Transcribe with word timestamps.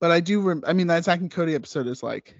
but 0.00 0.10
I 0.10 0.20
do. 0.20 0.40
Rem- 0.40 0.64
I 0.66 0.72
mean, 0.72 0.86
that 0.88 1.04
Zack 1.04 1.20
and 1.20 1.30
Cody 1.30 1.54
episode 1.54 1.86
is 1.86 2.02
like, 2.02 2.34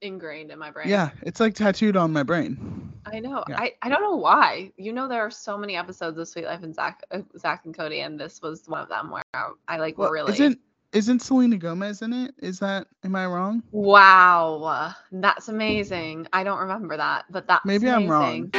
Ingrained 0.00 0.50
in 0.52 0.58
my 0.58 0.70
brain. 0.70 0.88
yeah, 0.88 1.10
it's 1.22 1.40
like 1.40 1.54
tattooed 1.54 1.96
on 1.96 2.12
my 2.12 2.22
brain. 2.22 2.92
I 3.04 3.20
know. 3.20 3.42
Yeah. 3.48 3.56
I, 3.58 3.72
I 3.82 3.88
don't 3.88 4.02
know 4.02 4.16
why. 4.16 4.70
You 4.76 4.92
know, 4.92 5.08
there 5.08 5.22
are 5.22 5.30
so 5.30 5.56
many 5.58 5.76
episodes 5.76 6.18
of 6.18 6.28
Suite 6.28 6.44
Life 6.44 6.62
and 6.62 6.74
Zack, 6.74 7.02
uh, 7.10 7.22
Zack 7.38 7.62
and 7.64 7.74
Cody, 7.76 8.00
and 8.00 8.20
this 8.20 8.40
was 8.42 8.68
one 8.68 8.80
of 8.82 8.88
them 8.88 9.10
where 9.10 9.22
I, 9.34 9.50
I 9.66 9.76
like 9.78 9.98
Well, 9.98 10.10
really. 10.10 10.32
isn't 10.34 10.58
isn't 10.92 11.20
Selena 11.20 11.56
Gomez 11.58 12.00
in 12.02 12.12
it? 12.12 12.34
Is 12.38 12.60
that 12.60 12.86
am 13.04 13.16
I 13.16 13.26
wrong? 13.26 13.62
Wow, 13.72 14.94
that's 15.10 15.48
amazing. 15.48 16.26
I 16.32 16.44
don't 16.44 16.60
remember 16.60 16.96
that, 16.96 17.24
but 17.30 17.46
that's 17.48 17.64
Maybe 17.64 17.88
I'm 17.90 18.06
wrong. 18.08 18.50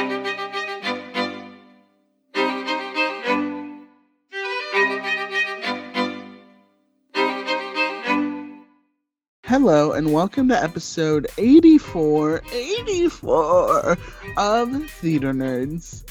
Hello 9.50 9.90
and 9.90 10.12
welcome 10.12 10.46
to 10.46 10.54
episode 10.54 11.26
84, 11.36 12.40
84 12.52 13.98
of 14.36 14.90
Theater 14.92 15.32
Nerds. 15.32 16.04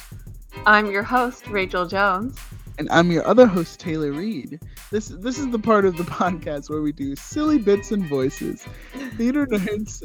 I'm 0.65 0.91
your 0.91 1.03
host, 1.03 1.47
Rachel 1.47 1.87
Jones. 1.87 2.37
And 2.77 2.89
I'm 2.91 3.09
your 3.13 3.25
other 3.25 3.47
host, 3.47 3.79
Taylor 3.79 4.11
Read. 4.11 4.59
This 4.91 5.07
this 5.07 5.39
is 5.39 5.47
the 5.51 5.57
part 5.57 5.85
of 5.85 5.95
the 5.95 6.03
podcast 6.19 6.69
where 6.69 6.81
we 6.81 6.91
do 6.91 7.15
silly 7.15 7.57
bits 7.57 7.93
and 7.93 8.05
voices. 8.09 8.65
Theater 9.15 9.47
Nerds 9.47 10.03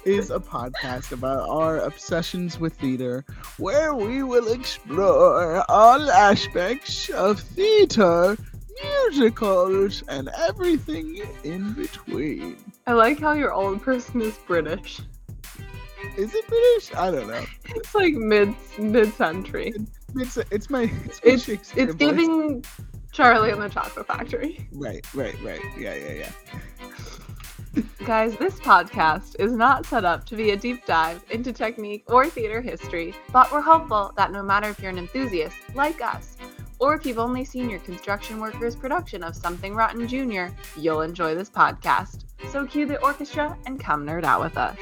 is 0.06 0.30
a 0.30 0.38
podcast 0.38 1.10
about 1.10 1.48
our 1.48 1.78
obsessions 1.78 2.60
with 2.60 2.74
theater, 2.74 3.24
where 3.58 3.92
we 3.92 4.22
will 4.22 4.52
explore 4.52 5.68
all 5.68 6.08
aspects 6.12 7.08
of 7.08 7.40
theater, 7.40 8.36
musicals, 8.82 10.02
and 10.08 10.28
everything 10.36 11.22
in 11.44 11.72
between. 11.72 12.56
I 12.86 12.92
like 12.92 13.20
how 13.20 13.32
your 13.32 13.52
old 13.52 13.82
person 13.82 14.22
is 14.22 14.36
British. 14.46 15.00
Is 16.16 16.34
it 16.34 16.46
British? 16.46 16.94
I 16.94 17.10
don't 17.10 17.28
know. 17.28 17.44
It's 17.74 17.94
like 17.94 18.14
mid 18.14 18.54
mid 18.78 19.12
century. 19.14 19.74
It's 20.14 20.36
it's 20.50 20.70
my 20.70 20.90
it's, 21.04 21.24
my 21.24 21.30
It's 21.30 21.48
it's 21.76 21.94
giving 21.94 22.64
Charlie 23.12 23.50
and 23.50 23.60
the 23.60 23.68
Chocolate 23.68 24.06
Factory. 24.06 24.68
right, 24.72 25.04
right, 25.14 25.40
right. 25.42 25.60
Yeah, 25.78 25.94
yeah, 25.94 26.12
yeah. 26.12 27.82
Guys, 28.06 28.36
this 28.36 28.58
podcast 28.60 29.36
is 29.38 29.52
not 29.52 29.84
set 29.84 30.04
up 30.04 30.24
to 30.26 30.36
be 30.36 30.50
a 30.50 30.56
deep 30.56 30.86
dive 30.86 31.22
into 31.30 31.52
technique 31.52 32.04
or 32.08 32.26
theater 32.28 32.60
history, 32.60 33.14
but 33.32 33.50
we're 33.52 33.60
hopeful 33.60 34.12
that 34.16 34.32
no 34.32 34.42
matter 34.42 34.68
if 34.68 34.80
you're 34.80 34.90
an 34.90 34.98
enthusiast 34.98 35.56
like 35.74 36.00
us, 36.00 36.36
or 36.78 36.94
if 36.94 37.06
you've 37.06 37.18
only 37.18 37.44
seen 37.44 37.68
your 37.70 37.78
construction 37.80 38.40
workers 38.40 38.76
production 38.76 39.22
of 39.22 39.34
Something 39.34 39.74
Rotten 39.74 40.06
Jr., 40.06 40.46
you'll 40.78 41.02
enjoy 41.02 41.34
this 41.34 41.50
podcast. 41.50 42.24
So 42.50 42.66
cue 42.66 42.86
the 42.86 43.00
orchestra 43.02 43.56
and 43.66 43.80
come 43.80 44.06
nerd 44.06 44.24
out 44.24 44.40
with 44.42 44.56
us. 44.56 44.76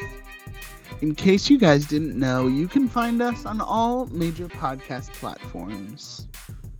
In 1.01 1.15
case 1.15 1.51
you 1.51 1.59
guys 1.59 1.87
didn't 1.87 2.19
know, 2.19 2.47
you 2.47 2.69
can 2.69 2.89
find 2.89 3.21
us 3.21 3.45
on 3.45 3.61
all 3.61 4.07
major 4.07 4.49
podcast 4.49 5.13
platforms. 5.15 6.27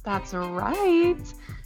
That's 0.03 0.35
right. 0.35 1.17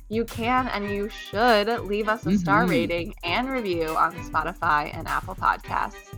You 0.08 0.24
can 0.24 0.68
and 0.68 0.90
you 0.90 1.08
should 1.10 1.68
leave 1.84 2.08
us 2.08 2.24
a 2.26 2.38
star 2.38 2.64
Mhm. 2.64 2.70
rating 2.70 3.14
and 3.22 3.48
review 3.50 3.88
on 3.88 4.14
Spotify 4.14 4.90
and 4.96 5.06
Apple 5.06 5.34
Podcasts. 5.34 6.14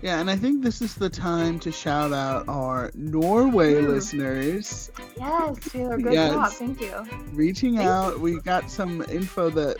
Yeah, 0.00 0.20
and 0.20 0.30
I 0.30 0.36
think 0.36 0.62
this 0.64 0.82
is 0.82 0.94
the 0.94 1.08
time 1.10 1.60
to 1.60 1.70
shout 1.70 2.12
out 2.12 2.48
our 2.48 2.90
Norway 2.94 3.74
Mm. 3.74 3.88
listeners 3.88 4.90
Yes, 5.16 5.56
Taylor, 5.70 5.98
good 5.98 6.12
Yes. 6.12 6.32
job. 6.32 6.52
Thank 6.52 6.80
you. 6.80 7.04
reaching 7.32 7.76
Thank 7.76 7.88
out. 7.88 8.20
We 8.20 8.40
got 8.40 8.70
some 8.70 9.02
info 9.08 9.50
that 9.50 9.76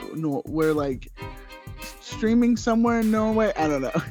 we're 0.46 0.72
like 0.74 1.08
streaming 2.00 2.56
somewhere 2.56 3.00
in 3.00 3.10
Norway. 3.10 3.52
I 3.56 3.66
don't 3.68 3.82
know. 3.82 3.92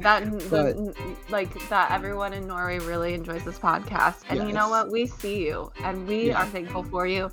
that 0.00 0.24
the, 0.50 0.94
like 1.30 1.52
that 1.68 1.90
everyone 1.90 2.32
in 2.32 2.46
Norway 2.46 2.78
really 2.78 3.14
enjoys 3.14 3.44
this 3.44 3.58
podcast 3.58 4.22
and 4.28 4.46
you 4.48 4.52
know 4.54 4.68
what 4.68 4.90
we 4.90 5.06
see 5.06 5.46
you 5.46 5.70
and 5.84 6.06
we 6.06 6.28
Yeah. 6.28 6.42
are 6.42 6.46
thankful 6.46 6.82
for 6.84 7.06
you 7.06 7.30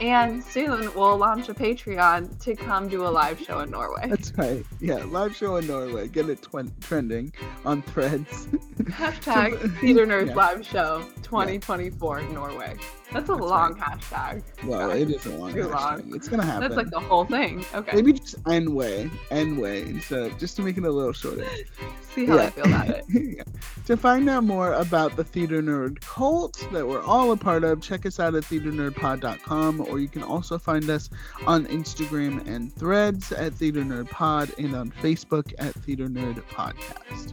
and 0.00 0.42
soon 0.42 0.92
we'll 0.94 1.16
launch 1.16 1.48
a 1.48 1.54
Patreon 1.54 2.40
to 2.42 2.56
come 2.56 2.88
do 2.88 3.06
a 3.06 3.08
live 3.08 3.40
show 3.40 3.60
in 3.60 3.70
Norway 3.70 4.08
That's 4.08 4.32
right. 4.36 4.64
Yeah, 4.80 5.04
live 5.04 5.36
show 5.36 5.56
in 5.56 5.66
Norway. 5.66 6.08
Get 6.08 6.28
it 6.28 6.46
trending 6.80 7.32
on 7.64 7.82
threads. 7.82 8.46
hashtag 8.82 9.78
Theater 9.80 10.06
Nerds 10.06 10.28
Yeah. 10.28 10.34
Live 10.34 10.66
Show 10.66 11.04
2024 11.22 12.22
Norway 12.32 12.74
that's 13.12 13.28
a 13.28 13.34
That's 13.34 13.40
long 13.40 13.74
hashtag 13.74 14.42
well, 14.64 14.90
it 14.90 15.10
is 15.10 15.26
a 15.26 15.36
long 15.36 15.52
Too 15.52 15.68
long. 15.68 16.12
It's 16.14 16.28
gonna 16.28 16.44
happen. 16.44 16.60
that's 16.62 16.76
like 16.76 16.90
the 16.90 17.00
whole 17.00 17.24
thing 17.24 17.64
okay 17.74 17.94
Maybe 17.96 18.12
just 18.14 18.36
N 18.48 18.74
way, 18.74 19.10
N 19.30 19.56
way 19.56 19.82
instead 19.82 20.22
of 20.22 20.38
just 20.38 20.56
to 20.56 20.62
make 20.62 20.76
it 20.78 20.84
a 20.84 20.90
little 20.90 21.12
shorter. 21.12 21.44
see 22.14 22.26
how 22.26 22.38
I 22.38 22.50
feel 22.50 22.64
about 22.66 22.88
it 22.88 23.04
Yeah. 23.08 23.42
To 23.86 23.96
find 23.96 24.28
out 24.30 24.44
more 24.44 24.72
about 24.74 25.16
the 25.16 25.24
Theater 25.24 25.60
Nerd 25.62 26.00
cult 26.00 26.66
that 26.72 26.86
we're 26.86 27.02
all 27.02 27.32
a 27.32 27.36
part 27.36 27.64
of, 27.64 27.80
check 27.80 28.06
us 28.06 28.20
out 28.20 28.34
at 28.34 28.44
theaternerdpod.com, 28.44 29.80
or 29.88 29.98
you 29.98 30.08
can 30.08 30.22
also 30.22 30.58
find 30.58 30.88
us 30.88 31.10
on 31.46 31.66
Instagram 31.66 32.46
and 32.46 32.72
threads 32.74 33.32
at 33.32 33.52
Theater 33.54 33.80
Nerd 33.82 34.08
Pod 34.10 34.52
and 34.58 34.74
on 34.76 34.90
Facebook 35.02 35.52
at 35.58 35.74
Theater 35.74 36.06
Nerd 36.06 36.40
Podcast. 36.44 37.32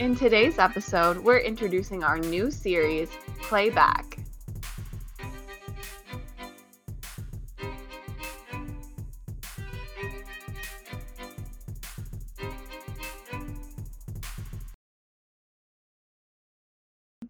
in 0.00 0.14
today's 0.16 0.58
episode 0.58 1.18
we're 1.18 1.38
introducing 1.38 2.02
our 2.02 2.18
new 2.18 2.50
series 2.50 3.08
Playback 3.40 4.13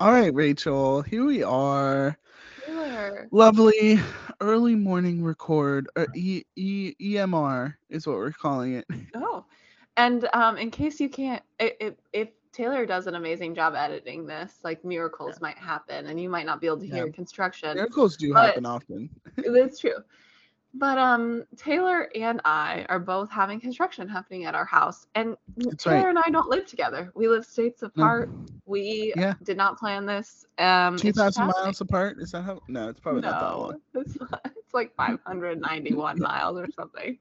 All 0.04 0.12
right, 0.12 0.34
Rachel, 0.34 1.00
here 1.00 1.24
we 1.24 1.42
are. 1.42 2.18
Taylor. 2.66 3.26
Lovely 3.30 3.98
early 4.42 4.74
morning 4.74 5.24
record. 5.24 5.88
Or 5.96 6.06
e- 6.14 6.42
e- 6.56 6.94
EMR 7.00 7.74
is 7.88 8.06
what 8.06 8.16
we're 8.16 8.30
calling 8.32 8.74
it. 8.74 8.84
Oh, 9.14 9.46
and 9.96 10.28
um, 10.34 10.58
in 10.58 10.70
case 10.70 11.00
you 11.00 11.08
can't, 11.08 11.42
if, 11.58 11.94
if 12.12 12.28
Taylor 12.52 12.84
does 12.84 13.06
an 13.06 13.14
amazing 13.14 13.54
job 13.54 13.74
editing 13.74 14.26
this, 14.26 14.58
like 14.62 14.84
miracles 14.84 15.40
might 15.40 15.56
happen, 15.56 16.08
and 16.08 16.20
you 16.20 16.28
might 16.28 16.44
not 16.44 16.60
be 16.60 16.66
able 16.66 16.80
to 16.80 16.86
hear 16.86 17.06
Yeah. 17.06 17.12
construction. 17.12 17.74
Miracles 17.74 18.18
do 18.18 18.34
happen 18.34 18.66
often. 18.66 19.08
That's 19.38 19.78
true. 19.78 19.96
But 20.76 20.98
um, 20.98 21.44
Taylor 21.56 22.08
and 22.16 22.40
I 22.44 22.84
are 22.88 22.98
both 22.98 23.30
having 23.30 23.60
construction 23.60 24.08
happening 24.08 24.44
at 24.44 24.54
our 24.56 24.64
house, 24.64 25.06
and 25.14 25.36
That's 25.56 25.84
Taylor 25.84 25.96
right. 25.96 26.08
and 26.08 26.18
I 26.18 26.30
don't 26.30 26.48
live 26.48 26.66
together. 26.66 27.12
We 27.14 27.28
live 27.28 27.44
states 27.44 27.82
apart. 27.82 28.28
We 28.66 29.12
Yeah. 29.16 29.34
did 29.44 29.56
not 29.56 29.78
plan 29.78 30.04
this. 30.04 30.44
Um, 30.58 30.96
Two 30.98 31.12
thousand 31.12 31.46
miles 31.46 31.80
apart? 31.80 32.18
Is 32.18 32.32
that 32.32 32.42
how? 32.42 32.60
No, 32.68 32.88
it's 32.88 32.98
probably 32.98 33.20
not 33.20 33.40
that 33.40 33.50
No, 33.50 33.58
long. 33.58 33.80
it's 33.94 34.20
not. 34.20 34.40
It's 34.56 34.74
like 34.74 34.94
591 34.96 36.18
miles 36.20 36.58
or 36.58 36.66
something. 36.74 37.18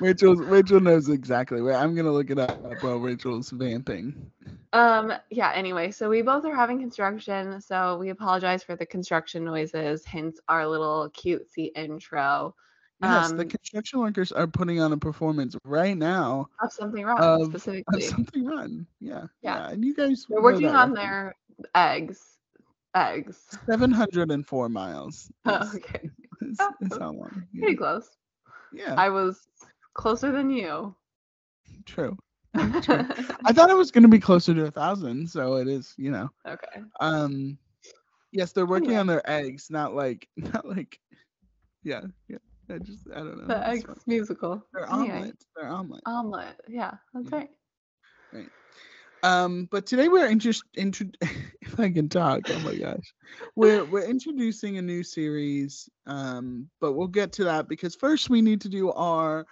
Rachel, 0.00 0.34
Rachel 0.36 0.80
knows 0.80 1.08
exactly 1.08 1.60
where. 1.62 1.74
I'm 1.76 1.94
gonna 1.94 2.12
look 2.12 2.30
it 2.30 2.38
up 2.38 2.60
while 2.82 2.98
Rachel's 2.98 3.50
vamping. 3.50 4.30
Um, 4.72 5.12
yeah, 5.30 5.52
anyway, 5.54 5.90
so 5.90 6.08
we 6.08 6.22
both 6.22 6.44
are 6.44 6.54
having 6.54 6.78
construction, 6.78 7.60
so 7.60 7.98
we 7.98 8.10
apologize 8.10 8.62
for 8.62 8.76
the 8.76 8.86
construction 8.86 9.44
noises, 9.44 10.04
hence 10.04 10.38
our 10.48 10.66
little 10.66 11.10
cutesy 11.10 11.70
intro 11.74 12.54
Yes, 13.02 13.32
the 13.32 13.42
Um, 13.42 13.48
construction 13.48 13.98
workers 14.00 14.30
are 14.30 14.46
putting 14.46 14.78
on 14.82 14.92
a 14.92 14.98
performance 14.98 15.56
right 15.64 15.96
now 15.96 16.48
of 16.62 16.70
something 16.70 17.02
wrong 17.04 17.18
Of- 17.18 17.54
of 17.54 17.62
something 18.02 18.44
run. 18.44 18.86
Yeah, 19.00 19.26
Yeah. 19.42 19.70
and 19.70 19.82
you 19.82 19.94
guys 19.94 20.26
They're 20.28 20.42
working 20.42 20.68
on 20.68 20.92
their 20.92 21.34
eggs. 21.74 22.36
Eggs. 22.94 23.38
704 23.66 24.68
miles. 24.68 25.30
Oh, 25.46 25.72
okay. 25.76 26.10
Oh, 26.60 26.72
is 26.82 26.96
how 26.98 27.12
long. 27.12 27.46
Yeah. 27.52 27.60
Pretty 27.60 27.76
close. 27.76 28.10
Yeah, 28.72 28.94
I 28.96 29.08
was 29.08 29.48
closer 29.94 30.30
than 30.32 30.50
you. 30.50 30.94
true. 31.84 32.16
True. 32.82 33.06
I 33.44 33.52
thought 33.52 33.70
it 33.70 33.76
was 33.76 33.92
gonna 33.92 34.08
be 34.08 34.18
closer 34.18 34.52
to 34.54 34.64
a 34.66 34.70
thousand, 34.72 35.28
so 35.30 35.56
it 35.56 35.68
is. 35.68 35.94
You 35.96 36.10
know. 36.10 36.28
okay. 36.46 36.82
Um. 37.00 37.58
Yes, 38.32 38.52
they're 38.52 38.66
working 38.66 38.96
on 38.96 39.06
their 39.06 39.28
eggs, 39.28 39.68
not 39.70 39.94
like, 39.94 40.28
not 40.36 40.66
like. 40.66 40.98
Yeah, 41.82 42.02
yeah. 42.28 42.38
I 42.68 42.78
just, 42.78 43.08
I 43.12 43.18
don't 43.18 43.38
know. 43.38 43.46
The 43.46 43.68
eggs 43.68 43.84
fun. 43.84 43.96
musical. 44.06 44.64
They're 44.72 44.88
Anyway, 44.92 45.18
omelets. 45.18 45.46
They're 45.56 45.68
omelets. 45.68 46.02
Omelet. 46.06 46.60
Yeah, 46.68 46.92
that's 47.14 47.32
Yeah. 47.32 47.38
right. 47.38 47.50
Um, 49.22 49.68
but 49.70 49.86
today 49.86 50.08
we're 50.08 50.26
interest 50.26 50.64
intro 50.76 51.06
if 51.60 51.78
I 51.78 51.90
can 51.90 52.08
talk, 52.08 52.40
oh 52.48 52.58
my 52.60 52.74
gosh. 52.74 53.14
We're 53.56 53.84
we're 53.84 54.08
introducing 54.08 54.78
a 54.78 54.82
new 54.82 55.02
series. 55.02 55.88
Um, 56.06 56.68
but 56.80 56.92
we'll 56.92 57.08
get 57.08 57.32
to 57.32 57.44
that 57.44 57.68
because 57.68 57.94
first 57.94 58.30
we 58.30 58.40
need 58.40 58.60
to 58.62 58.68
do 58.68 58.90
our 58.92 59.46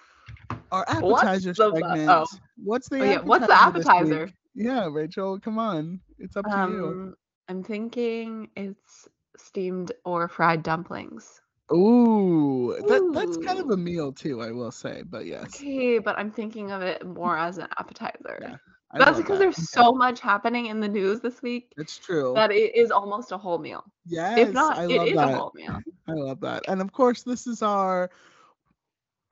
our 0.72 0.84
What's 1.00 1.22
appetizer 1.22 1.52
the 1.52 1.72
segment. 1.72 2.10
oh. 2.10 2.26
What's 2.62 2.88
the 2.88 3.00
Oh, 3.00 3.04
yeah, 3.04 3.20
what's 3.20 3.46
the 3.46 3.54
appetizer? 3.54 4.30
Yeah, 4.54 4.88
Rachel, 4.90 5.38
come 5.38 5.58
on. 5.58 6.00
It's 6.18 6.36
up 6.36 6.44
to 6.46 6.50
you. 6.50 6.86
Um, 6.86 7.14
I'm 7.48 7.62
thinking 7.62 8.50
it's 8.56 9.08
steamed 9.36 9.92
or 10.04 10.28
fried 10.28 10.62
dumplings. 10.62 11.40
Ooh, 11.72 12.74
that 12.88 13.10
that's 13.12 13.36
kind 13.38 13.60
of 13.60 13.70
a 13.70 13.76
meal 13.76 14.12
too, 14.12 14.40
I 14.40 14.50
will 14.50 14.72
say. 14.72 15.02
But 15.08 15.26
yes, 15.26 15.44
Okay, 15.44 15.98
but 15.98 16.18
I'm 16.18 16.30
thinking 16.30 16.72
of 16.72 16.82
it 16.82 17.06
more 17.06 17.36
as 17.36 17.58
an 17.58 17.68
appetizer. 17.78 18.38
Yeah, 18.40 18.56
I 18.90 18.98
That's 18.98 19.18
because 19.18 19.38
that. 19.38 19.44
there's 19.44 19.56
Okay, 19.58 19.64
so 19.64 19.92
much 19.92 20.20
happening 20.20 20.66
in 20.66 20.80
the 20.80 20.88
news 20.88 21.20
this 21.20 21.42
week 21.42 21.72
It's 21.76 21.98
true. 21.98 22.32
that 22.34 22.50
it 22.50 22.74
is 22.74 22.90
almost 22.90 23.32
a 23.32 23.36
whole 23.38 23.58
meal. 23.58 23.84
Yes, 24.06 24.38
If 24.38 24.46
Yes, 24.48 24.54
not, 24.54 24.78
I 24.78 24.84
it 24.84 24.88
love 24.90 25.08
is 25.08 25.16
a 25.16 25.36
whole 25.36 25.52
meal. 25.54 25.78
I 26.08 26.12
love 26.12 26.40
that. 26.40 26.64
And 26.68 26.80
of 26.80 26.90
course, 26.92 27.22
this 27.22 27.46
is 27.46 27.60
our 27.62 28.08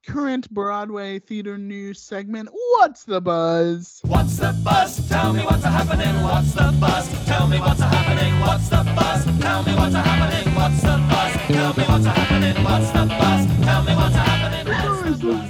current 0.07 0.49
Broadway 0.51 1.19
theater 1.19 1.57
news 1.57 2.01
segment. 2.03 2.51
What's 2.53 3.05
the 3.05 3.21
buzz? 3.21 4.01
What's 4.05 4.37
the 4.37 4.53
buzz? 4.63 5.09
Tell 5.09 5.33
me 5.33 5.43
what's 5.43 5.65
happening. 5.65 6.23
What's 6.23 6.53
the 6.53 6.77
buzz? 6.79 7.25
Tell 7.25 7.49
me 7.49 7.59
what's 7.59 7.81
happening. 7.81 8.39
What's 8.41 8.69
the 8.69 8.85
buzz? 8.95 9.25
Tell 9.41 9.63
me 9.65 9.75
what's 9.75 9.95
happening. 9.95 10.55
What's 10.55 10.83
the 10.83 11.07
buzz? 11.09 11.33
Tell 11.47 11.73
me 11.75 11.83
what's 11.85 12.05
happening. 12.07 12.65
What's 12.65 12.91
the 12.91 13.07
buzz? 13.07 13.26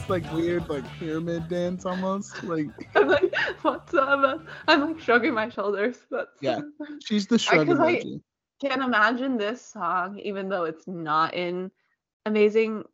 This 0.07 0.23
like 0.23 0.33
weird 0.33 0.69
like 0.69 0.85
pyramid 0.99 1.49
dance 1.49 1.85
almost. 1.87 2.43
Like 2.45 2.69
I'm 2.95 3.09
like, 3.09 3.35
what's 3.63 3.95
up? 3.95 4.41
I'm 4.69 4.81
like 4.81 5.01
shrugging 5.01 5.35
my 5.35 5.49
shoulders. 5.49 5.99
That's 6.11 6.31
Yeah. 6.41 6.61
she's 7.05 7.27
the 7.27 7.39
shrug 7.39 7.67
'cause 7.67 7.81
I- 7.81 7.97
emoji. 7.97 8.21
can 8.61 8.83
imagine 8.83 9.37
this 9.37 9.65
song, 9.65 10.19
even 10.19 10.49
though 10.49 10.65
it's 10.65 10.87
not 10.87 11.35
in 11.35 11.71
Amazing 12.25 12.85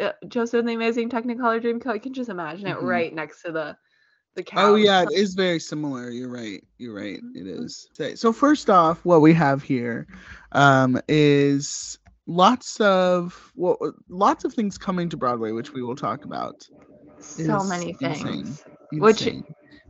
uh, 0.00 0.12
Joseph 0.28 0.60
and 0.60 0.68
the 0.68 0.74
Amazing 0.74 1.08
Technicolor 1.10 1.60
Dreamcoat. 1.62 1.86
I 1.92 1.98
can 1.98 2.12
just 2.14 2.30
imagine 2.30 2.66
it 2.66 2.76
Mhm. 2.76 2.82
right 2.82 3.14
next 3.14 3.42
to 3.42 3.52
the 3.52 3.76
the 4.34 4.42
cow. 4.42 4.70
Oh 4.72 4.74
yeah, 4.76 5.02
it 5.02 5.12
is 5.12 5.34
very 5.34 5.58
similar. 5.60 6.08
You're 6.10 6.30
right. 6.30 6.64
You're 6.78 6.94
right. 6.94 7.20
It 7.34 7.44
Mhm. 7.46 7.64
is. 7.64 7.88
So- 7.92 8.14
So 8.14 8.32
first 8.32 8.70
off, 8.70 9.04
what 9.04 9.20
we 9.20 9.32
have 9.34 9.62
here 9.62 10.06
um, 10.52 10.98
is 11.08 11.98
lots 12.26 12.80
of 12.80 13.52
well, 13.54 13.76
lots 14.08 14.44
of 14.44 14.54
things 14.54 14.78
coming 14.78 15.08
to 15.10 15.16
Broadway, 15.16 15.52
which 15.52 15.72
we 15.72 15.82
will 15.82 15.96
talk 15.96 16.24
about. 16.24 16.66
so 17.18 17.62
many 17.64 17.96
insane. 18.00 18.44
things. 18.44 18.64
Which- 18.92 19.28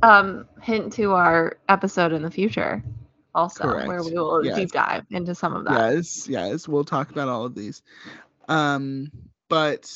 Um, 0.02 0.46
hint 0.60 0.92
to 0.94 1.12
our 1.12 1.56
episode 1.68 2.12
in 2.12 2.22
the 2.22 2.30
future, 2.30 2.82
also 3.36 3.68
where 3.86 4.02
we 4.02 4.12
will 4.12 4.44
Yes. 4.44 4.56
deep 4.56 4.72
dive 4.72 5.06
into 5.10 5.32
some 5.34 5.54
of 5.54 5.64
that. 5.64 5.94
Yes, 5.94 6.28
yes, 6.28 6.66
we'll 6.66 6.84
talk 6.84 7.10
about 7.10 7.28
all 7.28 7.44
of 7.44 7.54
these. 7.54 7.82
Um, 8.48 9.10
but 9.48 9.88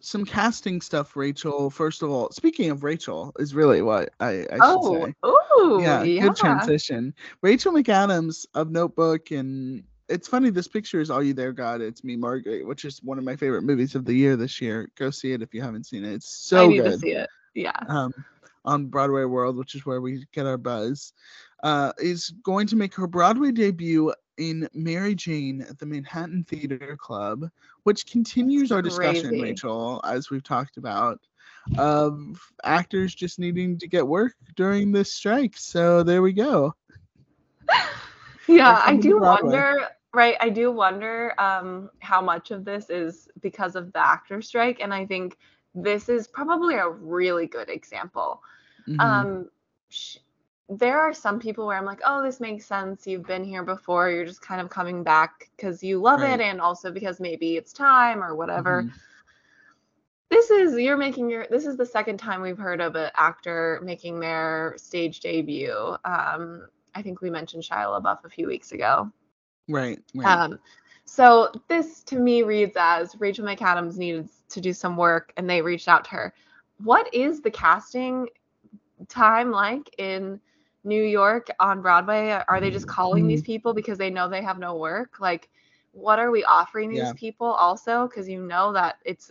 some 0.00 0.24
casting 0.24 0.80
stuff, 0.80 1.16
Rachel. 1.16 1.70
First 1.70 2.02
of 2.02 2.10
all, 2.10 2.30
speaking 2.32 2.70
of 2.70 2.82
Rachel, 2.82 3.32
is 3.38 3.54
really 3.54 3.80
what 3.80 4.10
I, 4.20 4.28
I 4.28 4.34
should 4.40 4.60
Oh, 4.60 5.06
say. 5.06 5.14
ooh, 5.24 5.80
yeah, 5.80 6.02
yeah, 6.02 6.22
good 6.22 6.36
transition. 6.36 7.14
Rachel 7.40 7.72
McAdams 7.72 8.44
of 8.54 8.70
Notebook, 8.70 9.30
and 9.30 9.84
it's 10.08 10.28
funny. 10.28 10.50
This 10.50 10.68
picture 10.68 11.00
is 11.00 11.10
"Are 11.10 11.22
You 11.22 11.34
There, 11.34 11.52
God." 11.52 11.80
It's 11.80 12.04
me, 12.04 12.16
Margaret, 12.16 12.66
which 12.66 12.84
is 12.84 13.02
one 13.02 13.18
of 13.18 13.24
my 13.24 13.36
favorite 13.36 13.62
movies 13.62 13.94
of 13.94 14.04
the 14.04 14.14
year 14.14 14.36
this 14.36 14.60
year. 14.60 14.88
Go 14.96 15.10
see 15.10 15.32
it 15.32 15.42
if 15.42 15.52
you 15.54 15.62
haven't 15.62 15.86
seen 15.86 16.04
it. 16.04 16.12
It's 16.14 16.28
so 16.28 16.64
I 16.64 16.66
need 16.68 16.76
good 16.78 16.92
to 16.92 16.98
see 16.98 17.12
it. 17.12 17.30
Yeah. 17.54 17.72
um, 17.88 18.12
on 18.64 18.86
Broadway 18.86 19.24
World, 19.24 19.56
which 19.56 19.74
is 19.74 19.86
where 19.86 20.00
we 20.00 20.26
get 20.32 20.46
our 20.46 20.58
buzz, 20.58 21.12
uh, 21.62 21.92
is 21.98 22.30
going 22.42 22.66
to 22.68 22.76
make 22.76 22.94
her 22.94 23.06
Broadway 23.06 23.50
debut 23.50 24.12
in 24.36 24.68
Mary 24.74 25.14
Jane 25.14 25.62
at 25.62 25.78
the 25.78 25.86
Manhattan 25.86 26.44
Theater 26.44 26.96
Club, 26.96 27.48
which 27.84 28.06
continues 28.06 28.70
our 28.70 28.82
discussion. 28.82 29.40
Rachel, 29.40 30.00
as 30.04 30.30
we've 30.30 30.44
talked 30.44 30.76
about, 30.76 31.18
of 31.76 32.40
actors 32.64 33.14
just 33.14 33.38
needing 33.38 33.78
to 33.78 33.88
get 33.88 34.06
work 34.06 34.34
during 34.54 34.92
this 34.92 35.12
strike. 35.12 35.56
So 35.56 36.02
there 36.02 36.22
we 36.22 36.32
go. 36.32 36.74
Yeah, 38.48 38.80
I 38.82 38.96
do 38.96 39.18
Broadway. 39.18 39.50
wonder, 39.50 39.88
right? 40.14 40.36
I 40.40 40.48
do 40.48 40.70
wonder 40.70 41.34
um, 41.38 41.90
how 42.00 42.20
much 42.20 42.50
of 42.50 42.64
this 42.64 42.90
is 42.90 43.28
because 43.40 43.76
of 43.76 43.92
the 43.92 43.98
actor 44.04 44.40
strike. 44.42 44.80
And 44.80 44.92
I 44.92 45.04
think 45.06 45.36
this 45.74 46.08
is 46.08 46.26
probably 46.26 46.76
a 46.76 46.88
really 46.88 47.46
good 47.46 47.68
example. 47.68 48.42
Mhm. 48.88 49.00
Um, 49.00 49.50
sh- 49.90 50.18
there 50.70 50.98
are 50.98 51.14
some 51.14 51.38
people 51.38 51.66
where 51.66 51.78
I'm 51.78 51.84
like, 51.86 52.00
oh, 52.04 52.22
this 52.22 52.40
makes 52.40 52.66
sense. 52.66 53.06
You've 53.06 53.26
been 53.26 53.44
here 53.44 53.62
before. 53.62 54.10
You're 54.10 54.26
just 54.26 54.42
kind 54.42 54.60
of 54.60 54.68
coming 54.68 55.02
back 55.02 55.50
because 55.56 55.82
you 55.82 55.98
love 55.98 56.20
Right. 56.20 56.38
it 56.38 56.42
and 56.42 56.60
also 56.60 56.90
because 56.90 57.20
maybe 57.20 57.56
it's 57.56 57.72
time 57.72 58.22
or 58.22 58.34
whatever. 58.34 58.82
Mhm. 58.82 58.92
This 60.30 60.50
is, 60.50 60.78
you're 60.78 60.98
making 60.98 61.30
your, 61.30 61.46
this 61.50 61.64
is 61.64 61.78
the 61.78 61.86
second 61.86 62.18
time 62.18 62.42
we've 62.42 62.58
heard 62.58 62.82
of 62.82 62.96
an 62.96 63.10
actor 63.14 63.80
making 63.82 64.20
their 64.20 64.74
stage 64.76 65.20
debut. 65.20 65.96
Um, 66.04 66.68
I 66.94 67.00
think 67.00 67.22
we 67.22 67.30
mentioned 67.30 67.62
Shia 67.62 67.86
LaBeouf 68.02 68.24
a 68.24 68.28
few 68.28 68.46
weeks 68.46 68.72
ago. 68.72 69.10
Right, 69.68 70.00
right. 70.14 70.42
Um, 70.42 70.58
so 71.04 71.50
this 71.68 72.02
to 72.04 72.18
me 72.18 72.42
reads 72.42 72.76
as 72.78 73.16
Rachel 73.18 73.44
McAdams 73.46 73.96
needed 73.98 74.28
to 74.50 74.60
do 74.60 74.72
some 74.72 74.96
work 74.96 75.32
and 75.36 75.48
they 75.48 75.62
reached 75.62 75.88
out 75.88 76.04
to 76.06 76.10
her. 76.12 76.34
What 76.82 77.12
is 77.14 77.40
the 77.40 77.50
casting 77.50 78.28
time 79.08 79.50
like 79.50 79.90
in 79.98 80.40
New 80.84 81.02
York 81.02 81.48
on 81.60 81.82
Broadway? 81.82 82.40
Are 82.48 82.60
they 82.60 82.70
just 82.70 82.86
calling 82.86 83.26
Mm-hmm. 83.26 83.28
these 83.28 83.42
people 83.42 83.72
because 83.74 83.98
they 83.98 84.10
know 84.10 84.28
they 84.28 84.42
have 84.42 84.58
no 84.58 84.76
work? 84.76 85.20
Like, 85.20 85.48
what 85.92 86.18
are 86.18 86.30
we 86.30 86.44
offering 86.44 86.90
these 86.90 87.12
Yeah. 87.12 87.14
people 87.14 87.46
also? 87.46 88.06
Because 88.06 88.28
you 88.28 88.40
know 88.42 88.72
that 88.72 88.96
it's 89.04 89.30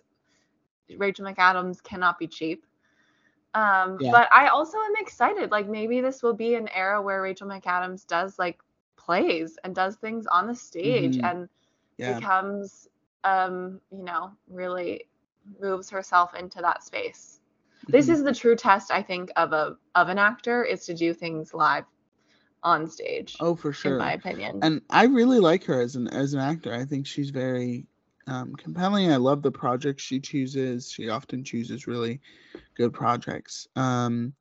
Rachel 0.97 1.25
McAdams 1.25 1.83
cannot 1.83 2.19
be 2.19 2.27
cheap. 2.27 2.65
Um, 3.53 4.01
Yeah. 4.01 4.11
but 4.11 4.27
I 4.31 4.47
also 4.47 4.77
am 4.77 4.93
excited. 4.99 5.51
Like 5.51 5.67
maybe 5.67 6.01
this 6.01 6.21
will 6.23 6.33
be 6.33 6.55
an 6.55 6.67
era 6.69 7.01
where 7.01 7.21
Rachel 7.21 7.47
McAdams 7.47 8.05
does 8.07 8.37
like 8.39 8.59
plays 9.07 9.59
and 9.65 9.75
does 9.75 9.98
things 9.98 10.27
on 10.27 10.48
the 10.48 10.56
stage 10.56 11.18
Mhm. 11.18 11.25
and 11.25 11.50
yeah. 11.98 12.19
becomes 12.19 12.89
um 13.25 13.81
you 13.92 14.04
know 14.06 14.31
really 14.50 15.09
moves 15.62 15.89
herself 15.89 16.36
into 16.36 16.62
that 16.62 16.83
space 16.83 17.42
this 17.89 18.09
Mhm. 18.09 18.13
is 18.13 18.24
the 18.24 18.33
true 18.33 18.56
test 18.56 18.92
i 18.92 19.01
think 19.04 19.31
of 19.38 19.54
a 19.54 19.77
of 19.95 20.09
an 20.09 20.19
actor 20.19 20.63
is 20.63 20.86
to 20.86 20.94
do 20.95 21.13
things 21.13 21.54
live 21.54 21.86
on 22.63 22.88
stage 22.88 23.38
Oh, 23.42 23.56
for 23.56 23.74
sure. 23.74 23.94
in 23.94 23.98
my 24.00 24.13
opinion 24.13 24.62
and 24.62 24.81
I 24.89 25.06
really 25.06 25.39
like 25.39 25.63
her 25.65 25.81
as 25.81 25.95
an 25.95 26.07
as 26.09 26.33
an 26.33 26.39
actor. 26.42 26.74
I 26.74 26.86
think 26.86 27.07
she's 27.07 27.31
very 27.31 27.88
um, 28.27 28.56
compelling. 28.56 29.12
I 29.12 29.18
love 29.18 29.44
the 29.44 29.51
projects 29.51 30.04
she 30.04 30.19
chooses. 30.19 30.92
She 30.92 31.09
often 31.09 31.44
chooses 31.44 31.88
really 31.88 32.21
good 32.75 32.94
projects. 32.94 33.68
Um, 33.75 34.33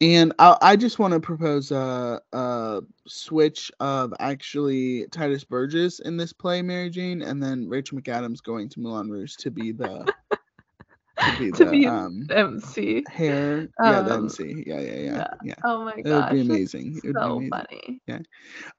and 0.00 0.32
I, 0.38 0.56
I 0.60 0.76
just 0.76 0.98
want 0.98 1.14
to 1.14 1.20
propose 1.20 1.70
a, 1.70 2.20
a 2.32 2.80
switch 3.06 3.70
of 3.80 4.12
actually 4.20 5.06
Tituss 5.10 5.48
Burgess 5.48 6.00
in 6.00 6.16
this 6.16 6.32
play, 6.32 6.62
Mary 6.62 6.90
Jane, 6.90 7.22
and 7.22 7.42
then 7.42 7.68
Rachel 7.68 7.98
McAdams 7.98 8.42
going 8.42 8.68
to 8.70 8.80
Moulin 8.80 9.10
Rouge 9.10 9.36
to 9.36 9.50
be 9.50 9.72
the 9.72 10.08
to 11.20 11.32
be 11.32 11.50
To 11.54 11.64
the 11.64 11.66
be 11.66 11.86
um, 11.86 12.30
mc 12.30 13.04
hair. 13.08 13.68
yeah, 13.82 14.02
the 14.02 14.12
Um, 14.12 14.14
MC. 14.14 14.64
Yeah, 14.66 14.80
yeah, 14.80 14.94
yeah, 15.00 15.20
yeah. 15.20 15.24
yeah. 15.40 15.54
oh 15.64 15.84
my 15.84 16.02
god, 16.02 16.04
It 16.04 16.12
would 16.14 16.28
be 16.28 16.40
amazing. 16.40 17.00
It 17.02 17.08
would 17.08 17.18
be 17.18 17.26
so 17.26 17.36
amazing. 17.36 17.66
funny 17.68 18.02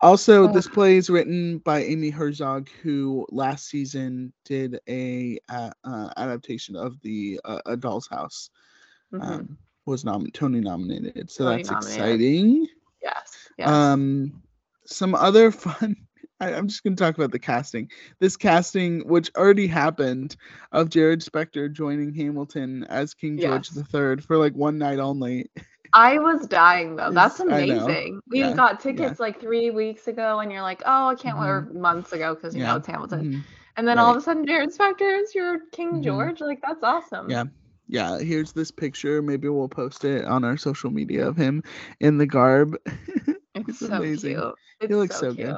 Also, 0.01 0.48
Oh. 0.48 0.48
this 0.48 0.67
play 0.67 0.98
is 0.98 1.10
written 1.10 1.60
by 1.60 1.84
Amy 1.84 2.10
Herzog, 2.10 2.69
who 2.81 3.25
last 3.31 3.67
season 3.67 4.34
did 4.45 4.79
a 4.89 5.39
uh, 5.50 5.72
uh, 5.84 6.10
adaptation 6.17 6.75
of 6.75 7.00
the 7.01 7.39
uh, 7.45 7.60
A 7.65 7.77
Doll's 7.77 8.07
House. 8.07 8.50
Mhm. 9.12 9.22
Um, 9.22 9.57
was 9.85 10.03
nom- 10.05 10.27
Tony 10.33 10.59
nominated, 10.61 11.29
so 11.29 11.45
Tony 11.45 11.57
that's 11.63 11.71
nominated. 11.71 11.95
exciting. 12.01 12.67
yes 13.01 13.49
yes 13.57 13.69
Um, 13.69 14.41
some 14.85 15.15
other 15.15 15.51
fun. 15.65 15.95
I, 16.41 16.53
I'm 16.53 16.67
just 16.67 16.83
going 16.83 16.95
to 16.97 17.01
talk 17.01 17.15
about 17.15 17.31
the 17.31 17.39
casting. 17.39 17.89
This 18.19 18.35
casting, 18.35 19.07
which 19.07 19.31
already 19.37 19.67
happened, 19.67 20.35
of 20.73 20.89
Jared 20.89 21.21
Spector 21.21 21.71
joining 21.71 22.13
Hamilton 22.13 22.83
as 22.89 23.13
King 23.13 23.39
George 23.39 23.69
Yes. 23.73 23.85
III 23.93 24.17
for 24.17 24.37
like 24.37 24.53
one 24.53 24.77
night 24.77 24.99
only. 24.99 25.49
I 25.93 26.17
was 26.19 26.45
dying 26.47 26.97
though. 26.97 27.11
That's 27.11 27.39
amazing. 27.39 28.19
We 28.27 28.41
Yeah, 28.41 28.53
got 28.53 28.81
tickets 28.81 29.17
like 29.19 29.39
three 29.39 29.71
weeks 29.71 30.07
ago, 30.09 30.39
and 30.39 30.51
you're 30.51 30.61
like, 30.61 30.81
"Oh, 30.85 31.07
I 31.07 31.15
can't 31.15 31.39
wait." 31.39 31.47
Or 31.47 31.61
months 31.73 32.11
ago, 32.11 32.35
because 32.35 32.53
you 32.53 32.59
Mm-hmm. 32.59 32.65
Yeah. 32.67 32.71
know 32.73 32.77
it's 32.79 32.87
Hamilton. 32.87 33.33
Mhm. 33.35 33.43
And 33.77 33.87
then 33.87 33.97
all 33.97 34.11
of 34.11 34.17
a 34.17 34.21
sudden, 34.21 34.45
Jared 34.45 34.71
Spector 34.77 35.21
is 35.21 35.33
your 35.33 35.59
King 35.71 35.93
Mhm. 35.93 36.03
George. 36.03 36.41
Like 36.41 36.59
that's 36.61 36.83
awesome. 36.83 37.29
Yeah. 37.29 37.45
Yeah, 37.95 38.19
here's 38.19 38.51
this 38.51 38.71
picture. 38.71 39.21
Maybe 39.21 39.47
we'll 39.47 39.69
post 39.69 40.03
it 40.03 40.25
on 40.25 40.43
our 40.43 40.57
social 40.57 40.91
media 40.91 41.25
of 41.25 41.37
him 41.37 41.63
in 42.01 42.17
the 42.17 42.25
garb. 42.25 42.75
it's, 43.55 43.79
so 43.79 43.87
amazing. 43.87 44.35
cute. 44.35 44.55
It's 44.81 44.93
looks 44.93 45.15
so, 45.15 45.31
so 45.31 45.33
good. 45.33 45.55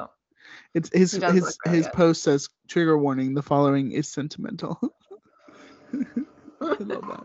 It's 0.72 0.88
his 0.92 1.10
He 1.10 1.18
his 1.18 1.58
really 1.64 1.76
his 1.76 1.86
good. 1.86 1.92
post 1.94 2.22
says 2.22 2.48
trigger 2.68 2.96
warning. 2.96 3.34
The 3.34 3.42
following 3.42 3.90
is 3.90 4.06
sentimental. 4.06 4.78
I 6.62 6.76
love 6.78 6.78
that. 7.08 7.24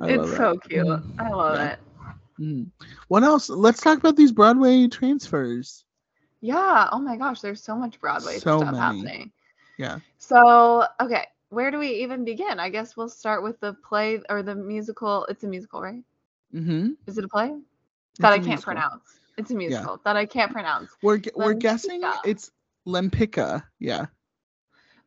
I 0.00 0.06
it's 0.06 0.16
love 0.16 0.30
so 0.30 0.54
that. 0.54 0.70
cute. 0.70 0.86
Mhm. 0.86 1.20
I 1.20 1.30
love 1.30 1.54
Yeah. 1.54 1.72
it. 1.72 1.78
Mhm. 2.40 2.70
What 3.08 3.24
else? 3.24 3.50
Let's 3.50 3.82
talk 3.82 3.98
about 3.98 4.16
these 4.16 4.32
Broadway 4.32 4.88
transfers. 4.88 5.84
Yeah. 6.40 6.88
Oh 6.92 6.98
my 6.98 7.18
gosh, 7.18 7.42
there's 7.42 7.62
so 7.62 7.76
much 7.76 8.00
Broadway 8.00 8.38
So 8.38 8.58
stuff 8.58 8.74
many. 8.74 8.78
happening. 8.78 9.32
Yeah. 9.76 9.98
So 10.16 10.86
okay, 10.98 11.26
where 11.54 11.70
do 11.70 11.78
we 11.78 12.02
even 12.02 12.24
begin? 12.24 12.58
I 12.60 12.68
guess 12.68 12.96
we'll 12.96 13.08
start 13.08 13.42
with 13.42 13.60
the 13.60 13.72
play 13.74 14.20
or 14.28 14.42
the 14.42 14.54
musical. 14.54 15.24
It's 15.26 15.44
a 15.44 15.46
musical, 15.46 15.80
right? 15.80 16.02
Mm-hmm. 16.52 16.90
Is 17.06 17.18
it 17.18 17.24
a 17.24 17.28
play? 17.28 17.52
that 18.20 18.32
I 18.32 18.36
can't 18.36 18.46
musical. 18.46 18.72
pronounce. 18.74 19.18
It's 19.36 19.50
a 19.50 19.54
musical 19.54 20.00
that 20.04 20.16
I 20.16 20.26
can't 20.26 20.52
pronounce. 20.52 20.90
We're 21.02 21.18
gu- 21.18 21.32
we're 21.34 21.54
guessing 21.54 22.02
it's 22.24 22.52
Lempica. 22.86 23.64
Yeah. 23.80 24.06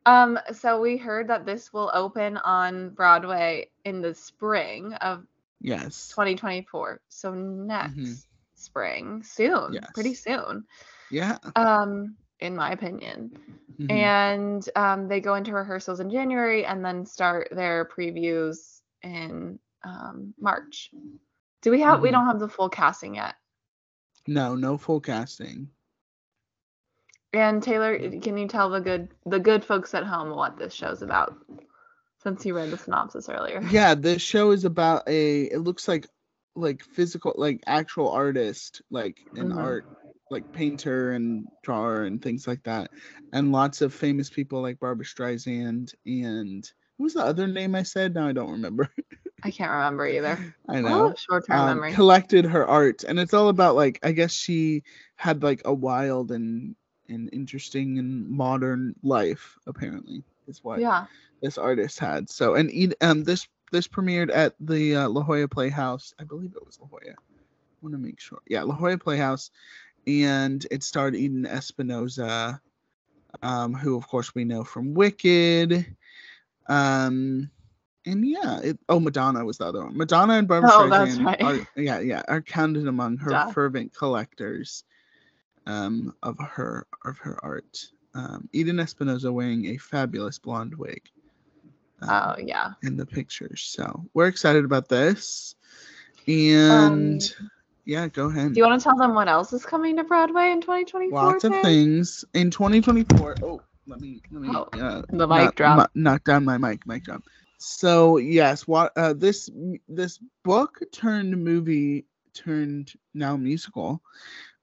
Um, 0.04 0.38
so 0.52 0.80
we 0.80 0.96
heard 0.98 1.28
that 1.28 1.46
this 1.46 1.72
will 1.72 1.90
open 1.94 2.36
on 2.36 2.90
Broadway 2.90 3.70
in 3.84 4.00
the 4.02 4.14
spring 4.14 4.92
of 4.94 5.26
Yes. 5.60 6.08
2024. 6.08 7.00
So 7.08 7.32
next 7.34 7.94
Mhm. 7.96 8.24
spring, 8.54 9.22
soon, 9.22 9.78
pretty 9.94 10.14
soon. 10.14 10.66
Yeah. 11.10 11.38
Um, 11.56 12.16
in 12.40 12.56
my 12.56 12.72
opinion. 12.72 13.38
mhm. 13.78 13.90
And 13.90 14.68
um, 14.76 15.08
they 15.08 15.20
go 15.20 15.34
into 15.34 15.52
rehearsals 15.52 16.00
in 16.00 16.10
January 16.10 16.64
and 16.64 16.84
then 16.84 17.06
start 17.06 17.48
their 17.50 17.84
previews 17.86 18.80
in 19.02 19.58
um, 19.84 20.34
March. 20.40 20.90
Do 21.62 21.70
we 21.70 21.80
have? 21.80 22.00
We 22.00 22.08
Mhm. 22.08 22.12
don't 22.12 22.26
have 22.26 22.40
the 22.40 22.48
full 22.48 22.68
casting 22.68 23.14
yet. 23.16 23.34
No, 24.26 24.54
no 24.54 24.76
full 24.78 25.00
casting. 25.00 25.70
And 27.32 27.62
Taylor, 27.62 27.98
can 28.20 28.36
you 28.38 28.48
tell 28.48 28.70
the 28.70 28.80
good 28.80 29.08
the 29.26 29.38
good 29.38 29.64
folks 29.64 29.94
at 29.94 30.04
home 30.04 30.30
what 30.30 30.56
this 30.58 30.72
show's 30.72 31.02
about? 31.02 31.36
Since 32.22 32.44
you 32.46 32.54
read 32.56 32.70
the 32.70 32.78
synopsis 32.78 33.28
earlier. 33.28 33.60
Yeah, 33.70 33.94
this 33.94 34.22
show 34.22 34.50
is 34.50 34.64
about 34.64 35.08
a. 35.08 35.42
It 35.44 35.58
looks 35.58 35.86
like, 35.86 36.06
like 36.56 36.82
physical, 36.82 37.34
like 37.36 37.62
actual 37.66 38.10
artist, 38.10 38.82
like 38.90 39.18
an 39.36 39.50
Mhm. 39.50 39.58
art, 39.58 39.86
like 40.30 40.50
painter 40.52 41.12
and 41.12 41.48
drawer 41.62 42.02
and 42.04 42.22
things 42.22 42.46
like 42.46 42.62
that, 42.64 42.90
and 43.32 43.52
lots 43.52 43.80
of 43.82 43.94
famous 43.94 44.30
people 44.30 44.62
like 44.62 44.78
Barbra 44.80 45.04
Streisand 45.04 45.94
and 46.06 46.70
what 46.96 47.04
was 47.04 47.14
the 47.14 47.22
other 47.24 47.46
name 47.46 47.74
I 47.74 47.82
said? 47.82 48.14
Now 48.14 48.28
I 48.28 48.32
don't 48.32 48.52
remember. 48.52 48.88
I 49.42 49.50
can't 49.50 49.70
remember 49.70 50.06
either. 50.06 50.38
I 50.68 50.80
Oh, 50.82 50.82
know. 50.82 51.14
short 51.16 51.46
term 51.46 51.64
um, 51.66 51.66
memory. 51.66 51.94
collected 51.94 52.44
her 52.46 52.66
art 52.66 53.04
and 53.04 53.18
it's 53.18 53.32
all 53.34 53.48
about 53.48 53.74
like 53.76 53.98
i 54.02 54.12
guess 54.12 54.32
she 54.32 54.82
had 55.16 55.42
like 55.42 55.62
a 55.64 55.72
wild 55.74 56.30
and 56.30 56.74
and 57.08 57.28
interesting 57.32 57.98
and 57.98 58.28
modern 58.28 58.94
life 59.02 59.56
apparently 59.66 60.24
is 60.46 60.62
what 60.62 60.82
Yeah. 60.82 61.06
this 61.42 61.58
artist 61.58 61.98
had 61.98 62.28
so 62.28 62.54
and 62.54 62.70
um 63.00 63.24
this 63.24 63.48
this 63.72 63.88
premiered 63.88 64.30
at 64.34 64.54
the 64.60 64.94
uh, 64.96 65.08
la 65.08 65.22
jolla 65.22 65.48
playhouse 65.48 66.12
i 66.20 66.24
believe 66.24 66.52
it 66.54 66.64
was 66.64 66.78
la 66.80 66.86
jolla 66.88 67.12
i 67.12 67.14
want 67.82 67.94
to 67.94 67.98
make 67.98 68.20
sure 68.20 68.38
yeah 68.48 68.62
la 68.62 68.74
jolla 68.76 68.98
playhouse 68.98 69.50
and 70.08 70.66
it 70.70 70.82
starred 70.82 71.14
eden 71.14 71.46
espinosa 71.46 72.60
um 73.42 73.74
who 73.74 73.96
of 73.96 74.06
course 74.08 74.34
we 74.34 74.44
know 74.44 74.64
from 74.64 74.94
wicked 74.94 75.86
um 76.68 77.50
and 78.06 78.26
yeah, 78.26 78.60
it, 78.60 78.78
oh 78.88 79.00
Madonna 79.00 79.44
was 79.44 79.58
the 79.58 79.66
other 79.66 79.84
one. 79.84 79.96
Madonna 79.96 80.34
and 80.34 80.48
Barbara 80.48 80.70
Oh, 80.72 80.88
Streisand 80.88 81.24
right. 81.26 81.42
are 81.42 81.58
yeah 81.76 82.00
yeah 82.00 82.22
are 82.28 82.40
counted 82.40 82.86
among 82.88 83.18
her 83.18 83.48
fervent 83.52 83.94
collectors 83.94 84.84
um, 85.66 86.14
of 86.22 86.38
her 86.38 86.86
of 87.04 87.18
her 87.18 87.38
art. 87.42 87.86
Um, 88.14 88.48
Eden 88.52 88.80
Espinosa 88.80 89.30
wearing 89.30 89.66
a 89.66 89.76
fabulous 89.76 90.38
blonde 90.38 90.74
wig 90.74 91.02
um, 92.00 92.08
Oh 92.10 92.34
yeah. 92.42 92.72
in 92.82 92.96
the 92.96 93.04
pictures. 93.06 93.62
So 93.62 94.08
we're 94.14 94.28
excited 94.28 94.64
about 94.64 94.88
this. 94.88 95.54
And 96.26 97.22
yeah, 97.88 98.06
go 98.08 98.26
ahead. 98.26 98.52
Do 98.54 98.60
you 98.60 98.66
want 98.66 98.80
to 98.80 98.84
tell 98.84 98.96
them 98.96 99.14
what 99.14 99.28
else 99.28 99.52
is 99.52 99.64
coming 99.64 99.96
to 99.96 100.04
Broadway 100.04 100.50
in 100.52 100.60
2024? 100.60 101.18
Lots 101.18 101.44
of 101.44 101.52
Tay? 101.52 101.62
things 101.62 102.24
in 102.34 102.50
2024. 102.50 103.36
Oh, 103.42 103.60
let 103.86 104.00
me 104.00 104.20
let 104.30 104.42
me 104.42 104.50
Oh, 104.54 104.68
uh, 104.78 105.02
the 105.10 105.26
mic 105.26 105.54
knock, 105.54 105.56
drop. 105.56 105.78
mo- 105.78 105.86
knock 105.94 106.24
down 106.24 106.44
my 106.44 106.58
mic. 106.58 106.86
Mic 106.86 107.04
drop. 107.04 107.22
So 107.58 108.18
yes, 108.18 108.66
what 108.68 108.92
uh, 108.96 109.14
this 109.14 109.50
this 109.88 110.18
book 110.44 110.78
turned 110.92 111.42
movie 111.42 112.06
turned 112.34 112.92
now 113.14 113.36
musical. 113.36 114.02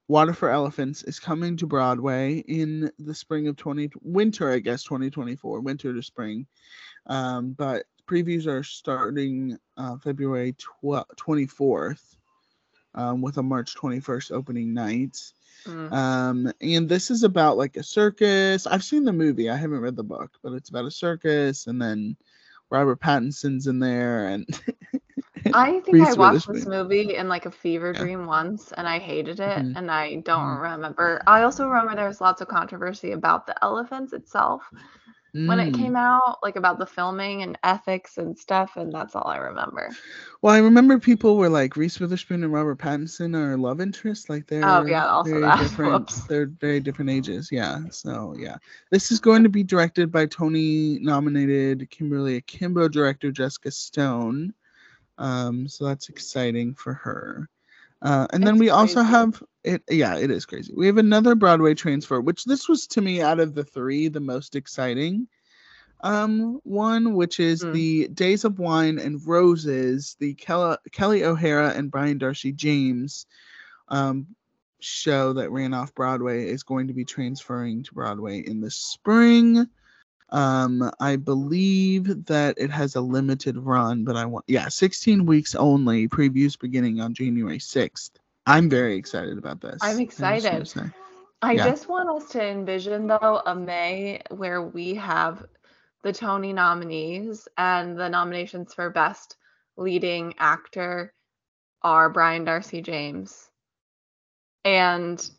Water 0.08 0.32
for 0.32 0.50
Elephants 0.50 1.02
is 1.02 1.18
coming 1.18 1.56
to 1.56 1.66
Broadway 1.66 2.38
in 2.46 2.90
the 2.98 3.14
spring 3.14 3.48
of 3.48 3.56
20 3.56 3.90
winter, 4.02 4.52
I 4.52 4.60
guess 4.60 4.84
2024, 4.84 5.60
winter 5.60 5.92
to 5.92 6.02
spring. 6.02 6.46
Um, 7.06 7.52
but 7.52 7.86
previews 8.08 8.46
are 8.46 8.62
starting 8.62 9.58
uh, 9.76 9.96
February 9.98 10.52
tw- 10.52 11.06
24th 11.16 12.15
um, 12.96 13.22
with 13.22 13.38
a 13.38 13.42
March 13.42 13.74
21st 13.76 14.32
opening 14.32 14.74
night. 14.74 15.18
Mm. 15.66 15.92
Um, 15.92 16.52
and 16.60 16.88
this 16.88 17.10
is 17.10 17.22
about 17.22 17.56
like 17.58 17.76
a 17.76 17.82
circus. 17.82 18.66
I've 18.66 18.84
seen 18.84 19.04
the 19.04 19.12
movie, 19.12 19.50
I 19.50 19.56
haven't 19.56 19.80
read 19.80 19.96
the 19.96 20.04
book, 20.04 20.32
but 20.42 20.52
it's 20.52 20.70
about 20.70 20.86
a 20.86 20.90
circus, 20.90 21.66
and 21.66 21.80
then 21.80 22.16
Robert 22.70 23.00
Pattinson's 23.00 23.66
in 23.66 23.78
there, 23.78 24.28
and 24.28 24.46
I 25.52 25.80
think 25.80 26.00
I 26.00 26.12
watched 26.14 26.48
this 26.48 26.66
movie 26.66 27.14
in 27.14 27.28
like 27.28 27.46
a 27.46 27.50
fever 27.50 27.92
Yeah. 27.92 27.98
dream 28.00 28.26
once 28.26 28.72
and 28.72 28.86
I 28.88 28.98
hated 28.98 29.40
it 29.40 29.66
Mhm. 29.66 29.76
and 29.76 29.90
I 29.90 30.16
don't 30.16 30.42
Mhm. 30.44 30.62
remember. 30.62 31.22
I 31.26 31.42
also 31.42 31.66
remember 31.68 31.94
there 31.94 32.08
was 32.08 32.20
lots 32.20 32.40
of 32.40 32.48
controversy 32.48 33.12
about 33.12 33.46
the 33.46 33.62
elephants 33.64 34.12
itself 34.12 34.70
when 35.44 35.60
it 35.60 35.72
Mm. 35.72 35.74
came 35.74 35.96
out, 35.96 36.38
like 36.42 36.56
about 36.56 36.78
the 36.78 36.86
filming 36.86 37.42
and 37.42 37.58
ethics 37.62 38.18
and 38.18 38.36
stuff, 38.38 38.76
and 38.76 38.92
that's 38.92 39.14
all 39.14 39.26
I 39.28 39.36
remember. 39.36 39.90
Well, 40.42 40.54
I 40.54 40.58
remember 40.58 40.98
people 40.98 41.36
were 41.36 41.48
like 41.48 41.76
Reese 41.76 41.98
Witherspoon 42.00 42.42
and 42.44 42.52
Robert 42.52 42.78
Pattinson 42.78 43.34
are 43.36 43.56
love 43.56 43.80
interests, 43.80 44.28
like 44.28 44.46
they're 44.46 44.64
Oh, 44.68 44.84
yeah, 44.86 45.06
also 45.06 45.30
very 45.30 45.40
that. 45.40 45.58
different. 45.58 45.92
Whoops. 45.92 46.24
They're 46.26 46.46
very 46.46 46.80
different 46.80 47.10
ages, 47.10 47.50
yeah. 47.50 47.80
So 47.90 48.34
yeah, 48.38 48.56
this 48.90 49.10
is 49.10 49.20
going 49.20 49.42
to 49.42 49.48
be 49.48 49.62
directed 49.64 50.10
by 50.12 50.26
Tony 50.26 50.98
nominated 51.00 51.88
Kimberly 51.90 52.36
Akimbo 52.36 52.88
director 52.88 53.30
Jessica 53.30 53.70
Stone. 53.70 54.52
Um, 55.18 55.68
so 55.68 55.84
that's 55.84 56.08
exciting 56.08 56.74
for 56.74 56.92
her. 56.94 57.48
Uh, 58.06 58.26
and 58.32 58.46
then 58.46 58.54
It's 58.54 58.60
we 58.60 58.70
also 58.70 59.02
have 59.02 59.42
it. 59.64 59.82
Yeah, 59.90 60.16
it 60.16 60.30
is 60.30 60.46
crazy. 60.46 60.72
We 60.76 60.86
have 60.86 60.96
another 60.98 61.34
Broadway 61.34 61.74
transfer, 61.74 62.20
which 62.20 62.44
this 62.44 62.68
was 62.68 62.86
to 62.88 63.00
me 63.00 63.20
out 63.20 63.40
of 63.40 63.54
the 63.54 63.64
three 63.64 64.06
the 64.08 64.20
most 64.20 64.54
exciting 64.54 65.26
um 66.02 66.60
one 66.62 67.14
which 67.14 67.40
is 67.40 67.64
Mm. 67.64 67.72
the 67.72 68.08
days 68.08 68.44
of 68.44 68.58
wine 68.58 68.98
and 68.98 69.26
roses 69.26 70.14
the 70.20 70.34
Kelly, 70.34 70.76
kelly 70.92 71.24
o'hara 71.24 71.70
and 71.70 71.90
brian 71.90 72.18
darcy 72.18 72.52
james 72.52 73.24
um 73.88 74.26
show 74.78 75.32
that 75.32 75.50
ran 75.50 75.72
off 75.72 75.94
broadway 75.94 76.46
is 76.48 76.62
going 76.62 76.88
to 76.88 76.92
be 76.92 77.04
transferring 77.06 77.82
to 77.82 77.94
broadway 77.94 78.40
in 78.40 78.60
the 78.60 78.70
spring 78.70 79.66
um 80.30 80.90
i 81.00 81.16
believe 81.16 82.26
that 82.26 82.54
it 82.58 82.70
has 82.70 82.94
a 82.96 83.00
limited 83.00 83.56
run 83.58 84.04
but 84.04 84.16
i 84.16 84.24
want 84.24 84.44
yeah 84.48 84.68
16 84.68 85.26
weeks 85.26 85.54
only 85.54 86.08
previews 86.08 86.58
beginning 86.58 87.00
on 87.00 87.14
january 87.14 87.58
6th 87.58 88.10
i'm 88.46 88.68
very 88.68 88.96
excited 88.96 89.38
about 89.38 89.60
this 89.60 89.82
I'm 89.82 89.98
I 90.22 90.36
excited. 90.38 90.64
say. 90.64 90.82
I 91.42 91.56
Yeah. 91.56 91.66
just 91.66 91.88
want 91.88 92.08
us 92.10 92.30
to 92.32 92.42
envision 92.44 93.06
though 93.08 93.42
a 93.44 93.54
May 93.54 94.22
where 94.30 94.62
we 94.62 94.94
have 94.94 95.44
the 96.02 96.12
Tony 96.12 96.52
nominees 96.52 97.48
and 97.56 97.98
the 97.98 98.08
nominations 98.08 98.74
for 98.74 98.90
best 98.90 99.36
leading 99.76 100.34
actor 100.38 101.12
are 101.82 102.08
Brian 102.10 102.44
Darcy 102.44 102.82
James 102.82 103.50
and 104.64 105.30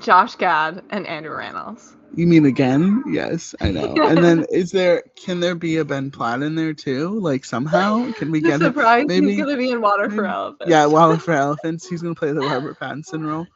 Josh 0.00 0.36
Gad 0.36 0.82
and 0.90 1.06
Andrew 1.06 1.36
Rannells. 1.36 1.94
You 2.14 2.26
mean 2.26 2.44
again? 2.44 3.02
Yes, 3.08 3.54
I 3.60 3.70
know. 3.70 3.94
And 4.02 4.18
then 4.22 4.44
is 4.50 4.70
there 4.70 5.02
can 5.16 5.40
there 5.40 5.54
be 5.54 5.78
a 5.78 5.84
Ben 5.84 6.10
Platt 6.10 6.42
in 6.42 6.54
there 6.54 6.74
too? 6.74 7.18
Like 7.20 7.44
somehow 7.44 8.12
can 8.12 8.30
we 8.30 8.40
The 8.40 8.48
get 8.48 8.60
him? 8.60 8.66
surprise 8.74 9.06
maybe- 9.06 9.28
he's 9.32 9.40
gonna 9.40 9.56
be 9.56 9.70
in 9.70 9.80
Water 9.80 10.10
for 10.10 10.26
Elephants. 10.26 10.68
Yeah, 10.70 10.84
Water 10.86 11.16
for 11.18 11.32
Elephants. 11.32 11.88
He's 11.88 12.02
gonna 12.02 12.14
play 12.14 12.32
the 12.32 12.40
Robert 12.40 12.78
Pattinson 12.78 13.26
role. 13.26 13.46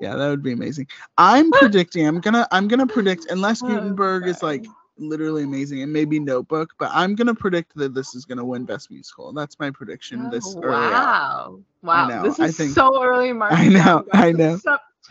Yeah, 0.00 0.14
that 0.16 0.28
would 0.28 0.42
be 0.42 0.52
amazing. 0.52 0.86
I'm 1.18 1.50
predicting. 1.50 2.06
I'm 2.06 2.20
gonna. 2.20 2.46
I'm 2.52 2.68
gonna 2.68 2.86
predict 2.86 3.26
unless 3.30 3.62
Oh, 3.62 3.68
Gutenberg 3.68 4.26
is 4.28 4.42
like 4.42 4.64
literally 4.98 5.42
amazing 5.42 5.82
and 5.82 5.92
maybe 5.92 6.18
Notebook, 6.18 6.72
but 6.78 6.90
I'm 6.94 7.14
gonna 7.14 7.34
predict 7.34 7.74
that 7.76 7.94
this 7.94 8.14
is 8.14 8.24
gonna 8.24 8.44
win 8.44 8.64
Best 8.64 8.90
Musical. 8.90 9.32
That's 9.34 9.58
my 9.58 9.70
prediction. 9.70 10.24
Oh, 10.26 10.30
this 10.30 10.54
Oh, 10.56 10.62
early 10.62 10.76
wow. 10.90 11.60
Wow. 11.82 12.08
know, 12.08 12.22
This 12.22 12.40
I 12.40 12.46
is 12.46 12.56
think- 12.56 12.72
so 12.72 13.02
early 13.04 13.32
March. 13.34 13.52
I 13.54 13.68
know, 13.68 14.04
I 14.12 14.32
know. 14.32 14.58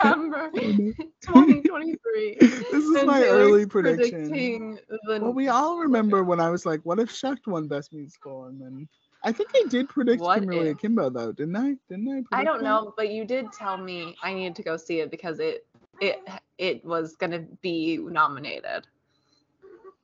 September 0.01 0.49
2023. 0.53 2.37
This 2.39 2.83
is 2.83 2.95
And 2.95 3.07
my 3.07 3.23
early 3.23 3.65
prediction. 3.65 4.79
The, 4.89 5.19
Well, 5.21 5.33
we 5.33 5.47
all 5.47 5.77
remember 5.79 6.23
when 6.23 6.39
I 6.39 6.49
was 6.49 6.65
like, 6.65 6.81
"What 6.83 6.99
if 6.99 7.09
Shucked 7.11 7.47
won 7.47 7.67
Best 7.67 7.93
Musical?" 7.93 8.45
And 8.45 8.59
then 8.61 8.87
I 9.23 9.31
think 9.31 9.49
I 9.55 9.63
did 9.69 9.89
predict 9.89 10.21
What 10.21 10.39
Kimberly 10.39 10.69
if? 10.69 10.77
Akimbo 10.77 11.09
though, 11.09 11.31
didn't 11.31 11.55
I? 11.55 11.75
Didn't 11.89 12.25
I? 12.31 12.39
I 12.39 12.43
don't 12.43 12.59
that? 12.59 12.63
know, 12.63 12.93
but 12.97 13.09
you 13.09 13.25
did 13.25 13.51
tell 13.51 13.77
me 13.77 14.15
I 14.23 14.33
needed 14.33 14.55
to 14.57 14.63
go 14.63 14.77
see 14.77 14.99
it 14.99 15.09
because 15.11 15.39
it 15.39 15.65
it 16.01 16.21
it 16.57 16.83
was 16.85 17.15
gonna 17.15 17.39
be 17.61 17.97
nominated. 17.97 18.85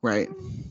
Right, 0.02 0.28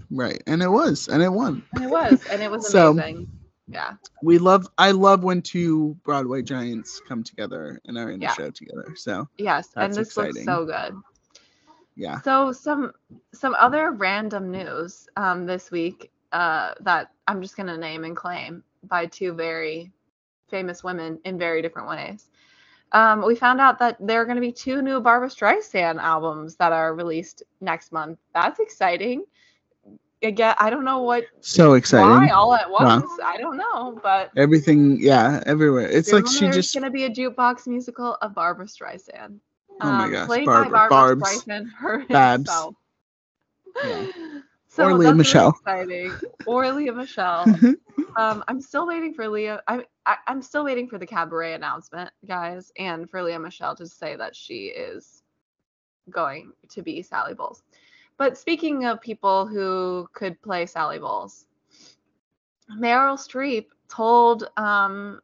right, 0.09 0.43
and 0.47 0.61
it 0.61 0.67
was, 0.67 1.07
and 1.07 1.23
it 1.23 1.31
won. 1.31 1.63
And 1.75 1.85
it 1.85 1.89
was, 1.89 2.25
and 2.29 2.41
it 2.41 2.51
was 2.51 2.69
So- 2.69 2.91
amazing. 2.91 3.29
Yeah. 3.71 3.93
We 4.21 4.37
love. 4.39 4.67
I 4.77 4.91
love 4.91 5.23
when 5.23 5.41
two 5.41 5.95
Broadway 6.03 6.41
giants 6.43 7.01
come 7.07 7.23
together 7.23 7.79
and 7.85 7.97
are 7.97 8.11
in 8.11 8.21
Yeah. 8.21 8.29
the 8.29 8.29
show 8.33 8.51
together. 8.51 8.93
So 8.95 9.27
Yes. 9.37 9.73
and 9.77 9.97
this 9.97 10.17
looks 10.17 10.43
so 10.43 10.65
good. 10.65 10.95
yeah, 11.95 12.19
So 12.23 12.51
some 12.51 12.93
some 13.33 13.55
other 13.59 13.91
random 13.91 14.51
news 14.51 15.07
um, 15.17 15.45
this 15.45 15.71
week 15.71 16.11
uh, 16.31 16.73
that 16.81 17.11
I'm 17.27 17.41
just 17.41 17.57
gonna 17.57 17.77
name 17.77 18.03
and 18.03 18.15
claim 18.15 18.63
by 18.83 19.07
two 19.07 19.33
very 19.33 19.91
famous 20.49 20.83
women 20.83 21.19
in 21.25 21.37
very 21.39 21.61
different 21.61 21.89
ways. 21.89 22.29
Um, 22.93 23.25
we 23.25 23.35
found 23.35 23.61
out 23.61 23.79
that 23.79 23.97
there 23.99 24.21
are 24.21 24.25
going 24.25 24.35
to 24.35 24.41
be 24.41 24.51
two 24.51 24.81
new 24.81 24.99
Barbra 24.99 25.29
Streisand 25.29 25.99
albums 26.01 26.55
that 26.57 26.73
are 26.73 26.93
released 26.93 27.43
next 27.61 27.91
month. 27.91 28.19
That's 28.33 28.59
exciting. 28.59 29.23
Again, 30.23 30.55
I 30.59 30.69
don't 30.69 30.85
know 30.85 31.01
what 31.01 31.23
So 31.39 31.73
exciting. 31.73 32.09
why 32.09 32.29
all 32.29 32.53
at 32.53 32.69
Wow. 32.69 32.99
once. 32.99 33.11
I 33.23 33.37
don't 33.37 33.57
know, 33.57 33.99
but 34.03 34.29
Everything, 34.37 34.97
yeah, 34.99 35.41
everywhere. 35.45 35.87
It's 35.89 36.11
like 36.11 36.27
she 36.27 36.47
just 36.49 36.73
gonna 36.73 36.91
be 36.91 37.05
a 37.05 37.09
jukebox 37.09 37.65
musical 37.67 38.17
of 38.21 38.35
Barbra 38.35 38.65
Streisand. 38.65 39.39
Oh 39.81 39.91
my 39.91 40.09
gosh, 40.09 40.27
played 40.27 40.45
Barbara- 40.45 40.69
by 40.71 40.87
Barbara 40.89 41.15
Barbs. 41.17 41.43
Streisand 41.43 41.71
her 41.79 42.05
Babs. 42.05 42.49
herself. 42.49 42.75
Yeah. 43.83 44.05
So 44.67 44.85
Or 44.85 44.93
Lea 44.93 45.11
Michele. 45.13 45.53
really 45.65 46.05
exciting. 46.09 46.29
Or 46.45 46.71
Lea 46.71 46.91
Michele. 46.91 47.45
Um, 48.15 48.43
I'm 48.47 48.61
still 48.61 48.85
waiting 48.87 49.13
for 49.13 49.27
Lea. 49.27 49.51
I, 49.67 49.85
I 50.05 50.17
I'm 50.27 50.41
still 50.41 50.63
waiting 50.65 50.87
for 50.87 50.97
the 50.97 51.05
cabaret 51.07 51.53
announcement, 51.53 52.11
guys, 52.27 52.71
and 52.77 53.09
for 53.09 53.23
Lea 53.23 53.37
Michele 53.37 53.75
to 53.77 53.87
say 53.87 54.15
that 54.15 54.35
she 54.35 54.65
is 54.67 55.23
going 56.09 56.51
to 56.69 56.81
be 56.81 57.01
Sally 57.01 57.33
Bowles. 57.33 57.63
But 58.21 58.37
speaking 58.37 58.85
of 58.85 59.01
people 59.01 59.47
who 59.47 60.07
could 60.13 60.39
play 60.43 60.67
Sally 60.67 60.99
Bowles, 60.99 61.47
Meryl 62.71 63.17
Streep 63.17 63.69
told 63.89 64.47
um, 64.57 65.21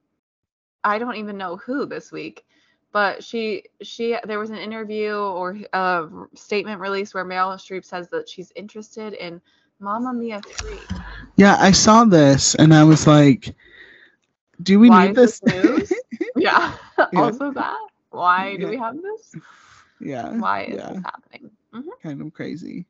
I 0.84 0.98
don't 0.98 1.18
even 1.18 1.38
know 1.38 1.58
who 1.58 1.86
this 1.86 2.12
week, 2.12 2.44
but 2.92 3.24
she 3.24 3.66
she 3.84 4.18
there 4.25 4.39
was 4.39 4.50
an 4.50 4.58
interview 4.58 5.13
or 5.13 5.60
a 5.74 6.08
statement 6.34 6.82
released 6.82 7.13
where 7.13 7.24
Meryl 7.24 7.54
Streep 7.58 7.86
says 7.86 8.10
that 8.10 8.27
she's 8.27 8.51
interested 8.56 9.13
in 9.13 9.42
Mamma 9.80 10.12
Mia 10.12 10.42
3. 10.42 10.88
yeah, 11.36 11.56
I 11.60 11.74
saw 11.74 12.04
this 12.04 12.56
and 12.56 12.74
I 12.74 12.84
was 12.84 13.06
like, 13.06 13.56
do 14.63 14.80
we 14.80 14.89
Why 14.89 15.06
need 15.06 15.16
this? 15.16 15.39
this 15.42 15.54
news? 15.63 15.94
yeah. 16.36 16.74
Yeah. 16.98 17.06
Also 17.13 17.51
that. 17.51 17.77
Why 18.10 18.58
do 18.58 18.68
we 18.68 18.77
have 18.77 18.96
this? 19.00 19.36
yeah. 20.00 20.32
Why 20.32 20.63
is 20.63 20.77
yeah. 20.77 20.94
this 20.94 21.04
happening? 21.04 21.51
Mhm. 21.78 22.02
kind 22.02 22.22
of 22.22 22.34
crazy. 22.34 22.88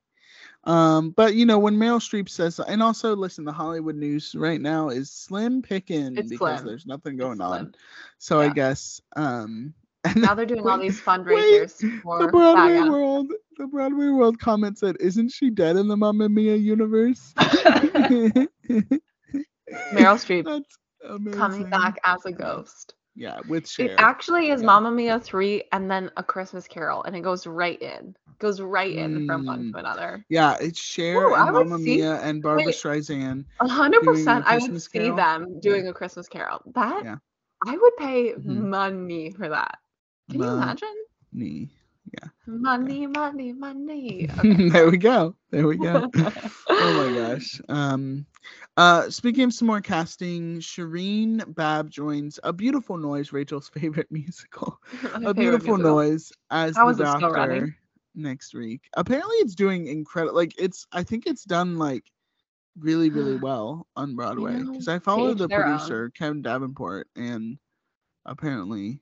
Um, 0.63 1.11
but 1.11 1.35
you 1.35 1.45
know, 1.45 1.59
when 1.59 1.75
Meryl 1.75 1.99
Streep 1.99 2.29
says, 2.29 2.59
and 2.59 2.83
also 2.83 3.15
listen, 3.15 3.45
the 3.45 3.51
Hollywood 3.53 3.95
news 3.95 4.35
right 4.35 4.59
now 4.61 4.89
is 4.89 5.11
slim 5.11 5.61
picking 5.61 6.17
It's 6.17 6.29
because 6.29 6.37
slim. 6.37 6.65
there's 6.65 6.85
nothing 6.85 7.17
going 7.17 7.41
on. 7.41 7.73
So 8.17 8.39
I 8.39 8.49
guess, 8.49 9.01
um, 9.15 9.73
Now 10.21 10.33
they're 10.33 10.45
doing 10.45 10.67
all 10.67 10.77
these 10.77 11.01
fundraisers 11.01 11.79
the 11.81 11.87
for 12.01 12.27
Broadway 12.27 12.73
SAG. 12.73 12.81
world, 12.81 13.31
the 13.57 13.67
Broadway 13.67 14.09
world 14.09 14.39
comment 14.39 14.77
said, 14.77 14.97
"Isn't 14.99 15.29
she 15.29 15.49
dead 15.49 15.77
in 15.77 15.87
the 15.87 15.97
Mamma 15.97 16.29
Mia 16.29 16.55
universe?" 16.55 17.33
Meryl 19.91 20.17
Streep 20.17 20.45
That's 20.45 20.77
amazing. 21.07 21.31
coming 21.31 21.69
back 21.69 21.97
as 22.03 22.25
a 22.25 22.31
ghost. 22.31 22.95
Yeah, 23.15 23.39
with 23.47 23.67
It 23.79 23.95
actually 23.97 24.49
is 24.49 24.61
Yeah. 24.61 24.63
Mamma 24.63 24.91
Mia 24.91 25.19
3 25.19 25.63
and 25.71 25.89
then 25.89 26.11
A 26.17 26.23
Christmas 26.23 26.67
Carol, 26.67 27.03
and 27.03 27.15
it 27.15 27.21
goes 27.21 27.47
right 27.47 27.81
in. 27.81 28.15
Goes 28.39 28.61
right 28.61 28.95
in 28.95 29.21
from 29.25 29.45
one 29.45 29.59
Mm. 29.59 29.71
to 29.71 29.77
another. 29.77 30.25
yeah, 30.29 30.57
it's 30.59 30.79
Cher 30.79 31.15
Ooh, 31.17 31.35
and 31.35 31.51
Mamma 31.51 31.77
Mia 31.77 32.19
and 32.21 32.41
Barbara 32.41 32.67
wait. 32.67 32.75
Streisand. 32.75 33.45
hundred 33.61 34.03
percent, 34.03 34.43
I 34.45 34.57
would 34.57 34.73
see 34.81 35.09
Carol? 35.09 35.17
them 35.17 35.59
doing 35.59 35.87
a 35.87 35.93
Christmas 35.93 36.27
Carol. 36.27 36.61
That 36.75 37.03
Yeah. 37.03 37.17
I 37.65 37.77
would 37.77 37.97
pay 37.97 38.33
Mhm. 38.33 38.69
money 38.69 39.31
for 39.31 39.49
that. 39.49 39.77
Can 40.29 40.41
you 40.41 40.51
imagine? 40.51 40.95
Me. 41.33 41.69
Money, 42.47 43.07
money, 43.07 43.53
money. 43.53 44.27
Okay. 44.39 44.69
there 44.69 44.89
we 44.89 44.97
go. 44.97 45.35
There 45.51 45.67
we 45.67 45.77
go. 45.77 46.05
oh 46.79 46.93
my 46.93 47.09
gosh. 47.11 47.59
Um 47.69 48.25
uh 48.77 49.09
speaking 49.09 49.43
of 49.45 49.53
some 49.53 49.67
more 49.67 49.81
casting, 49.81 50.59
Shireen 50.59 51.53
Bab 51.55 51.89
joins 51.89 52.39
A 52.43 52.53
Beautiful 52.53 52.97
Noise, 52.97 53.31
Rachel's 53.33 53.69
favorite 53.69 54.11
musical. 54.11 54.79
My 55.13 55.25
a 55.25 55.33
favorite 55.35 55.61
Beautiful 55.61 55.63
musical. 55.63 55.99
Noise 55.99 56.31
as 56.51 56.79
How 56.79 56.89
the 56.89 56.93
is 56.99 57.09
still 57.11 57.31
running? 57.31 57.65
doctor 57.65 57.75
next 58.17 58.53
week. 58.53 58.81
Apparently 58.93 59.35
it's 59.37 59.55
doing 59.55 59.87
incredible 59.87 60.35
like 60.35 60.53
it's 60.59 60.85
I 60.91 61.03
think 61.03 61.25
it's 61.25 61.43
done 61.43 61.77
like 61.77 62.03
really, 62.77 63.09
really 63.09 63.35
well 63.41 63.87
on 63.95 64.15
Broadway. 64.15 64.61
Because 64.63 64.87
I 64.87 64.99
follow 64.99 65.33
the 65.33 65.47
their 65.47 65.65
own. 65.65 65.77
producer, 65.77 66.09
Kevin 66.09 66.41
Davenport, 66.41 67.07
and 67.15 67.57
apparently 68.25 69.01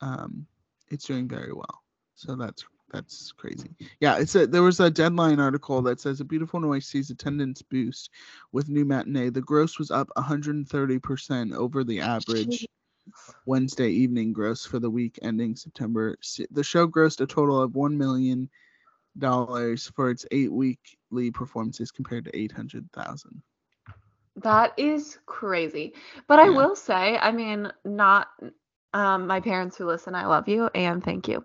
um 0.00 0.46
it's 0.90 1.06
doing 1.06 1.28
very 1.28 1.52
well. 1.52 1.82
So 2.14 2.36
that's 2.36 2.64
that's 2.92 3.32
crazy. 3.32 3.74
Yeah, 4.00 4.18
it's 4.18 4.34
a 4.34 4.46
there 4.46 4.62
was 4.62 4.80
a 4.80 4.90
deadline 4.90 5.40
article 5.40 5.80
that 5.82 6.00
says 6.00 6.20
a 6.20 6.24
beautiful 6.24 6.60
noise 6.60 6.86
sees 6.86 7.10
attendance 7.10 7.62
boost 7.62 8.10
with 8.52 8.68
new 8.68 8.84
matinee. 8.84 9.30
The 9.30 9.40
gross 9.40 9.78
was 9.78 9.90
up 9.90 10.10
130% 10.16 11.54
over 11.54 11.84
the 11.84 12.00
average 12.00 12.66
Wednesday 13.46 13.88
evening 13.90 14.32
gross 14.32 14.64
for 14.64 14.78
the 14.78 14.90
week 14.90 15.18
ending 15.22 15.56
September. 15.56 16.16
The 16.50 16.64
show 16.64 16.86
grossed 16.88 17.20
a 17.20 17.26
total 17.26 17.60
of 17.60 17.74
one 17.74 17.96
million 17.98 18.48
dollars 19.18 19.88
for 19.94 20.10
its 20.10 20.26
eight 20.30 20.52
weekly 20.52 21.30
performances 21.30 21.90
compared 21.90 22.24
to 22.24 22.36
eight 22.36 22.52
hundred 22.52 22.90
thousand. 22.92 23.42
That 24.36 24.72
is 24.78 25.18
crazy. 25.26 25.94
But 26.26 26.38
I 26.38 26.50
will 26.50 26.74
say, 26.76 27.16
I 27.18 27.32
mean, 27.32 27.72
not 27.84 28.28
um 28.94 29.26
my 29.26 29.40
parents 29.40 29.76
who 29.76 29.86
listen, 29.86 30.14
I 30.14 30.26
love 30.26 30.48
you 30.48 30.68
and 30.74 31.02
thank 31.02 31.28
you. 31.28 31.44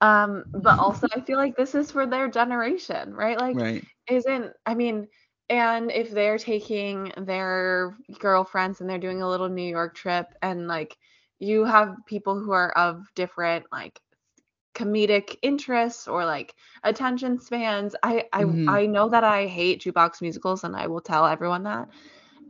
Um, 0.00 0.44
but 0.54 0.78
also 0.78 1.06
I 1.14 1.20
feel 1.20 1.38
like 1.38 1.56
this 1.56 1.74
is 1.74 1.90
for 1.90 2.06
their 2.06 2.28
generation, 2.28 3.14
right? 3.14 3.38
Like 3.38 3.58
Right. 3.58 3.84
isn't 4.08 4.52
I 4.66 4.74
mean, 4.74 5.08
and 5.48 5.90
if 5.90 6.10
they're 6.10 6.38
taking 6.38 7.12
their 7.16 7.96
girlfriends 8.18 8.80
and 8.80 8.88
they're 8.88 8.98
doing 8.98 9.22
a 9.22 9.28
little 9.28 9.48
New 9.48 9.68
York 9.68 9.94
trip 9.94 10.26
and 10.42 10.66
like 10.68 10.96
you 11.38 11.64
have 11.64 11.94
people 12.06 12.38
who 12.38 12.52
are 12.52 12.70
of 12.72 13.02
different 13.14 13.66
like 13.72 14.00
comedic 14.74 15.36
interests 15.42 16.08
or 16.08 16.24
like 16.24 16.54
attention 16.84 17.38
spans. 17.38 17.94
I 18.02 18.24
I 18.32 18.44
Mhm. 18.44 18.66
I 18.66 18.86
know 18.86 19.08
that 19.10 19.24
I 19.24 19.46
hate 19.46 19.82
jukebox 19.82 20.20
musicals 20.22 20.64
and 20.64 20.76
I 20.76 20.86
will 20.86 21.00
tell 21.00 21.26
everyone 21.26 21.64
that. 21.64 21.88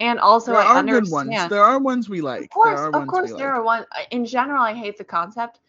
And 0.00 0.18
also 0.20 0.52
there 0.52 0.56
I 0.56 0.66
are 0.66 0.78
understand 0.78 1.02
good 1.02 1.08
ones. 1.10 1.46
There 1.46 1.62
are 1.62 1.78
ones 1.78 2.08
we 2.08 2.20
like. 2.20 2.42
of 2.42 2.48
course, 2.50 2.64
there 2.64 2.78
are 2.78 2.92
of 2.92 3.06
ones 3.06 3.08
course, 3.08 3.34
there 3.34 3.48
like. 3.48 3.54
are 3.54 3.62
one. 3.62 3.84
In 4.10 4.24
general, 4.24 4.62
I 4.62 4.74
hate 4.74 4.96
the 4.98 5.04
concept, 5.04 5.60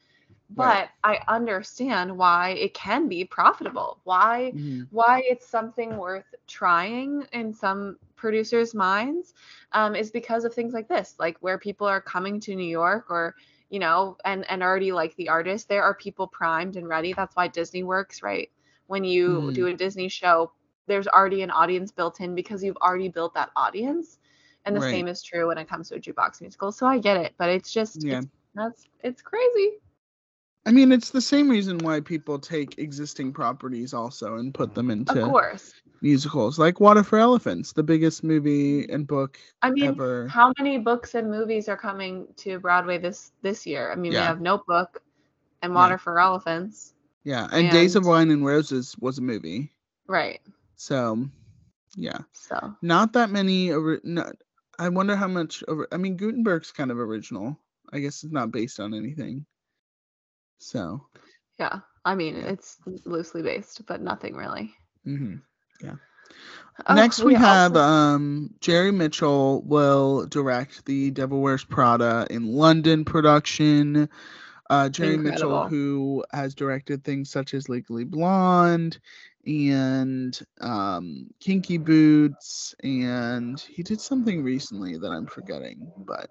but 0.58 0.90
Right. 0.90 1.04
I 1.04 1.20
understand 1.28 2.18
why 2.18 2.50
it 2.52 2.74
can 2.74 3.08
be 3.08 3.26
profitable. 3.26 4.00
Why 4.04 4.54
Mhm. 4.54 4.90
why 4.90 5.22
it's 5.26 5.48
something 5.48 5.98
worth 5.98 6.34
trying 6.48 7.24
in 7.34 7.54
some 7.54 7.98
producers' 8.16 8.74
minds 8.74 9.34
um, 9.74 9.96
is 9.96 10.12
because 10.12 10.46
of 10.46 10.54
things 10.54 10.74
like 10.74 10.88
this, 10.88 11.16
like 11.20 11.38
where 11.42 11.58
people 11.58 11.88
are 11.88 12.02
coming 12.02 12.40
to 12.42 12.56
New 12.56 12.64
York 12.70 13.10
or 13.10 13.36
you 13.70 13.80
know, 13.80 14.18
and 14.26 14.46
and 14.50 14.64
already 14.64 14.92
like 14.92 15.16
the 15.16 15.30
artist, 15.30 15.68
there 15.70 15.84
are 15.84 15.96
people 15.96 16.28
primed 16.28 16.76
and 16.78 16.88
ready. 16.88 17.14
That's 17.14 17.36
why 17.36 17.48
Disney 17.48 17.84
works, 17.84 18.22
right? 18.24 18.50
When 18.88 19.04
you 19.04 19.52
Mhm. 19.52 19.56
do 19.56 19.68
a 19.68 19.74
Disney 19.74 20.10
show, 20.10 20.52
there's 20.88 21.08
already 21.08 21.42
an 21.42 21.52
audience 21.52 21.92
built 21.92 22.20
in 22.22 22.36
because 22.36 22.64
you've 22.64 22.78
already 22.78 23.10
built 23.10 23.34
that 23.36 23.52
audience. 23.56 24.20
And 24.66 24.76
the 24.76 24.82
Right. 24.82 25.06
same 25.06 25.08
is 25.08 25.24
true 25.24 25.48
when 25.48 25.58
it 25.58 25.68
comes 25.70 25.90
to 25.90 25.96
a 25.96 26.00
jukebox 26.00 26.42
musical. 26.42 26.72
So 26.72 26.86
I 26.88 27.00
get 27.00 27.18
it, 27.18 27.34
but 27.38 27.50
it's 27.50 27.72
just 27.72 28.06
Yeah. 28.06 28.22
it's, 28.22 28.28
that's 28.56 28.88
it's 29.04 29.22
crazy. 29.22 29.83
I 30.66 30.72
mean, 30.72 30.92
it's 30.94 31.10
the 31.10 31.22
same 31.22 31.50
reason 31.50 31.78
why 31.80 32.00
people 32.00 32.40
take 32.40 32.78
existing 32.80 33.34
properties 33.34 33.94
also 33.94 34.36
and 34.38 34.54
put 34.54 34.74
them 34.74 34.90
Of 34.90 35.00
into 35.00 35.26
course. 35.26 35.74
musicals, 36.02 36.58
like 36.58 36.80
Water 36.80 37.04
for 37.04 37.20
Elephants, 37.20 37.74
the 37.74 37.84
biggest 37.84 38.24
movie 38.24 38.90
and 38.90 39.06
book 39.06 39.38
I 39.62 39.72
mean, 39.72 39.86
ever. 39.86 40.28
how 40.30 40.54
many 40.58 40.78
books 40.78 41.16
and 41.16 41.30
movies 41.30 41.68
are 41.68 41.76
coming 41.76 42.28
to 42.38 42.60
Broadway 42.60 42.98
this 42.98 43.34
this 43.42 43.66
year? 43.66 43.92
I 43.92 43.96
mean, 43.96 44.12
we 44.12 44.18
have 44.18 44.40
Notebook 44.40 45.02
and 45.62 45.72
Yeah. 45.74 45.76
Water 45.76 45.98
for 45.98 46.18
Elephants. 46.20 46.94
Yeah, 47.26 47.48
and, 47.52 47.70
Days 47.72 47.96
of 47.96 48.06
Wine 48.06 48.32
and 48.32 48.46
Roses 48.46 48.96
was 49.00 49.18
a 49.18 49.22
movie. 49.22 49.72
Right. 50.08 50.42
So, 50.76 51.26
yeah, 51.96 52.20
So 52.34 52.74
not 52.82 53.14
that 53.14 53.30
many. 53.30 53.72
Ori- 53.72 54.02
no, 54.04 54.32
I 54.80 54.90
wonder 54.90 55.16
how 55.16 55.28
much. 55.28 55.64
Over, 55.68 55.88
I 55.92 55.98
mean, 55.98 56.18
Gutenberg's 56.18 56.72
kind 56.72 56.90
of 56.92 57.00
original. 57.00 57.58
I 57.94 58.00
guess 58.00 58.24
it's 58.24 58.34
not 58.34 58.52
based 58.52 58.80
on 58.80 58.94
anything. 58.94 59.46
So, 60.64 61.06
yeah. 61.60 61.80
I 62.06 62.16
mean, 62.16 62.36
Yeah. 62.36 62.48
it's 62.48 62.78
loosely 63.06 63.42
based, 63.44 63.86
but 63.88 64.02
nothing 64.02 64.36
really. 64.36 64.74
mhm. 65.06 65.42
Oh, 66.88 66.96
next 66.96 67.22
we 67.24 67.36
have 67.36 67.76
also- 67.78 67.82
um 67.84 68.50
Jerry 68.60 68.92
Mitchell 68.92 69.62
will 69.64 70.26
direct 70.26 70.86
the 70.86 71.12
Devil 71.12 71.40
Wears 71.42 71.64
Prada 71.64 72.26
in 72.32 72.48
London 72.48 73.06
production. 73.06 74.10
Uh, 74.70 74.90
Jerry 74.90 75.18
Mitchell, 75.18 75.68
who 75.68 76.24
has 76.32 76.56
directed 76.56 77.04
things 77.04 77.30
such 77.30 77.54
as 77.54 77.70
Legally 77.70 78.06
Blonde 78.06 78.98
and 79.46 80.40
um, 80.62 81.28
Kinky 81.40 81.78
Boots, 81.78 82.74
and 82.84 83.60
he 83.60 83.84
did 83.84 84.02
something 84.02 84.42
recently 84.42 84.98
that 84.98 85.10
I'm 85.12 85.28
forgetting, 85.28 85.92
but 85.98 86.30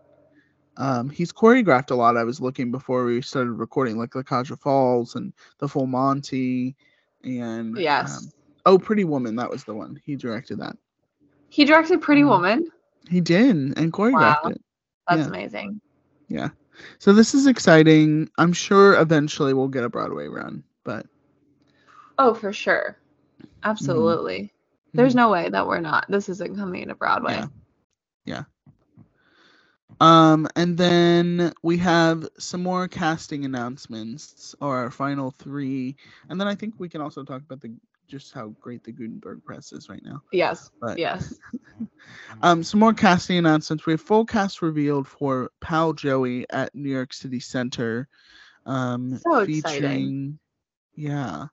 um, 0.77 1.09
he's 1.11 1.33
choreographed 1.33 1.91
a 1.91 1.95
lot. 1.95 2.17
I 2.17 2.25
was 2.25 2.41
looking 2.41 2.71
before 2.71 3.05
we 3.05 3.21
started 3.23 3.53
recording, 3.53 3.99
like 3.99 4.15
La 4.15 4.23
Cage 4.23 4.51
aux 4.51 4.57
Folles 4.57 5.15
and 5.15 5.33
The 5.59 5.69
Full 5.69 5.87
Monty, 5.87 6.77
and 7.25 7.77
yes. 7.77 8.19
um, 8.19 8.31
oh, 8.67 8.79
Pretty 8.79 9.05
Woman. 9.05 9.37
That 9.37 9.51
was 9.51 9.65
the 9.65 9.75
one 9.75 10.01
he 10.05 10.17
directed. 10.17 10.59
That 10.61 10.77
he 11.49 11.65
directed 11.65 12.01
Pretty 12.01 12.23
Mhm. 12.23 12.29
Woman. 12.29 12.69
he 13.11 13.21
did 13.21 13.57
and 13.77 13.93
choreographed 13.93 14.45
Wow. 14.45 14.51
it. 14.51 14.63
That's 15.09 15.21
Yeah. 15.23 15.27
amazing. 15.27 15.81
Yeah. 16.29 16.49
So 16.99 17.13
this 17.13 17.35
is 17.35 17.47
exciting. 17.47 18.31
I'm 18.39 18.53
sure 18.53 18.99
eventually 18.99 19.53
we'll 19.53 19.69
get 19.69 19.85
a 19.85 19.89
Broadway 19.91 20.29
run, 20.29 20.65
but 20.85 21.07
Oh, 22.19 22.33
for 22.35 22.53
sure. 22.53 22.97
Mm-hmm. 23.41 23.47
Absolutely. 23.65 24.53
There's 24.95 25.13
Mhm. 25.13 25.17
no 25.17 25.31
way 25.31 25.49
that 25.51 25.67
we're 25.67 25.81
not. 25.81 26.07
This 26.09 26.29
isn't 26.29 26.57
coming 26.57 26.89
to 26.89 26.95
Broadway. 26.95 27.35
Yeah. 27.35 27.47
Yeah. 28.25 28.43
Um, 30.03 30.49
and 30.57 30.77
then 30.77 31.53
we 31.63 31.79
have 31.79 32.29
some 32.39 32.63
more 32.63 32.89
casting 32.89 33.45
announcements, 33.45 34.55
or 34.61 34.77
our 34.77 34.91
final 34.91 35.31
three, 35.31 35.97
and 36.29 36.41
then 36.41 36.49
I 36.49 36.57
think 36.57 36.75
we 36.79 36.89
can 36.89 37.01
also 37.01 37.23
talk 37.23 37.43
about 37.43 37.61
the 37.61 37.73
just 38.09 38.35
how 38.35 38.49
great 38.61 38.85
the 38.85 38.93
Gutenberg 38.93 39.45
press 39.45 39.73
is 39.73 39.89
right 39.89 40.03
now. 40.05 40.21
Yes. 40.33 40.71
But 40.81 40.99
Yes. 40.99 41.39
um, 42.43 42.63
some 42.63 42.81
more 42.81 42.93
casting 42.93 43.39
announcements. 43.39 43.87
We 43.87 43.95
have 43.95 44.03
full 44.03 44.27
cast 44.27 44.61
revealed 44.61 45.09
for 45.09 45.51
Pal 45.61 45.93
Joey 45.95 46.47
at 46.51 46.75
New 46.75 46.91
York 46.91 47.13
City 47.15 47.41
Center. 47.41 48.09
Um, 48.67 49.19
So 49.19 49.39
exciting. 49.39 49.47
featuring, 49.47 50.39
yeah, 50.97 51.47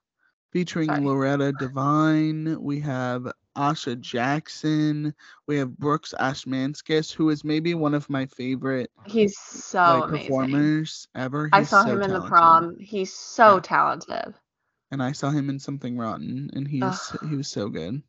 featuring 0.52 0.88
Sorry. 0.88 1.02
Loretta 1.02 1.54
Devine. 1.54 2.62
We 2.62 2.80
have 2.82 3.32
Aisha 3.60 4.00
Jackson. 4.00 5.14
We 5.48 5.58
have 5.58 5.78
Brooks 5.78 6.14
Ashmanskas, 6.20 7.12
who 7.14 7.30
is 7.30 7.44
maybe 7.44 7.76
one 7.76 7.94
of 7.96 8.10
my 8.10 8.26
favorite 8.28 8.92
He's 9.06 9.38
so 9.38 9.82
like 9.86 10.08
performers 10.08 11.08
ever. 11.16 11.50
I 11.52 11.64
saw 11.64 11.84
so 11.84 11.98
him 11.98 12.02
in 12.02 12.14
the 12.14 12.22
prom. 12.22 12.78
He's 12.80 13.14
so 13.14 13.60
Yeah. 13.60 13.62
talented. 13.62 14.36
and 14.92 15.04
I 15.04 15.12
saw 15.14 15.30
him 15.32 15.50
in 15.50 15.60
Something 15.60 15.98
Rotten, 15.98 16.50
and 16.54 16.68
he 16.68 16.84
was 16.84 17.16
he 17.22 17.36
was 17.36 17.48
so 17.48 17.70
good. 17.70 18.04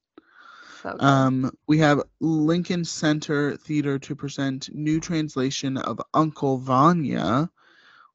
So 0.82 0.98
good. 0.98 1.22
Um, 1.22 1.50
we 1.66 1.78
have 1.78 2.02
Lincoln 2.20 2.84
Center 2.84 3.56
Theater 3.56 3.98
to 4.00 4.14
present 4.14 4.74
new 4.74 5.00
translation 5.00 5.76
of 5.76 6.00
Uncle 6.14 6.58
Vanya, 6.58 7.50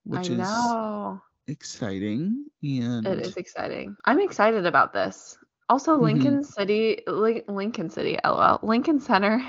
which 0.04 0.30
I 0.30 0.30
is 0.30 0.76
know. 0.78 1.22
exciting. 1.48 2.46
And 2.64 3.06
It 3.06 3.20
is 3.20 3.38
exciting. 3.38 3.98
I'm 4.06 4.20
excited 4.20 4.66
about 4.66 4.94
this. 4.94 5.38
Also, 5.70 5.98
Mhm. 5.98 6.02
Lincoln 6.02 6.44
City, 6.44 7.02
Lincoln 7.08 7.90
City, 7.90 8.18
lol, 8.24 8.60
Lincoln 8.62 9.00
Center. 9.00 9.42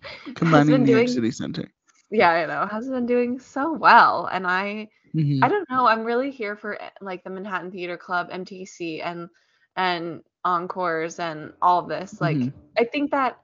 combining 0.34 0.74
been 0.74 0.84
New 0.84 0.92
York 0.92 1.06
doing- 1.06 1.08
City 1.14 1.30
Center. 1.30 1.70
Yeah, 2.10 2.30
I 2.30 2.46
know. 2.46 2.66
Has 2.66 2.88
been 2.88 3.06
doing 3.06 3.38
so 3.38 3.72
well, 3.72 4.26
and 4.26 4.46
I, 4.46 4.88
Mhm. 5.14 5.42
I 5.42 5.48
don't 5.48 5.68
know. 5.70 5.86
I'm 5.86 6.04
really 6.04 6.30
here 6.30 6.56
for 6.56 6.80
eh, 6.80 6.90
like 7.00 7.24
the 7.24 7.30
Manhattan 7.30 7.70
Theater 7.70 7.96
Club, 7.96 8.28
MTC, 8.30 9.00
and 9.02 9.28
and 9.76 10.22
encores 10.44 11.18
and 11.18 11.52
all 11.62 11.80
of 11.80 11.88
this. 11.88 12.20
Like, 12.20 12.36
Mhm. 12.36 12.52
I 12.78 12.84
think 12.84 13.10
that 13.10 13.38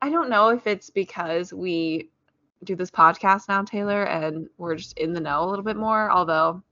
I 0.00 0.08
don't 0.10 0.30
know 0.30 0.48
if 0.50 0.66
it's 0.66 0.88
because 0.90 1.52
we 1.52 2.10
do 2.62 2.74
this 2.76 2.90
podcast 2.90 3.48
now, 3.48 3.62
Taylor, 3.62 4.04
and 4.04 4.48
we're 4.56 4.76
just 4.76 4.96
in 4.98 5.12
the 5.12 5.20
know 5.20 5.42
a 5.44 5.48
little 5.48 5.64
bit 5.64 5.76
more. 5.76 6.10
Although 6.10 6.62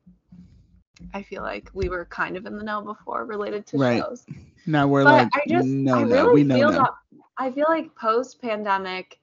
I 1.15 1.23
feel 1.23 1.43
like 1.43 1.71
we 1.75 1.88
were 1.88 2.05
kind 2.07 2.37
of 2.37 2.47
in 2.47 2.57
the 2.57 2.65
know 2.65 2.81
before 2.83 3.25
related 3.25 3.67
to 3.67 3.79
Right. 3.79 4.03
shows. 4.03 4.27
Now 4.67 4.87
we're 4.87 5.05
but 5.05 5.12
like, 5.15 5.29
I 5.35 5.41
just 5.49 5.69
know 5.69 5.99
I 5.99 6.03
really 6.03 6.35
We 6.35 6.45
know 6.45 6.57
feel 6.59 6.71
that 6.71 6.91
I 7.38 7.51
feel 7.51 7.67
like 7.69 7.95
post 7.97 8.41
pandemic 8.41 9.19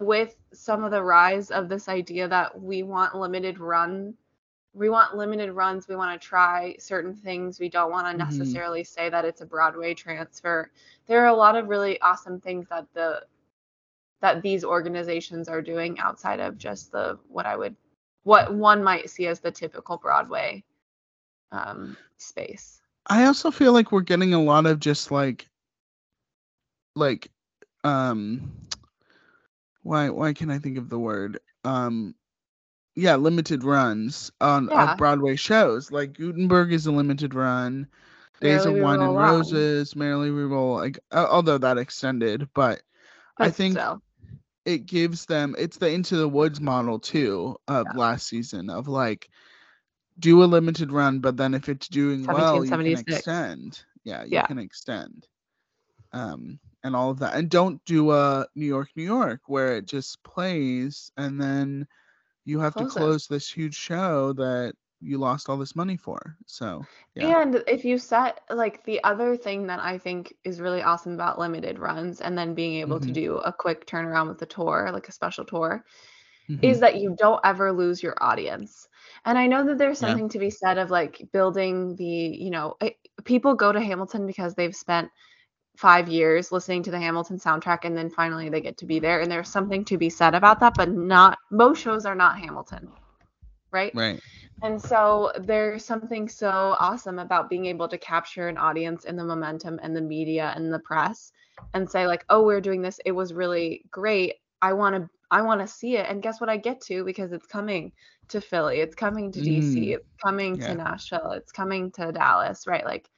with 0.00 0.36
some 0.52 0.84
of 0.84 0.90
the 0.90 1.02
rise 1.02 1.50
of 1.50 1.68
this 1.68 1.88
idea 1.88 2.28
that 2.28 2.60
we 2.60 2.82
want 2.82 3.14
limited 3.14 3.58
run 3.58 4.14
we 4.74 4.88
want 4.88 5.16
limited 5.16 5.52
runs 5.52 5.86
we 5.88 5.94
want 5.96 6.20
to 6.20 6.26
try 6.26 6.74
certain 6.78 7.14
things 7.14 7.60
we 7.60 7.68
don't 7.68 7.90
want 7.92 8.06
to 8.06 8.12
Mhm. 8.12 8.18
necessarily 8.18 8.82
say 8.82 9.08
that 9.08 9.24
it's 9.24 9.40
a 9.40 9.46
broadway 9.46 9.94
transfer 9.94 10.70
there 11.06 11.20
are 11.22 11.28
a 11.28 11.34
lot 11.34 11.56
of 11.56 11.68
really 11.68 12.00
awesome 12.00 12.40
things 12.40 12.68
that 12.68 12.86
the 12.94 13.22
that 14.20 14.42
these 14.42 14.64
organizations 14.64 15.48
are 15.48 15.62
doing 15.62 15.98
outside 15.98 16.40
of 16.40 16.58
just 16.58 16.90
the 16.92 17.18
what 17.28 17.46
i 17.46 17.56
would 17.56 17.76
what 18.24 18.54
one 18.54 18.82
might 18.82 19.08
see 19.10 19.26
as 19.26 19.40
the 19.40 19.50
typical 19.50 19.96
broadway 19.96 20.62
um 21.54 21.96
space 22.18 22.82
I 23.06 23.24
also 23.26 23.50
feel 23.50 23.72
like 23.72 23.92
we're 23.92 24.00
getting 24.02 24.34
a 24.34 24.42
lot 24.42 24.66
of 24.66 24.80
just 24.80 25.10
like 25.10 25.48
like 26.96 27.30
um 27.84 28.52
why 29.82 30.10
why 30.10 30.32
can 30.32 30.50
I 30.50 30.58
think 30.58 30.78
of 30.78 30.88
the 30.88 30.98
word? 30.98 31.38
Um 31.64 32.14
yeah, 32.96 33.16
limited 33.16 33.64
runs 33.64 34.30
on 34.40 34.68
Yeah. 34.70 34.92
of 34.92 34.96
Broadway 34.96 35.36
shows. 35.36 35.90
Like 35.90 36.14
Gutenberg 36.14 36.72
is 36.72 36.86
a 36.86 36.92
limited 36.92 37.34
run. 37.34 37.88
Days 38.40 38.64
Merrily 38.64 38.80
of 38.80 38.84
Wine 38.84 39.02
and 39.02 39.18
Roses, 39.18 39.96
Merrily 39.96 40.30
We 40.30 40.44
Roll, 40.44 40.76
like 40.76 40.98
although 41.12 41.58
that 41.58 41.78
extended, 41.78 42.48
but 42.54 42.82
I 43.38 43.50
think 43.50 43.78
it 44.64 44.86
gives 44.86 45.26
them 45.26 45.54
it's 45.58 45.78
the 45.78 45.90
into 45.90 46.16
the 46.16 46.28
woods 46.28 46.60
model 46.60 46.98
too 46.98 47.56
of 47.68 47.94
last 47.94 48.26
season 48.28 48.70
of 48.70 48.88
like 48.88 49.28
do 50.18 50.42
a 50.42 50.46
limited 50.46 50.92
run 50.92 51.20
but 51.20 51.36
then 51.36 51.54
if 51.54 51.68
it's 51.68 51.88
doing 51.88 52.28
well 52.28 52.64
you 52.64 52.78
can 52.78 52.96
extend 52.96 53.84
yeah 54.04 54.22
you 54.24 54.32
Yeah. 54.32 54.46
can 54.46 54.58
extend 54.58 55.26
um 56.12 56.58
and 56.84 56.94
all 56.94 57.10
of 57.10 57.18
that 57.18 57.34
and 57.34 57.50
don't 57.50 57.84
do 57.84 58.10
a 58.12 58.46
new 58.54 58.66
york 58.66 58.88
new 58.96 59.04
york 59.04 59.40
where 59.46 59.76
it 59.76 59.86
just 59.86 60.22
plays 60.22 61.10
and 61.16 61.40
then 61.40 61.86
you 62.44 62.60
have 62.60 62.74
Close 62.74 62.96
to 62.96 62.96
it. 62.96 63.00
close 63.00 63.26
this 63.26 63.50
huge 63.50 63.74
show 63.74 64.32
that 64.34 64.74
you 65.00 65.18
lost 65.18 65.48
all 65.48 65.56
this 65.56 65.76
money 65.76 65.96
for 65.96 66.36
so 66.46 66.86
Yeah. 67.16 67.42
And 67.42 67.62
if 67.66 67.84
you 67.84 67.98
set 67.98 68.40
like 68.50 68.84
the 68.84 69.02
other 69.04 69.36
thing 69.36 69.66
that 69.68 69.80
I 69.80 69.98
think 69.98 70.34
is 70.44 70.60
really 70.60 70.82
awesome 70.82 71.14
about 71.14 71.38
limited 71.38 71.78
runs 71.78 72.20
and 72.20 72.36
then 72.36 72.54
being 72.54 72.74
able 72.80 73.00
to 73.00 73.10
Mhm. 73.10 73.14
do 73.14 73.36
a 73.38 73.52
quick 73.52 73.86
turnaround 73.86 74.28
with 74.28 74.38
the 74.38 74.46
tour, 74.46 74.90
like 74.92 75.08
a 75.08 75.12
special 75.12 75.44
tour, 75.44 75.84
mhm, 76.48 76.60
is 76.62 76.80
that 76.80 76.96
you 77.00 77.14
don't 77.18 77.40
ever 77.44 77.72
lose 77.72 78.02
your 78.02 78.16
audience. 78.20 78.88
And 79.24 79.38
I 79.38 79.46
know 79.46 79.64
that 79.64 79.78
there's 79.78 79.98
Yeah. 79.98 79.98
something 79.98 80.28
to 80.30 80.38
be 80.38 80.50
said 80.50 80.78
of 80.78 80.90
like 80.90 81.22
building 81.32 81.96
the, 81.96 82.04
you 82.04 82.50
know, 82.50 82.74
it, 82.80 82.96
people 83.24 83.54
go 83.54 83.72
to 83.72 83.80
Hamilton 83.80 84.26
because 84.26 84.54
they've 84.54 84.74
spent 84.74 85.10
five 85.76 86.08
years 86.08 86.52
listening 86.52 86.82
to 86.84 86.90
the 86.90 86.98
Hamilton 86.98 87.38
soundtrack 87.38 87.80
and 87.84 87.96
then 87.96 88.10
finally 88.10 88.48
they 88.48 88.60
get 88.60 88.78
to 88.78 88.86
be 88.86 88.98
there. 89.00 89.20
And 89.20 89.30
there's 89.30 89.48
something 89.50 89.84
to 89.86 89.98
be 89.98 90.10
said 90.10 90.34
about 90.34 90.60
that, 90.60 90.74
but 90.76 90.90
not 90.90 91.38
most 91.50 91.80
shows 91.80 92.06
are 92.06 92.14
not 92.16 92.38
Hamilton, 92.38 92.92
right? 93.72 93.94
right 93.94 94.20
And 94.62 94.80
so 94.80 95.32
there's 95.40 95.84
something 95.84 96.28
so 96.28 96.76
awesome 96.78 97.18
about 97.18 97.48
being 97.50 97.66
able 97.66 97.88
to 97.88 97.98
capture 97.98 98.48
an 98.48 98.56
audience 98.58 99.04
in 99.04 99.16
the 99.16 99.24
momentum 99.24 99.78
and 99.82 99.96
the 99.96 100.00
media 100.02 100.52
and 100.56 100.72
the 100.72 100.78
press 100.80 101.32
and 101.74 101.88
say 101.90 102.06
like, 102.06 102.24
"Oh, 102.30 102.44
we're 102.44 102.60
doing 102.60 102.82
this. 102.82 103.00
It 103.04 103.12
was 103.12 103.34
really 103.34 103.84
great. 103.90 104.34
I 104.62 104.72
want 104.72 104.96
to 104.96 105.08
I 105.34 105.42
want 105.42 105.60
to 105.60 105.66
see 105.66 105.96
it." 105.96 106.06
And 106.08 106.22
guess 106.22 106.40
what 106.40 106.50
I 106.50 106.56
get 106.58 106.80
to 106.88 107.04
because 107.04 107.32
it's 107.32 107.46
coming 107.46 107.92
to 108.28 108.40
Philly, 108.40 108.80
it's 108.80 108.94
coming 108.94 109.32
to 109.32 109.40
DC, 109.40 109.90
Mm. 109.90 109.94
it's 109.96 110.08
coming 110.24 110.58
Yeah. 110.58 110.68
to 110.68 110.74
Nashville, 110.74 111.32
it's 111.32 111.52
coming 111.52 111.90
to 111.92 112.12
Dallas, 112.12 112.66
right? 112.66 112.84
Like 112.84 113.10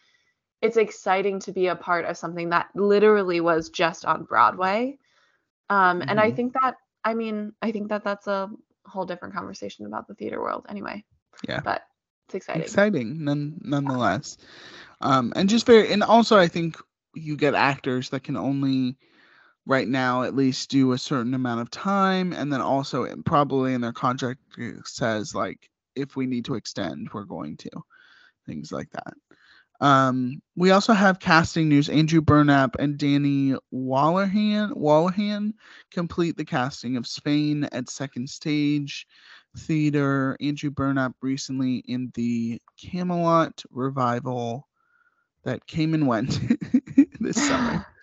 it's 0.62 0.76
exciting 0.76 1.40
to 1.40 1.52
be 1.52 1.68
a 1.68 1.76
part 1.76 2.05
of 2.07 2.16
something 2.16 2.50
that 2.50 2.68
literally 2.74 3.40
was 3.40 3.70
just 3.70 4.05
on 4.05 4.24
Broadway. 4.24 4.98
Um 5.70 6.02
and 6.09 6.18
I 6.20 6.31
Mhm. 6.31 6.37
think 6.37 6.52
that 6.55 6.76
I 7.05 7.14
mean, 7.14 7.52
I 7.62 7.70
think 7.72 7.88
that 7.90 8.05
that's 8.05 8.26
a 8.26 8.50
whole 8.87 9.07
different 9.07 9.35
conversation 9.35 9.87
about 9.87 10.07
the 10.09 10.14
theater 10.14 10.40
world 10.40 10.66
anyway 10.68 11.05
Yeah. 11.48 11.61
but 11.64 11.83
it's 12.26 12.35
exciting. 12.35 12.62
exciting 12.62 13.24
none 13.24 13.59
nonetheless 13.62 14.38
um 15.00 15.33
and 15.37 15.48
just 15.48 15.66
very 15.66 15.92
and 15.92 16.02
also 16.02 16.38
i 16.38 16.46
think 16.48 16.76
you 17.14 17.37
get 17.37 17.55
actors 17.55 18.11
that 18.11 18.22
can 18.22 18.37
only 18.37 18.96
right 19.66 19.88
now 19.88 20.22
at 20.22 20.35
least 20.37 20.70
do 20.70 20.92
a 20.92 20.98
certain 20.98 21.35
amount 21.35 21.61
of 21.61 21.70
time 21.70 22.33
and 22.33 22.52
then 22.52 22.61
also 22.61 23.07
probably 23.24 23.74
in 23.74 23.81
their 23.81 23.92
contract 23.92 24.40
says 24.85 25.35
like 25.35 25.68
if 25.94 26.16
we 26.16 26.26
need 26.26 26.44
to 26.44 26.55
extend 26.55 27.09
we're 27.12 27.24
going 27.24 27.57
to 27.57 27.70
things 28.46 28.70
like 28.70 28.88
that 28.92 29.14
um 29.85 30.40
we 30.57 30.70
also 30.70 30.92
have 30.92 31.18
casting 31.18 31.68
news 31.68 31.88
andrew 31.88 32.20
burnap 32.20 32.76
and 32.79 32.96
danny 32.96 33.55
wolohan 33.74 34.70
wolohan 34.70 35.52
complete 35.90 36.37
the 36.37 36.44
casting 36.44 36.96
of 36.96 37.07
spain 37.07 37.64
at 37.72 37.90
second 37.90 38.29
stage 38.29 39.07
theater. 39.57 40.37
Andrew 40.40 40.70
Burnap 40.70 41.14
recently 41.22 41.76
in 41.87 42.12
the 42.14 42.61
Camelot 42.79 43.64
revival 43.70 44.68
that 45.44 45.66
came 45.66 45.94
and 45.94 46.07
went 46.07 46.38
this 47.20 47.37
summer. 47.37 47.87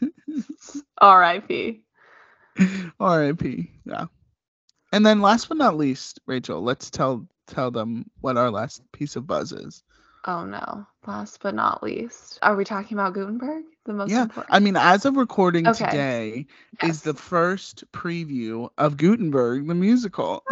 R.I.P. 0.98 1.80
R.I.P. 3.00 3.70
Yeah. 3.84 4.06
And 4.92 5.04
then 5.06 5.20
last 5.20 5.48
but 5.48 5.56
not 5.58 5.76
least, 5.76 6.20
Rachel, 6.26 6.62
let's 6.62 6.90
tell 6.90 7.26
tell 7.46 7.70
them 7.70 8.10
what 8.20 8.36
our 8.36 8.50
last 8.50 8.82
piece 8.92 9.16
of 9.16 9.26
buzz 9.26 9.52
is. 9.52 9.82
Oh 10.26 10.44
no. 10.44 10.86
Last 11.06 11.40
but 11.42 11.54
not 11.54 11.82
least, 11.82 12.38
are 12.42 12.54
we 12.54 12.64
talking 12.64 12.96
about 12.96 13.14
Gutenberg? 13.14 13.64
The 13.86 13.92
most 13.92 14.10
yeah. 14.10 14.22
important. 14.22 14.54
I 14.54 14.60
mean, 14.60 14.76
as 14.76 15.04
of 15.04 15.16
recording 15.16 15.66
Okay. 15.66 15.84
today 15.86 16.46
Yes. 16.82 16.90
is 16.96 17.02
the 17.02 17.14
first 17.14 17.84
preview 17.92 18.68
of 18.78 18.96
Gutenberg 18.96 19.66
the 19.66 19.74
musical. 19.74 20.44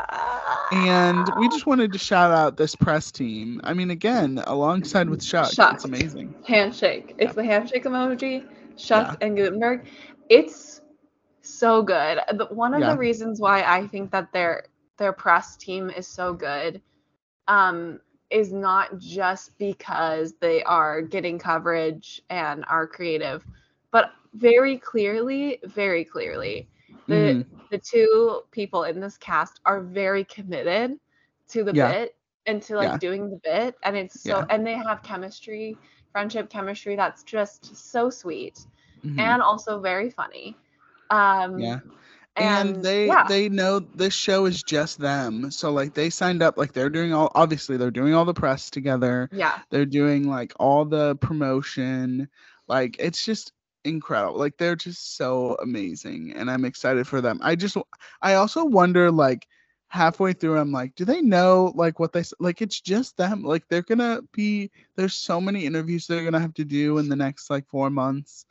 Ah. 0.00 0.68
And 0.72 1.30
we 1.38 1.48
just 1.48 1.66
wanted 1.66 1.92
to 1.92 1.98
shout 1.98 2.32
out 2.32 2.56
this 2.56 2.74
press 2.74 3.12
team. 3.12 3.60
I 3.62 3.74
mean, 3.74 3.90
again, 3.90 4.42
alongside 4.46 5.08
with 5.08 5.22
Shuck, 5.22 5.52
Shuck. 5.52 5.74
it's 5.74 5.84
amazing. 5.84 6.34
handshake. 6.46 7.14
It's 7.18 7.34
the 7.34 7.44
handshake 7.44 7.84
emoji. 7.84 8.44
Shuck 8.76 9.18
Yeah. 9.20 9.26
and 9.26 9.36
Gutenberg. 9.36 9.86
It's 10.28 10.80
so 11.42 11.82
good. 11.82 12.20
The- 12.32 12.46
One 12.46 12.74
of 12.74 12.80
Yeah. 12.80 12.92
the 12.92 12.98
reasons 12.98 13.40
why 13.40 13.62
I 13.62 13.86
think 13.86 14.10
that 14.12 14.32
their 14.32 14.66
their 14.96 15.12
press 15.12 15.56
team 15.56 15.90
is 15.90 16.06
so 16.06 16.32
good, 16.32 16.80
um, 17.48 18.00
is 18.30 18.52
not 18.52 18.96
just 18.98 19.58
because 19.58 20.34
they 20.34 20.62
are 20.62 21.02
getting 21.02 21.36
coverage 21.36 22.22
and 22.30 22.64
are 22.68 22.86
creative, 22.86 23.44
but 23.90 24.12
very 24.34 24.78
clearly, 24.78 25.58
very 25.64 26.04
clearly, 26.04 26.68
the 27.08 27.14
Mhm. 27.14 27.46
the 27.70 27.78
two 27.78 28.42
people 28.52 28.84
in 28.84 29.00
this 29.00 29.16
cast 29.18 29.60
are 29.66 29.80
very 29.80 30.24
committed 30.24 30.98
to 31.48 31.64
the 31.64 31.74
Yeah. 31.74 31.90
bit 31.92 32.16
and 32.46 32.62
to 32.62 32.76
like 32.76 32.88
Yeah. 32.90 32.98
doing 32.98 33.30
the 33.30 33.40
bit 33.42 33.74
and 33.82 33.96
it's 33.96 34.20
so 34.20 34.46
and 34.48 34.64
they 34.64 34.74
have 34.74 35.02
chemistry 35.02 35.76
friendship 36.14 36.48
chemistry 36.48 36.94
that's 36.94 37.24
just 37.24 37.74
so 37.76 38.08
sweet 38.08 38.56
Mhm. 39.04 39.18
and 39.18 39.42
also 39.42 39.80
very 39.80 40.10
funny. 40.10 40.56
Um 41.10 41.58
yeah. 41.58 41.80
and, 42.36 42.82
they 42.82 43.06
yeah. 43.08 43.24
they 43.28 43.48
know 43.48 43.80
this 43.80 44.14
show 44.14 44.46
is 44.46 44.62
just 44.62 44.98
them. 44.98 45.50
So 45.50 45.72
like 45.72 45.92
they 45.94 46.10
signed 46.10 46.40
up 46.40 46.56
like 46.56 46.72
they're 46.72 46.88
doing 46.88 47.12
all 47.12 47.32
obviously 47.34 47.76
they're 47.76 47.90
doing 47.90 48.14
all 48.14 48.24
the 48.24 48.32
press 48.32 48.70
together. 48.70 49.28
Yeah. 49.32 49.58
They're 49.70 49.84
doing 50.00 50.28
like 50.28 50.52
all 50.58 50.84
the 50.84 51.16
promotion. 51.16 52.28
Like 52.68 52.96
it's 53.00 53.24
just 53.24 53.52
incredible. 53.84 54.38
Like 54.38 54.56
they're 54.56 54.76
just 54.76 55.16
so 55.16 55.56
amazing 55.60 56.32
and 56.36 56.48
i'm 56.48 56.64
excited 56.64 57.06
for 57.08 57.20
them. 57.20 57.40
I 57.42 57.56
just 57.56 57.76
i 58.22 58.34
also 58.34 58.64
wonder 58.64 59.10
like 59.10 59.46
halfway 59.94 60.32
through 60.32 60.58
i'm 60.58 60.72
like 60.72 60.92
do 60.96 61.04
they 61.04 61.22
know 61.22 61.72
like 61.76 62.00
what 62.00 62.12
they 62.12 62.24
like 62.40 62.60
it's 62.60 62.80
just 62.80 63.16
them 63.16 63.44
like 63.44 63.62
they're 63.68 63.80
gonna 63.80 64.20
be 64.32 64.68
there's 64.96 65.14
so 65.14 65.40
many 65.40 65.64
interviews 65.64 66.04
they're 66.04 66.24
gonna 66.24 66.40
have 66.40 66.52
to 66.52 66.64
do 66.64 66.98
in 66.98 67.08
the 67.08 67.14
next 67.14 67.48
like 67.48 67.64
four 67.68 67.90
months. 67.90 68.44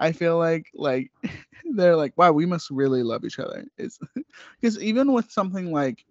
I 0.00 0.10
feel 0.10 0.38
like 0.38 0.66
like 0.74 1.12
they're 1.76 1.94
like 1.94 2.18
wow 2.18 2.32
we 2.32 2.46
must 2.46 2.70
really 2.70 3.04
love 3.04 3.24
each 3.24 3.38
other. 3.38 3.64
It's 3.78 4.00
because 4.60 4.82
even 4.82 5.12
with 5.12 5.30
something 5.30 5.70
like 5.70 6.04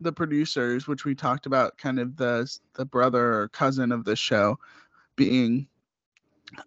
the 0.00 0.12
producers 0.12 0.88
which 0.88 1.04
we 1.04 1.14
talked 1.14 1.44
about 1.44 1.76
kind 1.76 1.98
of 1.98 2.16
the 2.16 2.50
the 2.76 2.86
brother 2.86 3.34
or 3.34 3.48
cousin 3.48 3.92
of 3.92 4.06
the 4.06 4.16
show 4.16 4.58
being 5.16 5.68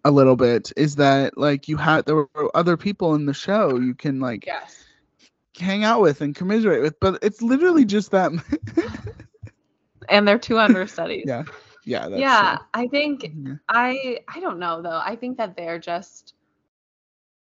a 0.04 0.12
little 0.12 0.36
bit 0.36 0.70
is 0.76 0.94
that 0.94 1.36
like 1.36 1.66
you 1.66 1.76
had 1.76 2.06
there 2.06 2.14
were 2.14 2.56
other 2.56 2.76
people 2.76 3.16
in 3.16 3.26
the 3.26 3.34
show 3.34 3.80
you 3.80 3.94
can 3.94 4.20
like 4.20 4.46
yes 4.46 4.84
hang 5.58 5.84
out 5.84 6.00
with 6.00 6.20
and 6.20 6.34
commiserate 6.34 6.82
with 6.82 6.98
but 7.00 7.18
it's 7.22 7.40
literally 7.42 7.84
just 7.84 8.10
them. 8.10 8.42
And 10.08 10.28
they're 10.28 10.38
two 10.38 10.58
understudies 10.58 11.24
yeah. 11.26 11.44
Yeah 11.86 12.08
that's 12.08 12.20
yeah 12.20 12.56
true. 12.56 12.66
i 12.74 12.86
think 12.88 13.22
Mhm. 13.22 13.60
i 13.68 14.18
i 14.28 14.40
don't 14.40 14.58
know 14.58 14.82
though. 14.82 15.00
I 15.02 15.16
think 15.16 15.38
that 15.38 15.56
they're 15.56 15.78
just 15.78 16.34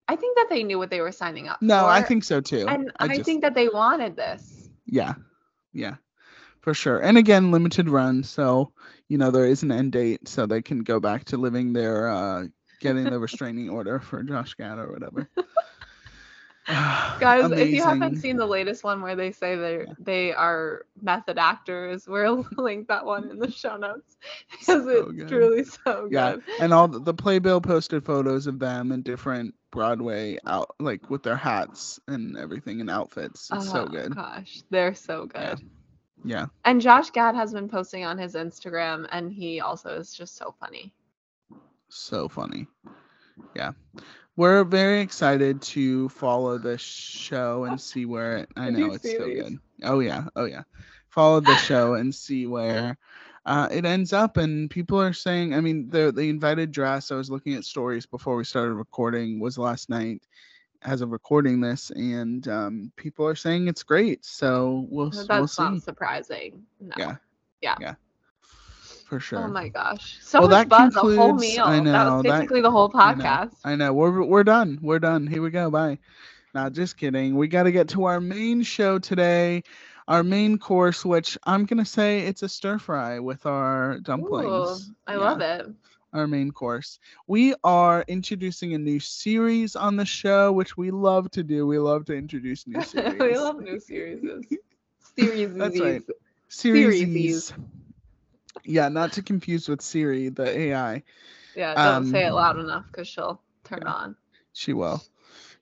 i 0.09 0.17
think 0.17 0.37
that 0.37 0.49
they 0.51 0.63
knew 0.63 0.79
what 0.79 0.91
they 0.91 1.01
were 1.01 1.13
signing 1.13 1.49
up 1.49 1.59
for. 1.61 1.65
no 1.65 1.81
for 1.81 1.87
i 1.87 2.03
think 2.03 2.23
so 2.25 2.41
too. 2.43 2.67
and 2.69 2.93
i, 3.01 3.09
just- 3.09 3.25
think 3.25 3.41
that 3.43 3.55
they 3.55 3.69
wanted 3.69 4.17
this. 4.17 4.69
Yeah. 4.87 5.15
Yeah. 5.73 5.97
For 6.61 6.75
sure. 6.75 6.99
And 7.01 7.17
again 7.17 7.51
limited 7.51 7.89
run 7.89 8.23
so 8.25 8.73
you 9.09 9.17
know 9.17 9.31
there 9.31 9.47
is 9.47 9.63
an 9.63 9.73
end 9.73 9.93
date 9.93 10.29
so 10.29 10.45
they 10.45 10.61
can 10.61 10.81
go 10.81 11.01
back 11.01 11.25
to 11.27 11.39
living 11.39 11.73
their 11.73 12.09
uh 12.11 12.45
getting 12.81 13.05
the 13.05 13.19
restraining 13.27 13.71
order 13.71 14.01
for 14.01 14.23
josh 14.23 14.53
gad 14.55 14.79
or 14.79 14.93
whatever 14.93 15.29
Guys, 17.19 17.51
if 17.51 17.73
you 17.73 17.83
haven't 17.85 18.17
seen 18.17 18.37
the 18.37 18.47
latest 18.47 18.83
one 18.85 19.01
where 19.03 19.15
they 19.17 19.31
say 19.33 19.55
they 19.57 19.75
are 19.77 19.89
Yeah. 19.89 19.95
they 19.99 20.33
are 20.33 20.87
method 21.01 21.39
actors, 21.39 22.07
we'll 22.09 22.47
link 22.57 22.89
that 22.89 23.05
one 23.05 23.31
in 23.31 23.39
the 23.39 23.51
show 23.51 23.77
notes 23.77 24.17
because 24.51 24.87
So 24.89 25.05
it's 25.05 25.13
good. 25.13 25.29
truly 25.29 25.65
so 25.65 26.09
yeah 26.09 26.35
good. 26.35 26.43
and 26.59 26.73
all 26.73 26.89
the, 26.89 27.01
the 27.01 27.15
playbill 27.15 27.61
posted 27.61 28.05
photos 28.05 28.47
of 28.47 28.59
them 28.59 28.93
in 28.93 29.03
different 29.03 29.55
broadway 29.71 30.39
out 30.47 30.71
like 30.81 31.11
with 31.11 31.23
their 31.23 31.37
hats 31.37 31.99
and 32.09 32.37
everything 32.37 32.81
and 32.81 32.91
outfits 32.91 33.51
it's 33.51 33.67
so 33.67 33.85
Oh, 33.85 33.87
good 33.87 34.15
Gosh, 34.15 34.63
they're 34.71 34.95
so 34.95 35.27
good. 35.27 35.55
Yeah. 35.55 35.57
yeah 36.25 36.47
And 36.65 36.81
Josh 36.81 37.11
Gad 37.11 37.35
has 37.35 37.53
been 37.53 37.69
posting 37.69 38.05
on 38.05 38.19
his 38.19 38.35
Instagram, 38.35 39.07
and 39.11 39.33
he 39.33 39.61
also 39.61 39.97
is 39.97 40.15
just 40.15 40.37
so 40.37 40.53
funny. 40.59 40.95
so 41.89 42.29
funny 42.29 42.67
yeah 43.55 43.73
we're 44.41 44.65
very 44.65 45.01
excited 45.01 45.61
to 45.61 46.09
follow 46.09 46.57
the 46.57 46.79
show 46.79 47.65
and 47.65 47.79
see 47.79 48.07
where 48.07 48.39
it 48.39 48.49
i 48.57 48.71
know 48.71 48.87
it's 48.95 49.13
so 49.13 49.27
good 49.27 49.59
oh 49.83 50.01
yeah 50.01 50.25
oh 50.35 50.47
yeah 50.47 50.63
follow 51.11 51.41
the 51.41 51.55
show 51.57 51.93
and 51.95 52.15
see 52.15 52.47
where 52.47 52.97
uh, 53.45 53.69
it 53.71 53.85
ends 53.85 54.15
up 54.15 54.39
and 54.39 54.71
people 54.71 54.99
are 54.99 55.13
saying 55.13 55.53
i 55.53 55.61
mean 55.61 55.91
the 55.91 56.11
the 56.11 56.31
invited 56.31 56.71
dress 56.73 57.11
i 57.11 57.15
was 57.15 57.31
looking 57.31 57.53
at 57.53 57.65
stories 57.65 58.07
before 58.07 58.35
we 58.35 58.45
started 58.45 58.73
recording 58.73 59.41
was 59.41 59.59
last 59.59 59.91
night 59.91 60.23
as 60.83 61.03
of 61.03 61.11
recording 61.11 61.61
this 61.61 61.91
and 61.91 62.49
um, 62.49 62.91
people 62.97 63.27
are 63.27 63.35
saying 63.35 63.69
it's 63.69 63.83
great 63.83 64.25
so 64.25 64.87
we'll 64.89 65.11
That's 65.11 65.29
we'll 65.29 65.47
see 65.49 65.63
not 65.63 65.83
surprising. 65.83 66.63
No. 66.81 66.95
Yeah. 66.97 67.17
Yeah. 67.61 67.77
Yeah. 67.79 67.95
For 69.11 69.21
oh 69.21 69.21
sure 69.21 69.47
Oh 69.47 69.49
my 69.49 69.69
gosh. 69.69 70.19
So 70.23 70.41
Well, 70.41 70.49
much 70.49 70.69
that 70.69 70.69
buzz, 70.69 70.97
a 70.97 71.01
whole 71.01 71.35
meal. 71.35 71.65
I 71.65 71.81
that 71.93 72.05
know, 72.05 72.05
was 72.17 72.23
that- 72.25 72.41
basically 72.41 72.63
the 72.63 72.71
whole 72.71 72.91
I 73.05 73.15
know. 73.15 73.25
podcast. 73.25 73.55
I 73.65 73.77
know. 73.77 73.93
We're 73.93 74.23
we're 74.25 74.45
done. 74.45 74.79
We're 74.83 75.01
done. 75.01 75.27
Here 75.27 75.43
we 75.43 75.51
go. 75.51 75.71
Bye. 75.71 75.99
Not 76.55 76.73
just 76.73 76.97
kidding. 76.97 77.37
We 77.37 77.49
got 77.49 77.65
to 77.65 77.73
get 77.73 77.89
to 77.91 78.05
our 78.05 78.21
main 78.21 78.63
show 78.63 78.99
today. 78.99 79.63
Our 80.09 80.23
main 80.25 80.59
course, 80.59 81.05
which 81.05 81.39
I'm 81.45 81.67
gonna 81.67 81.85
say 81.87 82.21
it's 82.27 82.43
a 82.43 82.49
stir 82.49 82.79
fry 82.79 83.19
with 83.21 83.47
our 83.47 83.99
dumplings. 84.01 84.91
Ooh, 84.91 84.95
I 85.07 85.17
love 85.17 85.41
it. 85.41 85.67
Our 86.13 86.27
main 86.27 86.51
course. 86.51 86.99
We 87.27 87.55
are 87.65 88.05
introducing 88.09 88.75
a 88.75 88.79
new 88.79 88.99
series 89.01 89.77
on 89.77 89.97
the 89.97 90.05
show, 90.07 90.53
which 90.53 90.77
we 90.77 90.91
love 90.91 91.31
to 91.33 91.43
do. 91.45 91.67
We 91.67 91.79
love 91.79 92.05
to 92.07 92.15
introduce 92.15 92.67
new 92.67 92.83
series. 92.83 93.21
we 93.21 93.37
love 93.37 93.61
new 93.61 93.79
series. 93.79 94.25
series. 95.17 95.55
That's 95.57 95.81
right. 95.81 96.03
Series. 96.49 97.53
Yeah, 98.65 98.89
not 98.89 99.13
to 99.15 99.23
confuse 99.23 99.69
with 99.69 99.83
Siri, 99.83 100.29
the 100.29 100.47
AI. 100.59 101.03
Yeah, 101.57 101.75
don't 101.75 102.07
say 102.11 102.25
it 102.25 102.29
Um, 102.29 102.35
loud 102.35 102.59
enough 102.59 102.87
because 102.87 103.09
she'll 103.09 103.41
turn 103.65 103.83
yeah. 103.85 103.93
on. 103.93 104.17
She 104.53 104.73
will. 104.73 105.03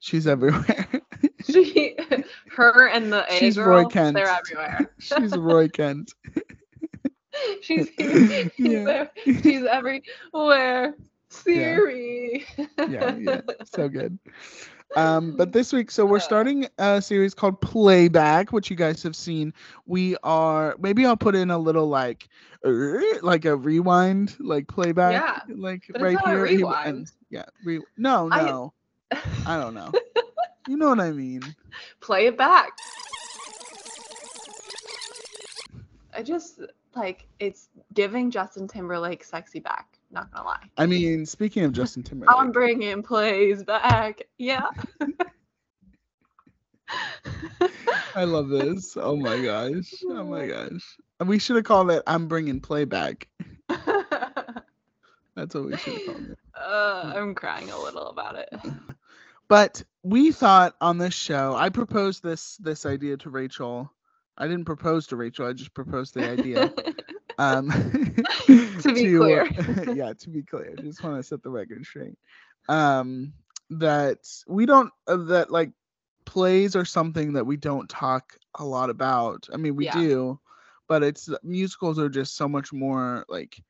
She's 0.01 0.27
everywhere. 0.27 0.87
She, 1.49 1.97
her 2.57 2.89
and 2.89 3.13
the 3.13 3.25
A 3.33 3.39
She's 3.39 3.57
girl, 3.57 3.69
Roy 3.69 3.85
Kent. 3.87 4.15
they're 4.15 4.27
everywhere. 4.29 4.93
She's 4.99 5.37
Roy 5.37 5.69
Kent. 5.69 6.13
she's 7.63 7.89
she's, 7.97 8.51
Yeah. 8.59 8.85
there, 8.85 9.11
she's 9.25 9.63
everywhere. 9.65 10.95
Siri. 11.31 12.45
yeah, 12.89 13.17
yeah, 13.17 13.41
so 13.65 13.89
good. 13.89 14.19
Um, 14.97 15.37
but 15.37 15.53
this 15.53 15.73
week, 15.73 15.91
so 15.91 16.07
we're 16.07 16.17
Uh. 16.17 16.21
starting 16.21 16.67
a 16.79 17.01
series 17.03 17.35
called 17.35 17.61
Playback, 17.61 18.53
which 18.53 18.71
you 18.71 18.77
guys 18.77 19.03
have 19.03 19.15
seen. 19.15 19.53
We 19.87 20.17
are 20.23 20.77
maybe 20.79 21.05
I'll 21.05 21.17
put 21.17 21.35
in 21.35 21.51
a 21.51 21.59
little 21.59 21.89
like, 21.89 22.29
er, 22.65 23.03
like 23.23 23.45
a 23.45 23.55
rewind, 23.55 24.35
like 24.41 24.67
playback, 24.67 25.13
Yeah, 25.13 25.55
like 25.57 25.91
right 25.99 26.19
here. 26.25 26.47
He- 26.47 26.57
rewind. 26.59 27.13
yeah, 27.31 27.45
re- 27.65 27.83
no, 27.99 28.29
I- 28.33 28.47
no, 28.47 28.73
I 29.47 29.59
don't 29.61 29.75
know. 29.75 29.93
you 30.67 30.77
know 30.77 30.89
what 30.89 31.01
I 31.01 31.11
mean? 31.13 31.43
Play 32.01 32.27
it 32.27 32.39
back. 32.39 32.71
I 36.15 36.23
just 36.23 36.61
like 36.97 37.27
it's 37.39 37.69
giving 37.95 38.31
Justin 38.31 38.67
Timberlake 38.67 39.23
sexy 39.23 39.61
back. 39.61 39.98
Not 40.11 40.33
gonna 40.33 40.47
lie. 40.47 40.63
I 40.77 40.87
mean, 40.87 41.27
speaking 41.27 41.65
of 41.65 41.73
Justin 41.73 42.03
Timberlake, 42.05 42.35
I'm 42.37 42.53
bringing 42.53 43.03
plays 43.03 43.63
back. 43.63 44.23
Yeah. 44.39 44.69
I 48.15 48.25
love 48.25 48.49
this. 48.49 48.97
Oh 48.97 49.17
my 49.17 49.41
gosh. 49.43 49.93
Oh 50.09 50.25
my 50.25 50.47
gosh. 50.47 50.97
We 51.25 51.39
should 51.39 51.57
have 51.57 51.65
called 51.65 51.91
it 51.91 52.03
"I'm 52.07 52.29
bringing 52.29 52.61
playback." 52.61 53.29
That's 53.69 55.55
what 55.55 55.67
we 55.67 55.77
should 55.77 55.95
have 55.95 56.07
called 56.07 56.31
it. 56.31 56.39
uh, 56.55 57.13
I'm 57.15 57.35
crying 57.35 57.71
a 57.71 57.79
little 57.79 58.09
about 58.09 58.37
it. 58.37 58.49
But 59.49 59.83
we 60.03 60.33
thought 60.33 60.75
on 60.81 60.99
this 60.99 61.15
show, 61.15 61.55
I 61.55 61.69
proposed 61.71 62.23
this 62.23 62.57
this 62.57 62.87
idea 62.87 63.17
to 63.19 63.31
Rachel. 63.31 63.93
I 64.37 64.47
didn't 64.47 64.67
propose 64.67 65.07
to 65.09 65.17
Rachel. 65.17 65.47
I 65.47 65.53
just 65.53 65.75
proposed 65.75 66.15
the 66.15 66.29
idea. 66.29 66.73
Um, 67.39 67.71
To 68.79 68.93
be 68.93 69.09
clear. 69.09 69.45
yeah, 69.91 70.13
to 70.19 70.31
be 70.31 70.43
clear. 70.43 70.77
Just 70.79 71.03
want 71.03 71.17
to 71.17 71.23
set 71.23 71.43
the 71.43 71.51
record 71.51 71.85
straight. 71.85 72.19
Um, 72.69 73.35
that 73.71 74.19
we 74.49 74.67
don't 74.67 74.93
uh, 75.09 75.17
that 75.27 75.51
like 75.51 75.73
plays 76.27 76.77
are 76.77 76.85
something 76.85 77.35
that 77.35 77.47
we 77.47 77.57
don't 77.57 77.89
talk 77.89 78.37
a 78.59 78.65
lot 78.65 78.91
about. 78.91 79.49
I 79.53 79.57
mean, 79.57 79.77
we 79.77 79.85
Yeah. 79.85 79.87
do, 79.87 80.41
but 80.89 81.03
it's 81.03 81.29
musicals 81.43 81.99
are 81.99 82.09
just 82.11 82.37
so 82.37 82.49
much 82.49 82.73
more 82.73 83.25
like 83.29 83.63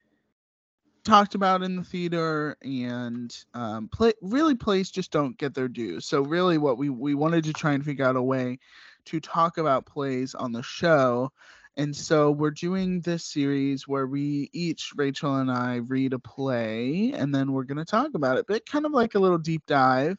talked 1.05 1.35
about 1.35 1.63
in 1.63 1.77
the 1.77 1.83
theater 1.85 2.57
and 2.63 3.45
um 3.55 3.89
play 3.89 4.13
really 4.23 4.55
plays 4.55 4.91
just 4.91 5.11
don't 5.11 5.39
get 5.39 5.55
their 5.55 5.69
due 5.69 6.01
so 6.01 6.21
really 6.23 6.59
what 6.59 6.77
we 6.79 6.89
we 6.91 7.15
wanted 7.15 7.45
to 7.45 7.53
try 7.53 7.73
and 7.73 7.85
figure 7.85 8.05
out 8.05 8.17
a 8.17 8.23
way 8.23 8.59
to 9.05 9.21
talk 9.21 9.57
about 9.59 9.87
plays 9.87 10.35
on 10.35 10.53
the 10.53 10.63
show 10.63 11.33
and 11.79 11.97
so 11.97 12.31
we're 12.33 12.51
doing 12.51 13.01
this 13.03 13.25
series 13.25 13.89
where 13.89 14.07
we 14.07 14.51
each 14.53 14.93
rachel 14.97 15.37
and 15.37 15.51
i 15.51 15.77
read 15.77 16.15
a 16.15 16.19
play 16.21 17.13
and 17.15 17.35
then 17.35 17.53
we're 17.53 17.65
going 17.65 17.79
to 17.79 17.85
talk 17.87 18.11
about 18.15 18.39
it 18.39 18.47
but 18.49 18.67
kind 18.67 18.87
of 18.87 18.93
like 18.93 19.15
a 19.15 19.21
little 19.21 19.39
deep 19.39 19.63
dive 19.67 20.19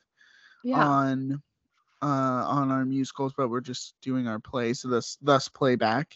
Yeah. 0.63 0.87
on 0.87 1.43
uh 2.01 2.05
on 2.47 2.71
our 2.71 2.85
musicals 2.85 3.33
but 3.37 3.49
we're 3.49 3.61
just 3.61 3.95
doing 4.01 4.27
our 4.27 4.39
play 4.39 4.73
so 4.73 4.89
this 4.89 5.17
thus 5.21 5.49
playback 5.49 6.15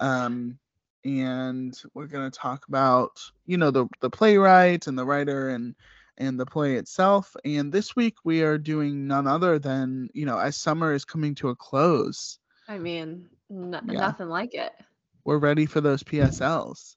um 0.00 0.58
and 1.04 1.80
we're 1.94 2.06
going 2.06 2.30
to 2.30 2.38
talk 2.38 2.66
about 2.68 3.10
you 3.46 3.58
know 3.58 3.70
the 3.70 3.86
the 4.00 4.10
playwright 4.10 4.86
and 4.86 4.98
the 4.98 5.04
writer 5.06 5.48
and 5.50 5.74
and 6.18 6.38
the 6.38 6.46
play 6.46 6.74
itself. 6.76 7.34
And 7.44 7.72
this 7.72 7.96
week 7.96 8.16
we 8.24 8.42
are 8.42 8.58
doing 8.58 9.06
none 9.06 9.26
other 9.26 9.58
than 9.58 10.08
you 10.14 10.26
know 10.26 10.38
as 10.38 10.56
summer 10.56 10.92
is 10.92 11.04
coming 11.04 11.34
to 11.36 11.48
a 11.50 11.56
close, 11.56 12.38
I 12.68 12.78
mean, 12.78 13.30
n- 13.52 13.80
Yeah. 13.88 14.00
nothing 14.00 14.28
like 14.28 14.54
it. 14.54 14.72
we're 15.24 15.38
ready 15.38 15.66
for 15.66 15.80
those 15.80 16.02
PSLs. 16.02 16.96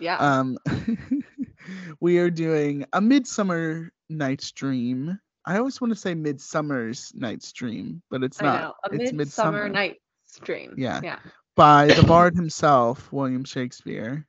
Yeah. 0.00 0.16
Um, 0.18 0.58
we 2.00 2.18
are 2.18 2.30
doing 2.30 2.86
a 2.92 3.00
Midsummer 3.00 3.90
Night's 4.08 4.52
Dream. 4.52 5.18
I 5.44 5.58
always 5.58 5.80
want 5.80 5.92
to 5.92 5.98
say 5.98 6.14
Midsummer's 6.14 7.12
Night's 7.14 7.52
Dream, 7.52 8.02
but 8.10 8.22
it's 8.22 8.40
not. 8.40 8.76
A 8.84 8.94
it's 8.94 9.12
midsummer 9.12 9.68
Night's 9.68 9.98
Dream. 10.42 10.74
Yeah. 10.76 11.00
Yeah. 11.02 11.18
by 11.56 11.86
the 11.88 12.02
bard 12.04 12.34
himself, 12.36 13.12
William 13.12 13.44
Shakespeare. 13.44 14.26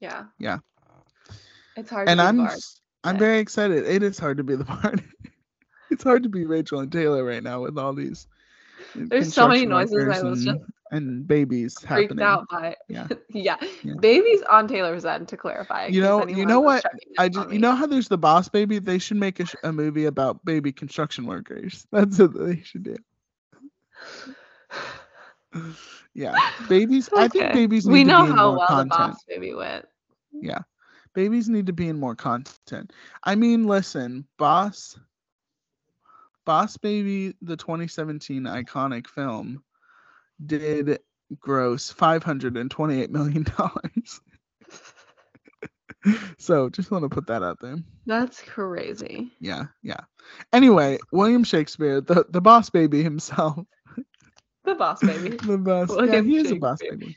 Yeah. 0.00 0.24
Yeah. 0.38 0.58
It's 1.76 1.90
hard 1.90 2.08
and 2.08 2.18
to 2.18 2.24
be 2.24 2.28
I'm 2.28 2.36
bard. 2.38 2.58
I'm 3.04 3.18
very 3.18 3.38
excited. 3.38 3.86
It 3.86 4.02
is 4.02 4.18
hard 4.18 4.38
to 4.38 4.44
be 4.44 4.56
the 4.56 4.64
bard. 4.64 5.02
it's 5.90 6.04
hard 6.04 6.22
to 6.22 6.28
be 6.28 6.44
Rachel 6.46 6.80
and 6.80 6.90
Taylor 6.92 7.24
right 7.24 7.42
now 7.42 7.62
with 7.62 7.78
all 7.78 7.92
these. 7.92 8.26
There's 8.94 9.32
so 9.32 9.48
many 9.48 9.66
noises 9.66 10.08
I 10.08 10.22
was 10.22 10.44
just 10.44 10.60
and 10.90 11.26
babies 11.26 11.74
freaked 11.78 12.12
happening. 12.12 12.24
out 12.24 12.46
by. 12.50 12.76
Yeah. 12.88 13.06
yeah. 13.30 13.56
Yeah. 13.82 13.94
Baby's 14.00 14.42
on 14.42 14.68
Taylor's 14.68 15.04
end 15.04 15.28
to 15.28 15.36
clarify. 15.36 15.86
You 15.86 16.00
know- 16.02 16.26
you 16.26 16.46
know 16.46 16.60
what? 16.60 16.84
I 17.18 17.28
just, 17.28 17.50
you 17.50 17.58
know 17.58 17.72
how 17.74 17.86
there's 17.86 18.08
the 18.08 18.18
Boss 18.18 18.48
Baby. 18.48 18.78
They 18.78 18.98
should 18.98 19.16
make 19.16 19.40
a, 19.40 19.46
sh- 19.46 19.54
a 19.64 19.72
movie 19.72 20.04
about 20.06 20.44
baby 20.44 20.72
construction 20.72 21.26
workers. 21.26 21.86
That's 21.92 22.18
what 22.18 22.34
they 22.34 22.62
should 22.62 22.82
do. 22.84 22.96
Yeah, 26.14 26.34
babies. 26.68 27.10
I 27.14 27.28
think 27.28 27.52
babies 27.52 27.86
need 27.86 27.92
we 27.92 28.04
to 28.04 28.08
know 28.08 28.24
how 28.24 28.56
well 28.56 28.66
content. 28.66 28.90
the 28.90 28.96
boss 28.96 29.24
baby 29.28 29.52
went. 29.54 29.84
Yeah. 30.32 30.60
Babies 31.14 31.48
need 31.48 31.66
to 31.66 31.72
be 31.74 31.88
in 31.88 31.98
more 32.00 32.14
content. 32.14 32.92
I 33.24 33.34
mean, 33.34 33.66
listen, 33.66 34.26
Boss 34.38 34.98
Boss 36.46 36.76
Baby, 36.78 37.34
the 37.42 37.56
2017 37.56 38.44
iconic 38.44 39.06
film, 39.08 39.62
did 40.44 40.98
gross 41.40 41.90
528 41.90 43.10
million 43.10 43.42
dollars. 43.56 44.20
so, 46.38 46.68
just 46.68 46.90
want 46.90 47.02
to 47.04 47.08
put 47.08 47.26
that 47.26 47.42
out 47.42 47.58
there. 47.60 47.76
That's 48.06 48.40
crazy. 48.42 49.32
Yeah, 49.40 49.64
yeah. 49.82 50.00
Anyway, 50.52 50.98
William 51.12 51.44
Shakespeare, 51.44 52.00
the 52.00 52.26
the 52.28 52.40
Boss 52.40 52.70
Baby 52.70 53.02
himself, 53.02 53.58
The 54.64 54.74
boss 54.74 55.00
baby. 55.00 55.36
the 55.46 55.58
boss. 55.58 55.90
yeah, 55.90 55.96
William 55.96 56.28
he 56.28 56.36
is 56.38 56.50
a 56.52 56.56
boss 56.56 56.78
baby. 56.80 57.16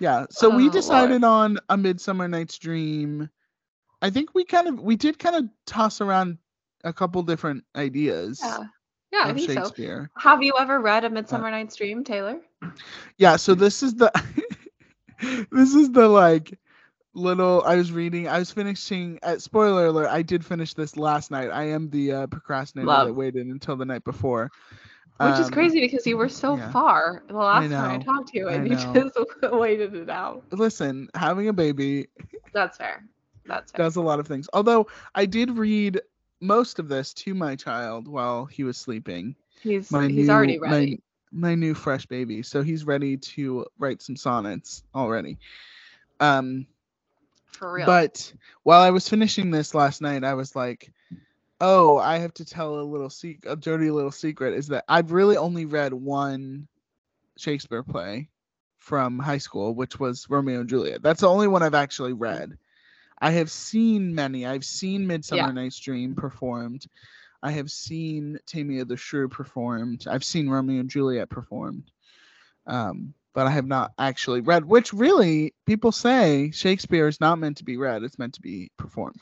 Yeah. 0.00 0.26
So 0.30 0.52
Oh, 0.52 0.56
we 0.56 0.64
Lord. 0.64 0.72
decided 0.72 1.24
on 1.24 1.58
a 1.68 1.76
Midsummer 1.76 2.28
Night's 2.28 2.58
Dream. 2.58 3.30
I 4.02 4.10
think 4.10 4.34
we 4.34 4.44
kind 4.44 4.68
of 4.68 4.80
we 4.80 4.96
did 4.96 5.18
kind 5.18 5.36
of 5.36 5.44
toss 5.66 6.00
around 6.00 6.38
a 6.84 6.92
couple 6.92 7.22
different 7.22 7.64
ideas 7.74 8.40
Yeah. 8.42 8.64
Yeah, 9.12 9.22
I 9.24 9.32
think 9.32 9.50
so. 9.52 10.08
Have 10.18 10.42
you 10.42 10.54
ever 10.58 10.80
read 10.80 11.04
A 11.04 11.10
Midsummer 11.10 11.50
Night's 11.50 11.76
Dream, 11.76 12.04
Taylor? 12.04 12.38
Yeah. 13.18 13.36
So 13.36 13.54
this 13.54 13.82
is 13.82 13.94
the 13.94 14.10
this 15.50 15.74
is 15.74 15.90
the 15.92 16.08
like 16.08 16.58
little 17.14 17.62
I 17.64 17.76
was 17.76 17.92
reading. 17.92 18.28
I 18.28 18.38
was 18.38 18.50
finishing. 18.50 19.18
Uh, 19.22 19.38
spoiler 19.38 19.86
alert! 19.86 20.08
I 20.08 20.22
did 20.22 20.44
finish 20.44 20.74
this 20.74 20.96
last 20.96 21.30
night. 21.30 21.50
I 21.50 21.64
am 21.64 21.88
the 21.90 22.12
uh, 22.12 22.26
procrastinator 22.26 22.86
that 23.06 23.12
waited 23.14 23.46
until 23.46 23.76
the 23.76 23.84
night 23.86 24.04
before. 24.04 24.50
Which 25.18 25.38
is 25.38 25.46
Um, 25.46 25.52
crazy 25.52 25.80
because 25.80 26.06
you 26.06 26.18
were 26.18 26.28
so 26.28 26.56
yeah. 26.56 26.70
far 26.72 27.22
the 27.28 27.36
last 27.36 27.70
time 27.70 28.00
I 28.00 28.04
talked 28.04 28.28
to 28.32 28.38
you 28.38 28.48
and 28.48 28.68
you 28.68 28.74
just 28.94 29.16
waited 29.50 29.94
it 29.94 30.10
out. 30.10 30.44
Listen, 30.52 31.08
having 31.14 31.48
a 31.48 31.54
baby 31.54 32.08
That's 32.52 32.76
fair. 32.76 33.02
That's 33.46 33.72
fair. 33.72 33.86
does 33.86 33.96
a 33.96 34.02
lot 34.02 34.20
of 34.20 34.26
things. 34.26 34.46
Although 34.52 34.88
I 35.14 35.24
did 35.24 35.52
read 35.56 36.02
most 36.40 36.78
of 36.78 36.88
this 36.88 37.12
to 37.14 37.34
my 37.34 37.56
child 37.56 38.08
while 38.08 38.44
he 38.46 38.64
was 38.64 38.76
sleeping. 38.76 39.34
He's 39.60 39.90
My 39.90 40.08
he's 40.08 40.26
new, 40.26 40.32
already 40.32 40.58
my- 40.58 40.98
My, 41.32 41.54
new 41.54 41.74
fresh 41.74 42.06
baby, 42.06 42.42
so 42.42 42.62
he's 42.62 42.84
ready 42.86 43.16
to 43.16 43.66
write 43.78 44.00
some 44.00 44.16
sonnets 44.16 44.84
already. 44.94 45.38
Um, 46.20 46.66
For 47.46 47.72
real. 47.72 47.86
but 47.86 48.32
while 48.62 48.80
I 48.80 48.90
was 48.90 49.08
finishing 49.08 49.50
this 49.50 49.74
last 49.74 50.00
night, 50.00 50.24
I 50.24 50.34
was 50.34 50.54
like, 50.56 50.92
"Oh, 51.60 51.98
I 51.98 52.18
have 52.18 52.32
to 52.34 52.44
tell 52.44 52.78
a 52.80 52.82
little 52.82 53.10
secret, 53.10 53.50
a 53.50 53.56
dirty 53.56 53.90
little 53.90 54.12
secret 54.12 54.54
is 54.54 54.68
that 54.68 54.84
I've 54.88 55.12
really 55.12 55.36
only 55.36 55.66
read 55.66 55.92
one 55.92 56.68
Shakespeare 57.36 57.82
play 57.82 58.28
from 58.78 59.18
high 59.18 59.38
school, 59.38 59.74
which 59.74 59.98
was 59.98 60.30
Romeo 60.30 60.60
and 60.60 60.68
Juliet. 60.68 61.02
That's 61.02 61.20
the 61.20 61.28
only 61.28 61.48
one 61.48 61.62
I've 61.62 61.74
actually 61.74 62.12
read. 62.12 62.56
I 63.18 63.30
have 63.32 63.50
seen 63.50 64.14
many. 64.14 64.46
I've 64.46 64.64
seen 64.64 65.06
Midsummer 65.06 65.42
Yeah. 65.48 65.50
Night's 65.52 65.78
Dream 65.78 66.14
performed. 66.14 66.86
I 67.42 67.50
have 67.52 67.70
seen 67.70 68.38
Taming 68.46 68.80
of 68.80 68.88
the 68.88 68.96
Shrew 68.96 69.28
performed. 69.28 70.06
I've 70.08 70.24
seen 70.24 70.48
Romeo 70.48 70.80
and 70.80 70.90
Juliet 70.90 71.28
performed. 71.28 71.90
Um, 72.66 73.14
but 73.34 73.46
I 73.46 73.50
have 73.50 73.66
not 73.66 73.92
actually 73.98 74.40
read, 74.40 74.64
which 74.64 74.92
really 74.92 75.54
people 75.66 75.92
say 75.92 76.50
Shakespeare 76.50 77.06
is 77.06 77.20
not 77.20 77.38
meant 77.38 77.58
to 77.58 77.64
be 77.64 77.76
read, 77.76 78.02
it's 78.02 78.18
meant 78.18 78.34
to 78.34 78.40
be 78.40 78.70
performed. 78.78 79.20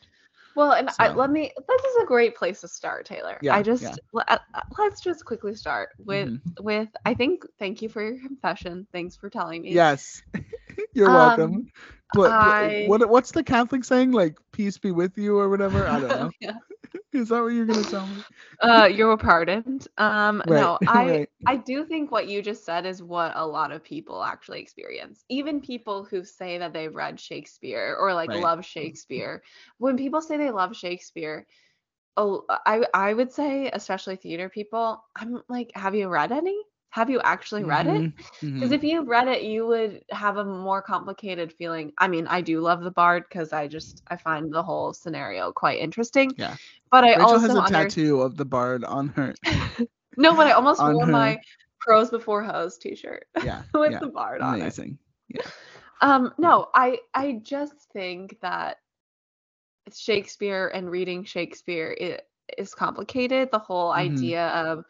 Well, 0.55 0.73
and 0.73 0.89
I, 1.01 1.13
let 1.13 1.31
me. 1.31 1.53
This 1.69 1.85
is 1.85 1.97
a 2.03 2.07
great 2.07 2.37
place 2.37 2.61
to 2.61 2.69
start, 2.69 3.07
Taylor. 3.07 3.39
Yeah, 3.43 3.57
I 3.57 3.63
just 3.63 3.83
yeah. 3.83 3.97
uh, 4.29 4.39
uh, 4.55 4.61
let's 4.79 5.01
just 5.01 5.25
quickly 5.25 5.55
start 5.57 5.89
with 6.07 6.29
Mhm. 6.29 6.41
with. 6.61 6.89
I 7.05 7.13
think. 7.13 7.45
Thank 7.59 7.83
you 7.83 7.89
for 7.89 8.01
your 8.03 8.21
confession. 8.21 8.87
Thanks 8.93 9.17
for 9.17 9.29
telling 9.29 9.63
me. 9.63 9.73
Yes. 9.73 10.23
You're 10.95 11.11
Um, 11.11 11.11
welcome. 11.11 11.69
What, 12.13 12.37
I- 12.41 12.85
what 12.85 13.09
what's 13.09 13.33
the 13.33 13.43
Catholic 13.43 13.85
saying? 13.85 14.13
Like 14.13 14.37
peace 14.53 14.79
be 14.79 14.93
with 14.93 15.17
you 15.19 15.39
or 15.39 15.49
whatever? 15.49 15.89
I 15.89 15.99
don't 16.01 16.15
know. 16.15 16.31
yeah. 16.41 16.59
Is 17.13 17.29
that 17.29 17.43
what 17.43 17.49
you're 17.49 17.67
gonna 17.67 17.85
tell 17.85 18.07
me? 18.09 18.25
Uh, 18.61 18.89
you're 18.93 19.17
pardoned. 19.17 19.87
Um, 19.99 20.43
no, 20.49 20.79
I 20.87 21.21
right. 21.21 21.29
I 21.47 21.57
do 21.57 21.85
think 21.85 22.11
what 22.11 22.29
you 22.29 22.43
just 22.43 22.65
said 22.65 22.87
is 22.87 23.03
what 23.03 23.33
a 23.35 23.47
lot 23.47 23.73
of 23.73 23.83
people 23.85 24.23
actually 24.23 24.61
experience. 24.61 25.25
Even 25.29 25.61
people 25.61 26.05
who 26.05 26.25
say 26.25 26.59
that 26.59 26.73
they've 26.73 26.95
read 26.95 27.21
Shakespeare 27.21 27.97
or 27.99 28.15
like 28.15 28.33
Right. 28.33 28.35
love 28.35 28.65
Shakespeare. 28.65 29.43
When 29.79 29.97
people 29.97 30.21
say 30.21 30.37
they 30.37 30.51
love 30.51 30.77
Shakespeare, 30.77 31.47
oh, 32.17 32.45
I 32.49 32.85
I 32.95 33.13
would 33.15 33.33
say, 33.33 33.71
especially 33.73 34.17
theater 34.17 34.49
people, 34.49 35.03
I'm 35.17 35.43
like, 35.49 35.73
have 35.75 35.95
you 35.95 36.09
read 36.09 36.33
any? 36.33 36.59
Have 36.95 37.11
you 37.11 37.21
actually 37.25 37.65
read 37.65 37.89
it? 37.89 38.03
Mhm, 38.03 38.13
Because 38.55 38.71
mhm. 38.71 38.75
if 38.77 38.85
you 38.85 39.03
read 39.03 39.27
it, 39.27 39.43
you 39.43 39.67
would 39.67 40.05
have 40.11 40.37
a 40.37 40.45
more 40.45 40.81
complicated 40.81 41.53
feeling. 41.53 41.93
I 41.99 42.07
mean, 42.07 42.29
I 42.29 42.41
do 42.41 42.61
love 42.61 42.83
the 42.85 42.93
Bard 42.93 43.25
because 43.29 43.53
I 43.53 43.67
just 43.67 44.03
I 44.07 44.17
find 44.17 44.53
the 44.55 44.63
whole 44.63 44.93
scenario 44.93 45.51
quite 45.51 45.81
interesting. 45.81 46.31
Yeah. 46.37 46.55
But 46.93 47.03
I 47.03 47.17
Rachel 47.17 47.23
also 47.25 47.39
has 47.41 47.57
a 47.57 47.63
under- 47.63 47.89
tattoo 47.89 48.21
of 48.23 48.37
the 48.37 48.45
bard 48.45 48.85
on 48.85 49.09
her. 49.09 49.35
no, 50.17 50.37
but 50.37 50.47
I 50.47 50.53
almost 50.53 50.81
wore 50.81 51.05
her- 51.05 51.11
my 51.11 51.41
pros 51.81 52.11
before 52.11 52.45
hose 52.45 52.79
T-shirt 52.79 53.27
Yeah. 53.45 53.63
with 53.75 53.91
yeah. 53.91 53.99
the 53.99 54.07
Bard 54.07 54.41
on 54.41 54.55
it. 54.55 54.61
Amazing. 54.61 54.97
Yeah. 55.29 55.43
Um, 56.01 56.33
no, 56.39 56.69
I 56.75 56.99
I 57.13 57.41
just 57.43 57.75
think 57.93 58.39
that 58.41 58.77
Shakespeare 59.93 60.69
and 60.73 60.89
reading 60.89 61.25
Shakespeare 61.25 61.91
it 61.99 62.29
is 62.57 62.73
complicated. 62.73 63.51
The 63.51 63.59
whole 63.59 63.91
Mhm. 63.91 63.97
idea 63.97 64.47
of 64.51 64.85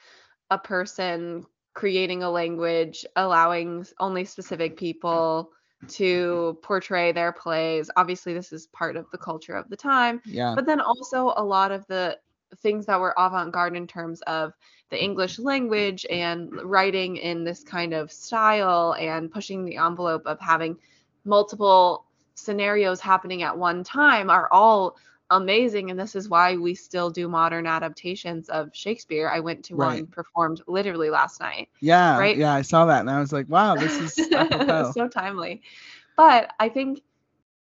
a 0.51 0.59
person 0.59 1.47
creating 1.75 2.23
a 2.23 2.31
language, 2.31 3.05
allowing 3.17 3.87
only 3.99 4.25
specific 4.25 4.77
people 4.77 5.51
to 5.89 6.59
portray 6.63 7.13
their 7.13 7.33
plays. 7.33 7.91
Obviously, 7.97 8.33
this 8.33 8.53
is 8.53 8.69
part 8.69 8.97
of 8.97 9.07
the 9.11 9.19
culture 9.19 9.55
of 9.55 9.69
the 9.69 9.77
time, 9.77 10.23
Yeah. 10.25 10.55
but 10.55 10.67
then 10.67 10.81
also 10.81 11.35
a 11.37 11.45
lot 11.45 11.73
of 11.73 11.87
the 11.89 12.19
things 12.59 12.87
that 12.87 13.01
were 13.01 13.15
avant-garde 13.19 13.77
in 13.77 13.87
terms 13.87 14.23
of 14.23 14.55
the 14.91 15.03
English 15.03 15.39
language 15.39 16.07
and 16.09 16.53
writing 16.63 17.17
in 17.17 17.43
this 17.43 17.65
kind 17.65 17.93
of 17.93 18.13
style 18.13 18.95
and 18.99 19.31
pushing 19.31 19.65
the 19.65 19.77
envelope 19.77 20.23
of 20.27 20.39
having 20.41 20.79
multiple 21.25 22.07
scenarios 22.35 23.01
happening 23.01 23.43
at 23.43 23.57
one 23.57 23.83
time 23.83 24.31
are 24.31 24.49
all 24.53 24.97
amazing 25.35 25.91
and 25.91 25.99
this 25.99 26.15
is 26.15 26.29
why 26.29 26.57
we 26.57 26.75
still 26.75 27.11
do 27.11 27.29
modern 27.29 27.67
adaptations 27.67 28.49
of 28.49 28.75
Shakespeare. 28.75 29.29
I 29.29 29.41
went 29.41 29.65
to 29.67 29.77
one 29.77 30.07
performed 30.07 30.63
literally 30.67 31.11
last 31.11 31.41
night. 31.41 31.69
Yeah. 31.81 32.19
right? 32.19 32.37
Yeah. 32.37 32.55
I 32.55 32.63
saw 32.63 32.87
that 32.87 33.01
and 33.01 33.11
I 33.11 33.21
was 33.21 33.33
like, 33.33 33.49
wow, 33.49 33.75
this 33.75 34.01
is 34.01 34.15
so 34.95 35.09
timely. 35.09 35.63
But 36.17 36.53
I 36.61 36.69
think 36.69 37.03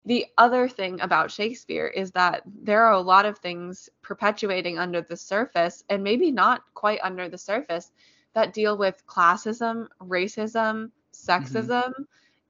the 0.04 0.26
other 0.38 0.68
thing 0.68 1.00
about 1.00 1.30
Shakespeare 1.30 1.86
is 1.86 2.10
that 2.12 2.42
there 2.62 2.84
are 2.84 2.92
a 2.92 3.00
lot 3.00 3.24
of 3.24 3.38
things 3.38 3.88
perpetuating 4.02 4.78
under 4.78 5.00
the 5.00 5.16
surface 5.16 5.84
and 5.88 6.02
maybe 6.02 6.30
not 6.30 6.62
quite 6.74 7.00
under 7.02 7.28
the 7.28 7.38
surface 7.38 7.92
that 8.34 8.52
deal 8.52 8.76
with 8.76 9.06
classism, 9.06 9.88
racism, 10.00 10.90
sexism, 11.12 11.92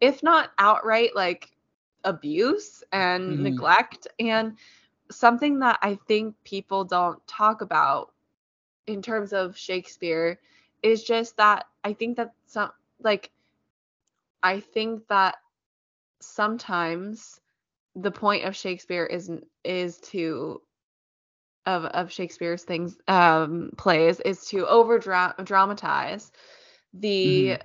if 0.00 0.22
not 0.22 0.50
outright 0.58 1.14
like 1.14 1.50
abuse 2.04 2.82
and 2.92 3.38
Mhm. 3.38 3.42
neglect 3.42 4.08
and 4.18 4.56
something 5.16 5.60
that 5.60 5.78
I 5.82 5.96
think 6.06 6.36
people 6.44 6.84
don't 6.84 7.24
talk 7.26 7.60
about 7.62 8.12
in 8.86 9.02
terms 9.02 9.32
of 9.32 9.56
Shakespeare 9.56 10.40
is 10.82 11.02
just 11.04 11.36
that 11.36 11.66
I 11.84 11.92
think 11.92 12.16
that 12.16 12.32
some 12.46 12.70
like 13.02 13.30
I 14.42 14.60
think 14.60 15.08
that 15.08 15.36
sometimes 16.20 17.40
the 17.94 18.10
point 18.12 18.44
of 18.44 18.56
Shakespeare 18.56 19.04
is 19.06 19.30
is 19.64 19.98
to 20.12 20.62
of 21.66 21.84
of 21.86 22.10
Shakespeare's 22.12 22.64
things 22.64 22.98
um 23.08 23.70
plays 23.76 24.20
is 24.20 24.46
to 24.46 24.66
over 24.66 24.98
dramatize 24.98 26.32
the 26.92 27.58
Mhm. 27.58 27.60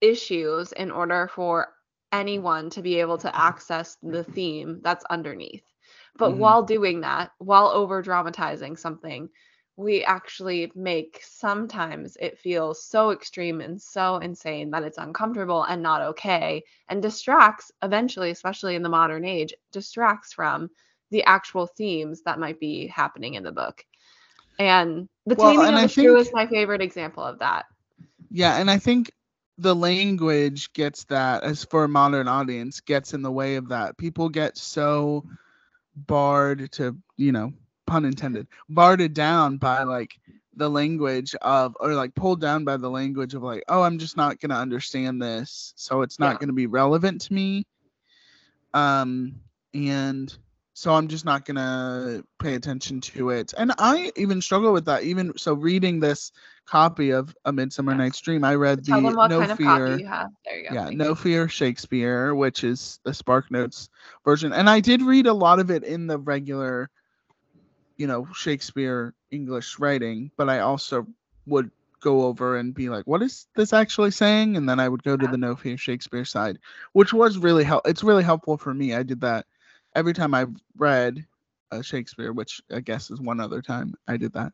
issues 0.00 0.72
in 0.72 0.90
order 0.90 1.28
for 1.28 1.68
anyone 2.12 2.70
to 2.70 2.82
be 2.82 3.00
able 3.00 3.18
to 3.18 3.36
access 3.36 3.96
the 4.02 4.24
theme 4.24 4.80
that's 4.82 5.04
underneath. 5.10 5.69
But 6.18 6.32
Mhm. 6.32 6.38
while 6.38 6.62
doing 6.62 7.00
that, 7.00 7.32
while 7.38 7.68
over 7.68 8.02
dramatizing 8.02 8.76
something, 8.76 9.28
we 9.76 10.04
actually 10.04 10.70
make 10.74 11.20
sometimes 11.22 12.16
it 12.20 12.38
feel 12.38 12.74
so 12.74 13.10
extreme 13.10 13.60
and 13.60 13.80
so 13.80 14.16
insane 14.16 14.70
that 14.72 14.82
it's 14.82 14.98
uncomfortable 14.98 15.62
and 15.64 15.82
not 15.82 16.02
okay 16.02 16.62
and 16.88 17.00
distracts 17.02 17.72
eventually, 17.82 18.30
especially 18.30 18.74
in 18.74 18.82
the 18.82 18.88
modern 18.90 19.24
age, 19.24 19.54
distracts 19.72 20.32
from 20.34 20.70
the 21.10 21.24
actual 21.24 21.66
themes 21.66 22.22
that 22.22 22.38
might 22.38 22.60
be 22.60 22.86
happening 22.88 23.34
in 23.34 23.42
the 23.42 23.52
book. 23.52 23.84
And 24.58 25.08
The 25.26 25.34
Well, 25.36 25.52
Taming 25.52 25.68
and 25.68 25.76
of 25.76 25.82
I 25.82 25.86
the 25.86 25.94
think- 25.94 26.18
is 26.18 26.30
my 26.34 26.46
favorite 26.46 26.82
example 26.82 27.24
of 27.24 27.38
that. 27.38 27.64
Yeah, 28.30 28.56
and 28.58 28.70
I 28.70 28.78
think 28.78 29.10
the 29.58 29.74
language 29.74 30.72
gets 30.72 31.04
that 31.04 31.42
as 31.42 31.64
for 31.64 31.84
a 31.84 31.88
modern 31.88 32.28
audience 32.28 32.80
gets 32.80 33.14
in 33.14 33.22
the 33.22 33.30
way 33.32 33.56
of 33.56 33.68
that. 33.68 33.96
People 33.96 34.28
get 34.28 34.56
so 34.56 35.24
barred 35.96 36.70
to, 36.72 36.96
you 37.16 37.32
know, 37.32 37.52
pun 37.86 38.04
intended, 38.04 38.46
barred 38.68 39.12
down 39.14 39.58
by 39.58 39.82
like 39.82 40.18
the 40.54 40.68
language 40.68 41.34
of 41.42 41.76
or 41.80 41.94
like 41.94 42.14
pulled 42.14 42.40
down 42.40 42.64
by 42.64 42.76
the 42.76 42.90
language 42.90 43.34
of 43.34 43.42
like, 43.42 43.62
oh, 43.68 43.82
I'm 43.82 43.98
just 43.98 44.16
not 44.16 44.40
going 44.40 44.50
to 44.50 44.56
understand 44.56 45.20
this, 45.22 45.72
so 45.76 46.02
it's 46.02 46.18
not 46.18 46.38
Yeah. 46.38 46.38
going 46.38 46.48
to 46.48 46.54
be 46.54 46.66
relevant 46.66 47.20
to 47.22 47.32
me. 47.34 47.66
Um 48.74 49.40
and 49.74 50.36
so 50.80 50.94
I'm 50.94 51.08
just 51.08 51.26
not 51.26 51.44
going 51.44 51.56
to 51.56 52.24
pay 52.38 52.54
attention 52.54 53.02
to 53.02 53.28
it. 53.28 53.52
And 53.58 53.70
I 53.78 54.10
even 54.16 54.40
struggle 54.40 54.72
with 54.72 54.86
that 54.86 55.02
even 55.02 55.36
so 55.36 55.52
reading 55.52 56.00
this 56.00 56.32
copy 56.64 57.10
of 57.10 57.36
A 57.44 57.52
Midsummer. 57.52 57.94
Night's 57.94 58.18
Dream, 58.18 58.44
I 58.44 58.54
read 58.54 58.86
the 58.86 58.98
No 58.98 59.44
Fear 59.44 59.56
copy 59.56 60.02
you 60.04 60.08
have. 60.08 60.30
There 60.46 60.58
you 60.58 60.68
go. 60.70 60.74
yeah, 60.74 60.84
Thank 60.86 60.96
No 60.96 61.08
you. 61.10 61.14
Fear 61.16 61.48
Shakespeare, 61.48 62.34
which 62.34 62.64
is 62.64 62.98
the 63.04 63.12
Spark 63.12 63.50
Notes 63.50 63.90
version. 64.24 64.54
And 64.54 64.70
I 64.70 64.80
did 64.80 65.02
read 65.02 65.26
a 65.26 65.34
lot 65.34 65.58
of 65.58 65.70
it 65.70 65.84
in 65.84 66.06
the 66.06 66.16
regular, 66.16 66.88
you 67.98 68.06
know, 68.06 68.26
Shakespeare 68.32 69.12
English 69.30 69.78
writing, 69.78 70.30
but 70.38 70.48
I 70.48 70.60
also 70.60 71.06
would 71.44 71.70
go 72.00 72.24
over 72.24 72.56
and 72.56 72.72
be 72.72 72.88
like, 72.88 73.06
what 73.06 73.20
is 73.20 73.48
this 73.54 73.74
actually 73.74 74.12
saying? 74.12 74.56
And 74.56 74.66
then 74.66 74.80
I 74.80 74.88
would 74.88 75.02
go 75.02 75.14
to 75.14 75.26
the 75.26 75.36
No 75.36 75.56
Fear 75.56 75.76
Shakespeare 75.76 76.24
side, 76.24 76.58
which 76.94 77.12
was 77.12 77.36
really 77.36 77.64
help. 77.64 77.86
It's 77.86 78.02
really 78.02 78.24
helpful 78.24 78.56
for 78.56 78.72
me. 78.72 78.94
I 78.94 79.02
did 79.02 79.20
that 79.20 79.44
every 79.94 80.12
time 80.12 80.34
I've 80.34 80.54
read 80.76 81.24
uh, 81.70 81.82
Shakespeare, 81.82 82.32
which 82.32 82.60
I 82.70 82.80
guess 82.80 83.10
is 83.10 83.20
one 83.20 83.40
other 83.40 83.62
time 83.62 83.94
I 84.08 84.16
did 84.16 84.32
that. 84.34 84.52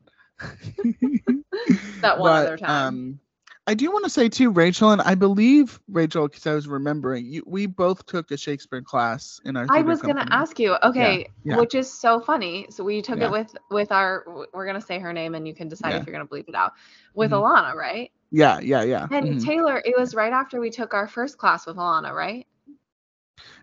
That 2.03 2.19
one 2.19 2.31
But, 2.31 2.47
other 2.47 2.57
time. 2.59 2.71
Um, 2.71 3.21
I 3.69 3.75
do 3.75 3.91
want 3.91 4.05
to 4.05 4.11
say 4.11 4.29
too, 4.29 4.51
Rachel, 4.51 4.93
and 4.93 5.03
I 5.03 5.17
believe 5.17 5.81
Rachel, 5.89 6.29
because 6.29 6.47
I 6.47 6.55
was 6.55 6.69
remembering, 6.69 7.27
you, 7.27 7.43
we 7.47 7.67
both 7.67 8.07
took 8.07 8.31
a 8.31 8.37
Shakespeare 8.37 8.81
class 8.81 9.41
in 9.45 9.57
our. 9.57 9.67
I 9.69 9.83
was 9.83 10.01
gonna 10.03 10.27
ask 10.31 10.61
you, 10.61 10.77
okay, 10.85 11.27
yeah. 11.43 11.57
which 11.57 11.75
is 11.75 11.93
so 11.93 12.21
funny. 12.21 12.67
So 12.71 12.85
we 12.85 13.03
took 13.03 13.19
Yeah. 13.19 13.27
it 13.27 13.33
with 13.33 13.57
with 13.73 13.91
our 13.91 14.25
we're 14.55 14.67
gonna 14.67 14.81
say 14.81 15.01
her 15.01 15.13
name 15.13 15.35
and 15.35 15.49
you 15.49 15.55
can 15.55 15.69
decide 15.69 15.91
Yeah. 15.91 15.97
if 15.97 16.07
you're 16.07 16.13
gonna 16.13 16.29
bleep 16.29 16.49
it 16.49 16.55
out. 16.55 16.75
With 17.15 17.33
Mhm. 17.33 17.43
Alana, 17.43 17.75
right? 17.75 18.13
Yeah, 18.31 18.61
yeah, 18.61 18.83
yeah. 18.83 19.09
And 19.11 19.41
mhm. 19.41 19.45
Taylor, 19.45 19.83
it 19.85 19.99
was 19.99 20.15
right 20.15 20.33
after 20.33 20.61
we 20.61 20.71
took 20.71 20.95
our 20.95 21.09
first 21.09 21.37
class 21.37 21.67
with 21.67 21.77
Alana, 21.77 22.13
right? 22.13 22.47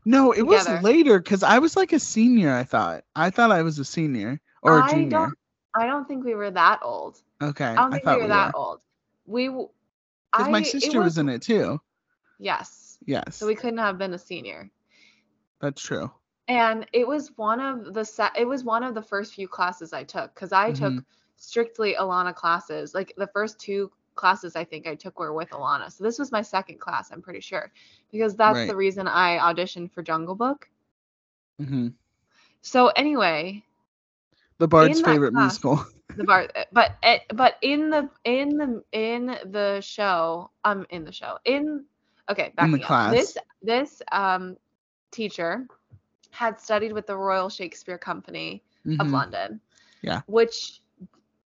No, 0.06 0.32
it 0.32 0.42
was 0.44 0.70
later 0.70 1.20
because 1.20 1.44
I 1.44 1.60
was 1.60 1.76
like 1.76 1.94
a 1.94 2.00
senior. 2.00 2.52
I 2.54 2.64
thought. 2.64 3.04
I 3.16 3.30
thought 3.30 3.52
I 3.52 3.62
was 3.64 3.80
a 3.80 3.86
senior 3.86 4.40
or 4.62 4.78
a 4.78 4.84
I 4.84 4.84
junior. 4.84 5.10
don't 5.10 5.34
I 5.76 5.86
don't 5.88 6.08
think 6.08 6.24
we 6.26 6.36
were 6.36 6.52
that 6.52 6.80
old. 6.84 7.22
Okay, 7.42 7.66
I 7.66 7.82
don't 7.82 7.92
think 7.92 8.04
thought 8.04 8.20
we 8.20 8.24
were 8.24 8.28
that 8.28 8.52
old. 8.54 8.82
We 9.26 9.50
Because 10.36 10.50
my 10.50 10.62
sister 10.62 11.02
was, 11.02 11.18
in 11.18 11.30
it 11.30 11.42
too. 11.42 11.80
Yes. 12.40 13.00
Yes, 13.06 13.40
So 13.40 13.46
we 13.48 13.56
couldn't 13.56 13.80
have 13.80 13.98
been 13.98 14.14
a 14.14 14.20
senior. 14.20 14.72
that's 15.62 15.82
true. 15.82 16.12
And 16.48 16.88
it 16.94 17.08
was 17.08 17.38
one 17.38 17.60
of 17.60 17.94
the 17.94 18.04
set 18.06 18.38
it 18.38 18.48
was 18.48 18.64
one 18.64 18.84
of 18.84 18.94
the 18.96 19.02
first 19.02 19.34
few 19.34 19.48
classes 19.48 19.94
I 19.94 20.04
took 20.04 20.34
because 20.34 20.52
I 20.52 20.72
took 20.72 20.94
Mhm. 20.94 21.06
strictly 21.38 21.96
Alana 21.96 22.36
classes. 22.36 22.94
Like 22.94 23.14
the 23.18 23.28
first 23.28 23.60
two 23.60 23.92
classes 24.16 24.56
I 24.56 24.64
think 24.64 24.88
I 24.88 24.96
took 24.96 25.20
were 25.20 25.34
with 25.34 25.50
Alana. 25.52 25.92
So 25.92 26.04
this 26.04 26.20
was 26.20 26.32
my 26.32 26.42
second 26.42 26.80
class, 26.80 27.12
I'm 27.12 27.22
pretty 27.22 27.42
sure. 27.42 27.72
Because 28.12 28.36
that's 28.36 28.58
Right. 28.58 28.68
the 28.68 28.76
reason 28.76 29.08
I 29.08 29.38
auditioned 29.38 29.92
for 29.92 30.02
Jungle 30.04 30.36
Book. 30.36 30.70
hmm 31.60 31.88
So 32.62 32.88
anyway, 32.90 33.64
The 34.60 34.68
Bard's 34.68 35.02
favorite 35.02 35.34
class- 35.34 35.58
musical. 35.58 35.86
the 36.16 36.24
bar 36.24 36.48
but 36.72 36.92
it, 37.04 37.22
but 37.34 37.58
in 37.62 37.90
the 37.90 38.10
in 38.24 38.58
the 38.58 38.84
in 38.92 39.26
the 39.52 39.80
show 39.82 40.52
um 40.64 40.86
in 40.90 41.04
the 41.06 41.12
show 41.12 41.38
in 41.46 41.86
okay 42.30 42.52
back 42.56 42.68
in 42.68 42.72
the 42.72 42.84
up. 42.84 42.88
class. 42.88 43.14
this 43.14 43.38
this 43.62 44.02
um 44.12 44.56
teacher 45.12 45.68
had 46.32 46.60
studied 46.60 46.94
with 46.94 47.08
the 47.08 47.16
royal 47.18 47.50
shakespeare 47.50 47.98
company 47.98 48.64
of 49.00 49.08
Mhm. 49.08 49.12
london 49.12 49.60
Yeah. 50.02 50.22
which 50.28 50.83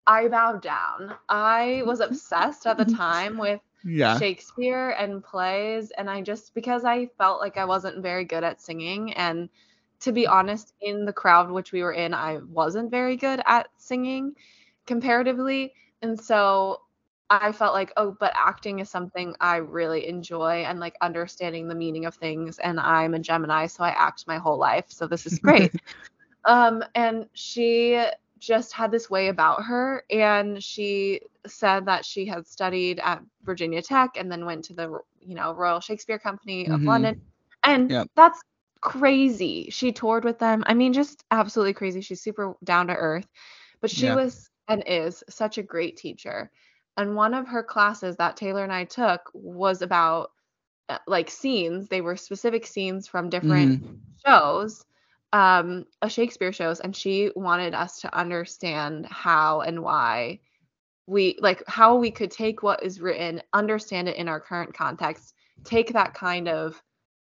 i 0.07 0.27
bowed 0.27 0.61
down 0.61 1.13
i 1.29 1.83
was 1.85 1.99
obsessed 1.99 2.65
at 2.65 2.77
the 2.77 2.85
time 2.95 3.37
with 3.37 3.59
Yeah. 3.83 4.17
shakespeare 4.17 4.91
and 4.91 5.23
plays 5.23 5.91
and 5.97 6.09
i 6.09 6.21
just 6.21 6.53
because 6.53 6.85
i 6.85 7.05
felt 7.17 7.41
like 7.41 7.57
i 7.57 7.65
wasn't 7.65 8.01
very 8.01 8.25
good 8.25 8.43
at 8.43 8.61
singing 8.61 9.13
and 9.13 9.49
to 9.99 10.11
be 10.11 10.27
honest 10.27 10.73
in 10.81 11.05
the 11.05 11.13
crowd 11.13 11.51
which 11.51 11.71
we 11.71 11.83
were 11.83 11.93
in 11.93 12.13
i 12.13 12.37
wasn't 12.49 12.89
very 12.91 13.15
good 13.17 13.41
at 13.45 13.67
singing 13.77 14.33
comparatively 14.85 15.73
and 16.01 16.19
so 16.19 16.81
i 17.29 17.51
felt 17.51 17.73
like 17.73 17.91
oh 17.97 18.15
but 18.19 18.31
acting 18.35 18.79
is 18.79 18.89
something 18.89 19.35
i 19.41 19.57
really 19.57 20.07
enjoy 20.07 20.63
and 20.63 20.79
like 20.79 20.95
understanding 21.01 21.67
the 21.67 21.75
meaning 21.75 22.05
of 22.05 22.15
things 22.15 22.57
and 22.59 22.79
i'm 22.79 23.13
a 23.13 23.19
gemini 23.19 23.65
so 23.65 23.83
i 23.83 23.89
act 23.89 24.25
my 24.27 24.37
whole 24.37 24.57
life 24.57 24.85
so 24.87 25.07
this 25.07 25.25
is 25.25 25.39
great 25.39 25.73
um 26.45 26.83
and 26.95 27.27
she 27.33 27.99
just 28.39 28.73
had 28.73 28.91
this 28.91 29.09
way 29.09 29.27
about 29.29 29.63
her 29.63 30.03
and 30.09 30.61
she 30.63 31.21
said 31.45 31.85
that 31.85 32.05
she 32.05 32.25
had 32.25 32.45
studied 32.47 32.99
at 32.99 33.21
Virginia 33.43 33.81
Tech 33.81 34.11
and 34.17 34.31
then 34.31 34.45
went 34.45 34.65
to 34.65 34.73
the 34.73 34.99
you 35.21 35.35
know 35.35 35.53
Royal 35.53 35.79
Shakespeare 35.79 36.19
Company 36.19 36.69
of 36.69 36.81
Mhm. 36.81 36.85
London 36.85 37.15
and 37.63 37.93
Yep. 37.93 38.07
that's 38.15 38.41
crazy 38.81 39.69
she 39.71 39.91
toured 39.91 40.23
with 40.23 40.39
them 40.39 40.63
I 40.67 40.73
mean 40.73 40.93
just 40.93 41.23
absolutely 41.31 41.73
crazy 41.73 42.01
she's 42.01 42.21
super 42.21 42.55
down 42.63 42.87
to 42.87 42.93
earth 42.95 43.27
but 43.81 43.89
she 43.89 44.11
Yeah. 44.11 44.13
was 44.13 44.49
and 44.67 44.83
is 44.87 45.23
such 45.29 45.57
a 45.57 45.63
great 45.63 45.97
teacher 45.97 46.51
and 46.97 47.15
one 47.15 47.33
of 47.33 47.47
her 47.47 47.63
classes 47.63 48.17
that 48.17 48.37
Taylor 48.37 48.63
and 48.63 48.73
I 48.73 48.85
took 48.85 49.21
was 49.33 49.81
about 49.81 50.31
uh, 50.89 50.97
like 51.07 51.29
scenes 51.29 51.87
they 51.89 52.01
were 52.01 52.15
specific 52.15 52.65
scenes 52.65 53.07
from 53.07 53.29
different 53.29 53.77
Mhm. 53.77 54.01
shows 54.25 54.85
um 55.33 55.85
a 56.01 56.09
shakespeare 56.09 56.51
shows 56.53 56.79
and 56.79 56.95
she 56.95 57.31
wanted 57.35 57.73
us 57.73 57.99
to 58.01 58.17
understand 58.17 59.05
how 59.07 59.61
and 59.61 59.81
why 59.83 60.39
we 61.07 61.37
like 61.41 61.63
how 61.67 61.95
we 61.95 62.11
could 62.11 62.31
take 62.31 62.63
what 62.63 62.81
is 62.83 63.01
written 63.01 63.41
understand 63.53 64.07
it 64.07 64.15
in 64.17 64.27
our 64.27 64.39
current 64.39 64.73
context 64.73 65.33
take 65.63 65.91
that 65.93 66.13
kind 66.13 66.47
of 66.47 66.81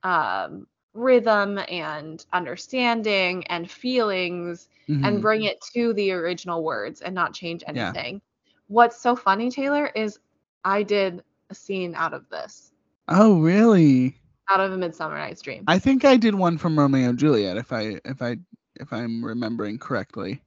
um 0.03 0.67
rhythm 0.93 1.57
and 1.69 2.25
understanding 2.33 3.45
and 3.47 3.69
feelings 3.69 4.69
Mhm. 4.87 5.05
and 5.07 5.21
bring 5.21 5.43
it 5.43 5.61
to 5.73 5.93
the 5.93 6.11
original 6.11 6.63
words 6.63 7.01
and 7.01 7.15
not 7.15 7.33
change 7.33 7.63
Yeah. 7.73 7.91
anything 7.91 8.21
what's 8.67 9.01
so 9.01 9.15
funny 9.15 9.49
taylor 9.49 9.87
is 9.95 10.19
i 10.63 10.83
did 10.83 11.23
a 11.49 11.55
scene 11.55 11.93
out 11.95 12.13
of 12.13 12.29
this 12.29 12.71
Oh, 13.07 13.41
really? 13.41 14.20
Out 14.51 14.61
of 14.61 14.73
a 14.73 14.77
midsummer 14.77 15.17
night's 15.17 15.41
dream 15.41 15.67
I 15.67 15.79
think 15.79 16.05
I 16.05 16.17
did 16.17 16.35
one 16.35 16.57
from 16.57 16.77
Romeo 16.79 17.09
and 17.09 17.19
Juliet 17.19 17.57
if 17.57 17.71
I 17.71 17.99
if 18.05 18.21
I 18.21 18.37
if 18.75 18.93
I'm 18.93 19.23
remembering 19.23 19.79
correctly. 19.79 20.43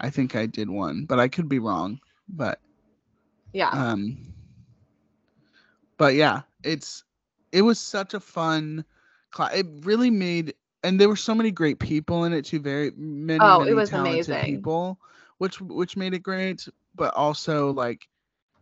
I 0.00 0.10
think 0.10 0.34
I 0.36 0.46
did 0.46 0.70
one, 0.70 1.06
but 1.06 1.20
I 1.20 1.28
could 1.28 1.48
be 1.48 1.58
wrong. 1.58 2.00
But 2.28 2.60
yeah 3.52 3.72
um 3.72 4.18
but 5.98 6.14
yeah, 6.14 6.42
it's 6.62 7.04
it 7.52 7.62
was 7.62 7.78
such 7.78 8.14
a 8.14 8.20
fun 8.20 8.84
class. 9.30 9.54
It 9.54 9.66
really 9.84 10.10
made 10.10 10.54
and 10.82 11.00
there 11.00 11.08
were 11.08 11.16
so 11.16 11.34
many 11.34 11.50
great 11.50 11.78
people 11.80 12.24
in 12.24 12.32
it 12.32 12.44
too, 12.46 12.60
very 12.60 12.90
many 12.96 13.50
Oh, 13.50 13.62
it 13.62 13.72
many 13.72 13.74
was 13.74 13.90
talented 13.90 14.40
amazing. 14.40 14.40
people, 14.40 14.98
which 15.38 15.60
which 15.60 15.96
made 15.96 16.14
it 16.14 16.22
great, 16.22 16.66
but 16.94 17.14
also 17.14 17.72
like 17.72 18.08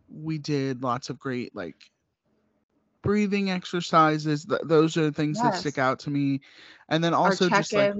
we 0.09 0.37
did 0.37 0.83
lots 0.83 1.09
of 1.09 1.19
great 1.19 1.55
like 1.55 1.75
breathing 3.03 3.49
exercises. 3.51 4.45
Th- 4.45 4.61
those 4.63 4.97
are 4.97 5.03
the 5.03 5.11
things 5.11 5.41
that 5.41 5.55
stick 5.55 5.77
out 5.77 5.99
to 5.99 6.09
me. 6.09 6.41
And 6.89 7.03
then 7.03 7.13
also 7.13 7.49
just 7.49 7.75
like 7.75 7.93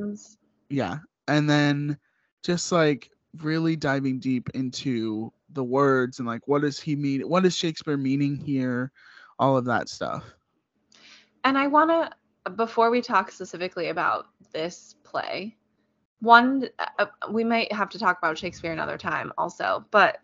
yeah 0.70 0.98
and 1.28 1.50
then 1.50 1.98
just 2.44 2.72
like 2.72 3.10
really 3.42 3.76
diving 3.76 4.20
deep 4.20 4.50
into 4.54 5.32
the 5.54 5.64
words 5.64 6.20
and 6.20 6.28
like 6.28 6.48
what 6.48 6.62
does 6.62 6.80
he 6.80 6.96
mean 6.96 7.22
what 7.22 7.46
is 7.46 7.56
shakespeare 7.56 7.98
meaning 7.98 8.36
here 8.36 8.92
all 9.40 9.58
of 9.58 9.66
that 9.66 9.88
stuff 9.90 10.24
and 11.44 11.58
i 11.58 11.68
want 11.68 11.90
to 11.90 12.10
before 12.56 12.90
we 12.90 13.02
talk 13.02 13.32
specifically 13.32 13.90
about 13.90 14.28
this 14.52 14.96
play, 15.04 15.56
one 16.20 16.68
uh, 17.00 17.06
we 17.32 17.44
might 17.44 17.72
have 17.72 17.90
to 17.90 18.00
talk 18.00 18.18
about 18.18 18.38
Shakespeare 18.38 18.72
another 18.72 18.98
time 18.98 19.32
also, 19.38 19.86
but 19.92 20.20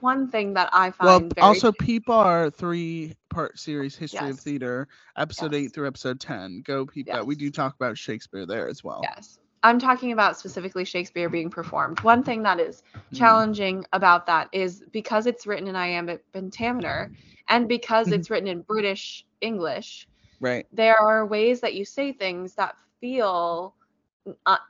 one 0.00 0.30
thing 0.30 0.54
that 0.54 0.70
I 0.72 0.90
Well, 1.00 1.20
find 1.20 1.34
very 1.34 1.60
also 1.60 1.72
Peep 1.72 2.08
our 2.10 2.50
three 2.50 3.14
part 3.30 3.58
series 3.58 3.96
history 3.96 4.30
of 4.30 4.40
theater, 4.40 4.88
episode 5.16 5.52
Yes. 5.52 5.54
eight 5.54 5.74
through 5.74 5.86
episode 5.88 6.20
ten. 6.20 6.62
Go 6.64 6.86
peep 6.86 7.10
that. 7.10 7.26
We 7.26 7.36
do 7.36 7.50
talk 7.50 7.74
about 7.74 7.98
Shakespeare 7.98 8.46
there 8.46 8.68
as 8.68 8.82
well. 8.84 9.12
yes. 9.16 9.38
I'm 9.62 9.78
talking 9.78 10.12
about 10.12 10.38
specifically 10.38 10.84
Shakespeare 10.84 11.28
being 11.28 11.50
performed. 11.50 12.00
One 12.00 12.22
thing 12.22 12.42
that 12.44 12.60
is 12.60 12.82
Mm. 13.14 13.14
challenging 13.14 13.84
about 13.92 14.26
that 14.26 14.48
is 14.52 14.84
because 14.92 15.26
it's 15.26 15.46
written 15.46 15.68
in 15.68 15.76
iambic 15.76 16.22
pentameter 16.32 17.10
and 17.48 17.68
because 17.68 18.10
Mhm. 18.10 18.12
it's 18.12 18.30
written 18.30 18.48
in 18.48 18.62
British 18.62 19.26
English, 19.40 20.08
Right. 20.40 20.66
there 20.72 21.00
are 21.00 21.26
ways 21.26 21.60
that 21.62 21.74
you 21.74 21.84
say 21.84 22.12
things 22.12 22.54
that 22.56 22.76
feel 23.00 23.74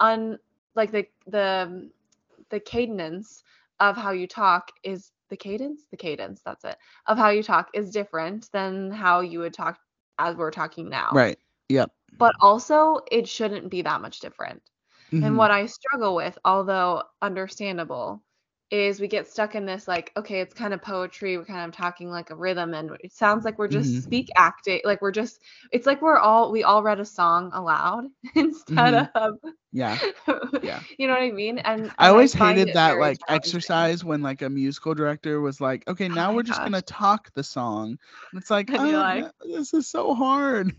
un 0.00 0.38
like 0.74 0.92
the 0.92 1.06
the 1.26 1.90
the 2.50 2.60
cadence 2.60 3.42
of 3.80 3.96
how 3.96 4.12
you 4.12 4.26
talk 4.26 4.70
is 4.84 5.12
the 5.30 5.36
cadence 5.36 5.86
the 5.90 5.96
cadence 5.96 6.42
that's 6.44 6.64
it 6.64 6.76
of 7.06 7.18
how 7.18 7.30
you 7.30 7.42
talk 7.42 7.70
is 7.74 7.90
different 7.90 8.50
than 8.52 8.90
how 8.90 9.20
you 9.20 9.40
would 9.40 9.54
talk 9.54 9.78
as 10.18 10.36
we're 10.36 10.50
talking 10.50 10.88
now 10.88 11.10
Right. 11.12 11.38
Yep. 11.68 11.90
But 12.18 12.34
also 12.40 13.00
it 13.10 13.28
shouldn't 13.28 13.70
be 13.70 13.82
that 13.82 14.00
much 14.02 14.20
different 14.20 14.62
Mhm. 15.12 15.24
and 15.26 15.36
what 15.38 15.50
I 15.52 15.66
struggle 15.66 16.14
with, 16.16 16.38
although 16.44 17.04
understandable, 17.22 18.22
is 18.70 19.00
we 19.00 19.06
get 19.08 19.28
stuck 19.28 19.54
in 19.54 19.64
this 19.64 19.86
like, 19.86 20.12
okay, 20.16 20.40
it's 20.40 20.54
kind 20.54 20.74
of 20.74 20.82
poetry. 20.82 21.36
We're 21.38 21.44
kind 21.44 21.68
of 21.68 21.76
talking 21.76 22.10
like 22.10 22.30
a 22.30 22.34
rhythm, 22.36 22.74
and 22.74 22.90
it 23.00 23.12
sounds 23.12 23.44
like 23.44 23.58
we're 23.58 23.68
just 23.68 23.92
Mhm. 23.94 24.02
speak 24.02 24.28
acting, 24.36 24.80
like 24.84 25.00
we're 25.02 25.12
just. 25.12 25.40
It's 25.72 25.86
like 25.86 26.02
we're 26.02 26.18
all 26.18 26.50
we 26.50 26.64
all 26.64 26.82
read 26.82 26.98
a 27.00 27.04
song 27.04 27.50
aloud 27.54 28.04
instead 28.34 28.94
Mhm. 28.94 29.10
of. 29.14 29.34
Yeah. 29.72 29.98
Yeah. 30.62 30.80
You 30.98 31.06
know 31.06 31.12
what 31.14 31.22
I 31.22 31.30
mean? 31.30 31.58
And, 31.58 31.90
I 31.98 32.08
always 32.08 32.34
find 32.34 32.58
hated 32.58 32.74
that 32.74 32.98
like 32.98 33.18
exercise 33.28 34.04
when 34.04 34.22
like 34.22 34.42
a 34.42 34.48
musical 34.48 34.94
director 34.94 35.40
was 35.40 35.60
like, 35.60 35.86
okay, 35.86 36.06
Oh 36.06 36.14
now 36.14 36.28
my 36.30 36.36
we're 36.36 36.42
just 36.42 36.60
gonna 36.60 36.82
talk 36.82 37.30
the 37.34 37.44
song. 37.44 37.98
And 38.32 38.40
it's 38.40 38.50
like, 38.50 38.68
"Uh, 38.72 38.92
like- 38.92 39.30
this 39.44 39.74
is 39.74 39.86
so 39.88 40.14
hard. 40.14 40.74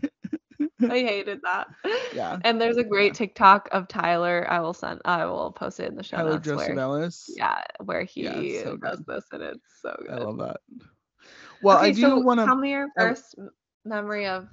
I 0.82 1.00
hated 1.00 1.40
that. 1.42 1.68
Yeah. 2.14 2.38
And 2.44 2.60
there's 2.60 2.76
a 2.76 2.84
great 2.84 3.14
TikTok 3.14 3.68
of 3.72 3.88
Tyler. 3.88 4.46
I 4.48 4.60
will 4.60 4.74
send. 4.74 5.00
I 5.04 5.24
will 5.26 5.50
post 5.50 5.80
it 5.80 5.88
in 5.88 5.96
the 5.96 6.02
show 6.02 6.18
Tyler 6.18 6.34
notes. 6.34 6.46
Where, 6.46 6.56
Joseph 6.56 6.78
Ellis. 6.78 7.30
yeah, 7.36 7.62
where 7.84 8.04
he 8.04 8.24
Yeah, 8.24 8.62
so 8.62 8.76
does 8.76 9.00
this, 9.06 9.24
and 9.32 9.42
it's 9.42 9.80
so 9.82 9.96
good. 10.00 10.10
I 10.12 10.16
love 10.18 10.38
that. 10.38 10.58
Well, 11.62 11.78
I 11.78 11.90
do 11.90 12.02
so 12.02 12.18
want 12.20 12.38
to. 12.40 12.46
Tell 12.46 12.56
me 12.56 12.70
your 12.70 12.88
first 12.96 13.34
m- 13.38 13.50
memory 13.84 14.26
of. 14.26 14.48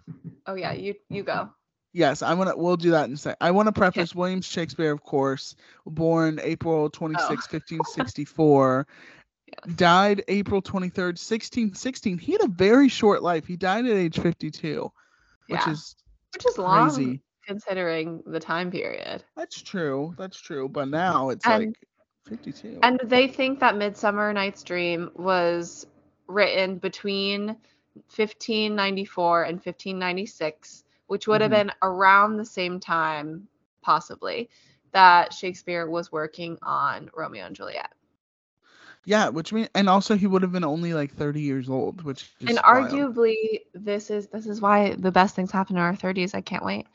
Oh 0.47 0.55
yeah, 0.55 0.73
you 0.73 0.95
you 1.09 1.23
go. 1.23 1.49
Yes, 1.93 2.21
I 2.21 2.33
want 2.33 2.49
to. 2.49 2.57
We'll 2.57 2.75
do 2.75 2.91
that 2.91 3.07
in 3.07 3.13
a 3.13 3.17
sec. 3.17 3.37
I 3.39 3.51
want 3.51 3.67
to 3.67 3.71
preface 3.71 4.13
William 4.15 4.41
Shakespeare, 4.41 4.91
of 4.91 5.01
course, 5.03 5.55
born 5.85 6.39
April 6.43 6.89
26, 6.89 7.29
1564, 7.29 8.87
Yes. 9.47 9.75
died 9.75 10.23
April 10.27 10.61
23rd, 10.61 11.17
1616. 11.19 12.17
He 12.17 12.31
had 12.33 12.43
a 12.43 12.47
very 12.47 12.89
short 12.89 13.21
life. 13.21 13.45
He 13.45 13.55
died 13.55 13.85
at 13.85 13.91
age 13.95 14.19
52, 14.19 14.91
which 15.47 15.61
Yeah. 15.65 15.71
is 15.71 15.95
Which 16.35 16.45
is 16.47 16.57
long 16.57 16.89
crazy. 16.89 17.21
considering 17.45 18.21
the 18.25 18.39
time 18.39 18.71
period. 18.71 19.23
That's 19.35 19.61
true. 19.61 20.13
That's 20.17 20.39
true. 20.39 20.67
But 20.69 20.89
now 20.89 21.29
it's 21.29 21.45
And- 21.45 21.67
like 21.67 21.75
52. 22.27 22.79
And 22.83 22.99
they 23.03 23.27
think 23.27 23.59
that 23.59 23.77
Midsummer 23.77 24.33
Night's 24.33 24.63
Dream 24.63 25.11
was 25.15 25.85
written 26.27 26.77
between 26.77 27.55
1594 28.09 29.43
and 29.43 29.61
1596, 29.61 30.83
which 31.07 31.27
would 31.27 31.41
have 31.41 31.51
Mhm. 31.51 31.55
been 31.67 31.71
around 31.81 32.37
the 32.37 32.45
same 32.45 32.79
time, 32.79 33.47
possibly, 33.81 34.49
that 34.91 35.33
Shakespeare 35.33 35.87
was 35.89 36.11
working 36.11 36.57
on 36.61 37.09
Romeo 37.13 37.45
and 37.45 37.55
Juliet. 37.55 37.91
Yeah, 39.05 39.29
which 39.29 39.53
mean, 39.53 39.69
and 39.75 39.89
also 39.89 40.15
he 40.15 40.27
would 40.27 40.41
have 40.43 40.51
been 40.51 40.65
only 40.65 40.93
like 40.93 41.13
30 41.13 41.41
years 41.41 41.69
old, 41.69 42.03
which 42.03 42.31
is 42.39 42.47
and 42.47 42.57
wild. 42.69 43.07
arguably 43.07 43.61
this 43.73 44.09
is 44.09 44.27
this 44.27 44.47
is 44.47 44.61
why 44.61 44.93
the 44.95 45.11
best 45.11 45.35
things 45.35 45.51
happen 45.51 45.75
in 45.77 45.81
our 45.81 45.95
30s 45.95 46.33
i 46.33 46.41
can't 46.41 46.65
wait 46.65 46.87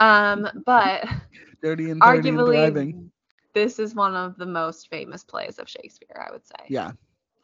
um 0.00 0.46
but 0.64 1.04
dirty 1.62 1.90
and 1.90 2.04
30 2.04 2.34
and 2.34 3.12
this 3.54 3.78
is 3.78 3.94
one 3.94 4.14
of 4.14 4.36
the 4.36 4.46
most 4.46 4.88
famous 4.88 5.24
plays 5.24 5.58
of 5.58 5.68
shakespeare 5.68 6.24
i 6.28 6.32
would 6.32 6.44
say 6.46 6.68
Yeah. 6.68 6.92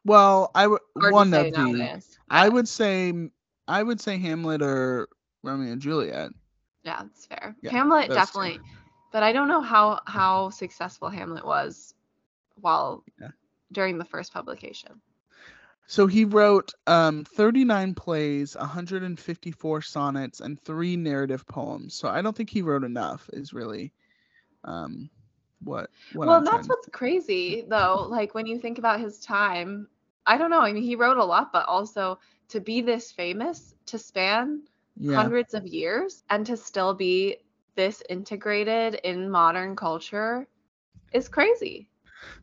Well, 0.05 0.51
I 0.55 0.67
would 0.67 0.81
one 0.95 1.35
of 1.35 1.53
the. 1.55 1.91
I 2.31 2.49
would 2.49 2.69
say 2.69 3.13
I 3.69 3.83
would 3.83 4.01
say 4.01 4.19
Hamlet 4.19 4.63
or 4.63 5.09
Romeo 5.43 5.73
and 5.73 5.81
Juliet. 5.81 6.31
yeah 6.83 7.03
that's 7.03 7.27
fair 7.27 7.57
Yeah, 7.63 7.71
hamlet 7.71 8.13
two. 8.13 8.13
definitely 8.13 8.61
but 9.13 9.23
i 9.23 9.33
don't 9.33 9.49
know 9.49 9.61
how 9.61 10.01
how 10.07 10.51
successful 10.51 11.09
hamlet 11.09 11.45
was 11.45 11.95
while 12.61 13.05
Yeah. 13.21 13.29
During 13.73 13.99
the 13.99 14.05
first 14.05 14.33
publication 14.33 15.01
So 15.87 16.07
he 16.07 16.25
wrote 16.25 16.73
um 16.87 17.25
39 17.25 17.95
plays, 17.95 18.57
154 18.57 19.83
sonnets, 19.83 20.41
and 20.41 20.61
three 20.61 20.97
narrative 20.97 21.47
poems. 21.47 21.95
So 21.95 22.09
I 22.09 22.23
don't 22.23 22.37
think 22.37 22.51
he 22.51 22.63
wrote 22.63 22.85
enough. 22.85 23.29
Is 23.33 23.53
really 23.53 23.93
um 24.65 25.11
what 25.63 25.91
what 26.13 26.29
well 26.29 26.41
I'm 26.41 26.45
that's 26.45 26.69
what's 26.69 26.89
crazy 26.89 27.65
though 27.69 28.07
like 28.09 28.35
when 28.35 28.47
you 28.47 28.59
think 28.59 28.79
about 28.79 29.01
his 29.01 29.19
time 29.21 29.89
i 30.27 30.37
don't 30.37 30.51
know 30.51 30.61
i 30.61 30.73
mean 30.73 30.83
he 30.83 30.97
wrote 30.97 31.17
a 31.19 31.25
lot 31.25 31.53
but 31.53 31.67
also 31.69 32.19
to 32.49 32.61
be 32.61 32.81
this 32.81 33.13
famous 33.13 33.75
to 33.87 33.99
span 33.99 34.63
yeah 34.97 35.17
hundreds 35.17 35.55
of 35.55 35.67
years 35.67 36.25
and 36.31 36.47
to 36.47 36.57
still 36.57 36.95
be 36.95 37.37
this 37.77 38.03
integrated 38.09 38.95
in 39.05 39.31
modern 39.31 39.77
culture 39.77 40.47
is 41.13 41.29
crazy. 41.29 41.89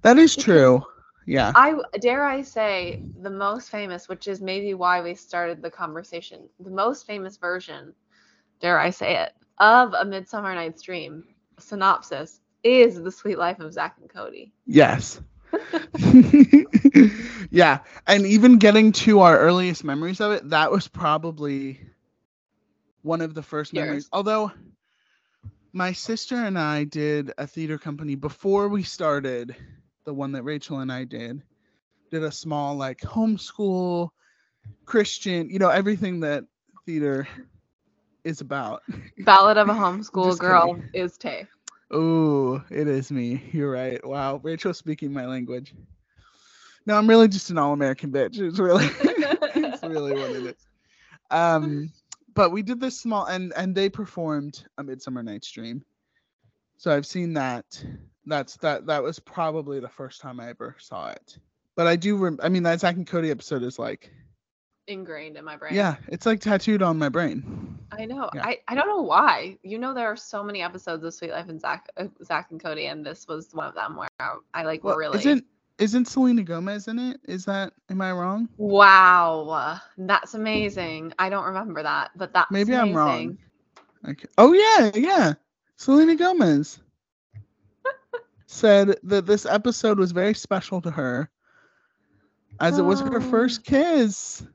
that 0.02 0.18
is 0.18 0.36
true. 0.36 0.84
Yeah. 1.26 1.56
I 1.56 1.76
dare 2.00 2.26
I 2.26 2.42
say 2.42 3.04
the 3.22 3.30
most 3.30 3.70
famous, 3.70 4.08
which 4.08 4.28
is 4.28 4.42
maybe 4.42 4.74
why 4.74 5.02
we 5.02 5.16
started 5.16 5.62
the 5.62 5.72
conversation, 5.72 6.50
the 6.60 6.72
most 6.72 7.06
famous 7.08 7.38
version, 7.38 7.94
dare 8.62 8.80
I 8.80 8.90
say 8.92 9.18
it, 9.24 9.34
of 9.60 9.94
A 9.94 10.06
Midsummer 10.06 10.54
Night's 10.56 10.82
Dream 10.82 11.24
synopsis 11.60 12.42
is 12.64 13.02
The 13.02 13.12
Suite 13.12 13.38
Life 13.38 13.60
of 13.60 13.74
Zack 13.74 13.98
and 14.00 14.10
Cody. 14.10 14.54
Yes. 14.66 15.22
yeah, 17.52 17.80
and 18.08 18.26
even 18.26 18.58
getting 18.58 18.92
to 18.92 19.22
our 19.22 19.38
earliest 19.38 19.84
memories 19.84 20.20
of 20.22 20.32
it, 20.32 20.50
that 20.50 20.72
was 20.72 20.88
probably 20.88 21.80
one 23.02 23.22
of 23.22 23.34
the 23.34 23.44
first 23.44 23.74
memories. 23.74 24.08
Although 24.12 24.52
my 25.74 25.92
sister 25.94 26.36
and 26.36 26.58
I 26.58 26.84
did 26.86 27.32
a 27.38 27.48
theater 27.48 27.78
company 27.78 28.16
before 28.16 28.68
we 28.70 28.84
started 28.84 29.56
the 30.06 30.14
one 30.14 30.32
that 30.34 30.44
Rachel 30.44 30.80
and 30.80 30.92
I 30.92 31.04
did. 31.04 31.42
Did 32.12 32.24
a 32.24 32.32
small 32.32 32.76
like 32.76 33.00
homeschool 33.02 34.10
Christian, 34.86 35.50
you 35.50 35.60
know, 35.60 35.70
everything 35.70 36.22
that 36.22 36.46
theater 36.86 37.28
is 38.24 38.42
about. 38.42 38.84
Ballad 39.20 39.58
of 39.58 39.70
a 39.70 39.74
Homeschool 39.74 40.38
Girl 40.38 40.76
kidding. 40.76 40.90
is 40.94 41.18
Tay. 41.18 41.48
Oh, 41.92 42.62
it 42.70 42.88
is 42.88 43.12
me. 43.12 43.44
You're 43.52 43.72
right. 43.72 44.06
Wow, 44.06 44.40
Rachel's 44.44 44.78
speaking 44.78 45.14
my 45.14 45.26
language. 45.26 45.74
No, 46.86 46.98
I'm 46.98 47.08
really 47.08 47.28
just 47.28 47.50
an 47.50 47.58
all-American 47.58 48.12
bitch. 48.12 48.40
It's 48.40 48.60
really, 48.60 48.86
it's 49.02 49.84
really 49.84 50.14
what 50.14 50.32
it 50.32 50.46
is. 50.46 50.68
Um, 51.32 51.92
but 52.34 52.52
we 52.52 52.62
did 52.62 52.80
this 52.80 53.00
small, 53.00 53.26
and 53.26 53.54
and 53.56 53.74
they 53.74 53.90
performed 53.90 54.66
a 54.78 54.84
Midsummer 54.84 55.24
Night's 55.24 55.50
Dream. 55.52 55.84
So 56.78 56.92
I've 56.92 57.06
seen 57.06 57.34
that. 57.34 57.66
That's 58.26 58.58
that. 58.58 58.86
That 58.88 59.04
was 59.04 59.20
probably 59.20 59.80
the 59.80 59.90
first 59.90 60.22
time 60.22 60.40
I 60.40 60.50
ever 60.50 60.76
saw 60.80 61.10
it. 61.10 61.38
But 61.76 61.88
I 61.88 61.96
do. 61.96 62.18
Rem- 62.18 62.40
I 62.42 62.50
mean, 62.50 62.64
that 62.64 62.80
Zack 62.80 62.96
and 62.96 63.06
Cody 63.08 63.30
episode 63.32 63.64
is 63.64 63.78
like, 63.78 64.12
Ingrained 64.88 65.36
in 65.36 65.44
my 65.44 65.58
brain. 65.58 65.74
yeah, 65.74 65.96
it's 66.08 66.26
like 66.26 66.40
tattooed 66.40 66.82
on 66.82 66.98
my 66.98 67.10
brain. 67.10 67.78
I 67.92 68.06
know. 68.06 68.30
Yeah. 68.34 68.46
I, 68.46 68.60
I 68.68 68.76
don't 68.76 68.88
know 68.88 69.02
why. 69.02 69.58
You 69.64 69.78
know, 69.80 69.94
there 69.94 70.08
are 70.08 70.16
so 70.16 70.44
many 70.44 70.62
episodes 70.62 71.04
of 71.04 71.14
Suite 71.14 71.32
Life 71.32 71.50
and 71.50 71.60
Zack, 71.60 71.88
uh, 71.98 72.06
Zack 72.24 72.52
and 72.52 72.62
Cody, 72.62 72.88
and 72.88 73.06
this 73.06 73.28
was 73.28 73.50
one 73.54 73.68
of 73.68 73.76
them 73.76 73.96
where 73.96 74.08
I, 74.20 74.36
I 74.54 74.64
like 74.64 74.84
Well, 74.84 74.96
really. 74.96 75.18
isn't 75.20 75.46
isn't 75.78 76.06
Selena 76.06 76.44
Gomez 76.44 76.88
in 76.88 77.00
it? 77.00 77.20
Is 77.26 77.46
that? 77.46 77.74
Am 77.90 78.00
I 78.02 78.12
wrong? 78.12 78.48
Wow, 78.58 79.80
that's 79.98 80.34
amazing. 80.36 81.14
I 81.20 81.30
don't 81.30 81.46
remember 81.46 81.84
that, 81.84 82.12
but 82.16 82.34
that 82.34 82.50
Maybe 82.52 82.76
I'm 82.76 82.94
wrong. 82.94 83.38
Okay. 84.08 84.28
Oh 84.38 84.54
yeah, 84.54 84.92
yeah. 84.96 85.34
Selena 85.78 86.16
Gomez 86.16 86.80
said 88.48 88.98
that 89.04 89.26
this 89.26 89.46
episode 89.46 89.98
was 90.00 90.12
very 90.12 90.34
special 90.34 90.82
to 90.82 90.92
her, 90.92 91.30
as 92.60 92.78
it 92.78 92.84
was 92.84 93.02
her 93.02 93.18
Oh. 93.18 93.30
first 93.30 93.64
kiss. 93.64 94.46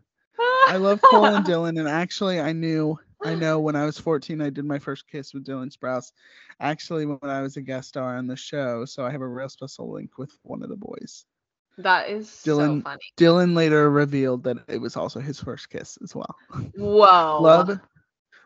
I 0.68 0.76
love 0.76 1.00
Cole 1.02 1.26
and 1.26 1.44
Dylan, 1.46 1.78
and 1.78 1.88
actually, 1.88 2.40
I 2.40 2.52
knew, 2.52 2.98
I 3.22 3.34
know 3.34 3.60
when 3.60 3.76
I 3.76 3.84
was 3.84 3.98
14, 3.98 4.40
I 4.40 4.50
did 4.50 4.64
my 4.64 4.78
first 4.78 5.06
kiss 5.08 5.34
with 5.34 5.44
Dylan 5.44 5.70
Sprouse. 5.76 6.12
Actually, 6.60 7.06
when 7.06 7.18
I 7.30 7.42
was 7.42 7.56
a 7.56 7.62
guest 7.62 7.88
star 7.88 8.16
on 8.16 8.26
the 8.26 8.36
show, 8.36 8.84
so 8.84 9.04
I 9.04 9.10
have 9.10 9.20
a 9.22 9.26
real 9.28 9.48
special 9.48 9.90
link 9.92 10.18
with 10.18 10.30
one 10.42 10.62
of 10.62 10.68
the 10.68 10.76
boys. 10.76 11.24
That 11.78 12.08
is 12.10 12.30
so 12.30 12.58
Dylan- 12.58 12.82
funny. 12.82 13.00
Dylan 13.16 13.54
later 13.54 13.90
revealed 13.90 14.44
that 14.44 14.58
it 14.68 14.78
was 14.80 14.96
also 14.96 15.20
his 15.20 15.40
first 15.40 15.68
kiss 15.70 15.98
as 16.02 16.14
well. 16.14 16.34
Whoa. 16.76 17.40
Love, 17.42 17.80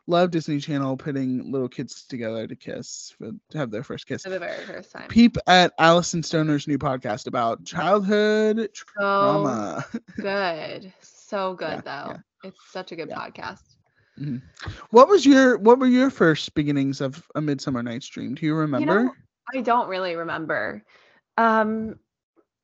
love 0.07 0.31
Disney 0.31 0.59
Channel 0.61 0.97
putting 0.97 1.51
little 1.51 1.69
kids 1.69 2.05
together 2.07 2.47
to 2.47 2.55
kiss 2.57 3.15
for, 3.19 3.31
to 3.51 3.59
have 3.59 3.71
their 3.71 3.83
first 3.83 4.07
kiss. 4.07 4.23
For 4.23 4.31
the 4.31 4.39
very 4.39 4.65
first 4.65 4.93
time. 4.93 5.09
Peep 5.09 5.37
at 5.47 5.73
Alyson 5.79 6.23
Stoner's 6.23 6.67
new 6.69 6.79
podcast 6.79 7.27
about 7.27 7.65
childhood 7.65 8.69
So 8.75 8.85
trauma. 8.99 9.85
good. 10.21 10.93
So 11.01 11.55
good 11.55 11.83
Yeah, 11.85 12.03
though. 12.05 12.11
yeah. 12.13 12.17
It's 12.45 12.61
such 12.71 12.93
a 12.93 12.97
good 12.97 13.09
Yeah. 13.09 13.17
podcast. 13.19 13.63
what 14.91 15.09
was 15.09 15.27
your 15.27 15.59
what 15.59 15.79
were 15.79 15.87
your 15.87 16.11
first 16.11 16.55
beginnings 16.55 17.01
of 17.01 17.27
a 17.35 17.41
Midsummer 17.41 17.83
Night's 17.83 18.09
Dream? 18.09 18.35
Do 18.35 18.47
you 18.47 18.55
remember? 18.55 19.11
I 19.55 19.61
don't 19.61 19.89
really 19.89 20.15
remember. 20.17 20.85
Um 21.37 21.97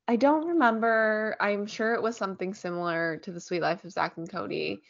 I 0.08 0.16
don't 0.16 0.46
remember. 0.46 1.36
I'm 1.40 1.66
sure 1.66 1.94
it 1.94 2.02
was 2.02 2.16
something 2.16 2.52
similar 2.52 3.18
to 3.18 3.30
the 3.32 3.40
Suite 3.40 3.62
Life 3.62 3.84
of 3.84 3.92
Zack 3.92 4.16
and 4.16 4.28
Cody. 4.28 4.82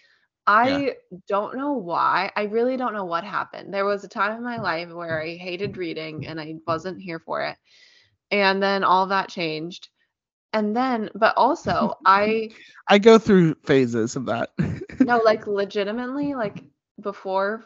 I 0.46 0.96
don't 1.28 1.56
know 1.56 1.72
why. 1.74 2.30
I 2.36 2.44
really 2.44 2.76
don't 2.76 2.92
know 2.94 3.04
what 3.04 3.24
happened. 3.24 3.72
There 3.72 3.84
was 3.84 4.04
a 4.04 4.08
time 4.08 4.36
in 4.36 4.42
my 4.42 4.58
life 4.60 4.90
where 4.90 5.20
I 5.22 5.36
hated 5.36 5.76
reading 5.76 6.26
and 6.26 6.40
I 6.40 6.56
wasn't 6.66 7.00
here 7.00 7.18
for 7.20 7.42
it. 7.42 7.56
And 8.30 8.62
then 8.62 8.84
all 8.84 9.06
that 9.08 9.28
changed. 9.28 9.88
And 10.52 10.74
then, 10.76 11.10
but 11.14 11.36
also, 11.36 11.94
I 12.04 12.50
I 12.88 12.98
go 12.98 13.18
through 13.18 13.54
phases 13.64 14.16
of 14.16 14.26
that. 14.26 14.50
no, 15.00 15.18
like 15.24 15.46
legitimately, 15.46 16.34
like 16.34 16.62
before 17.00 17.64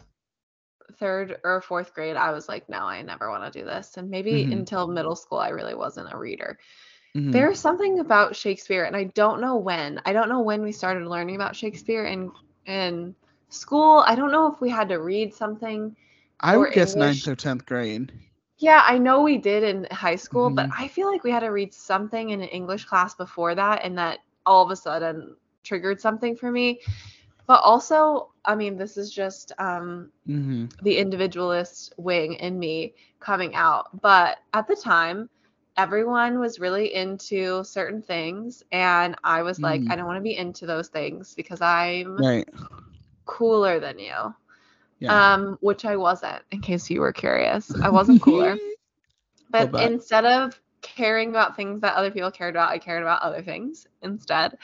third 0.98 1.38
or 1.44 1.60
fourth 1.60 1.94
grade, 1.94 2.16
I 2.16 2.32
was 2.32 2.48
like, 2.48 2.68
no, 2.68 2.78
I 2.80 3.02
never 3.02 3.30
want 3.30 3.52
to 3.52 3.58
do 3.58 3.64
this. 3.64 3.96
And 3.96 4.10
maybe 4.10 4.48
Mhm. 4.48 4.52
until 4.52 4.86
middle 4.88 5.16
school, 5.16 5.38
I 5.38 5.48
really 5.50 5.74
wasn't 5.74 6.12
a 6.12 6.16
reader. 6.18 6.58
Mhm. 7.14 7.44
There's 7.44 7.60
something 7.60 7.98
about 8.00 8.36
Shakespeare, 8.36 8.84
and 8.84 8.96
I 8.96 9.04
don't 9.04 9.40
know 9.40 9.56
when. 9.56 10.00
I 10.04 10.12
don't 10.12 10.28
know 10.28 10.40
when 10.40 10.62
we 10.62 10.72
started 10.72 11.06
learning 11.06 11.36
about 11.36 11.56
Shakespeare 11.56 12.04
in 12.04 12.30
in 12.66 13.14
school. 13.48 14.04
I 14.06 14.14
don't 14.14 14.32
know 14.32 14.52
if 14.52 14.60
we 14.60 14.70
had 14.70 14.88
to 14.88 14.96
read 14.96 15.34
something. 15.34 15.96
I 16.40 16.56
would 16.56 16.70
guess 16.72 16.94
ninth 16.94 17.26
or 17.26 17.34
tenth 17.34 17.64
grade. 17.66 18.12
Yeah, 18.58 18.82
I 18.84 18.98
know 18.98 19.22
we 19.22 19.38
did 19.38 19.62
in 19.62 19.86
high 19.90 20.16
school, 20.16 20.50
but 20.50 20.66
Mhm. 20.66 20.78
I 20.78 20.88
feel 20.88 21.10
like 21.10 21.24
we 21.24 21.30
had 21.30 21.40
to 21.40 21.48
read 21.48 21.72
something 21.74 22.30
in 22.30 22.40
an 22.42 22.48
English 22.48 22.84
class 22.84 23.14
before 23.14 23.54
that, 23.54 23.84
and 23.84 23.98
that 23.98 24.18
all 24.46 24.64
of 24.64 24.70
a 24.70 24.76
sudden 24.76 25.36
triggered 25.62 26.00
something 26.00 26.36
for 26.36 26.50
me. 26.50 26.80
But 27.46 27.60
also, 27.62 28.30
I 28.44 28.54
mean, 28.54 28.76
this 28.76 28.96
is 28.96 29.12
just 29.12 29.52
um, 29.58 30.10
hmm 30.26 30.64
the 30.82 30.96
individualist 30.98 31.92
wing 31.96 32.34
in 32.34 32.58
me 32.58 32.94
coming 33.20 33.54
out. 33.54 34.00
But 34.00 34.38
at 34.52 34.66
the 34.68 34.76
time, 34.76 35.28
everyone 35.76 36.38
was 36.38 36.58
really 36.60 36.94
into 36.94 37.64
certain 37.64 38.02
things. 38.02 38.62
And 38.72 39.16
I 39.24 39.42
was 39.42 39.62
like, 39.62 39.82
Mhm. 39.82 39.90
I 39.90 39.96
don't 39.96 40.06
want 40.06 40.18
to 40.18 40.22
be 40.22 40.36
into 40.36 40.66
those 40.66 40.88
things 40.88 41.34
because 41.34 41.60
I'm 41.60 42.18
Right. 42.18 42.48
cooler 43.26 43.80
than 43.80 43.98
you. 43.98 44.34
Yeah. 45.00 45.34
Um, 45.34 45.58
which 45.60 45.84
I 45.84 45.96
wasn't, 45.96 46.42
in 46.50 46.60
case 46.60 46.88
you 46.90 47.00
were 47.00 47.12
curious. 47.12 47.74
I 47.82 47.90
wasn't 47.90 48.22
cooler. 48.22 48.56
But 49.50 49.72
instead 49.80 50.24
of 50.24 50.60
caring 50.82 51.30
about 51.30 51.56
things 51.56 51.80
that 51.82 51.94
other 51.94 52.10
people 52.10 52.30
cared 52.30 52.54
about, 52.54 52.70
I 52.70 52.78
cared 52.78 53.02
about 53.02 53.22
other 53.22 53.42
things 53.42 53.86
instead. 54.02 54.56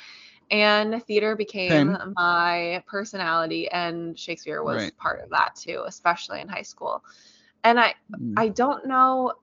And 0.50 1.02
theater 1.04 1.36
became 1.36 1.86
Same. 1.88 2.14
my 2.16 2.82
personality, 2.86 3.68
and 3.70 4.18
Shakespeare 4.18 4.62
was 4.64 4.76
Right. 4.82 4.96
part 4.96 5.20
of 5.22 5.30
that 5.30 5.54
too, 5.54 5.84
especially 5.86 6.40
in 6.40 6.48
high 6.48 6.62
school. 6.62 7.04
And 7.62 7.78
I, 7.78 7.94
Mm. 8.12 8.34
I 8.36 8.48
don't 8.48 8.86
know. 8.86 9.34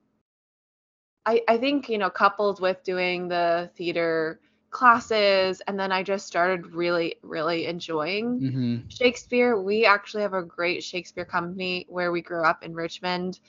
I, 1.28 1.42
I 1.48 1.58
think, 1.58 1.88
you 1.90 1.98
know, 1.98 2.10
coupled 2.10 2.60
with 2.60 2.82
doing 2.84 3.28
the 3.28 3.70
theater 3.76 4.40
classes, 4.70 5.62
and 5.68 5.78
then 5.78 5.92
I 5.92 6.02
just 6.02 6.26
started 6.26 6.74
really, 6.74 7.16
really 7.22 7.66
enjoying 7.66 8.42
Mhm. 8.42 8.82
Shakespeare. 8.88 9.60
We 9.60 9.84
actually 9.86 10.22
have 10.22 10.34
a 10.34 10.42
great 10.42 10.82
Shakespeare 10.84 11.26
company 11.26 11.86
where 11.88 12.12
we 12.12 12.22
grew 12.22 12.44
up 12.44 12.64
in 12.64 12.74
Richmond 12.74 13.40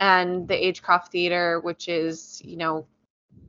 and 0.00 0.48
the 0.48 0.54
Agecroft 0.54 1.08
Theater, 1.10 1.60
which 1.60 1.88
is, 1.88 2.42
you 2.44 2.56
know, 2.56 2.86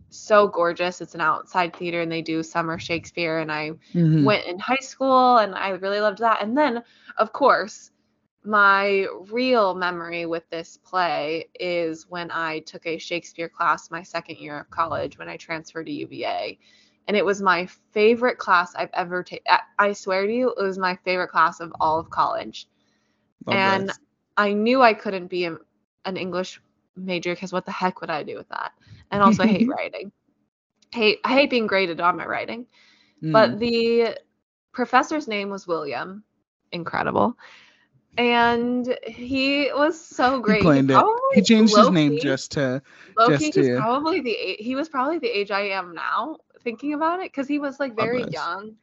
so 0.09 0.47
gorgeous. 0.47 1.01
It's 1.01 1.15
an 1.15 1.21
outside 1.21 1.75
theater 1.75 2.01
and 2.01 2.11
they 2.11 2.21
do 2.21 2.43
summer 2.43 2.79
Shakespeare. 2.79 3.39
And 3.39 3.51
I 3.51 3.71
Mhm. 3.93 4.25
went 4.25 4.45
in 4.45 4.59
high 4.59 4.81
school 4.81 5.37
and 5.37 5.55
I 5.55 5.71
really 5.71 6.01
loved 6.01 6.19
that. 6.19 6.41
And 6.41 6.57
then, 6.57 6.83
of 7.17 7.33
course, 7.33 7.91
my 8.45 9.07
real 9.31 9.73
memory 9.73 10.25
with 10.25 10.49
this 10.49 10.77
play 10.77 11.45
is 11.59 12.07
when 12.09 12.29
I 12.31 12.59
took 12.59 12.85
a 12.85 12.97
Shakespeare 12.97 13.49
class 13.49 13.89
my 13.89 14.03
second 14.03 14.37
year 14.37 14.59
of 14.59 14.69
college 14.69 15.17
when 15.17 15.29
I 15.29 15.37
transferred 15.37 15.85
to 15.85 15.91
UVA. 15.91 16.59
And 17.07 17.17
it 17.17 17.25
was 17.25 17.41
my 17.41 17.67
favorite 17.91 18.37
class 18.37 18.73
I've 18.75 18.89
ever 18.93 19.23
taken. 19.23 19.45
I 19.77 19.93
swear 19.93 20.25
to 20.25 20.33
you, 20.33 20.49
it 20.57 20.61
was 20.61 20.77
my 20.77 20.97
favorite 21.03 21.29
class 21.29 21.59
of 21.59 21.73
all 21.79 21.99
of 21.99 22.09
college. 22.09 22.67
Love 23.45 23.57
and. 23.57 23.91
I 24.37 24.53
knew 24.53 24.81
I 24.81 24.93
couldn't 24.93 25.27
be 25.27 25.45
a, 25.45 25.57
an 26.05 26.17
English 26.17 26.61
major 26.95 27.33
because 27.33 27.53
what 27.53 27.65
the 27.65 27.71
heck 27.71 28.01
would 28.01 28.09
I 28.09 28.23
do 28.23 28.35
with 28.35 28.49
that? 28.49 28.71
And 29.11 29.21
also, 29.21 29.43
I 29.43 29.47
hate 29.47 29.67
writing. 29.77 30.11
Hate 30.91 31.19
I 31.23 31.33
hate 31.33 31.49
being 31.49 31.67
graded 31.67 32.01
on 32.01 32.17
my 32.17 32.25
writing. 32.25 32.65
Mm. 33.21 33.31
But 33.31 33.59
the 33.59 34.17
professor's 34.71 35.27
name 35.27 35.49
was 35.49 35.67
William. 35.67 36.23
Incredible. 36.71 37.37
And 38.17 38.95
he 39.07 39.71
was 39.73 39.99
so 39.99 40.39
great. 40.39 40.61
he 40.63 40.69
it. 40.69 41.05
He 41.33 41.41
changed 41.41 41.75
his 41.75 41.89
name 41.89 42.19
just 42.19 42.51
to. 42.51 42.81
low-key, 43.17 43.51
just 43.51 43.69
to- 43.69 43.77
probably 43.77 44.21
the 44.21 44.31
he 44.59 44.75
was 44.75 44.89
probably 44.89 45.19
the 45.19 45.27
age 45.27 45.51
I 45.51 45.61
am 45.69 45.93
now, 45.93 46.37
thinking 46.61 46.93
about 46.93 47.19
it, 47.19 47.31
because 47.31 47.47
he 47.47 47.59
was 47.59 47.79
like 47.79 47.95
very 47.95 48.23
young 48.31 48.75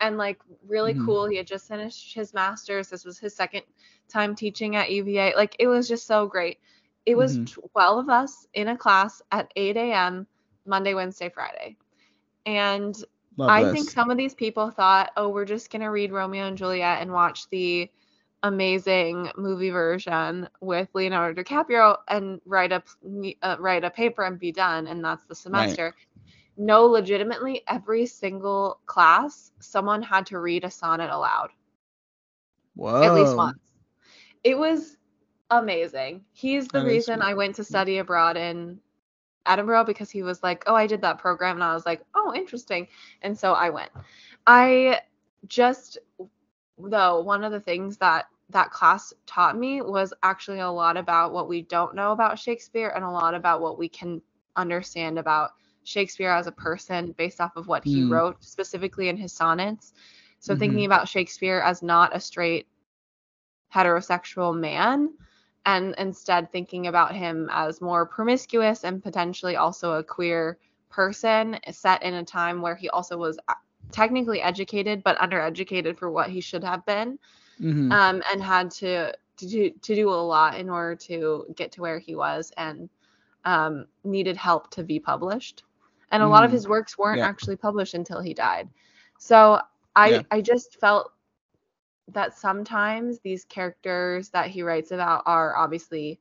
and 0.00 0.16
like 0.16 0.40
really 0.66 0.94
Mhm. 0.94 1.04
cool. 1.04 1.26
He 1.26 1.36
had 1.36 1.46
just 1.46 1.68
finished 1.68 2.14
his 2.14 2.32
master's. 2.32 2.88
This 2.88 3.04
was 3.04 3.18
his 3.18 3.34
second 3.34 3.62
time 4.08 4.34
teaching 4.34 4.76
at 4.76 4.90
UVA. 4.90 5.34
Like 5.36 5.54
it 5.58 5.66
was 5.66 5.86
just 5.88 6.06
so 6.06 6.26
great. 6.26 6.58
It 7.04 7.16
was 7.16 7.38
Mhm. 7.38 7.70
12 7.72 7.98
of 7.98 8.08
us 8.08 8.46
in 8.54 8.68
a 8.68 8.76
class 8.76 9.20
at 9.32 9.50
8 9.56 9.76
a.m. 9.76 10.26
Monday, 10.66 10.94
Wednesday, 10.94 11.28
Friday. 11.28 11.76
And 12.46 12.96
Love 13.36 13.50
I 13.50 13.64
this. 13.64 13.72
think 13.72 13.90
some 13.90 14.10
of 14.10 14.16
these 14.16 14.34
people 14.34 14.70
thought, 14.70 15.10
oh, 15.16 15.28
we're 15.28 15.44
just 15.44 15.70
gonna 15.70 15.90
read 15.90 16.12
Romeo 16.12 16.46
and 16.46 16.56
Juliet 16.58 17.00
and 17.02 17.12
watch 17.12 17.48
the 17.50 17.90
amazing 18.42 19.30
movie 19.36 19.70
version 19.70 20.48
with 20.60 20.88
Leonardo 20.94 21.42
DiCaprio 21.42 21.96
and 22.08 22.40
write 22.44 22.72
a 22.72 22.82
uh, 23.42 23.56
write 23.58 23.84
a 23.84 23.90
paper 23.90 24.24
and 24.24 24.38
be 24.38 24.52
done, 24.52 24.86
and 24.86 25.04
that's 25.04 25.24
the 25.24 25.34
semester. 25.34 25.94
No, 26.56 26.86
legitimately, 26.86 27.62
every 27.68 28.06
single 28.06 28.80
class, 28.86 29.52
someone 29.60 30.02
had 30.02 30.26
to 30.26 30.38
read 30.38 30.64
a 30.64 30.70
sonnet 30.70 31.10
aloud 31.10 31.50
Whoa. 32.74 33.02
at 33.02 33.14
least 33.14 33.36
once. 33.36 33.58
It 34.44 34.58
was 34.58 34.96
amazing. 35.50 36.24
He's 36.32 36.68
the 36.68 36.80
That 36.80 36.86
reason 36.86 37.22
I 37.22 37.34
went 37.34 37.56
to 37.56 37.64
study 37.64 37.98
abroad 37.98 38.36
in 38.36 38.80
Edinburgh 39.46 39.84
because 39.84 40.10
he 40.10 40.22
was 40.22 40.42
like, 40.42 40.64
"Oh, 40.66 40.74
I 40.74 40.86
did 40.86 41.02
that 41.02 41.18
program," 41.18 41.56
and 41.56 41.64
I 41.64 41.74
was 41.74 41.86
like, 41.86 42.02
"Oh, 42.14 42.32
interesting," 42.34 42.88
and 43.22 43.38
so 43.38 43.52
I 43.52 43.70
went. 43.70 43.90
I 44.46 45.00
just 45.46 45.98
though 46.78 47.20
one 47.20 47.44
of 47.44 47.52
the 47.52 47.60
things 47.60 47.96
that 47.98 48.26
that 48.50 48.70
class 48.70 49.12
taught 49.26 49.58
me 49.58 49.82
was 49.82 50.14
actually 50.22 50.60
a 50.60 50.70
lot 50.70 50.96
about 50.96 51.32
what 51.32 51.48
we 51.48 51.62
don't 51.62 51.94
know 51.94 52.12
about 52.12 52.38
Shakespeare 52.38 52.92
and 52.94 53.04
a 53.04 53.10
lot 53.10 53.34
about 53.34 53.60
what 53.60 53.78
we 53.78 53.88
can 53.88 54.22
understand 54.56 55.18
about 55.18 55.50
Shakespeare 55.84 56.30
as 56.30 56.46
a 56.46 56.52
person 56.52 57.12
based 57.18 57.40
off 57.40 57.56
of 57.56 57.68
what 57.68 57.84
he 57.84 58.02
Hmm. 58.02 58.10
wrote 58.10 58.42
specifically 58.42 59.08
in 59.08 59.16
his 59.16 59.32
sonnets. 59.32 59.92
So 60.40 60.54
Mhm. 60.54 60.58
thinking 60.58 60.84
about 60.86 61.08
Shakespeare 61.08 61.60
as 61.60 61.82
not 61.82 62.16
a 62.16 62.20
straight 62.20 62.66
heterosexual 63.74 64.58
man 64.58 65.10
and 65.66 65.94
instead 65.98 66.50
thinking 66.52 66.86
about 66.86 67.14
him 67.14 67.48
as 67.52 67.80
more 67.80 68.06
promiscuous 68.06 68.84
and 68.84 69.02
potentially 69.02 69.56
also 69.56 69.92
a 69.94 70.04
queer 70.04 70.58
person 70.88 71.58
set 71.70 72.02
in 72.02 72.14
a 72.14 72.24
time 72.24 72.62
where 72.62 72.76
he 72.76 72.88
also 72.88 73.18
was 73.18 73.38
technically 73.92 74.40
educated 74.40 75.02
but 75.02 75.16
undereducated 75.18 75.96
for 75.98 76.10
what 76.10 76.30
he 76.30 76.40
should 76.40 76.64
have 76.64 76.84
been 76.86 77.18
Mhm. 77.58 77.98
um, 77.98 78.22
and 78.32 78.42
had 78.42 78.70
to 78.70 79.12
to 79.36 79.46
do, 79.46 79.70
to 79.82 79.94
do 79.94 80.08
a 80.10 80.12
lot 80.12 80.58
in 80.58 80.68
order 80.68 80.94
to 80.96 81.46
get 81.56 81.72
to 81.72 81.80
where 81.80 81.98
he 81.98 82.14
was 82.14 82.52
and 82.56 82.88
um, 83.44 83.86
needed 84.04 84.36
help 84.36 84.70
to 84.70 84.82
be 84.82 84.98
published. 84.98 85.64
And 86.10 86.22
a 86.22 86.28
lot 86.28 86.44
of 86.44 86.50
Mm. 86.50 86.52
his 86.52 86.68
works 86.68 86.98
weren't 86.98 87.20
Yeah. 87.20 87.24
actually 87.24 87.56
published 87.56 87.94
until 87.94 88.20
he 88.20 88.34
died. 88.34 88.68
So 89.18 89.60
I 89.96 90.10
Yeah. 90.10 90.22
I 90.30 90.40
just 90.40 90.78
felt 90.80 91.12
that 92.12 92.34
sometimes 92.34 93.20
these 93.20 93.44
characters 93.44 94.30
that 94.30 94.48
he 94.48 94.62
writes 94.62 94.90
about 94.92 95.22
are 95.26 95.56
obviously 95.56 96.20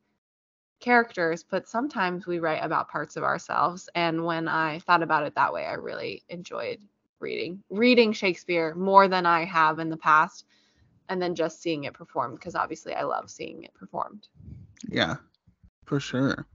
characters, 0.80 1.44
but 1.44 1.68
sometimes 1.68 2.28
we 2.28 2.40
write 2.40 2.64
about 2.64 2.90
parts 2.90 3.16
of 3.18 3.24
ourselves. 3.24 3.90
And 3.96 4.26
when 4.26 4.48
I 4.48 4.80
thought 4.80 5.04
about 5.04 5.26
it 5.26 5.36
that 5.36 5.54
way, 5.54 5.66
I 5.66 5.74
really 5.74 6.24
enjoyed 6.30 6.80
reading 7.20 7.64
reading 7.70 8.14
Shakespeare 8.14 8.76
more 8.76 9.08
than 9.08 9.26
I 9.26 9.46
have 9.46 9.80
in 9.80 9.90
the 9.90 9.98
past 9.98 10.46
and 11.10 11.22
then 11.22 11.36
just 11.36 11.62
seeing 11.62 11.86
it 11.86 11.94
performed 11.94 12.40
because 12.40 12.56
obviously 12.56 12.94
I 12.94 13.04
love 13.04 13.30
seeing 13.30 13.64
it 13.64 13.74
performed. 13.74 14.28
Yeah, 14.90 15.16
for 15.86 16.00
sure. 16.00 16.48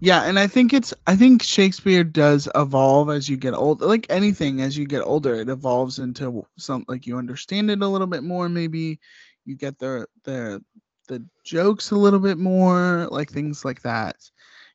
Yeah, 0.00 0.24
and 0.24 0.38
I 0.38 0.46
think 0.46 0.74
it's 0.74 0.92
I 1.06 1.16
think 1.16 1.42
Shakespeare 1.42 2.04
does 2.04 2.48
evolve 2.54 3.08
as 3.08 3.28
you 3.28 3.36
get 3.36 3.54
older. 3.54 3.86
Like 3.86 4.06
anything, 4.10 4.60
as 4.60 4.76
you 4.76 4.86
get 4.86 5.00
older, 5.00 5.34
it 5.36 5.48
evolves 5.48 5.98
into 5.98 6.46
some 6.58 6.84
like 6.86 7.06
you 7.06 7.16
understand 7.16 7.70
it 7.70 7.80
a 7.80 7.88
little 7.88 8.06
bit 8.06 8.22
more. 8.22 8.48
Maybe 8.48 9.00
you 9.46 9.56
get 9.56 9.78
the 9.78 10.06
the 10.24 10.62
the 11.08 11.24
jokes 11.44 11.92
a 11.92 11.96
little 11.96 12.18
bit 12.18 12.36
more, 12.36 13.08
like 13.10 13.30
things 13.30 13.64
like 13.64 13.80
that. 13.82 14.16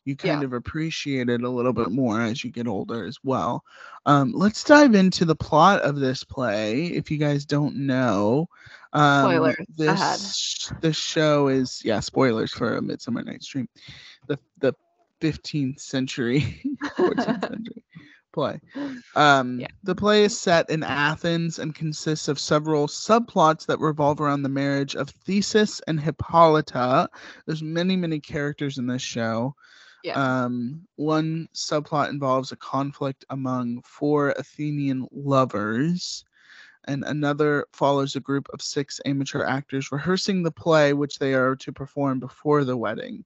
You 0.05 0.15
kind 0.15 0.41
Yeah. 0.41 0.45
of 0.45 0.53
appreciate 0.53 1.29
it 1.29 1.43
a 1.43 1.49
little 1.49 1.73
bit 1.73 1.91
more 1.91 2.21
as 2.21 2.43
you 2.43 2.49
get 2.51 2.67
older 2.67 3.05
as 3.05 3.17
well. 3.23 3.63
Um, 4.05 4.31
let's 4.33 4.63
dive 4.63 4.95
into 4.95 5.25
the 5.25 5.35
plot 5.35 5.81
of 5.81 5.97
this 5.99 6.23
play. 6.23 6.85
If 6.87 7.11
you 7.11 7.17
guys 7.17 7.45
don't 7.45 7.75
know, 7.75 8.47
um, 8.93 9.25
Spoilers 9.25 9.55
this 9.77 10.71
ahead. 10.71 10.81
this 10.81 10.97
show 10.97 11.47
is 11.49 11.81
yeah 11.85 11.99
spoilers 11.99 12.51
for 12.51 12.75
a 12.77 12.81
Midsummer 12.81 13.21
Night's 13.23 13.45
Dream, 13.47 13.69
the 14.27 14.37
the 14.59 14.73
15th 15.21 15.79
century 15.79 16.61
14th 16.97 17.41
century 17.47 17.83
play. 18.33 18.59
Um, 19.15 19.59
Yeah. 19.59 19.67
The 19.83 19.93
play 19.93 20.23
is 20.23 20.37
set 20.39 20.69
in 20.71 20.81
Athens 20.83 21.59
and 21.59 21.75
consists 21.75 22.27
of 22.27 22.39
several 22.39 22.87
subplots 22.87 23.65
that 23.67 23.79
revolve 23.79 24.19
around 24.19 24.41
the 24.41 24.49
marriage 24.49 24.95
of 24.95 25.09
Theseus 25.09 25.79
and 25.87 25.99
Hippolyta. 25.99 27.07
There's 27.45 27.61
many, 27.61 27.95
many 27.95 28.19
characters 28.19 28.77
in 28.79 28.87
this 28.87 29.01
show. 29.01 29.55
Yeah. 30.03 30.43
Um, 30.43 30.87
one 30.95 31.47
subplot 31.53 32.09
involves 32.09 32.51
a 32.51 32.55
conflict 32.57 33.25
among 33.29 33.81
four 33.81 34.29
Athenian 34.31 35.07
lovers, 35.11 36.25
and 36.85 37.03
another 37.03 37.65
follows 37.73 38.15
a 38.15 38.19
group 38.19 38.47
of 38.53 38.61
six 38.61 38.99
amateur 39.05 39.43
actors 39.43 39.91
rehearsing 39.91 40.43
the 40.43 40.51
play, 40.51 40.93
which 40.93 41.19
they 41.19 41.33
are 41.33 41.55
to 41.57 41.71
perform 41.71 42.19
before 42.19 42.63
the 42.63 42.77
wedding. 42.77 43.23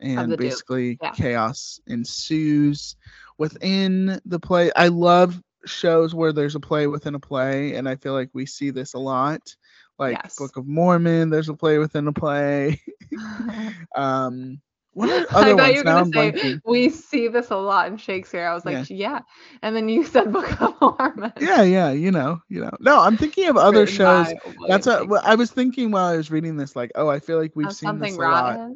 And 0.00 0.32
the 0.32 0.36
basically, 0.36 0.98
Yeah. 1.02 1.12
chaos 1.12 1.80
ensues 1.86 2.96
within 3.38 4.20
the 4.24 4.38
play. 4.38 4.70
I 4.76 4.88
love 4.88 5.42
shows 5.64 6.14
where 6.14 6.32
there's 6.32 6.54
a 6.54 6.60
play 6.60 6.86
within 6.86 7.14
a 7.14 7.20
play, 7.20 7.74
and 7.74 7.88
I 7.88 7.96
feel 7.96 8.12
like 8.12 8.30
we 8.32 8.46
see 8.46 8.70
this 8.70 8.94
a 8.94 8.98
lot. 8.98 9.54
Like 9.98 10.20
Yes. 10.22 10.36
Book 10.36 10.56
of 10.56 10.66
Mormon, 10.66 11.30
there's 11.30 11.48
a 11.48 11.54
play 11.54 11.78
within 11.78 12.06
a 12.06 12.12
play. 12.12 12.80
um, 13.96 14.60
what 14.92 15.10
are 15.10 15.26
I 15.36 15.54
thought 15.54 15.56
ones? 15.56 15.74
you 15.74 15.78
were 15.78 15.84
Now 15.84 16.00
gonna 16.02 16.06
I'm 16.06 16.12
say 16.12 16.32
blanking. 16.32 16.60
we 16.64 16.88
see 16.90 17.28
this 17.28 17.50
a 17.50 17.56
lot 17.56 17.88
in 17.88 17.96
Shakespeare. 17.96 18.46
I 18.46 18.54
was 18.54 18.64
like, 18.64 18.88
yeah. 18.88 19.20
And 19.62 19.74
then 19.76 19.88
you 19.88 20.04
said 20.04 20.32
Book 20.32 20.60
of 20.60 20.74
Mormon. 20.80 21.32
Yeah, 21.40 21.62
yeah, 21.62 21.90
you 21.92 22.10
know, 22.10 22.40
you 22.48 22.60
know. 22.60 22.70
No, 22.80 23.00
I'm 23.00 23.16
thinking 23.16 23.48
of 23.48 23.56
other 23.56 23.80
written 23.80 23.94
shows. 23.94 24.26
That's 24.66 24.86
what 24.86 25.08
well, 25.08 25.22
I 25.24 25.34
was 25.34 25.50
thinking 25.50 25.90
while 25.90 26.06
I 26.06 26.16
was 26.16 26.30
reading 26.30 26.56
this. 26.56 26.74
Like, 26.76 26.90
oh, 26.94 27.08
I 27.08 27.18
feel 27.20 27.38
like 27.38 27.52
we've 27.54 27.68
Uh, 27.68 27.70
seen 27.70 27.88
something 27.88 28.12
this 28.12 28.18
a 28.18 28.28
lot. 28.28 28.70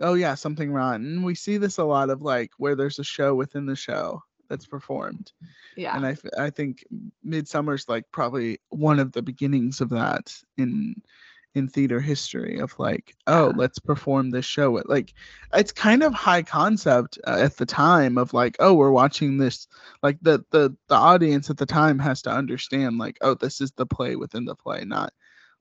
Oh 0.00 0.14
yeah, 0.14 0.34
something 0.34 0.72
rotten. 0.72 1.22
We 1.22 1.34
see 1.34 1.56
this 1.58 1.78
a 1.78 1.84
lot 1.84 2.10
of 2.10 2.22
like 2.22 2.50
where 2.58 2.76
there's 2.76 2.98
a 2.98 3.04
show 3.04 3.34
within 3.34 3.66
the 3.66 3.74
show 3.76 4.22
that's 4.48 4.66
performed, 4.66 5.32
Yeah. 5.76 5.96
and 5.96 6.06
I, 6.06 6.16
I 6.38 6.50
think 6.50 6.84
Midsummer's 7.22 7.88
like 7.88 8.04
probably 8.12 8.58
one 8.70 8.98
of 8.98 9.12
the 9.12 9.22
beginnings 9.22 9.80
of 9.80 9.90
that 9.90 10.32
in 10.56 10.94
in 11.54 11.66
theater 11.66 11.98
history 11.98 12.58
of 12.58 12.78
like 12.78 13.14
oh 13.26 13.52
let's 13.56 13.78
perform 13.78 14.30
this 14.30 14.44
show 14.44 14.76
It- 14.76 14.88
like 14.88 15.14
it's 15.54 15.72
kind 15.72 16.02
of 16.02 16.12
high 16.12 16.42
concept 16.42 17.18
uh, 17.26 17.38
at 17.40 17.56
the 17.56 17.66
time 17.66 18.18
of 18.18 18.32
like 18.34 18.56
oh 18.60 18.74
we're 18.74 18.90
watching 18.92 19.38
this 19.38 19.66
like 20.02 20.18
the 20.22 20.44
the 20.50 20.76
the 20.88 20.94
audience 20.94 21.50
at 21.50 21.56
the 21.56 21.66
time 21.66 21.98
has 21.98 22.22
to 22.22 22.30
understand 22.30 22.98
like 22.98 23.18
oh 23.22 23.34
this 23.34 23.60
is 23.60 23.72
the 23.72 23.86
play 23.86 24.14
within 24.16 24.44
the 24.44 24.54
play 24.54 24.84
not 24.84 25.12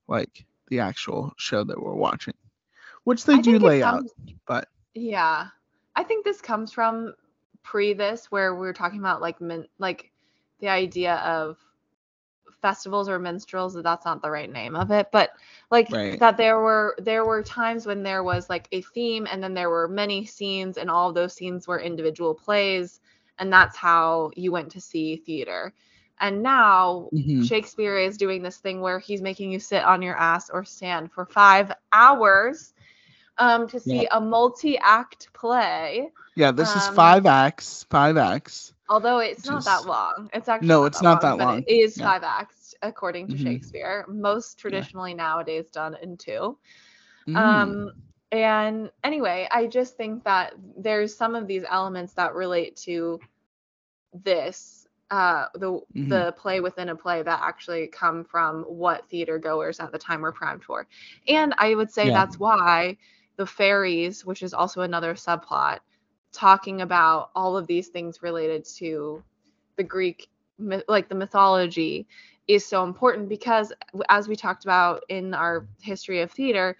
like 0.07 0.45
the 0.67 0.79
actual 0.81 1.33
show 1.37 1.63
that 1.63 1.81
we're 1.81 1.95
watching 1.95 2.35
which 3.05 3.23
they 3.23 3.35
I 3.35 3.41
do 3.41 3.57
lay 3.57 3.81
out 3.81 4.03
but 4.45 4.67
Yeah. 4.93 5.47
I 5.95 6.03
think 6.03 6.25
this 6.25 6.41
comes 6.41 6.71
from 6.71 7.13
pre 7.63 7.93
this 7.93 8.29
where 8.29 8.53
we're 8.55 8.73
talking 8.73 8.99
about 8.99 9.21
like 9.21 9.41
min- 9.41 9.67
like 9.79 10.11
the 10.59 10.67
idea 10.67 11.15
of 11.15 11.57
festivals 12.67 13.09
or 13.09 13.19
minstrels 13.19 13.75
that's 13.87 14.05
not 14.05 14.21
the 14.21 14.31
right 14.31 14.51
name 14.51 14.75
of 14.75 14.91
it 14.91 15.07
but 15.11 15.29
like 15.71 15.89
Right. 15.89 16.21
that 16.21 16.37
there 16.37 16.59
were 16.59 16.95
there 17.09 17.25
were 17.25 17.43
times 17.43 17.85
when 17.85 18.03
there 18.03 18.23
was 18.23 18.49
like 18.49 18.67
a 18.71 18.81
theme 18.81 19.27
and 19.31 19.43
then 19.43 19.53
there 19.53 19.69
were 19.69 19.87
many 19.87 20.25
scenes 20.25 20.77
and 20.77 20.89
all 20.89 21.13
those 21.13 21.33
scenes 21.33 21.67
were 21.67 21.79
individual 21.79 22.33
plays 22.35 22.99
and 23.39 23.51
that's 23.53 23.77
how 23.77 24.31
you 24.35 24.51
went 24.51 24.71
to 24.71 24.81
see 24.81 25.17
theater 25.17 25.73
and 26.19 26.43
now 26.43 27.11
Mhm. 27.13 27.51
Shakespeare 27.51 27.97
is 27.97 28.17
doing 28.17 28.41
this 28.43 28.57
thing 28.57 28.81
where 28.81 28.99
he's 28.99 29.21
making 29.21 29.51
you 29.51 29.59
sit 29.59 29.83
on 29.83 30.01
your 30.01 30.17
ass 30.17 30.49
or 30.49 30.63
stand 30.65 31.11
for 31.11 31.25
five 31.25 31.71
hours 31.93 32.73
um, 33.37 33.67
to 33.69 33.79
see 33.79 34.07
a 34.11 34.19
multi-act 34.19 35.29
play. 35.33 36.09
yeah 36.35 36.51
this 36.51 36.75
is 36.75 36.87
um, 36.87 36.95
five 36.95 37.25
acts 37.25 37.83
five 37.89 38.17
acts 38.17 38.73
Although 38.89 39.19
it's 39.19 39.45
not 39.45 39.59
is- 39.59 39.65
that 39.65 39.85
long. 39.85 40.29
It's 40.33 40.47
actually 40.49 40.67
No, 40.67 40.85
it's 40.85 41.01
not 41.01 41.21
that 41.21 41.37
long. 41.39 41.59
It 41.67 41.73
is 41.85 41.97
Yeah. 41.97 42.07
five 42.07 42.23
acts 42.23 42.56
according 42.81 43.27
to 43.29 43.37
Mhm. 43.37 43.37
Shakespeare. 43.37 44.05
Most 44.07 44.57
traditionally 44.59 45.13
nowadays 45.13 45.69
done 45.69 45.95
in 46.01 46.17
two. 46.17 46.57
Mm. 47.27 47.75
Um, 47.75 47.91
and 48.31 48.91
anyway, 49.03 49.47
I 49.51 49.67
just 49.67 49.97
think 49.97 50.23
that 50.23 50.53
there's 50.77 51.15
some 51.15 51.35
of 51.35 51.47
these 51.47 51.63
elements 51.69 52.13
that 52.13 52.35
relate 52.35 52.75
to 52.85 53.19
this, 54.13 54.87
uh, 55.11 55.45
the 55.55 55.79
Mhm. 55.93 56.07
the 56.07 56.33
play 56.37 56.59
within 56.59 56.89
a 56.89 56.95
play 56.95 57.21
that 57.21 57.39
actually 57.43 57.87
come 57.87 58.23
from 58.23 58.63
what 58.63 59.07
theater 59.09 59.37
goers 59.37 59.79
at 59.79 59.91
the 59.91 59.97
time 59.97 60.21
were 60.21 60.31
primed 60.31 60.63
for. 60.63 60.87
And 61.27 61.53
I 61.57 61.75
would 61.75 61.91
say 61.91 62.09
Yeah. 62.09 62.11
that's 62.11 62.39
why 62.39 62.97
the 63.37 63.45
fairies, 63.45 64.25
which 64.25 64.41
is 64.43 64.53
also 64.53 64.81
another 64.81 65.13
subplot, 65.13 65.79
talking 66.31 66.81
about 66.81 67.29
all 67.35 67.57
of 67.57 67.67
these 67.67 67.87
things 67.89 68.21
related 68.21 68.65
to 68.77 69.23
the 69.77 69.83
Greek, 69.83 70.27
like 70.87 71.09
the 71.09 71.15
mythology, 71.15 72.07
is 72.47 72.65
so 72.65 72.83
important 72.83 73.29
because, 73.29 73.73
as 74.09 74.27
we 74.27 74.35
talked 74.35 74.63
about 74.65 75.03
in 75.09 75.33
our 75.33 75.67
history 75.81 76.21
of 76.21 76.31
theater, 76.31 76.77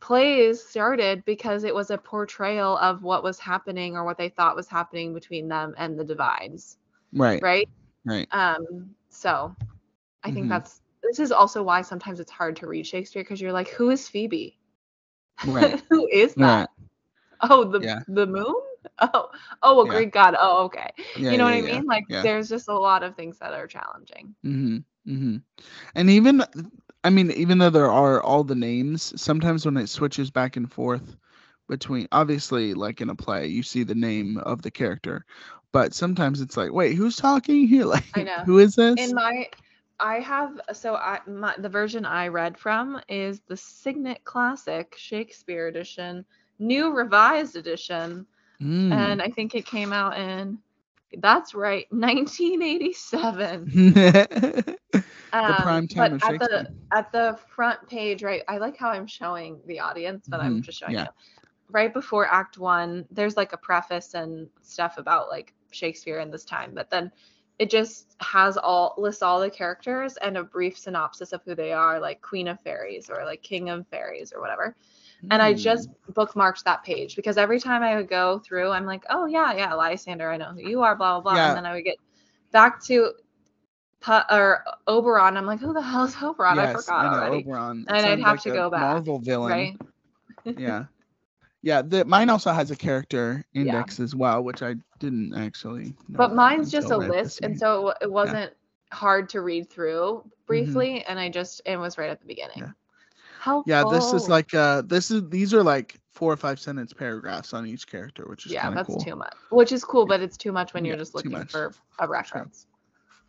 plays 0.00 0.62
started 0.62 1.24
because 1.24 1.64
it 1.64 1.74
was 1.74 1.90
a 1.90 1.98
portrayal 1.98 2.76
of 2.78 3.02
what 3.02 3.22
was 3.22 3.38
happening 3.38 3.96
or 3.96 4.04
what 4.04 4.16
they 4.16 4.28
thought 4.28 4.56
was 4.56 4.68
happening 4.68 5.12
between 5.14 5.48
them 5.48 5.74
and 5.78 5.98
the 5.98 6.04
divines, 6.04 6.78
right 7.12 7.42
right? 7.42 7.68
right 8.04 8.28
Um, 8.32 8.94
so 9.10 9.54
I 10.24 10.30
think 10.30 10.46
Mhm. 10.46 10.50
that's 10.50 10.80
this 11.02 11.18
is 11.18 11.32
also 11.32 11.62
why 11.62 11.82
sometimes 11.82 12.20
it's 12.20 12.30
hard 12.30 12.56
to 12.56 12.66
read 12.66 12.86
Shakespeare 12.86 13.22
because 13.22 13.40
you're 13.40 13.52
like, 13.52 13.68
who 13.68 13.90
is 13.90 14.08
Phoebe? 14.08 14.58
right 15.46 15.80
who 15.90 16.06
is 16.08 16.34
that? 16.36 16.70
Oh, 17.42 17.64
the 17.64 17.80
Yeah. 17.80 18.00
the 18.08 18.26
moon? 18.26 18.54
Oh, 19.00 19.30
oh, 19.62 19.80
a 19.82 19.86
Yeah. 19.86 19.88
Greek 19.88 20.12
god. 20.12 20.36
Oh, 20.38 20.64
okay. 20.64 20.90
yeah, 21.16 21.30
you 21.30 21.38
know 21.38 21.44
yeah, 21.44 21.50
what 21.50 21.54
I 21.54 21.62
mean? 21.62 21.84
Like 21.86 22.04
there's 22.22 22.48
just 22.48 22.68
a 22.68 22.78
lot 22.78 23.02
of 23.02 23.14
things 23.16 23.38
that 23.38 23.52
are 23.52 23.66
challenging. 23.66 24.34
Mm-hmm. 24.44 24.78
Mm-hmm. 25.12 25.36
And 25.94 26.10
even, 26.10 26.42
I 27.04 27.10
mean, 27.10 27.30
even 27.32 27.58
though 27.58 27.70
there 27.70 27.90
are 27.90 28.22
all 28.22 28.44
the 28.44 28.54
names, 28.54 29.20
sometimes 29.20 29.64
when 29.64 29.76
it 29.76 29.88
switches 29.88 30.30
back 30.30 30.56
and 30.56 30.70
forth 30.70 31.16
between, 31.68 32.08
obviously, 32.12 32.74
like 32.74 33.00
in 33.00 33.10
a 33.10 33.14
play, 33.14 33.46
you 33.46 33.62
see 33.62 33.82
the 33.84 33.94
name 33.94 34.38
of 34.38 34.62
the 34.62 34.70
character, 34.70 35.24
but 35.72 35.94
sometimes 35.94 36.40
it's 36.40 36.56
like, 36.56 36.72
wait, 36.72 36.94
who's 36.94 37.16
talking 37.16 37.66
here? 37.66 37.84
Like, 37.86 38.04
I 38.14 38.22
know. 38.22 38.44
who 38.44 38.58
is 38.58 38.74
this? 38.76 38.96
In 38.96 39.14
my 39.14 39.48
I 40.00 40.20
have 40.20 40.60
so 40.72 40.94
I 40.94 41.20
my, 41.26 41.54
the 41.58 41.68
version 41.68 42.04
I 42.04 42.28
read 42.28 42.58
from 42.58 43.00
is 43.08 43.40
the 43.40 43.56
Signet 43.56 44.24
Classic 44.24 44.94
Shakespeare 44.96 45.66
edition, 45.68 46.24
new 46.58 46.92
revised 46.92 47.56
edition, 47.56 48.26
Mm. 48.60 48.90
and 48.90 49.22
I 49.22 49.30
think 49.30 49.54
it 49.54 49.66
came 49.66 49.92
out 49.92 50.18
in 50.18 50.58
that's 51.18 51.54
right, 51.54 51.86
1987. 51.92 53.72
the 53.74 54.74
Um, 55.32 55.84
prime 55.84 55.88
but 55.96 56.12
time 56.12 56.14
of 56.14 56.22
at 56.22 56.38
the 56.38 56.64
at 56.92 57.12
the 57.12 57.38
front 57.54 57.86
page, 57.88 58.22
right? 58.22 58.42
I 58.48 58.58
like 58.58 58.76
how 58.76 58.90
I'm 58.90 59.06
showing 59.06 59.60
the 59.66 59.80
audience, 59.80 60.28
but 60.30 60.40
I'm 60.40 60.58
Mhm, 60.58 60.62
just 60.62 60.78
showing 60.78 60.98
yeah. 60.98 61.00
you. 61.00 61.08
Right 61.70 61.92
before 61.92 62.26
Act 62.26 62.58
One, 62.58 63.06
there's 63.10 63.36
like 63.36 63.52
a 63.52 63.58
preface 63.58 64.14
and 64.14 64.48
stuff 64.62 64.96
about 64.98 65.28
like 65.28 65.54
Shakespeare 65.70 66.20
in 66.20 66.30
this 66.30 66.44
time, 66.44 66.72
but 66.74 66.90
then 66.90 67.10
it 67.58 67.70
just 67.70 68.16
has 68.20 68.56
all 68.56 68.94
lists 68.98 69.22
all 69.22 69.40
the 69.40 69.50
characters 69.50 70.16
and 70.18 70.36
a 70.36 70.44
brief 70.44 70.78
synopsis 70.78 71.32
of 71.32 71.42
who 71.44 71.54
they 71.54 71.72
are, 71.72 71.98
like 72.00 72.22
Queen 72.22 72.48
of 72.48 72.60
Fairies 72.60 73.10
or 73.10 73.24
like 73.24 73.42
King 73.42 73.68
of 73.70 73.86
Fairies 73.88 74.32
or 74.32 74.40
whatever. 74.40 74.76
And 75.30 75.42
I 75.42 75.52
just 75.52 75.88
bookmarked 76.12 76.62
that 76.64 76.84
page 76.84 77.16
because 77.16 77.36
every 77.36 77.58
time 77.60 77.82
I 77.82 77.96
would 77.96 78.08
go 78.08 78.38
through, 78.38 78.70
I'm 78.70 78.86
like, 78.86 79.04
oh 79.10 79.26
yeah, 79.26 79.52
yeah, 79.54 79.74
Lysander, 79.74 80.30
I 80.30 80.36
know 80.36 80.52
who 80.52 80.60
you 80.60 80.82
are, 80.82 80.94
blah 80.96 81.20
blah 81.20 81.32
blah. 81.34 81.36
Yeah. 81.36 81.48
And 81.48 81.56
then 81.56 81.66
I 81.66 81.74
would 81.74 81.84
get 81.84 81.96
back 82.52 82.82
to 82.84 83.12
Pu- 84.00 84.26
or 84.30 84.64
Oberon. 84.86 85.36
I'm 85.36 85.46
like, 85.46 85.60
who 85.60 85.72
the 85.72 85.82
hell 85.82 86.04
is 86.04 86.14
Oberon? 86.22 86.58
I 86.58 86.70
Yes, 86.70 86.84
forgot 86.84 87.04
know, 87.04 87.18
already. 87.18 87.38
Oberon. 87.38 87.86
It 87.88 87.92
And 87.92 88.06
I'd 88.06 88.20
have 88.20 88.36
like 88.36 88.42
to 88.42 88.50
go 88.50 88.70
back, 88.70 88.80
Marvel 88.80 89.18
villain. 89.18 89.50
Right? 89.52 90.56
yeah. 90.56 90.84
Yeah, 91.62 91.82
the, 91.82 92.04
mine 92.04 92.30
also 92.30 92.52
has 92.52 92.70
a 92.70 92.76
character 92.76 93.44
Yeah. 93.52 93.62
index 93.62 93.98
as 94.00 94.14
well, 94.14 94.42
which 94.44 94.62
I 94.62 94.76
didn't 95.00 95.34
actually. 95.34 95.94
But 96.08 96.34
mine's 96.34 96.70
just 96.70 96.90
a 96.90 96.96
right 96.96 97.10
list, 97.10 97.40
and 97.42 97.58
so 97.58 97.92
it 98.00 98.10
wasn't 98.10 98.52
hard 98.92 99.28
to 99.30 99.40
read 99.40 99.68
through 99.68 100.22
briefly, 100.46 101.04
and 101.04 101.18
I 101.18 101.28
just 101.28 101.60
it 101.66 101.76
was 101.76 101.98
right 101.98 102.10
at 102.10 102.20
the 102.20 102.26
beginning. 102.26 102.58
Mm-hmm. 102.58 102.70
Yeah. 102.70 102.72
Helpful. 103.40 103.70
Yeah, 103.70 103.84
this 103.90 104.12
is 104.12 104.28
like 104.28 104.52
uh 104.54 104.82
this 104.82 105.10
is 105.10 105.28
these 105.28 105.54
are 105.54 105.62
like 105.62 105.98
four 106.12 106.32
or 106.32 106.36
five 106.36 106.58
sentence 106.58 106.92
paragraphs 106.92 107.52
on 107.54 107.66
each 107.66 107.86
character, 107.86 108.24
which 108.28 108.46
is 108.46 108.52
yeah, 108.52 108.70
that's 108.70 108.88
cool. 108.88 108.98
too 108.98 109.16
much. 109.16 109.34
Which 109.50 109.72
is 109.72 109.84
cool, 109.84 110.06
but 110.06 110.20
it's 110.20 110.36
too 110.36 110.52
much 110.52 110.74
when 110.74 110.84
you're 110.84 110.96
just 110.96 111.14
looking 111.14 111.44
for 111.46 111.72
a 112.00 112.08
reference. 112.08 112.66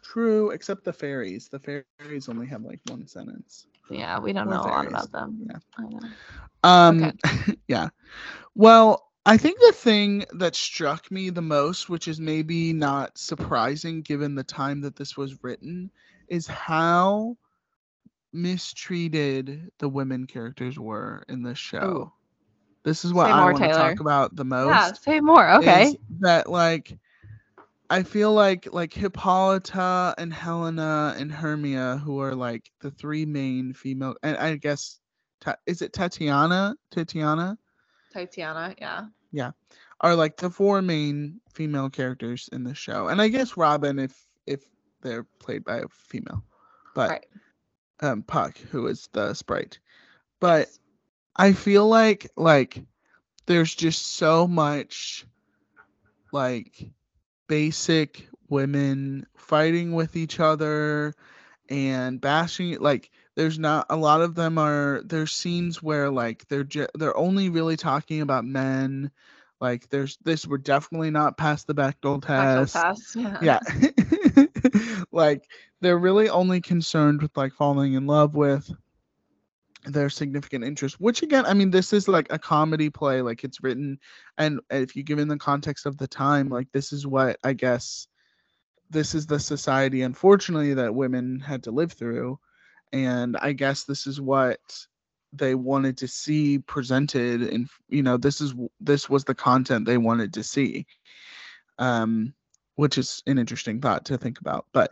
True, 0.03 0.49
except 0.51 0.84
the 0.84 0.93
fairies. 0.93 1.49
The 1.49 1.60
fairies 1.60 2.30
only 2.30 2.47
have 2.47 2.64
like 2.64 2.80
one 2.88 3.05
sentence. 3.05 3.68
Yeah, 3.89 4.20
we 4.20 4.34
don't 4.34 4.49
know 4.49 4.62
a 4.62 4.64
lot 4.64 4.88
about 4.88 5.12
them. 5.12 5.47
Yeah. 5.47 5.57
I 5.78 5.84
know. 5.89 6.10
Um, 6.64 7.18
yeah. 7.68 7.89
Well, 8.55 9.10
I 9.26 9.38
think 9.38 9.60
the 9.60 9.74
thing 9.74 10.26
that 10.34 10.55
struck 10.55 11.12
me 11.12 11.30
the 11.30 11.41
most, 11.41 11.89
which 11.89 12.07
is 12.07 12.20
maybe 12.20 12.74
not 12.74 13.18
surprising 13.18 14.01
given 14.01 14.36
the 14.36 14.43
time 14.43 14.82
that 14.82 14.95
this 14.95 15.18
was 15.18 15.43
written, 15.43 15.91
is 16.28 16.47
how 16.47 17.38
mistreated 18.34 19.71
the 19.80 19.89
women 19.89 20.27
characters 20.27 20.77
were 20.77 21.23
in 21.30 21.43
this 21.43 21.57
show. 21.57 21.84
Ooh. 21.84 22.11
This 22.84 23.03
is 23.03 23.13
what 23.13 23.25
Say 23.25 23.32
I 23.32 23.43
want 23.43 23.57
to 23.57 23.67
talk 23.69 23.99
about 23.99 24.36
the 24.36 24.45
most. 24.45 24.67
Yeah, 24.67 24.93
say 24.93 25.19
more. 25.19 25.49
Okay. 25.55 25.97
that 26.21 26.49
like 26.49 26.97
I 27.89 28.03
feel 28.03 28.34
like 28.34 28.71
like 28.71 28.93
Hippolyta 28.93 30.15
and 30.17 30.34
Helena 30.34 31.15
and 31.17 31.32
Hermia, 31.32 32.01
who 32.03 32.19
are 32.21 32.36
like 32.36 32.71
the 32.80 32.91
three 32.91 33.25
main 33.25 33.73
female, 33.73 34.15
and 34.23 34.38
I 34.38 34.55
guess 34.55 34.99
is 35.65 35.82
it 35.82 35.93
Tatiana? 35.93 36.75
Tatiana 36.91 37.57
Tatiana, 38.11 38.75
yeah. 38.80 39.05
yeah. 39.32 39.51
are 40.01 40.15
like 40.15 40.38
the 40.38 40.49
four 40.49 40.82
main 40.82 41.39
female 41.51 41.89
characters 41.89 42.49
in 42.51 42.63
the 42.63 42.73
show, 42.73 43.07
and 43.07 43.21
I 43.21 43.27
guess 43.27 43.57
Robin 43.57 43.99
if 43.99 44.27
if 44.45 44.63
they're 45.01 45.25
played 45.39 45.63
by 45.63 45.77
a 45.77 45.88
female, 45.89 46.43
but 46.95 47.09
Right. 47.09 47.25
Um 48.02 48.24
Puck 48.24 48.58
who 48.58 48.88
is 48.88 49.10
the 49.14 49.34
sprite, 49.34 49.80
but 50.39 50.70
Yes. 50.70 50.80
I 51.36 51.54
feel 51.54 51.88
like 51.88 52.30
like 52.36 52.84
there's 53.47 53.74
just 53.76 54.06
so 54.16 54.47
much 54.47 55.26
like 56.32 56.91
basic 57.47 58.28
women 58.50 59.26
fighting 59.36 59.93
with 59.93 60.16
each 60.16 60.39
other 60.39 61.14
and 61.70 62.20
bashing 62.22 62.78
like 62.80 63.12
there's 63.36 63.60
not 63.60 63.86
a 63.89 63.95
lot 63.95 64.22
of 64.22 64.36
them 64.36 64.58
are 64.58 65.02
there's 65.06 65.32
scenes 65.34 65.82
where 65.82 66.10
like 66.10 66.47
they're 66.47 66.64
ju- 66.64 66.88
they're 66.95 67.18
only 67.18 67.50
really 67.50 67.78
talking 67.78 68.22
about 68.22 68.45
men 68.45 69.12
like 69.62 69.89
there's 69.89 70.18
this 70.24 70.47
we're 70.47 70.57
definitely 70.57 71.12
not 71.12 71.38
past 71.38 71.68
the 71.68 71.76
Bechdel 71.76 72.26
test 72.26 72.74
test. 72.74 73.16
Yeah. 73.16 73.38
yeah 73.41 74.45
like 75.12 75.43
they're 75.82 75.97
really 75.97 76.30
only 76.30 76.62
concerned 76.62 77.22
with 77.22 77.36
like 77.36 77.53
falling 77.53 77.93
in 77.93 78.07
love 78.07 78.36
with 78.36 78.72
their 79.86 80.10
significant 80.10 80.64
interest 80.64 80.99
which 80.99 81.22
again 81.24 81.45
i 81.45 81.53
mean 81.53 81.72
this 81.72 81.93
is 81.93 82.07
like 82.07 82.28
a 82.32 82.38
comedy 82.38 82.89
play 82.89 83.22
like 83.22 83.43
it's 83.43 83.64
written 83.64 83.97
and 84.38 84.60
if 84.70 84.95
you 84.95 85.03
give 85.03 85.20
in 85.20 85.30
the 85.30 85.38
context 85.38 85.86
of 85.86 85.97
the 85.97 86.07
time 86.07 86.49
like 86.49 86.68
this 86.74 86.91
is 86.91 87.07
what 87.07 87.38
i 87.45 87.53
guess 87.53 88.07
this 88.89 89.16
is 89.16 89.26
the 89.26 89.39
society 89.39 90.01
unfortunately 90.01 90.74
that 90.74 90.93
women 90.93 91.39
had 91.39 91.64
to 91.64 91.72
live 91.72 91.93
through 91.93 92.38
and 92.91 93.38
i 93.38 93.53
guess 93.53 93.86
this 93.86 94.05
is 94.05 94.20
what 94.20 94.60
they 95.34 95.55
wanted 95.55 95.97
to 95.97 96.07
see 96.07 96.59
presented 96.59 97.41
and 97.41 97.69
you 97.89 98.01
know 98.03 98.17
this 98.17 98.41
is 98.41 98.53
this 98.80 99.09
was 99.09 99.23
the 99.23 99.36
content 99.36 99.86
they 99.86 99.97
wanted 99.97 100.34
to 100.34 100.43
see. 100.43 100.86
Um 101.77 102.34
which 102.75 102.97
is 102.97 103.21
an 103.27 103.38
interesting 103.38 103.82
thought 103.82 104.05
to 104.05 104.17
think 104.17 104.39
about 104.39 104.65
but 104.71 104.91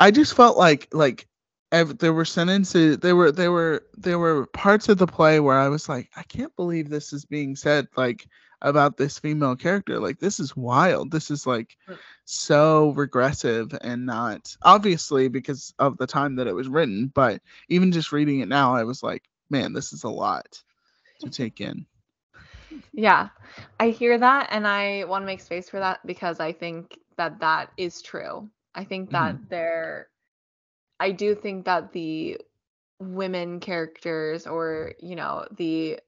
i 0.00 0.10
just 0.10 0.34
felt 0.36 0.58
like 0.58 0.86
like 0.92 1.26
ev- 1.72 1.96
there 1.96 2.12
were 2.12 2.26
sentences 2.26 2.98
there 2.98 3.16
were 3.16 3.32
there 3.32 3.50
were 3.52 3.82
there 3.96 4.18
were 4.18 4.46
parts 4.48 4.90
of 4.90 4.98
the 4.98 5.06
play 5.06 5.40
where 5.40 5.58
i 5.58 5.66
was 5.66 5.88
like 5.88 6.10
i 6.16 6.22
can't 6.24 6.54
believe 6.56 6.90
this 6.90 7.14
is 7.14 7.24
being 7.24 7.56
said 7.56 7.86
like 7.96 8.26
about 8.60 8.98
this 8.98 9.18
female 9.18 9.56
character 9.56 9.98
like 9.98 10.18
this 10.18 10.38
is 10.38 10.54
wild 10.56 11.10
this 11.10 11.30
is 11.30 11.46
like 11.46 11.78
so 12.26 12.90
regressive 12.90 13.74
and 13.80 14.04
not 14.04 14.54
obviously 14.62 15.28
because 15.28 15.72
of 15.78 15.96
the 15.96 16.06
time 16.06 16.36
that 16.36 16.46
it 16.46 16.54
was 16.54 16.68
written 16.68 17.10
but 17.14 17.40
even 17.70 17.92
just 17.92 18.12
reading 18.12 18.40
it 18.40 18.48
now 18.48 18.74
i 18.74 18.84
was 18.84 19.02
like 19.02 19.22
man 19.50 19.72
this 19.72 19.92
is 19.92 20.04
a 20.04 20.08
lot 20.08 20.62
to 21.20 21.30
take 21.30 21.60
in 21.60 21.86
Yeah, 22.92 23.28
I 23.78 23.90
hear 23.90 24.18
that, 24.18 24.48
and 24.50 24.66
I 24.66 25.04
want 25.04 25.22
to 25.22 25.26
make 25.26 25.40
space 25.40 25.68
for 25.68 25.78
that 25.80 26.04
because 26.06 26.40
I 26.40 26.52
think 26.52 26.98
that 27.16 27.40
that 27.40 27.70
is 27.76 28.02
true. 28.02 28.48
I 28.74 28.84
think 28.84 29.10
that 29.12 29.38
there, 29.48 30.08
I 31.00 31.12
do 31.12 31.34
think 31.34 31.64
that 31.66 31.92
the 31.92 32.38
women 33.00 33.60
characters, 33.60 34.46
or 34.46 34.92
you 35.00 35.16
know, 35.16 35.46
the 35.56 35.98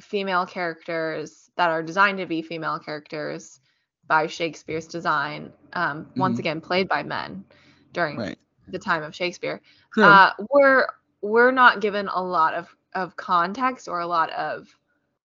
female 0.00 0.46
characters 0.46 1.50
that 1.56 1.70
are 1.70 1.82
designed 1.82 2.18
to 2.18 2.26
be 2.26 2.42
female 2.42 2.78
characters 2.78 3.60
by 4.06 4.26
Shakespeare's 4.26 4.86
design, 4.86 5.52
um, 5.72 6.10
once 6.16 6.38
Mhm. 6.38 6.40
again 6.40 6.60
played 6.60 6.88
by 6.88 7.02
men 7.02 7.44
during 7.92 8.16
right 8.18 8.38
the 8.68 8.78
time 8.78 9.02
of 9.02 9.14
Shakespeare, 9.14 9.60
True. 9.92 10.04
uh, 10.04 10.32
we're 10.50 10.86
we're 11.22 11.50
not 11.50 11.80
given 11.80 12.08
a 12.08 12.22
lot 12.22 12.54
of 12.54 12.74
of 12.94 13.16
context 13.16 13.88
or 13.88 14.00
a 14.00 14.06
lot 14.06 14.30
of 14.30 14.66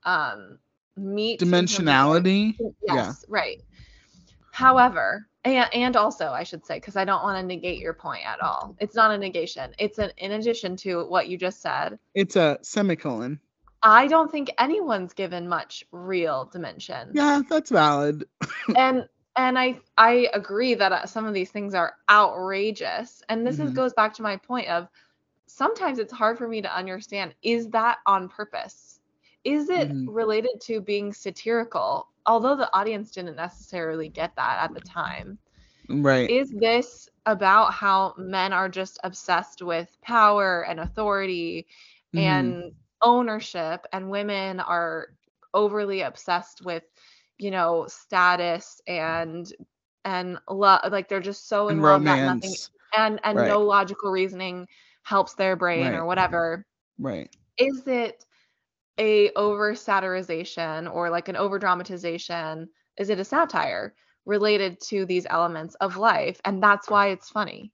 um 0.04 0.58
meat 0.96 1.40
in 1.42 1.50
terms 1.50 1.78
of, 1.78 1.84
like- 1.84 1.94
dimensionality 2.24 2.56
yes 2.58 2.76
yeah. 2.86 3.12
right. 3.28 3.62
However 4.50 5.26
and, 5.44 5.68
and 5.74 5.96
also 5.96 6.28
i 6.28 6.42
should 6.42 6.64
say 6.66 6.76
because 6.76 6.96
i 6.96 7.04
don't 7.04 7.22
want 7.22 7.38
to 7.40 7.46
negate 7.46 7.78
your 7.80 7.94
point 7.94 8.24
at 8.26 8.40
all. 8.40 8.76
It's 8.78 8.94
not 8.94 9.10
a 9.10 9.18
negation. 9.18 9.72
It's 9.78 9.98
an 9.98 10.10
in 10.18 10.32
addition 10.32 10.76
to 10.78 11.04
what 11.06 11.28
you 11.28 11.36
just 11.38 11.60
said. 11.62 11.98
It's 12.14 12.36
a 12.36 12.58
semicolon. 12.62 13.40
I 13.82 14.06
don't 14.06 14.30
think 14.30 14.50
anyone's 14.58 15.12
given 15.12 15.48
much 15.48 15.84
real 15.90 16.48
dimension. 16.52 17.10
Yeah 17.14 17.42
that's 17.48 17.70
valid. 17.70 18.24
And 18.76 19.08
and 19.34 19.58
i 19.58 19.80
i 19.96 20.28
agree 20.34 20.74
that 20.74 20.92
uh, 20.92 21.06
some 21.06 21.24
of 21.24 21.32
these 21.34 21.50
things 21.50 21.74
are 21.74 21.94
outrageous. 22.10 23.22
And 23.28 23.46
this 23.46 23.58
is, 23.58 23.70
Mhm. 23.70 23.74
goes 23.74 23.92
back 23.94 24.14
to 24.14 24.22
my 24.22 24.36
point 24.36 24.68
of 24.68 24.88
sometimes 25.52 25.98
it's 25.98 26.12
hard 26.12 26.38
for 26.38 26.48
me 26.48 26.62
to 26.62 26.76
understand 26.76 27.34
is 27.42 27.70
that 27.70 27.98
on 28.06 28.28
purpose 28.28 29.00
is 29.44 29.68
it 29.70 29.92
Mhm. 29.92 30.06
related 30.06 30.60
to 30.60 30.80
being 30.80 31.12
satirical 31.12 32.08
although 32.26 32.56
the 32.56 32.72
audience 32.74 33.12
didn't 33.12 33.36
necessarily 33.36 34.08
get 34.08 34.32
that 34.36 34.62
at 34.62 34.74
the 34.74 34.80
time 34.80 35.38
right 35.88 36.34
is 36.34 36.50
this 36.58 37.08
about 37.26 37.72
how 37.72 38.14
men 38.18 38.52
are 38.52 38.68
just 38.68 38.98
obsessed 39.04 39.62
with 39.62 39.96
power 40.02 40.64
and 40.68 40.80
authority 40.80 41.66
Mhm. 42.12 42.56
and 42.56 42.72
ownership 43.02 43.86
and 43.92 44.10
women 44.10 44.60
are 44.60 45.08
overly 45.54 46.02
obsessed 46.02 46.62
with 46.64 46.84
you 47.38 47.50
know 47.50 47.86
status 47.88 48.80
and 48.86 49.52
and 50.04 50.38
love 50.48 50.80
like 50.92 51.08
they're 51.08 51.20
just 51.20 51.48
so 51.48 51.68
in 51.68 51.80
and 51.80 51.82
love 51.82 52.04
that 52.04 52.20
nothing 52.24 52.56
romance 52.56 52.70
and 52.96 53.20
and 53.24 53.44
Right. 53.44 53.58
no 53.58 53.60
logical 53.60 54.10
reasoning 54.10 54.66
helps 55.02 55.34
their 55.34 55.56
brain 55.56 55.86
Right. 55.86 55.94
or 55.94 56.04
whatever. 56.04 56.64
Right. 56.98 57.34
Is 57.58 57.86
it 57.86 58.24
a 58.98 59.30
over 59.32 59.72
satirization 59.74 60.92
or 60.92 61.10
like 61.10 61.28
an 61.28 61.36
over 61.36 61.58
dramatization 61.58 62.68
is 62.98 63.08
it 63.08 63.18
a 63.18 63.24
satire 63.24 63.94
related 64.26 64.78
to 64.82 65.06
these 65.06 65.26
elements 65.30 65.74
of 65.76 65.96
life? 65.96 66.40
And 66.44 66.62
that's 66.62 66.88
why 66.90 67.08
it's 67.08 67.30
funny. 67.30 67.72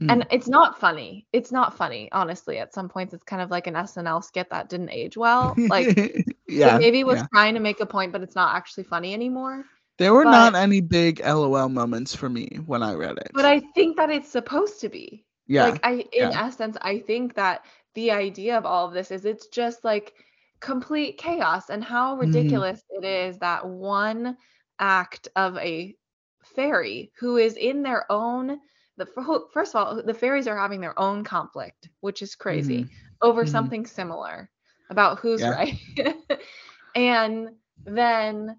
Mm. 0.00 0.12
and 0.12 0.26
it's 0.30 0.48
not 0.48 0.78
funny. 0.80 1.26
It's 1.32 1.50
not 1.52 1.76
funny 1.76 2.08
honestly. 2.12 2.58
At 2.58 2.72
some 2.74 2.88
points 2.88 3.12
it's 3.14 3.24
kind 3.24 3.42
of 3.42 3.50
like 3.50 3.66
an 3.66 3.74
snl 3.74 4.22
skit 4.24 4.48
that 4.50 4.68
didn't 4.68 4.90
age 4.90 5.16
well. 5.16 5.54
Like 5.58 6.24
yeah 6.48 6.78
maybe 6.78 7.04
was 7.04 7.18
yeah. 7.20 7.26
trying 7.32 7.54
to 7.54 7.60
make 7.60 7.80
a 7.80 7.86
point 7.86 8.12
but 8.12 8.22
it's 8.22 8.34
not 8.36 8.54
actually 8.54 8.84
funny 8.84 9.12
anymore. 9.14 9.64
There 9.98 10.14
were 10.14 10.24
but- 10.24 10.30
not 10.30 10.54
any 10.54 10.80
big 10.80 11.20
lol 11.24 11.68
moments 11.68 12.14
for 12.14 12.28
me 12.30 12.58
when 12.66 12.82
i 12.82 12.94
read 12.94 13.16
it. 13.18 13.30
But 13.34 13.44
i 13.44 13.60
think 13.74 13.96
that 13.96 14.10
it's 14.10 14.30
supposed 14.30 14.80
to 14.80 14.88
be 14.88 15.24
yeah 15.50 15.76
like 15.76 15.80
i 15.84 16.04
in 16.12 16.32
yeah. 16.32 16.38
essence 16.38 16.76
i 16.82 16.98
think 16.98 17.34
that 17.34 17.64
the 17.94 18.10
idea 18.10 18.56
of 18.56 18.64
all 18.66 18.86
of 18.86 18.94
this 18.94 19.10
is 19.10 19.24
it's 19.24 19.48
just 19.48 19.84
like 19.84 20.14
complete 20.60 21.18
chaos 21.18 21.70
and 21.70 21.84
how 21.84 22.16
Mhm. 22.18 22.18
ridiculous 22.18 22.82
it 22.90 23.04
is 23.04 23.38
that 23.38 23.66
one 23.66 24.36
act 24.78 25.28
of 25.36 25.56
a 25.58 25.94
fairy 26.42 27.12
who 27.20 27.36
is 27.36 27.56
in 27.56 27.82
their 27.82 28.10
own 28.10 28.58
the 28.96 29.06
first 29.52 29.74
of 29.74 29.86
all 29.86 30.02
the 30.02 30.14
fairies 30.14 30.46
are 30.48 30.58
having 30.58 30.80
their 30.80 30.98
own 30.98 31.24
conflict 31.24 31.88
which 32.00 32.22
is 32.22 32.34
crazy 32.34 32.88
over 33.22 33.44
Mhm. 33.44 33.46
something 33.46 33.86
similar 33.86 34.50
about 34.90 35.18
who's 35.18 35.46
Yeah. 35.46 35.48
right 35.48 35.74
and 36.94 37.48
then 37.86 38.56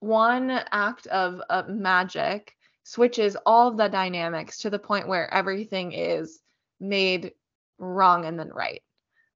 one 0.00 0.50
act 0.72 1.06
of 1.08 1.40
uh, 1.50 1.62
magic 1.68 2.54
switches 2.84 3.36
all 3.46 3.68
of 3.68 3.76
the 3.78 3.88
dynamics 3.88 4.60
to 4.60 4.70
the 4.70 4.78
point 4.78 5.08
where 5.08 5.32
everything 5.34 5.92
is 5.92 6.40
made 6.80 7.32
wrong 7.78 8.24
and 8.26 8.38
then 8.38 8.50
right 8.52 8.82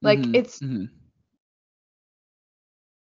like 0.03 0.28
Mhm, 0.28 0.34
it's 0.34 0.62
mhm. 0.62 0.88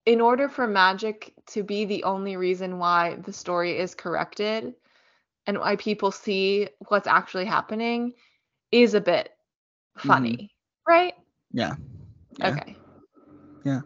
in 0.06 0.22
order 0.22 0.50
for 0.50 0.68
magic 0.68 1.34
to 1.48 1.64
be 1.64 1.86
the 1.86 2.04
only 2.04 2.36
reason 2.38 2.80
why 2.80 3.16
the 3.16 3.34
story 3.34 3.78
is 3.78 3.96
corrected 3.96 4.74
and 5.48 5.60
why 5.60 5.76
people 5.76 6.12
see 6.12 6.68
what's 6.88 7.08
actually 7.08 7.46
happening 7.46 8.14
is 8.72 8.94
a 8.96 9.02
bit 9.02 9.30
funny 9.98 10.52
right 10.88 11.14
Mm-hmm. 11.16 11.54
Yeah. 11.54 11.76
Yeah. 12.38 12.58
okay 12.60 12.78
Yeah. 13.64 13.82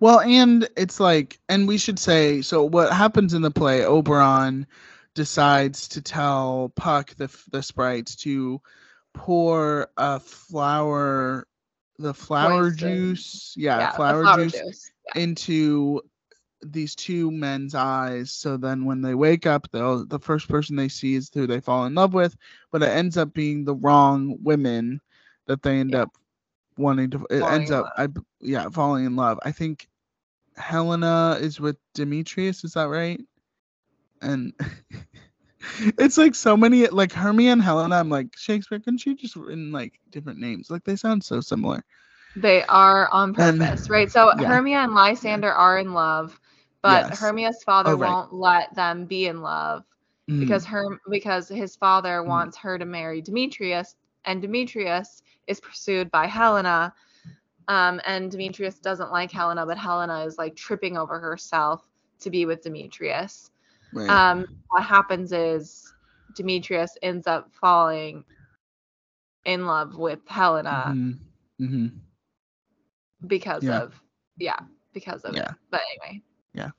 Well, 0.00 0.20
and 0.20 0.68
it's 0.76 1.00
like, 1.00 1.38
and 1.48 1.68
we 1.68 1.78
should 1.78 1.98
say, 1.98 2.42
so 2.42 2.64
what 2.64 2.92
happens 2.92 3.34
in 3.34 3.42
the 3.42 3.50
play? 3.50 3.84
Oberon 3.84 4.66
decides 5.18 5.88
to 5.90 6.02
tell 6.02 6.72
Puck 6.76 7.16
the 7.16 7.28
the 7.52 7.62
sprites 7.62 8.16
to 8.24 8.60
pour 9.14 9.88
a 9.98 10.20
flower, 10.20 11.46
the 11.98 12.14
flower 12.14 12.70
Poison. 12.70 12.72
juice, 12.72 13.54
yeah, 13.56 13.86
yeah, 13.86 13.92
the 14.06 14.14
flower, 14.14 14.26
juice, 14.26 14.64
Yeah. 15.06 15.22
into 15.22 16.00
these 16.62 16.94
two 16.96 17.30
men's 17.32 17.74
eyes. 17.74 18.32
So 18.32 18.56
then 18.56 18.84
when 18.86 19.02
they 19.02 19.14
wake 19.14 19.46
up, 19.46 19.70
they'll 19.72 20.06
the 20.06 20.18
first 20.20 20.48
person 20.48 20.76
they 20.76 20.88
see 20.88 21.14
is 21.14 21.30
who 21.34 21.46
they 21.46 21.60
fall 21.60 21.86
in 21.86 21.94
love 21.94 22.14
with, 22.14 22.36
but 22.72 22.82
it 22.82 22.90
ends 22.90 23.16
up 23.16 23.32
being 23.34 23.64
the 23.64 23.74
wrong 23.74 24.36
women 24.42 25.00
that 25.46 25.62
they 25.62 25.78
end 25.80 25.94
Yeah. 25.94 26.04
up 26.04 26.10
wanting 26.78 27.10
to. 27.12 27.26
It 27.30 27.44
Falling 27.44 27.50
ends 27.50 27.70
up, 27.70 27.88
I 27.96 28.08
yeah, 28.40 28.68
falling 28.70 29.06
in 29.06 29.16
love. 29.16 29.38
I 29.44 29.52
think 29.52 29.88
Helena 30.56 31.36
is 31.40 31.60
with 31.60 31.76
Demetrius. 31.94 32.64
Is 32.64 32.74
that 32.74 32.88
right? 32.88 33.20
And 34.22 34.52
it's 35.98 36.18
like 36.18 36.34
so 36.34 36.56
many 36.56 36.86
like 36.88 37.12
Hermia 37.12 37.52
and 37.52 37.62
Helena. 37.62 37.96
I'm 37.96 38.08
like 38.08 38.36
Shakespeare. 38.36 38.78
Couldn't 38.78 39.04
you 39.06 39.14
just 39.16 39.36
written 39.36 39.72
like 39.72 39.98
different 40.10 40.38
names? 40.38 40.70
Like 40.70 40.84
they 40.84 40.96
sound 40.96 41.22
so 41.24 41.40
similar. 41.40 41.84
They 42.36 42.62
are 42.64 43.08
on 43.10 43.34
And- 43.38 43.58
purpose, 43.60 43.88
right? 43.90 44.10
So 44.10 44.32
yeah. 44.38 44.46
Hermia 44.48 44.78
and 44.78 44.94
Lysander 44.94 45.52
are 45.52 45.78
in 45.78 45.92
love, 45.94 46.38
but 46.82 47.08
Yes. 47.08 47.20
Hermia's 47.20 47.62
father 47.64 47.92
Oh, 47.92 47.96
right. 47.96 48.08
won't 48.10 48.32
let 48.34 48.74
them 48.74 49.06
be 49.06 49.26
in 49.26 49.40
love 49.42 49.84
Mm, 50.28 50.40
because 50.40 50.64
her 50.66 50.84
because 51.10 51.48
his 51.48 51.74
father 51.74 52.18
Mm. 52.22 52.26
wants 52.26 52.56
her 52.58 52.78
to 52.78 52.84
marry 52.84 53.22
Demetrius, 53.22 53.96
and 54.26 54.42
Demetrius 54.42 55.22
is 55.46 55.58
pursued 55.58 56.10
by 56.10 56.26
Helena. 56.26 56.92
Um, 57.66 57.98
and 58.06 58.30
Demetrius 58.30 58.78
doesn't 58.78 59.10
like 59.10 59.30
Helena, 59.30 59.64
but 59.66 59.78
Helena 59.78 60.24
is 60.24 60.36
like 60.38 60.54
tripping 60.54 60.96
over 60.98 61.18
herself 61.18 61.88
to 62.20 62.30
be 62.30 62.44
with 62.46 62.62
Demetrius. 62.62 63.50
Right. 63.92 64.22
Um, 64.32 64.46
what 64.70 64.82
happens 64.84 65.32
is 65.32 65.94
Demetrius 66.34 66.96
ends 67.02 67.26
up 67.26 67.50
falling 67.52 68.24
in 69.44 69.66
love 69.66 69.96
with 69.96 70.20
Helena 70.28 70.98
Mhm, 70.98 71.18
mhm. 71.60 72.00
because 73.26 73.68
Yeah. 73.68 73.80
of 73.80 74.00
yeah, 74.38 74.58
because 74.92 75.24
of 75.24 75.34
Yeah. 75.34 75.40
it. 75.40 75.52
But 75.70 75.80
anyway, 76.04 76.22
Yeah, 76.54 76.70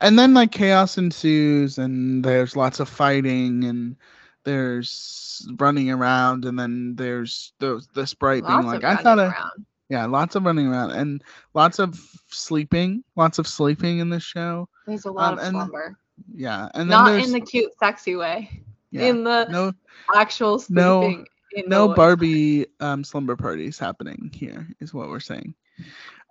and 0.00 0.18
then 0.18 0.34
like 0.34 0.52
chaos 0.52 0.98
ensues 0.98 1.78
and 1.78 2.24
there's 2.24 2.56
lots 2.56 2.80
of 2.80 2.88
fighting 2.88 3.64
and 3.64 3.96
there's 4.44 5.46
running 5.58 5.90
around 5.90 6.44
and 6.44 6.58
then 6.58 6.94
there's 6.96 7.52
the 7.60 7.84
the 7.94 8.06
sprite 8.06 8.46
being 8.46 8.64
like 8.66 8.84
i 8.84 8.96
thought 8.96 9.18
I, 9.18 9.32
around. 9.32 9.66
yeah 9.88 10.06
lots 10.06 10.34
of 10.36 10.44
running 10.44 10.66
around 10.66 10.90
and 10.92 11.22
lots 11.54 11.78
of 11.78 11.94
sleeping 12.28 13.02
lots 13.16 13.38
of 13.38 13.46
sleeping 13.46 13.98
in 13.98 14.10
this 14.10 14.22
show 14.22 14.68
There's 14.86 15.04
a 15.06 15.12
lot 15.12 15.32
um, 15.32 15.34
of 15.34 15.40
slumber. 15.40 15.98
Yeah 16.34 16.68
and 16.74 16.90
then 16.90 16.98
Not 17.04 17.20
in 17.20 17.32
the 17.32 17.40
cute, 17.40 17.72
sexy 17.78 18.16
way. 18.16 18.50
yeah, 18.90 19.08
In 19.10 19.24
the 19.24 19.46
no 19.50 19.72
actual 20.14 20.58
no- 20.68 21.00
sleeping. 21.00 21.26
in 21.52 21.68
no 21.68 21.88
the, 21.88 21.94
barbie 21.94 22.66
um 22.80 23.04
slumber 23.04 23.36
parties 23.36 23.78
happening 23.78 24.30
here 24.34 24.66
is 24.80 24.92
what 24.92 25.08
we're 25.08 25.20
saying 25.20 25.54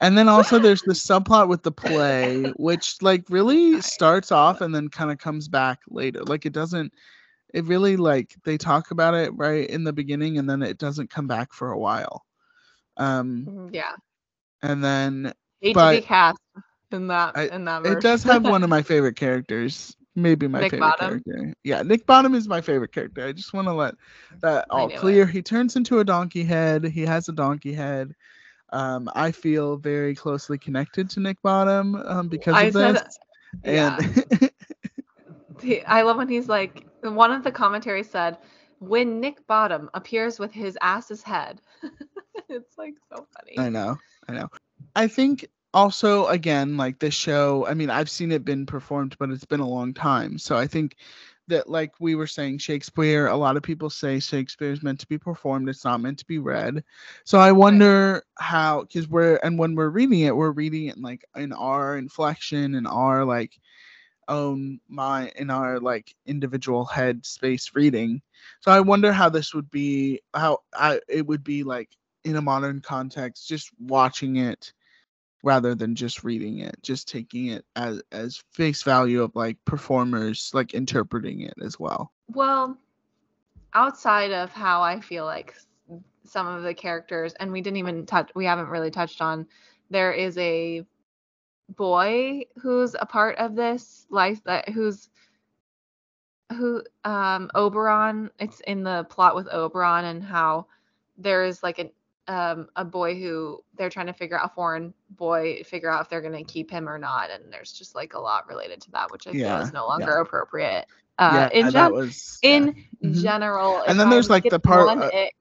and 0.01 0.17
then 0.17 0.27
also 0.27 0.59
there's 0.59 0.81
the 0.83 0.93
subplot 0.93 1.47
with 1.47 1.63
the 1.63 1.71
play 1.71 2.49
which 2.57 3.01
like 3.01 3.23
really 3.29 3.79
starts 3.95 4.31
off 4.31 4.61
and 4.61 4.73
then 4.75 4.89
kind 4.89 5.11
of 5.11 5.17
comes 5.17 5.47
back 5.47 5.79
later 5.89 6.23
like 6.23 6.45
it 6.45 6.53
doesn't 6.53 6.91
it 7.53 7.63
really 7.65 7.95
like 7.95 8.35
they 8.43 8.57
talk 8.57 8.91
about 8.91 9.13
it 9.13 9.31
right 9.35 9.69
in 9.69 9.83
the 9.83 9.93
beginning 9.93 10.37
and 10.37 10.49
then 10.49 10.61
it 10.61 10.77
doesn't 10.77 11.09
come 11.09 11.27
back 11.27 11.53
for 11.53 11.71
a 11.71 11.79
while 11.79 12.25
um 12.97 13.45
Mhm, 13.47 13.73
Yeah. 13.73 13.95
and 14.61 14.83
then 14.83 15.33
Hate 15.61 15.73
to 15.77 15.89
be 15.89 16.01
cast 16.01 16.37
in 16.93 17.07
that 17.07 17.35
I- 17.35 17.51
in 17.51 17.65
that 17.65 17.85
it 17.85 18.01
does 18.01 18.23
have 18.23 18.43
one 18.45 18.63
of 18.63 18.69
my 18.69 18.81
favorite 18.91 19.15
characters 19.15 19.95
maybe 20.15 20.47
my 20.47 20.61
Nick 20.61 20.71
favorite 20.71 20.95
Bottom? 20.99 21.23
character 21.25 21.53
yeah 21.63 21.81
nick 21.81 22.05
bottom 22.05 22.35
is 22.35 22.47
my 22.47 22.61
favorite 22.61 22.91
character 22.93 23.25
i 23.25 23.31
just 23.31 23.53
want 23.53 23.67
to 23.67 23.73
let 23.73 23.95
that 24.41 24.65
all 24.69 24.87
knew 24.87 24.95
it. 24.95 24.99
clear 24.99 25.25
he 25.25 25.41
turns 25.41 25.75
into 25.75 25.99
a 25.99 26.03
donkey 26.03 26.43
head 26.43 26.83
he 26.85 27.01
has 27.05 27.27
a 27.29 27.33
donkey 27.33 27.73
head 27.73 28.13
um, 28.71 29.09
i 29.15 29.31
feel 29.31 29.77
very 29.77 30.13
closely 30.15 30.57
connected 30.57 31.09
to 31.09 31.19
nick 31.19 31.41
bottom 31.41 31.95
um, 31.95 32.27
because 32.27 32.55
I 32.55 32.65
of 32.65 32.73
said- 32.73 32.95
this 32.95 33.19
yeah. 33.65 33.97
and 33.97 34.49
He- 35.61 35.83
I 35.85 36.01
love 36.01 36.17
when 36.17 36.27
he's 36.27 36.47
like 36.49 36.85
one 37.01 37.31
of 37.31 37.43
the 37.43 37.51
commentaries 37.51 38.09
said 38.09 38.37
when 38.79 39.19
Nick 39.21 39.45
Bottom 39.47 39.89
appears 39.93 40.39
with 40.39 40.51
his 40.51 40.77
ass's 40.81 41.23
head. 41.23 41.61
it's 42.49 42.77
like 42.77 42.95
so 43.09 43.25
funny. 43.35 43.57
I 43.57 43.69
know, 43.69 43.97
I 44.27 44.33
know. 44.33 44.49
I 44.95 45.07
think 45.07 45.47
also 45.73 46.27
again, 46.27 46.77
like 46.77 46.99
this 46.99 47.13
show, 47.13 47.65
I 47.67 47.73
mean, 47.73 47.89
I've 47.89 48.09
seen 48.09 48.31
it 48.31 48.45
been 48.45 48.65
performed, 48.65 49.15
but 49.19 49.29
it's 49.29 49.45
been 49.45 49.59
a 49.59 49.67
long 49.67 49.93
time. 49.93 50.37
So 50.37 50.55
I 50.57 50.67
think 50.67 50.97
that 51.47 51.69
like 51.69 51.91
we 51.99 52.15
were 52.15 52.27
saying 52.27 52.57
Shakespeare, 52.59 53.27
a 53.27 53.35
lot 53.35 53.57
of 53.57 53.63
people 53.63 53.89
say 53.89 54.19
Shakespeare 54.19 54.71
is 54.71 54.83
meant 54.83 54.99
to 55.01 55.07
be 55.07 55.17
performed, 55.17 55.67
it's 55.67 55.83
not 55.83 56.01
meant 56.01 56.19
to 56.19 56.25
be 56.25 56.39
read. 56.39 56.83
So 57.25 57.39
I 57.39 57.51
wonder 57.51 58.23
how 58.35 58.83
because 58.83 59.07
we're 59.09 59.39
and 59.43 59.59
when 59.59 59.75
we're 59.75 59.89
reading 59.89 60.21
it, 60.21 60.35
we're 60.35 60.51
reading 60.51 60.87
it 60.87 60.95
in 60.95 61.01
like 61.01 61.25
in 61.35 61.51
our 61.53 61.97
inflection 61.97 62.75
and 62.75 62.87
our 62.87 63.25
like 63.25 63.59
own 64.29 64.79
my 64.87 65.31
in 65.35 65.49
our 65.49 65.79
like 65.79 66.15
individual 66.25 66.85
head 66.85 67.25
space 67.25 67.71
reading. 67.75 68.21
So 68.61 68.71
I 68.71 68.79
wonder 68.79 69.11
how 69.11 69.29
this 69.29 69.53
would 69.53 69.69
be 69.69 70.21
how 70.33 70.59
I 70.73 71.01
it 71.09 71.25
would 71.27 71.43
be 71.43 71.63
like 71.63 71.89
in 72.23 72.37
a 72.37 72.41
modern 72.41 72.79
context, 72.79 73.49
just 73.49 73.69
watching 73.79 74.37
it 74.37 74.71
rather 75.43 75.75
than 75.75 75.93
just 75.93 76.23
reading 76.23 76.59
it, 76.59 76.75
just 76.81 77.07
taking 77.07 77.47
it 77.47 77.65
as 77.75 78.01
as 78.11 78.41
face 78.51 78.81
value 78.81 79.21
of 79.21 79.35
like 79.35 79.57
performers 79.65 80.49
like 80.53 80.73
interpreting 80.73 81.41
it 81.41 81.53
as 81.61 81.79
well. 81.79 82.11
Well, 82.29 82.77
outside 83.73 84.31
of 84.31 84.51
how 84.51 84.81
I 84.81 85.01
feel 85.01 85.25
like 85.25 85.55
some 86.23 86.47
of 86.47 86.63
the 86.63 86.73
characters, 86.73 87.33
and 87.33 87.51
we 87.51 87.61
didn't 87.61 87.77
even 87.77 88.05
touch, 88.05 88.31
we 88.33 88.45
haven't 88.45 88.69
really 88.69 88.89
touched 88.89 89.21
on, 89.21 89.45
there 89.89 90.13
is 90.13 90.37
a 90.37 90.85
boy 91.75 92.43
who's 92.61 92.95
a 92.99 93.05
part 93.05 93.37
of 93.37 93.55
this 93.55 94.05
life 94.09 94.41
that 94.45 94.69
who's 94.69 95.09
who 96.51 96.83
um 97.03 97.49
Oberon 97.55 98.29
it's 98.39 98.59
in 98.61 98.83
the 98.83 99.05
plot 99.09 99.35
with 99.35 99.47
Oberon 99.51 100.05
and 100.05 100.23
how 100.23 100.67
there 101.17 101.45
is 101.45 101.63
like 101.63 101.79
an 101.79 101.89
um 102.27 102.67
a 102.75 102.85
boy 102.85 103.15
who 103.19 103.63
they're 103.77 103.89
trying 103.89 104.07
to 104.07 104.13
figure 104.13 104.39
out 104.39 104.45
a 104.45 104.53
foreign 104.53 104.93
boy 105.11 105.61
figure 105.65 105.89
out 105.91 106.01
if 106.01 106.09
they're 106.09 106.21
going 106.21 106.33
to 106.33 106.43
keep 106.43 106.69
him 106.71 106.87
or 106.89 106.97
not 106.97 107.29
and 107.31 107.51
there's 107.51 107.71
just 107.73 107.95
like 107.95 108.13
a 108.13 108.19
lot 108.19 108.47
related 108.47 108.81
to 108.81 108.91
that 108.91 109.11
which 109.11 109.27
I 109.27 109.33
feel 109.33 109.57
Yeah, 109.57 109.61
is 109.61 109.73
no 109.73 109.85
yeah. 109.85 109.87
longer 109.87 110.11
appropriate 110.17 110.85
uh 111.19 111.47
yeah, 111.47 111.49
in 111.51 111.69
that 111.73 111.91
gen- 111.91 111.91
was 111.91 112.39
yeah. 112.47 112.59
in 112.59 112.75
Mhm. 113.03 113.13
general. 113.13 113.83
And 113.87 113.99
then 113.99 114.09
I 114.09 114.09
there's, 114.09 114.29
like, 114.29 114.49
the 114.49 114.59
part, 114.59 114.89
uh, 114.97 115.11
ick, 115.11 115.35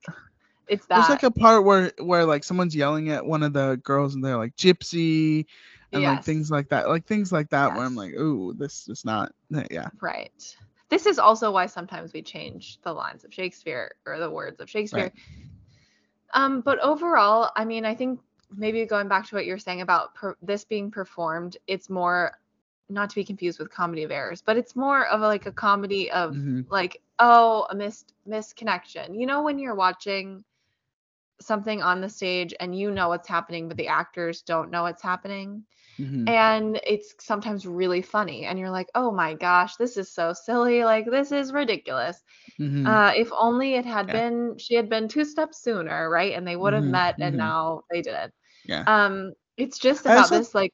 it's 0.68 0.86
There's 0.92 1.08
like 1.08 1.22
a 1.22 1.30
part 1.30 1.64
where 1.64 1.92
where 1.98 2.24
like 2.24 2.44
someone's 2.44 2.74
yelling 2.76 3.10
at 3.10 3.24
one 3.24 3.42
of 3.42 3.52
the 3.52 3.80
girls 3.82 4.14
and 4.14 4.24
they're 4.24 4.36
like 4.36 4.56
gypsy 4.56 5.46
and 5.92 6.04
like 6.04 6.22
things 6.22 6.50
like 6.50 6.68
that. 6.70 6.88
Like 6.88 7.06
things 7.06 7.32
like 7.32 7.50
that 7.50 7.72
where 7.72 7.84
I'm 7.84 7.94
like, 7.94 8.12
ooh, 8.14 8.54
this 8.54 8.88
is 8.88 9.04
not 9.04 9.32
yeah. 9.70 9.88
right. 10.00 10.56
This 10.88 11.06
is 11.06 11.18
also 11.18 11.50
why 11.50 11.66
sometimes 11.66 12.12
we 12.12 12.22
change 12.22 12.78
the 12.82 12.92
lines 12.92 13.24
of 13.24 13.32
Shakespeare 13.32 13.92
or 14.06 14.18
the 14.18 14.30
words 14.30 14.60
of 14.60 14.68
Shakespeare. 14.68 15.12
Um, 16.32 16.60
but 16.60 16.78
overall, 16.80 17.50
I 17.56 17.64
mean, 17.64 17.84
I 17.84 17.94
think 17.94 18.20
maybe 18.54 18.84
going 18.86 19.08
back 19.08 19.26
to 19.28 19.34
what 19.34 19.46
you're 19.46 19.58
saying 19.58 19.80
about 19.80 20.14
per- 20.14 20.36
this 20.42 20.64
being 20.64 20.90
performed, 20.90 21.56
it's 21.66 21.88
more 21.90 22.38
not 22.88 23.08
to 23.10 23.14
be 23.16 23.24
confused 23.24 23.58
with 23.58 23.70
comedy 23.70 24.02
of 24.02 24.10
errors, 24.10 24.42
but 24.42 24.56
it's 24.56 24.76
more 24.76 25.06
of 25.06 25.22
a, 25.22 25.26
like 25.26 25.46
a 25.46 25.52
comedy 25.52 26.10
of 26.10 26.34
Mhm. 26.34 26.66
like 26.70 27.00
oh 27.18 27.66
a 27.70 27.74
missed 27.74 28.12
misconnection. 28.28 29.18
You 29.18 29.26
know 29.26 29.42
when 29.42 29.58
you're 29.58 29.74
watching 29.74 30.44
something 31.40 31.82
on 31.82 32.00
the 32.00 32.08
stage 32.08 32.54
and 32.60 32.76
you 32.78 32.90
know 32.90 33.08
what's 33.08 33.28
happening, 33.28 33.68
but 33.68 33.76
the 33.76 33.88
actors 33.88 34.42
don't 34.42 34.70
know 34.70 34.82
what's 34.82 35.02
happening. 35.02 35.64
Mhm. 36.00 36.28
and 36.28 36.80
it's 36.86 37.14
sometimes 37.20 37.66
really 37.66 38.00
funny 38.00 38.44
and 38.46 38.58
you're 38.58 38.70
like 38.70 38.88
oh 38.94 39.10
my 39.12 39.34
gosh 39.34 39.76
this 39.76 39.96
is 39.98 40.10
so 40.10 40.32
silly 40.32 40.84
like 40.84 41.04
this 41.04 41.32
is 41.32 41.52
ridiculous 41.52 42.22
Mhm. 42.58 42.86
uh 42.86 43.12
if 43.14 43.28
only 43.36 43.74
it 43.74 43.84
had 43.84 44.06
Yeah. 44.06 44.12
been 44.14 44.56
she 44.58 44.74
had 44.74 44.88
been 44.88 45.06
two 45.06 45.24
steps 45.24 45.60
sooner 45.62 46.08
right 46.08 46.32
and 46.34 46.46
they 46.46 46.56
would 46.56 46.72
have 46.72 46.84
Mhm, 46.84 46.90
met 46.92 47.16
and 47.20 47.34
mhm. 47.34 47.38
now 47.38 47.82
they 47.90 48.00
didn't 48.02 48.32
Yeah. 48.64 48.84
um 48.86 49.32
it's 49.56 49.78
just 49.78 50.06
about 50.06 50.18
also- 50.24 50.38
this 50.38 50.54
like 50.54 50.72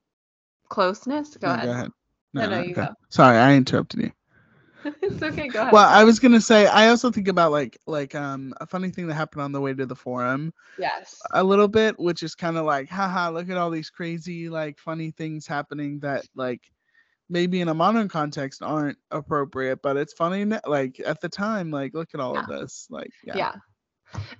closeness 0.69 1.37
go 1.37 1.49
No, 1.49 1.55
ahead 1.55 1.91
No, 2.35 2.47
no, 2.51 2.59
you 2.61 2.75
go. 2.75 2.89
Sorry, 3.11 3.37
I 3.39 3.57
interrupted 3.57 4.01
you. 4.01 4.13
it's 5.03 5.23
okay 5.23 5.49
go 5.49 5.63
ahead. 5.63 5.73
Well, 5.73 5.89
I 5.89 6.05
was 6.05 6.19
gonna 6.19 6.41
say 6.41 6.67
I 6.67 6.89
also 6.89 7.11
think 7.11 7.29
about 7.29 7.53
like 7.53 7.79
like 7.87 8.15
um 8.15 8.55
a 8.61 8.67
funny 8.67 8.91
thing 8.91 9.07
that 9.09 9.15
happened 9.15 9.43
on 9.43 9.53
the 9.53 9.61
way 9.61 9.75
to 9.75 9.87
the 9.87 9.97
forum 9.97 10.53
yes. 10.79 11.21
a 11.33 11.43
little 11.43 11.69
bit, 11.69 11.99
which 11.99 12.23
is 12.23 12.35
kind 12.35 12.57
of 12.57 12.65
like, 12.65 12.89
haha, 12.89 13.31
look 13.31 13.51
at 13.51 13.57
all 13.57 13.71
these 13.71 13.91
crazy 13.91 14.49
like 14.49 14.79
funny 14.79 15.11
things 15.11 15.47
happening 15.47 15.99
that 16.01 16.27
like 16.35 16.71
maybe 17.29 17.61
in 17.61 17.69
a 17.69 17.75
modern 17.75 18.09
context 18.09 18.63
aren't 18.63 18.99
appropriate, 19.11 19.83
but 19.83 19.97
it's 19.97 20.13
funny 20.13 20.45
like 20.67 21.01
at 21.05 21.21
the 21.21 21.29
time, 21.29 21.71
like 21.71 21.95
look 21.95 22.11
at 22.15 22.21
all 22.21 22.37
of 22.37 22.47
this, 22.47 22.87
like 22.91 23.11
yeah, 23.25 23.37
yeah. 23.37 23.53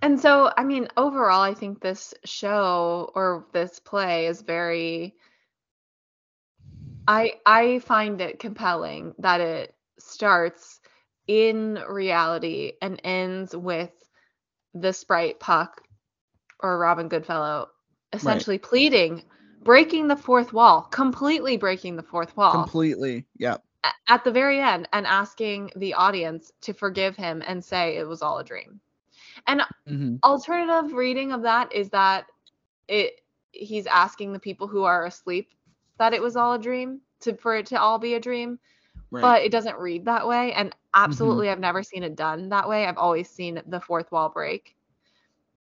And 0.01 0.19
so, 0.19 0.51
I 0.57 0.65
mean, 0.65 0.89
overall, 0.97 1.43
I 1.43 1.53
think 1.53 1.81
this 1.81 2.15
show 2.25 3.11
or 3.15 3.47
this 3.53 3.79
play 3.79 4.27
is 4.27 4.41
very 4.41 5.15
I 7.09 7.35
I 7.47 7.79
find 7.81 8.21
it 8.21 8.39
compelling 8.39 9.15
that 9.19 9.41
it 9.41 9.75
starts 10.01 10.81
in 11.27 11.75
reality 11.89 12.73
and 12.83 13.01
ends 13.05 13.57
with 13.57 13.93
the 14.75 14.93
sprite 14.93 15.41
Puck 15.41 15.83
or 16.61 16.79
Robin 16.79 17.09
Goodfellow 17.09 17.69
essentially 18.13 18.59
pleading, 18.59 19.25
breaking 19.63 20.09
the 20.09 20.17
fourth 20.17 20.53
wall, 20.53 20.83
completely 20.83 21.57
breaking 21.57 21.97
the 21.97 22.03
fourth 22.03 22.37
wall 22.37 22.53
Completely. 22.65 23.27
Yeah. 23.39 23.59
a- 23.85 24.13
at 24.13 24.25
the 24.25 24.31
very 24.31 24.61
end 24.61 24.89
and 24.93 25.07
asking 25.07 25.71
the 25.77 25.95
audience 25.95 26.53
to 26.63 26.73
forgive 26.73 27.17
him 27.17 27.43
and 27.47 27.65
say 27.65 27.97
it 27.97 28.07
was 28.09 28.23
all 28.23 28.39
a 28.39 28.45
dream. 28.45 28.81
And 29.47 29.63
hmm 29.87 30.17
alternative 30.25 30.93
reading 30.95 31.33
of 31.33 31.43
that 31.43 31.73
is 31.73 31.91
that 31.91 32.27
it 32.89 33.21
he's 33.53 33.87
asking 33.87 34.33
the 34.33 34.39
people 34.39 34.67
who 34.67 34.85
are 34.85 35.05
asleep 35.07 35.51
that 35.99 36.13
it 36.15 36.23
was 36.23 36.37
all 36.37 36.55
a 36.55 36.59
dream 36.59 37.01
to 37.21 37.35
for 37.37 37.57
it 37.57 37.67
to 37.67 37.81
all 37.81 37.99
be 37.99 38.15
a 38.15 38.21
dream 38.21 38.59
Right. 39.11 39.23
but 39.23 39.43
it 39.43 39.51
doesn't 39.53 39.79
read 39.79 40.05
that 40.05 40.27
way 40.27 40.53
and 40.53 40.75
absolutely 40.95 41.49
i've 41.49 41.61
never 41.61 41.83
seen 41.83 42.03
it 42.03 42.17
done 42.17 42.49
that 42.51 42.69
way 42.69 42.87
i've 42.87 42.99
always 42.99 43.29
seen 43.29 43.61
the 43.67 43.81
fourth 43.81 44.11
wall 44.13 44.29
break 44.29 44.77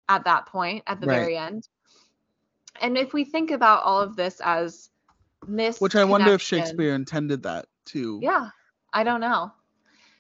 at 0.09 0.25
that 0.25 0.47
point 0.47 0.83
at 0.87 1.01
the 1.01 1.07
Right. 1.07 1.17
very 1.17 1.37
end 1.37 1.69
and 2.81 2.97
if 2.97 3.13
we 3.13 3.25
think 3.25 3.51
about 3.51 3.83
all 3.85 4.01
of 4.01 4.17
this 4.17 4.41
as 4.45 4.91
mis 5.47 5.81
Which 5.81 5.95
I 5.95 6.05
wonder 6.05 6.33
if 6.33 6.43
Shakespeare 6.43 6.95
intended 6.95 7.43
that 7.43 7.67
too. 7.85 8.19
yeah 8.23 8.49
i 8.93 9.05
don't 9.05 9.21
know 9.21 9.53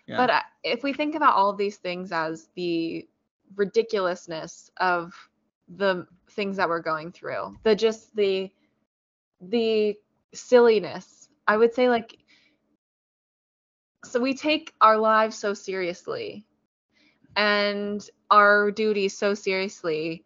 Yeah. 0.06 0.18
but 0.18 0.30
uh, 0.30 0.40
if 0.62 0.82
we 0.82 0.92
think 0.92 1.14
about 1.14 1.34
all 1.34 1.48
of 1.50 1.56
these 1.56 1.76
things 1.76 2.12
as 2.12 2.48
the 2.54 3.08
ridiculousness 3.56 4.70
of 4.78 5.14
the 5.76 6.06
things 6.30 6.56
that 6.56 6.68
we're 6.68 6.80
going 6.80 7.10
through, 7.12 7.56
the 7.62 7.74
just 7.74 8.14
the 8.16 8.50
the 9.40 9.96
silliness, 10.34 11.28
I 11.46 11.56
would 11.56 11.74
say 11.74 11.88
like 11.88 12.18
so 14.04 14.20
we 14.20 14.34
take 14.34 14.72
our 14.80 14.96
lives 14.98 15.36
so 15.36 15.54
seriously 15.54 16.44
and 17.36 18.08
our 18.30 18.70
duties 18.70 19.16
so 19.16 19.34
seriously 19.34 20.24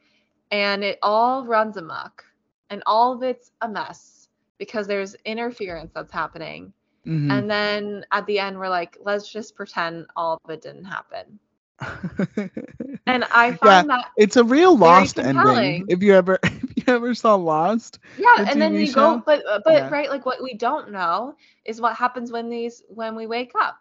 and 0.51 0.85
it 0.85 0.99
all 1.03 1.45
runs 1.47 1.77
amok 1.77 2.25
and 2.71 2.83
all 2.87 3.13
of 3.13 3.23
it's 3.23 3.51
a 3.63 3.69
mess 3.69 4.29
because 4.59 4.87
there's 4.87 5.15
interference 5.25 5.93
that's 5.95 6.13
happening 6.13 6.73
Mhm. 7.07 7.31
and 7.31 7.51
then 7.51 8.05
at 8.13 8.27
the 8.27 8.39
end, 8.39 8.59
we're 8.59 8.69
like, 8.69 8.97
let's 9.01 9.31
just 9.31 9.55
pretend 9.57 10.07
all 10.17 10.39
of 10.45 10.51
it 10.51 10.63
didn't 10.63 10.85
happen. 10.85 11.39
And 13.07 13.25
I 13.33 13.53
find 13.53 13.89
that, 13.91 14.07
it's 14.17 14.37
a 14.37 14.45
real 14.45 14.77
Lost 14.77 15.19
ending. 15.19 15.85
If 15.89 16.03
you 16.03 16.15
ever 16.15 16.39
if 16.77 16.78
ever 16.89 17.15
saw 17.15 17.35
Lost, 17.37 17.99
yeah, 18.17 18.27
the 18.37 18.47
and 18.47 18.61
then 18.61 18.75
you 18.77 18.93
show? 18.93 18.93
go, 18.93 19.23
but 19.25 19.43
uh, 19.49 19.61
but 19.65 19.85
Yeah. 19.85 19.91
right, 19.91 20.09
like 20.11 20.25
what 20.27 20.43
we 20.43 20.55
don't 20.55 20.91
know 20.91 21.35
is 21.65 21.81
what 21.81 21.97
happens 21.97 22.31
when 22.33 22.49
these 22.51 22.83
when 22.89 23.15
we 23.17 23.27
wake 23.27 23.53
up, 23.59 23.79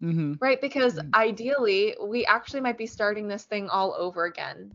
hmm 0.00 0.34
right? 0.40 0.60
Because 0.60 0.98
Mhm. 0.98 1.14
ideally, 1.14 1.96
we 2.02 2.24
actually 2.26 2.60
might 2.60 2.78
be 2.78 2.86
starting 2.86 3.28
this 3.28 3.44
thing 3.44 3.68
all 3.68 3.94
over 3.98 4.24
again, 4.24 4.72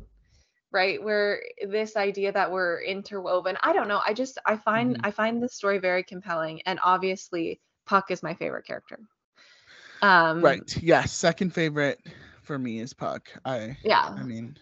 right? 0.72 1.02
Where 1.04 1.42
this 1.68 1.96
idea 1.98 2.32
that 2.32 2.52
we're 2.52 2.82
interwoven, 2.84 3.58
I 3.62 3.74
don't 3.74 3.88
know. 3.88 4.02
I 4.06 4.14
just 4.14 4.38
I 4.46 4.58
find 4.58 4.98
Mhm. 4.98 5.04
I 5.04 5.12
find 5.12 5.42
this 5.42 5.56
story 5.56 5.80
very 5.80 6.04
compelling, 6.04 6.62
and 6.64 6.80
obviously, 6.84 7.62
Puck 7.86 8.12
is 8.12 8.24
my 8.24 8.34
favorite 8.36 8.66
character. 8.66 9.00
Um, 10.02 10.42
right. 10.42 10.76
Yes. 10.82 11.12
Second 11.14 11.54
favorite 11.54 12.00
for 12.44 12.58
me 12.58 12.80
is 12.80 12.94
Puck. 12.94 13.28
I 13.46 13.78
Yeah. 13.84 14.10
I 14.16 14.24
mean, 14.24 14.58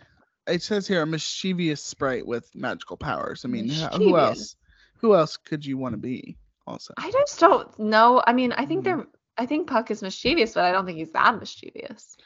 it 0.48 0.62
says 0.64 0.88
here 0.88 1.02
a 1.02 1.06
mischievous 1.06 1.84
sprite 1.84 2.26
with 2.26 2.50
magical 2.56 2.98
powers. 2.98 3.46
I 3.46 3.48
mean, 3.48 3.70
who 3.70 4.18
else? 4.18 4.56
Who 4.98 5.16
else 5.16 5.38
could 5.38 5.66
you 5.66 5.78
want 5.78 5.94
to 5.94 5.98
be? 5.98 6.38
Also, 6.68 6.94
I 6.98 7.12
just 7.12 7.40
don't 7.40 7.78
know. 7.80 8.22
I 8.26 8.34
mean, 8.34 8.52
I 8.54 8.66
think 8.66 8.82
Mhm. 8.82 8.84
they're. 8.84 9.08
I 9.38 9.46
think 9.46 9.68
Puck 9.68 9.90
is 9.92 10.02
mischievous, 10.04 10.54
but 10.54 10.64
I 10.66 10.72
don't 10.72 10.86
think 10.86 10.98
he's 11.00 11.12
that 11.12 11.40
mischievous. 11.40 12.18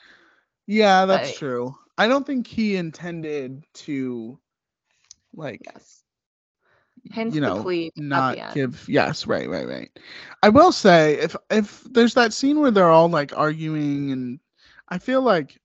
yeah, 0.68 1.06
that's 1.06 1.32
But- 1.32 1.38
true. 1.38 1.76
I 1.98 2.08
don't 2.10 2.26
think 2.28 2.46
he 2.48 2.76
intended 2.76 3.64
to, 3.86 4.38
like, 5.34 5.62
Yes. 5.66 6.02
Hence 7.12 7.36
you 7.36 7.40
know, 7.42 7.64
not 7.96 8.54
give. 8.56 8.84
Yes, 8.90 9.28
right, 9.28 9.48
right, 9.48 9.68
right. 9.68 9.92
I 10.42 10.50
will 10.50 10.72
say 10.72 11.14
if 11.20 11.36
if 11.52 11.84
there's 11.84 12.16
that 12.16 12.34
scene 12.34 12.60
where 12.60 12.72
they're 12.72 12.90
all 12.90 13.08
like 13.10 13.32
arguing, 13.38 14.12
and 14.12 14.40
I 14.90 14.98
feel 14.98 15.22
like 15.22 15.62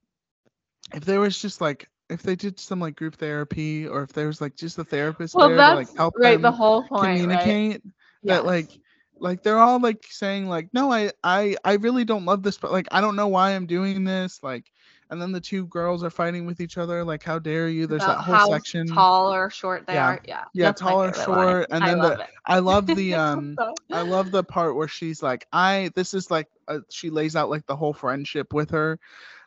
if 0.95 1.05
there 1.07 1.19
was 1.19 1.41
just 1.41 1.61
like 1.63 1.89
if 2.11 2.23
they 2.23 2.37
did 2.37 2.59
some 2.61 2.81
like 2.81 2.97
group 2.97 3.17
therapy, 3.17 3.87
or 3.87 4.03
if 4.03 4.13
there 4.13 4.27
was 4.27 4.41
like 4.41 4.57
just 4.57 4.79
a 4.79 4.85
therapist 4.85 5.35
well, 5.35 5.49
there 5.49 5.57
that's 5.57 5.71
to 5.73 5.77
like 5.77 5.97
help 5.97 6.15
right. 6.19 6.35
them 6.35 6.43
The 6.43 6.51
whole 6.53 6.83
point, 6.83 7.01
right? 7.03 7.19
communicate. 7.21 7.83
that 8.25 8.45
like 8.45 8.71
like 9.19 9.43
they're 9.43 9.59
all 9.59 9.81
like 9.81 10.05
saying 10.09 10.49
like 10.49 10.69
no 10.73 10.91
I 10.93 11.13
I 11.23 11.57
I 11.65 11.75
really 11.75 12.05
don't 12.05 12.25
love 12.25 12.43
this 12.43 12.59
but 12.59 12.73
like 12.73 12.87
I 12.91 13.01
don't 13.01 13.17
know 13.17 13.29
why 13.29 13.51
I'm 13.51 13.67
doing 13.67 14.05
this 14.05 14.43
like 14.43 14.71
and 15.11 15.21
then 15.21 15.33
the 15.33 15.41
two 15.41 15.67
girls 15.67 16.03
are 16.05 16.11
fighting 16.11 16.47
with 16.47 16.61
each 16.61 16.79
other 16.79 17.05
like 17.05 17.23
how 17.23 17.39
dare 17.39 17.69
you 17.69 17.87
there's 17.87 18.03
About 18.03 18.19
that 18.19 18.23
whole 18.25 18.35
how 18.37 18.51
section 18.53 18.87
tall 18.87 19.33
or 19.33 19.51
short 19.51 19.87
they 19.87 19.95
Yeah. 19.95 20.07
are. 20.09 20.21
Yeah. 20.27 20.45
Yeah, 20.55 20.67
that's 20.69 20.81
tall 20.81 21.03
or 21.03 21.13
favorite 21.13 21.31
line. 21.37 21.49
short, 21.49 21.67
and 21.71 21.85
I 21.85 21.89
then 21.89 21.99
love 21.99 22.17
the- 22.17 22.25
it. 22.25 22.31
I 22.47 22.59
love 22.61 22.87
the 22.87 23.15
um 23.17 23.57
I 23.93 24.03
love 24.03 24.31
the 24.31 24.43
part 24.45 24.75
where 24.77 24.89
she's 24.89 25.23
like 25.23 25.47
I 25.53 25.91
this 25.95 26.15
is 26.15 26.31
like 26.31 26.49
uh, 26.69 26.79
she 26.91 27.11
lays 27.11 27.37
out 27.37 27.51
like 27.51 27.67
the 27.67 27.77
whole 27.77 27.93
friendship 27.93 28.53
with 28.53 28.71
her 28.71 28.99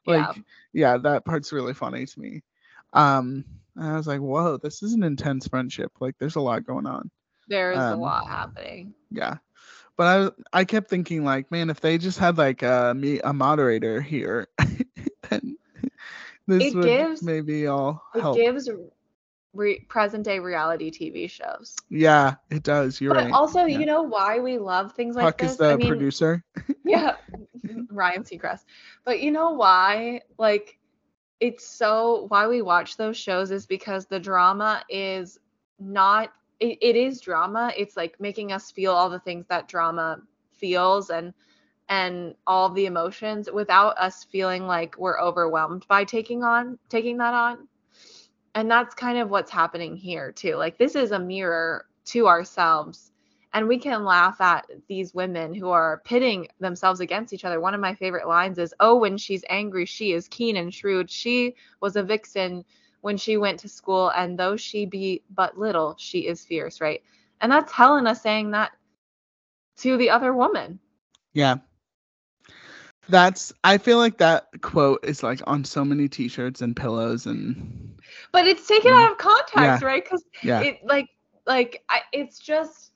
like 0.05 0.25
Yeah. 0.35 0.41
yeah 0.73 0.97
that 0.97 1.25
part's 1.25 1.51
really 1.51 1.73
funny 1.73 2.05
to 2.05 2.19
me 2.19 2.41
um 2.93 3.43
and 3.75 3.87
I 3.87 3.95
was 3.97 4.07
like 4.07 4.19
whoa 4.19 4.57
this 4.57 4.83
is 4.83 4.93
an 4.93 5.03
intense 5.03 5.47
friendship 5.47 5.91
like 5.99 6.15
there's 6.19 6.35
a 6.35 6.41
lot 6.41 6.65
going 6.65 6.85
on 6.87 7.09
There's 7.47 7.77
a 7.77 7.81
um, 7.93 7.99
lot 7.99 8.27
happening. 8.27 8.93
yeah 9.11 9.37
but 9.97 10.33
i 10.53 10.59
i 10.61 10.65
kept 10.65 10.89
thinking 10.89 11.23
like 11.23 11.51
man 11.51 11.69
if 11.69 11.79
they 11.81 11.97
just 11.97 12.17
had 12.19 12.37
like 12.37 12.61
a 12.63 12.93
me 12.95 13.19
a 13.23 13.33
moderator 13.33 14.01
here 14.01 14.47
then 15.29 15.57
this 16.47 16.63
It 16.73 16.75
would 16.75 16.85
gives- 16.85 17.23
maybe 17.23 17.67
all 17.67 18.03
help. 18.13 18.37
It 18.37 18.41
gives 18.41 18.69
re- 19.53 19.79
present 19.87 20.25
day 20.25 20.39
reality 20.39 20.91
TV 20.91 21.29
shows. 21.29 21.75
yeah 21.89 22.35
it 22.49 22.63
does 22.63 22.99
you're 22.99 23.13
but 23.13 23.25
right 23.25 23.31
also, 23.33 23.65
yeah. 23.65 23.79
you 23.79 23.85
know 23.85 24.01
why 24.03 24.39
we 24.39 24.57
love 24.57 24.93
things 24.93 25.15
like 25.15 25.23
Puck 25.25 25.37
this? 25.37 25.51
is 25.51 25.57
the 25.57 25.71
I 25.73 25.75
mean, 25.77 25.87
producer 25.87 26.43
yeah 26.85 27.15
ryan 27.89 28.23
seacrest 28.23 28.61
but 29.05 29.19
you 29.21 29.31
know 29.31 29.51
why 29.51 30.21
like 30.37 30.77
it's 31.43 31.67
so 31.67 32.27
why 32.29 32.47
we 32.47 32.61
watch 32.61 32.95
those 32.95 33.17
shows 33.17 33.51
is 33.51 33.65
because 33.65 34.05
the 34.05 34.17
drama 34.17 34.81
is 34.87 35.37
not 35.77 36.31
it, 36.61 36.77
it 36.81 36.95
is 36.95 37.19
drama. 37.19 37.73
It's 37.75 37.97
like 37.97 38.17
making 38.17 38.53
us 38.53 38.71
feel 38.71 38.93
all 38.93 39.09
the 39.09 39.19
things 39.19 39.45
that 39.49 39.67
drama 39.67 40.21
feels 40.53 41.09
and 41.09 41.33
and 41.89 42.33
all 42.47 42.69
the 42.69 42.85
emotions 42.85 43.49
without 43.53 43.97
us 43.97 44.23
feeling 44.23 44.67
like 44.67 44.97
we're 44.97 45.19
overwhelmed 45.19 45.85
by 45.89 46.05
taking 46.05 46.43
on 46.43 46.79
taking 46.87 47.17
that 47.17 47.33
on. 47.33 47.67
And 48.55 48.71
that's 48.71 48.95
kind 48.95 49.17
of 49.17 49.29
what's 49.29 49.51
happening 49.51 49.97
here 49.97 50.31
too. 50.31 50.55
Like 50.55 50.77
this 50.77 50.95
is 50.95 51.11
a 51.11 51.19
mirror 51.19 51.87
to 52.05 52.25
ourselves 52.25 53.11
and 53.53 53.67
we 53.67 53.77
can 53.77 54.03
laugh 54.03 54.41
at 54.41 54.65
these 54.87 55.13
women 55.13 55.53
who 55.53 55.69
are 55.69 56.01
pitting 56.05 56.47
themselves 56.59 56.99
against 56.99 57.33
each 57.33 57.45
other. 57.45 57.59
One 57.59 57.73
of 57.73 57.79
my 57.81 57.93
favorite 57.95 58.27
lines 58.27 58.57
is, 58.57 58.73
"Oh, 58.79 58.95
when 58.95 59.17
she's 59.17 59.45
angry, 59.49 59.85
she 59.85 60.11
is 60.13 60.27
keen 60.27 60.57
and 60.57 60.73
shrewd. 60.73 61.09
She 61.09 61.55
was 61.79 61.95
a 61.95 62.03
vixen 62.03 62.65
when 63.01 63.17
she 63.17 63.37
went 63.37 63.59
to 63.59 63.69
school, 63.69 64.09
and 64.09 64.37
though 64.37 64.55
she 64.57 64.85
be 64.85 65.23
but 65.29 65.57
little, 65.57 65.95
she 65.97 66.27
is 66.27 66.43
fierce." 66.45 66.81
Right, 66.81 67.01
and 67.41 67.51
that's 67.51 67.71
Helena 67.71 68.15
saying 68.15 68.51
that 68.51 68.71
to 69.77 69.97
the 69.97 70.09
other 70.09 70.33
woman. 70.33 70.79
Yeah. 71.33 71.57
That's 73.09 73.51
I 73.63 73.77
feel 73.79 73.97
like 73.97 74.17
that 74.19 74.47
quote 74.61 75.03
is 75.03 75.23
like 75.23 75.41
on 75.45 75.65
so 75.65 75.83
many 75.83 76.07
t-shirts 76.07 76.61
and 76.61 76.75
pillows 76.75 77.25
and 77.25 78.01
But 78.31 78.47
it's 78.47 78.65
taken 78.65 78.93
Mm. 78.93 79.03
out 79.03 79.11
of 79.11 79.17
context, 79.17 79.83
right? 79.83 80.03
Because 80.03 80.23
yeah. 80.41 80.61
it 80.61 80.79
like 80.85 81.09
like 81.45 81.83
I, 81.89 82.01
it's 82.13 82.39
just 82.39 82.92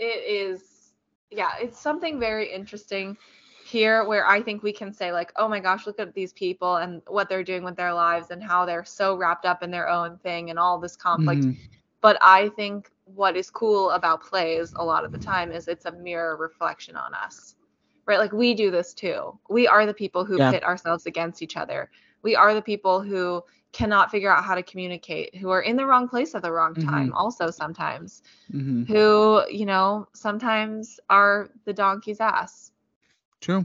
it 0.00 0.24
is 0.28 0.94
yeah 1.30 1.52
it's 1.60 1.80
something 1.80 2.20
very 2.20 2.52
interesting 2.52 3.16
here 3.62 4.04
where 4.06 4.26
i 4.26 4.42
think 4.42 4.62
we 4.64 4.72
can 4.72 4.92
say 4.92 5.12
like 5.12 5.32
oh 5.36 5.48
my 5.48 5.60
gosh 5.60 5.86
look 5.86 6.00
at 6.00 6.14
these 6.14 6.32
people 6.34 6.76
and 6.78 7.02
what 7.08 7.28
they're 7.28 7.44
doing 7.44 7.64
with 7.64 7.76
their 7.76 7.94
lives 7.94 8.30
and 8.30 8.42
how 8.42 8.66
they're 8.66 8.84
so 8.84 9.16
wrapped 9.16 9.46
up 9.46 9.62
in 9.62 9.70
their 9.70 9.88
own 9.88 10.18
thing 10.18 10.50
and 10.50 10.58
all 10.58 10.78
this 10.80 10.96
conflict 10.96 11.44
Mhm. 11.44 11.56
but 12.02 12.18
i 12.22 12.48
think 12.50 12.90
what 13.04 13.36
is 13.36 13.50
cool 13.50 13.90
about 13.90 14.22
plays 14.22 14.74
a 14.78 14.84
lot 14.84 15.04
of 15.04 15.12
the 15.12 15.18
time 15.18 15.52
is 15.52 15.68
it's 15.68 15.86
a 15.86 15.92
mirror 15.92 16.36
reflection 16.36 16.96
on 16.96 17.14
us 17.14 17.56
right 18.06 18.18
like 18.20 18.32
we 18.32 18.54
do 18.54 18.70
this 18.70 18.94
too 18.94 19.38
we 19.50 19.68
are 19.68 19.86
the 19.86 19.94
people 19.94 20.24
who 20.24 20.38
Yeah. 20.38 20.52
pit 20.52 20.64
ourselves 20.64 21.06
against 21.06 21.42
each 21.42 21.56
other 21.56 21.90
we 22.22 22.34
are 22.36 22.54
the 22.54 22.62
people 22.62 23.00
who 23.02 23.42
cannot 23.72 24.10
figure 24.10 24.30
out 24.30 24.44
how 24.44 24.54
to 24.54 24.62
communicate 24.62 25.34
who 25.36 25.50
are 25.50 25.60
in 25.62 25.76
the 25.76 25.86
wrong 25.86 26.08
place 26.08 26.34
at 26.34 26.42
the 26.42 26.52
wrong 26.52 26.76
time 26.76 27.12
also 27.12 27.50
sometimes 27.50 28.22
Mhm. 28.52 28.86
who 28.86 29.42
you 29.50 29.64
know 29.66 30.06
sometimes 30.14 30.98
are 31.08 31.50
the 31.64 31.72
donkey's 31.72 32.20
ass 32.20 32.72
True. 33.40 33.64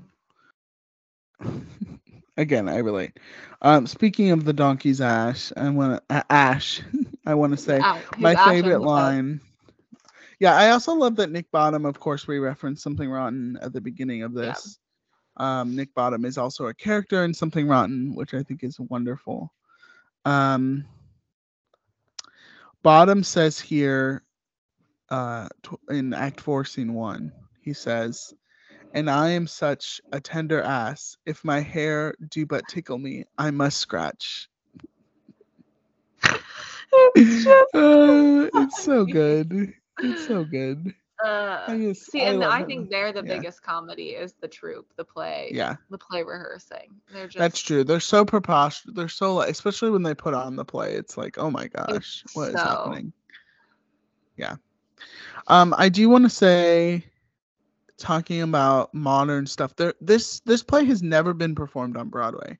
Again, 2.37 2.67
I 2.67 2.77
relate. 2.77 3.19
Um 3.61 3.85
speaking 3.87 4.31
of 4.31 4.43
the 4.45 4.53
donkey's 4.53 5.01
ash, 5.01 5.51
I 5.57 5.69
want 5.69 5.97
to 6.09 6.15
uh, 6.15 6.23
ash. 6.29 6.81
I 7.25 7.33
want 7.35 7.53
to 7.53 7.57
say 7.57 7.85
Ow, 7.85 8.01
my 8.17 8.35
favorite 8.35 8.81
line 8.81 9.41
Yeah, 10.39 10.55
I 10.55 10.69
also 10.71 10.93
love 10.93 11.15
that 11.17 11.31
Nick 11.31 11.51
Bottom, 11.51 11.85
of 11.85 11.99
course, 11.99 12.27
we 12.27 12.39
referenced 12.39 12.83
Something 12.83 13.09
Rotten 13.09 13.57
at 13.61 13.73
the 13.73 13.81
beginning 13.81 14.23
of 14.23 14.33
this. 14.33 14.79
Um, 15.37 15.75
Nick 15.75 15.93
Bottom 15.93 16.25
is 16.25 16.37
also 16.37 16.67
a 16.67 16.73
character 16.73 17.23
in 17.23 17.33
Something 17.33 17.67
Rotten, 17.67 18.15
which 18.15 18.33
I 18.33 18.43
think 18.43 18.63
is 18.63 18.79
wonderful. 18.79 19.51
Um, 20.23 20.85
Bottom 22.83 23.23
says 23.23 23.59
here 23.59 24.23
uh, 25.09 25.47
in 25.89 26.13
Act 26.13 26.39
4, 26.41 26.65
Scene 26.65 26.93
1, 26.93 27.31
he 27.61 27.73
says, 27.73 28.33
And 28.93 29.09
I 29.09 29.29
am 29.29 29.47
such 29.47 30.01
a 30.11 30.19
tender 30.19 30.61
ass. 30.61 31.17
If 31.25 31.43
my 31.43 31.59
hair 31.59 32.15
do 32.29 32.45
but 32.45 32.67
tickle 32.67 32.97
me, 32.97 33.25
I 33.37 33.51
must 33.51 33.77
scratch. 33.77 34.49
It's 37.15 37.45
Uh, 37.73 38.49
it's 38.53 38.83
so 38.83 39.05
good. 39.05 39.73
It's 39.99 40.27
so 40.27 40.43
good. 40.45 40.93
Uh, 41.23 41.63
I 41.67 41.77
just, 41.77 42.11
see, 42.11 42.21
I 42.23 42.33
and 42.33 42.43
I 42.43 42.63
think 42.63 42.89
they're 42.89 43.13
the 43.13 43.23
Yeah. 43.25 43.35
biggest 43.37 43.63
comedy 43.63 44.09
is 44.09 44.33
the 44.41 44.47
troupe, 44.47 44.91
the 44.97 45.05
play, 45.05 45.49
Yeah, 45.53 45.75
the 45.89 45.97
play 45.97 46.23
rehearsing. 46.23 46.95
They're 47.13 47.27
just 47.27 47.37
that's 47.37 47.59
true. 47.61 47.83
They're 47.83 47.99
so 47.99 48.25
preposterous. 48.25 48.95
They're 48.95 49.07
so, 49.09 49.35
like, 49.35 49.49
especially 49.49 49.91
when 49.91 50.03
they 50.03 50.13
put 50.13 50.33
on 50.33 50.55
the 50.55 50.65
play. 50.65 50.93
It's 50.93 51.17
like, 51.17 51.37
oh 51.37 51.49
my 51.49 51.67
gosh, 51.67 52.23
what 52.33 52.49
is 52.49 52.55
so- 52.55 52.59
happening? 52.59 53.13
Yeah. 54.37 54.55
Um, 55.47 55.73
I 55.77 55.87
do 55.89 56.09
want 56.09 56.25
to 56.25 56.29
say, 56.29 57.05
talking 57.97 58.41
about 58.41 58.93
modern 58.93 59.45
stuff. 59.47 59.75
There, 59.75 59.93
this 60.01 60.41
this 60.41 60.63
play 60.63 60.83
has 60.85 61.01
never 61.01 61.33
been 61.33 61.55
performed 61.55 61.95
on 61.95 62.09
Broadway. 62.09 62.57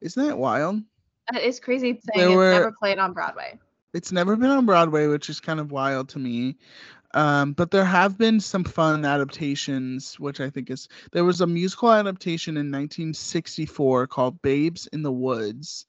Isn't 0.00 0.24
that 0.26 0.38
wild? 0.38 0.80
That 1.32 1.42
is 1.42 1.58
crazy 1.58 2.00
saying 2.00 2.00
There 2.14 2.28
it's 2.28 2.36
were- 2.36 2.50
never 2.52 2.72
played 2.78 2.98
on 2.98 3.12
Broadway. 3.14 3.58
It's 3.94 4.10
never 4.12 4.34
been 4.36 4.50
on 4.50 4.66
Broadway, 4.66 5.06
which 5.06 5.30
is 5.30 5.38
kind 5.40 5.60
of 5.60 5.70
wild 5.70 6.08
to 6.10 6.18
me. 6.18 6.56
Um, 7.14 7.52
but 7.52 7.70
there 7.70 7.84
have 7.84 8.18
been 8.18 8.40
some 8.40 8.64
fun 8.64 9.04
adaptations, 9.04 10.18
which 10.18 10.40
I 10.40 10.50
think 10.50 10.68
is 10.68 10.88
there 11.12 11.24
was 11.24 11.40
a 11.40 11.46
musical 11.46 11.92
adaptation 11.92 12.56
in 12.56 12.72
1964 12.72 14.08
called 14.08 14.42
Babes 14.42 14.88
in 14.88 15.02
the 15.02 15.12
Woods. 15.12 15.86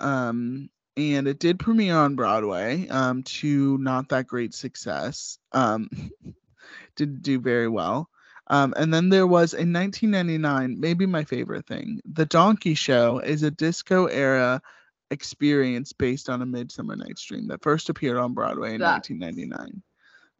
Um, 0.00 0.70
and 0.96 1.28
it 1.28 1.38
did 1.38 1.58
premiere 1.58 1.96
on 1.96 2.16
Broadway 2.16 2.88
um, 2.88 3.22
to 3.24 3.76
not 3.78 4.08
that 4.08 4.26
great 4.26 4.54
success. 4.54 5.38
Um, 5.52 5.90
didn't 6.96 7.22
do 7.22 7.38
very 7.38 7.68
well. 7.68 8.08
Um, 8.48 8.72
and 8.78 8.94
then 8.94 9.10
there 9.10 9.26
was 9.26 9.52
in 9.52 9.72
1999, 9.72 10.80
maybe 10.80 11.04
my 11.04 11.24
favorite 11.24 11.66
thing, 11.66 12.00
The 12.10 12.24
Donkey 12.26 12.74
Show 12.74 13.18
is 13.18 13.42
a 13.42 13.50
disco 13.50 14.06
era 14.06 14.62
experience 15.10 15.92
based 15.92 16.30
on 16.30 16.40
a 16.42 16.46
Midsummer 16.46 16.96
Night's 16.96 17.24
Dream 17.24 17.48
that 17.48 17.62
first 17.62 17.90
appeared 17.90 18.16
on 18.16 18.34
Broadway 18.34 18.74
in 18.74 18.80
That- 18.80 19.08
1999. 19.08 19.82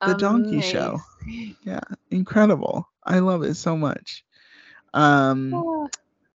The 0.04 0.14
Donkey 0.14 0.60
Show. 0.60 1.00
Yeah, 1.64 1.80
Incredible. 2.10 2.88
I 3.04 3.18
love 3.20 3.42
it 3.42 3.54
so 3.54 3.76
much. 3.76 4.24
Um, 4.94 5.52
Ah, 5.54 5.86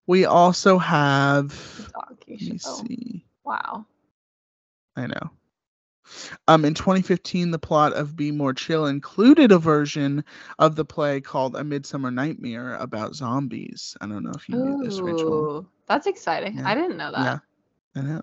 we 0.08 0.26
also 0.26 0.78
have, 0.78 1.52
Donkey 1.94 2.34
let 2.34 2.42
me 2.42 2.58
Show. 2.58 2.70
see. 2.70 3.26
Wow. 3.44 3.86
I 4.96 5.08
know. 5.08 5.32
Um, 6.48 6.66
in 6.66 6.74
2015, 6.74 7.52
the 7.52 7.60
plot 7.60 7.94
of 7.94 8.16
Be 8.16 8.32
More 8.32 8.54
Chill 8.54 8.88
included 8.88 9.52
a 9.52 9.58
version 9.60 10.24
of 10.60 10.76
the 10.76 10.84
play 10.84 11.22
called 11.22 11.56
A 11.56 11.64
Midsummer 11.64 12.12
Nightmare 12.12 12.76
about 12.76 13.16
zombies. 13.16 13.96
I 14.02 14.08
don't 14.08 14.24
know 14.24 14.34
if 14.36 14.50
you 14.50 14.56
knew 14.56 14.84
this, 14.84 15.00
Rachel. 15.00 15.66
That's 15.88 16.08
exciting. 16.08 16.58
Yeah. 16.58 16.68
I 16.68 16.76
didn't 16.76 16.98
know 16.98 17.12
that. 17.12 17.24
Yeah, 17.24 17.40
I 17.96 18.02
know. 18.02 18.22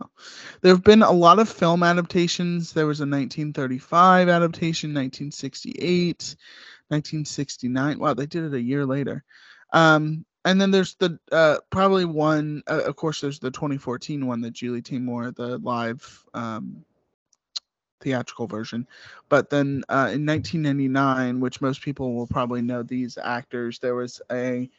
There 0.63 0.73
have 0.73 0.85
been 0.85 1.03
a 1.03 1.13
lot 1.13 1.39
of 1.39 1.49
film 1.49 1.83
adaptations. 1.83 2.73
There 2.73 2.87
was 2.87 3.01
a 3.01 3.03
1935 3.03 4.29
adaptation, 4.29 4.91
1968, 4.91 6.37
1969. 6.89 7.99
Wow, 7.99 8.15
they 8.15 8.27
did 8.27 8.45
it 8.45 8.55
a 8.55 8.61
year 8.61 8.87
later. 8.87 9.25
Um, 9.73 10.25
and 10.45 10.59
then 10.59 10.71
there's 10.71 10.95
the 10.95 11.19
uh, 11.31 11.59
probably 11.71 12.07
one. 12.07 12.63
Uh, 12.67 12.83
of 12.87 12.97
course, 12.97 13.21
there's 13.21 13.39
the 13.39 13.51
2014 13.51 14.27
one 14.27 14.41
that 14.41 14.53
Julie 14.53 14.81
Taymor, 14.81 15.35
the 15.35 15.59
live 15.59 16.25
um, 16.33 16.85
theatrical 18.01 18.47
version. 18.47 18.87
But 19.29 19.51
then 19.51 19.85
uh, 19.91 20.11
in 20.13 20.25
1999, 20.25 21.41
which 21.41 21.61
most 21.61 21.83
people 21.83 22.15
will 22.15 22.27
probably 22.27 22.63
know 22.63 22.83
these 22.83 23.19
actors, 23.23 23.79
there 23.79 23.95
was 23.95 24.23
a 24.33 24.71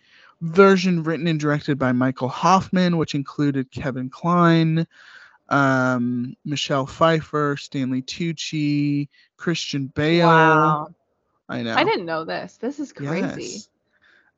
version 0.42 1.04
written 1.04 1.28
and 1.28 1.40
directed 1.40 1.78
by 1.78 1.92
Michael 1.92 2.30
Hoffman, 2.30 2.98
which 2.98 3.16
included 3.16 3.72
Kevin 3.72 4.10
Kline, 4.10 4.88
um, 5.50 6.36
Michelle 6.46 6.86
Pfeiffer, 6.86 7.58
Stanley 7.58 8.02
Tucci, 8.02 9.10
Christian 9.38 9.88
Bale. 9.88 10.28
Wow. 10.28 10.88
I 11.50 11.64
know. 11.64 11.76
I 11.76 11.84
didn't 11.84 12.06
know 12.06 12.26
this. 12.26 12.58
This 12.58 12.80
is 12.80 12.94
crazy. 12.94 13.42
Yes. 13.44 13.70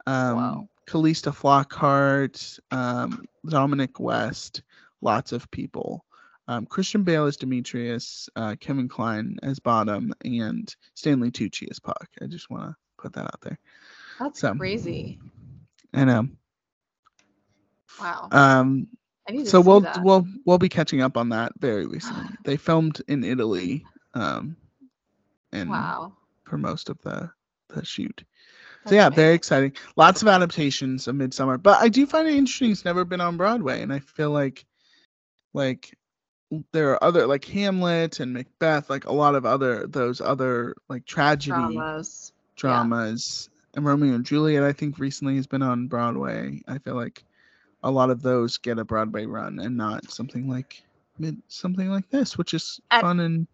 Um, 0.07 0.35
Wow. 0.35 0.67
Calista 0.87 1.31
Flockhart, 1.31 2.59
um, 2.71 3.25
Dominic 3.47 3.99
West, 3.99 4.63
lots 5.01 5.31
of 5.31 5.49
people. 5.51 6.03
Um, 6.47 6.65
Christian 6.65 7.03
Bale 7.03 7.25
as 7.27 7.37
Demetrius, 7.37 8.27
uh, 8.35 8.55
Kevin 8.59 8.89
Kline 8.89 9.37
as 9.43 9.59
Bottom, 9.59 10.13
and 10.25 10.73
Stanley 10.95 11.31
Tucci 11.31 11.69
as 11.69 11.79
Puck. 11.79 12.09
I 12.21 12.25
just 12.25 12.49
want 12.49 12.63
to 12.71 12.75
put 12.97 13.13
that 13.13 13.25
out 13.25 13.41
there. 13.41 13.59
That's 14.19 14.39
so- 14.39 14.55
crazy. 14.55 15.19
I 15.93 16.05
know. 16.05 16.27
Wow. 17.99 18.29
Um, 18.31 18.87
I 19.27 19.33
need 19.33 19.43
to 19.43 19.49
so 19.49 19.61
we'll 19.61 19.81
that. 19.81 20.03
we'll 20.03 20.25
we'll 20.45 20.57
be 20.57 20.69
catching 20.69 21.01
up 21.01 21.17
on 21.17 21.29
that 21.29 21.53
very 21.59 21.85
recently. 21.85 22.25
they 22.43 22.57
filmed 22.57 23.01
in 23.07 23.23
Italy, 23.23 23.85
um, 24.13 24.55
and 25.51 25.69
wow. 25.69 26.13
for 26.45 26.57
most 26.57 26.89
of 26.89 26.99
the 27.01 27.31
the 27.69 27.85
shoot. 27.85 28.23
That's 28.83 28.91
so 28.91 28.95
yeah, 28.95 29.09
very 29.09 29.35
exciting. 29.35 29.73
Lots 29.95 30.21
of 30.23 30.27
adaptations 30.27 31.07
of 31.07 31.15
Midsummer, 31.15 31.57
but 31.57 31.79
I 31.79 31.89
do 31.89 32.07
find 32.07 32.27
it 32.27 32.35
interesting. 32.35 32.71
It's 32.71 32.85
never 32.85 33.05
been 33.05 33.21
on 33.21 33.37
Broadway, 33.37 33.81
and 33.81 33.93
I 33.93 33.99
feel 33.99 34.31
like, 34.31 34.65
like, 35.53 35.95
there 36.71 36.89
are 36.91 37.03
other 37.03 37.27
like 37.27 37.45
Hamlet 37.45 38.19
and 38.19 38.33
Macbeth, 38.33 38.89
like 38.89 39.05
a 39.05 39.13
lot 39.13 39.35
of 39.35 39.45
other 39.45 39.85
those 39.85 40.19
other 40.19 40.75
like 40.89 41.05
tragedy 41.05 41.55
Dramas. 41.55 42.33
dramas, 42.55 43.49
Romeo 43.77 44.13
and 44.15 44.25
Juliet. 44.25 44.63
I 44.63 44.73
think 44.73 44.99
recently 44.99 45.35
has 45.37 45.47
been 45.47 45.61
on 45.61 45.87
Broadway. 45.87 46.61
I 46.67 46.77
feel 46.79 46.95
like 46.95 47.23
a 47.83 47.89
lot 47.91 48.09
of 48.09 48.21
those 48.21 48.57
get 48.57 48.79
a 48.79 48.85
Broadway 48.85 49.25
run, 49.25 49.59
and 49.59 49.75
not 49.77 50.09
something 50.11 50.47
like 50.49 50.83
something 51.47 51.89
like 51.89 52.09
this, 52.09 52.37
which 52.37 52.53
is 52.53 52.79
And- 52.91 53.01
fun 53.01 53.19
and 53.19 53.47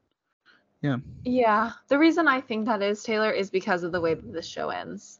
Yeah. 0.81 0.97
Yeah, 1.25 1.71
the 1.87 1.97
reason 1.97 2.27
I 2.27 2.39
think 2.39 2.65
that 2.67 2.81
is 2.83 3.01
Taylor 3.03 3.31
is 3.31 3.49
because 3.49 3.83
of 3.83 3.91
the 3.91 3.99
way 3.99 4.13
that 4.13 4.31
the 4.31 4.41
show 4.43 4.69
ends. 4.69 5.19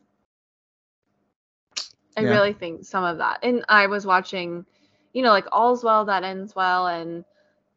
I 2.15 2.21
Yeah. 2.21 2.29
really 2.29 2.53
think 2.53 2.85
some 2.85 3.03
of 3.03 3.17
that. 3.17 3.39
And 3.43 3.65
I 3.67 3.87
was 3.87 4.05
watching, 4.05 4.65
you 5.13 5.23
know, 5.23 5.29
like 5.31 5.47
All's 5.51 5.83
Well 5.83 6.05
That 6.05 6.23
Ends 6.23 6.55
Well 6.55 6.87
and 6.87 7.25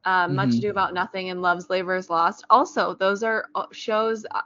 um, 0.04 0.34
Much 0.34 0.50
Mhm. 0.50 0.58
Ado 0.58 0.70
About 0.70 0.94
Nothing 0.94 1.28
and 1.30 1.42
Love's 1.42 1.68
Labor 1.68 1.94
is 1.94 2.08
Lost. 2.08 2.44
Also, 2.48 2.94
those 2.94 3.22
are 3.22 3.48
uh, 3.54 3.66
shows 3.72 4.24
uh, 4.30 4.40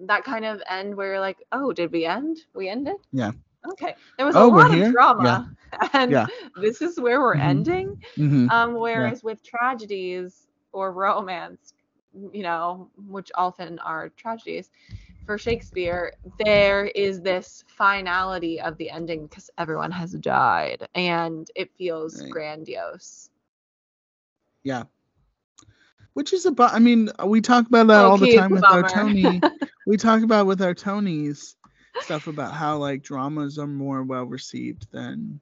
that 0.00 0.24
kind 0.24 0.44
of 0.44 0.62
end 0.68 0.96
where 0.96 1.08
you're 1.12 1.20
like, 1.20 1.38
oh, 1.52 1.72
did 1.72 1.92
we 1.92 2.04
end? 2.04 2.38
We 2.54 2.68
ended? 2.68 2.96
Yeah. 3.12 3.32
Okay. 3.72 3.94
There 4.16 4.26
was 4.26 4.36
Oh, 4.36 4.40
a 4.40 4.44
lot 4.44 4.72
of 4.74 4.82
drama. 4.84 5.50
And 5.92 6.16
Yeah. 6.16 6.28
this 6.56 6.80
is 6.82 7.00
where 7.00 7.20
we're 7.20 7.34
Mhm. 7.34 7.36
ending. 7.36 7.96
Mhm. 8.16 8.52
Um, 8.52 8.74
whereas 8.78 9.22
with 9.22 9.42
tragedies 9.42 10.46
or 10.72 10.92
romance, 10.92 11.74
you 12.32 12.42
know, 12.42 12.90
which 13.08 13.30
often 13.34 13.78
are 13.80 14.08
tragedies, 14.10 14.70
for 15.24 15.38
Shakespeare, 15.38 16.12
there 16.44 16.86
is 16.86 17.20
this 17.22 17.64
finality 17.68 18.60
of 18.60 18.76
the 18.78 18.90
ending 18.90 19.26
because 19.26 19.50
everyone 19.58 19.90
has 19.92 20.12
died 20.14 20.88
and 20.94 21.48
it 21.54 21.70
feels 21.76 22.22
Right. 22.22 22.30
grandiose. 22.30 23.30
Yeah. 24.62 24.84
Which 26.18 26.32
is 26.32 26.46
about 26.46 26.74
I 26.74 26.80
mean, 26.80 27.10
we 27.24 27.40
talk 27.40 27.68
about 27.68 27.86
that 27.86 28.04
all 28.04 28.18
the 28.18 28.26
time 28.26 28.52
with 28.52 28.68
our. 28.72 28.82
Tony. 28.82 29.44
we 29.86 29.96
talk 29.96 30.24
about 30.24 30.46
with 30.48 30.60
our 30.60 30.74
Tonys 30.74 31.54
stuff 31.98 32.26
about 32.26 32.54
how 32.54 32.76
like 32.78 33.04
dramas 33.04 33.56
are 33.56 33.68
more 33.68 34.02
well 34.02 34.24
received 34.24 34.90
than 34.90 35.40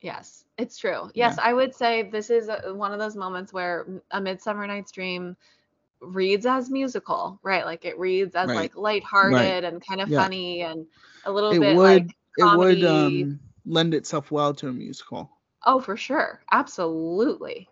Yes, 0.00 0.44
it's 0.58 0.78
true. 0.78 1.10
Yes, 1.14 1.38
I 1.38 1.52
would 1.52 1.74
say 1.74 2.02
this 2.02 2.30
is 2.30 2.48
a, 2.48 2.74
one 2.74 2.92
of 2.92 2.98
those 2.98 3.16
moments 3.16 3.52
where 3.52 3.86
a 4.10 4.20
Midsummer 4.20 4.66
Night's 4.66 4.92
Dream 4.92 5.36
reads 6.00 6.46
as 6.46 6.70
musical, 6.70 7.38
right? 7.42 7.64
Like 7.64 7.84
it 7.84 7.98
reads 7.98 8.34
as 8.36 8.48
Right. 8.48 8.54
like 8.54 8.76
lighthearted 8.76 9.64
and 9.64 9.84
kind 9.84 10.00
of 10.00 10.10
Yeah. 10.10 10.24
funny 10.24 10.62
and 10.62 10.86
a 11.24 11.32
little 11.32 11.54
it 11.54 11.58
bit 11.58 11.76
would 11.76 11.82
like 11.82 12.16
it 12.36 12.50
would 12.52 12.82
um 12.84 13.40
lend 13.64 13.94
itself 13.94 14.30
well 14.30 14.54
to 14.54 14.68
a 14.68 14.72
musical. 14.72 15.30
Oh, 15.64 15.80
for 15.80 15.96
sure. 15.96 16.42
Absolutely. 16.52 17.68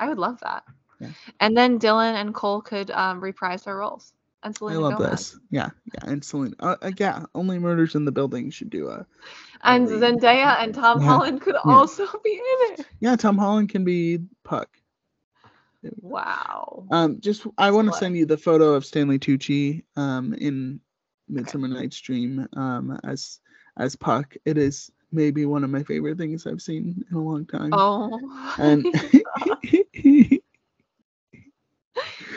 I 0.00 0.08
would 0.08 0.18
love 0.18 0.40
that. 0.40 0.64
Yeah. 1.02 1.10
And 1.40 1.56
then 1.56 1.78
Dylan 1.78 2.14
and 2.14 2.34
Cole 2.34 2.62
could 2.62 2.90
um, 2.90 3.20
reprise 3.20 3.64
their 3.64 3.76
roles. 3.76 4.12
And 4.44 4.56
I 4.60 4.74
love 4.74 4.98
Gomez. 4.98 5.10
this. 5.32 5.40
Yeah, 5.50 5.70
yeah. 5.94 6.10
And 6.10 6.24
Selena 6.24 6.56
uh, 6.60 6.76
uh, 6.82 6.90
yeah, 6.98 7.24
only 7.34 7.58
murders 7.60 7.94
in 7.94 8.04
the 8.04 8.12
building 8.12 8.50
should 8.50 8.70
do 8.70 8.88
a 8.88 9.06
And 9.62 9.86
Agreed. 9.86 10.00
Zendaya 10.20 10.56
and 10.62 10.74
Tom 10.74 11.00
Yeah. 11.00 11.06
Holland 11.06 11.40
could 11.42 11.54
Yeah. 11.64 11.72
also 11.72 12.06
be 12.24 12.32
in 12.32 12.74
it. 12.74 12.86
Yeah, 13.00 13.14
Tom 13.16 13.38
Holland 13.38 13.68
can 13.68 13.84
be 13.84 14.18
Puck. 14.42 14.68
There 15.82 15.92
we 15.96 16.02
go. 16.02 16.08
Wow. 16.08 16.86
Um, 16.90 17.20
just 17.20 17.46
I 17.58 17.70
want 17.70 17.88
to 17.92 17.96
send 17.98 18.16
you 18.16 18.26
the 18.26 18.36
photo 18.36 18.74
of 18.74 18.84
Stanley 18.84 19.18
Tucci 19.18 19.84
um 19.96 20.34
in 20.34 20.80
Midsummer 21.28 21.68
Night's 21.68 22.00
Dream 22.00 22.46
um 22.56 22.98
as 23.04 23.38
as 23.76 23.94
Puck. 23.96 24.34
It 24.44 24.58
is 24.58 24.90
maybe 25.12 25.44
one 25.46 25.62
of 25.62 25.70
my 25.70 25.82
favorite 25.84 26.18
things 26.18 26.46
I've 26.46 26.62
seen 26.62 27.04
in 27.10 27.16
a 27.16 27.20
long 27.20 27.46
time. 27.46 27.70
Oh. 27.74 28.18
And 28.58 28.84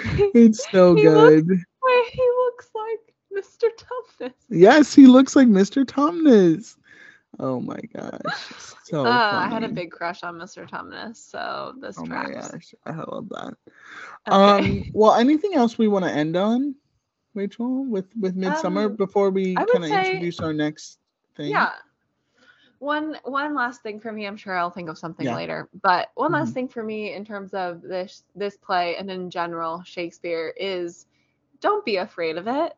it's 0.33 0.69
so 0.71 0.95
He 0.95 1.07
looks- 1.09 1.43
good. 1.47 1.59
Wait, 1.83 2.07
he 2.11 2.21
looks 2.21 2.67
like 2.73 3.13
Mr. 3.43 3.69
Tumnus. 3.77 4.33
Yes, 4.49 4.93
he 4.95 5.05
looks 5.07 5.35
like 5.35 5.47
Mr. 5.47 5.85
Tumnus. 5.85 6.75
Oh 7.39 7.59
my 7.59 7.79
gosh. 7.93 8.21
So 8.85 9.03
Uh, 9.03 9.09
I 9.33 9.47
had 9.49 9.63
a 9.63 9.67
big 9.67 9.89
crush 9.89 10.21
on 10.21 10.35
Mr. 10.35 10.69
Tumnus, 10.69 11.15
so 11.17 11.73
this 11.81 11.97
Oh 11.97 12.05
my 12.05 12.29
gosh. 12.31 12.75
I 12.85 12.91
love 12.91 13.27
that. 13.29 13.55
Okay. 14.27 14.81
Um 14.83 14.91
well 14.93 15.15
anything 15.15 15.55
else 15.55 15.75
we 15.79 15.87
want 15.87 16.05
to 16.05 16.11
end 16.11 16.35
on, 16.37 16.75
Rachel, 17.33 17.83
with 17.85 18.05
with 18.19 18.35
Midsummer 18.35 18.85
Um, 18.85 18.95
before 18.95 19.31
we 19.31 19.55
kind 19.55 19.69
of 19.85 19.89
introduce 19.89 20.39
our 20.39 20.53
next 20.53 20.99
thing? 21.35 21.49
Yeah. 21.49 21.71
One 22.79 23.17
one 23.23 23.55
last 23.55 23.81
thing 23.83 23.99
for 23.99 24.11
me, 24.11 24.25
I'm 24.25 24.37
sure 24.37 24.55
I'll 24.55 24.69
think 24.71 24.89
of 24.89 24.97
something 24.97 25.29
Yeah. 25.29 25.31
later. 25.31 25.69
But 25.81 26.09
one 26.15 26.31
last 26.31 26.53
Mhm. 26.53 26.53
thing 26.53 26.67
for 26.67 26.83
me 26.83 27.13
in 27.13 27.25
terms 27.25 27.53
of 27.53 27.81
this 27.81 28.23
this 28.35 28.57
play 28.57 28.95
and 28.97 29.09
in 29.09 29.29
general 29.29 29.83
Shakespeare 29.83 30.53
is 30.57 31.07
don't 31.61 31.85
be 31.85 31.97
afraid 31.97 32.37
of 32.37 32.47
it. 32.47 32.73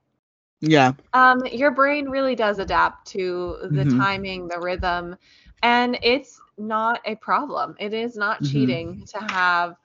Yeah. 0.62 0.94
Um, 1.14 1.46
your 1.52 1.72
brain 1.72 2.10
really 2.10 2.36
does 2.36 2.60
adapt 2.60 3.08
to 3.10 3.58
the 3.74 3.86
Mhm. 3.86 3.86
timing, 3.86 4.48
the 4.48 4.60
rhythm, 4.60 5.16
and 5.62 5.98
it's 6.04 6.40
not 6.58 7.02
a 7.06 7.16
problem. 7.16 7.76
It 7.80 7.94
is 7.94 8.16
not 8.16 8.42
Mhm. 8.42 8.44
cheating 8.44 9.04
to 9.08 9.20
have 9.20 9.76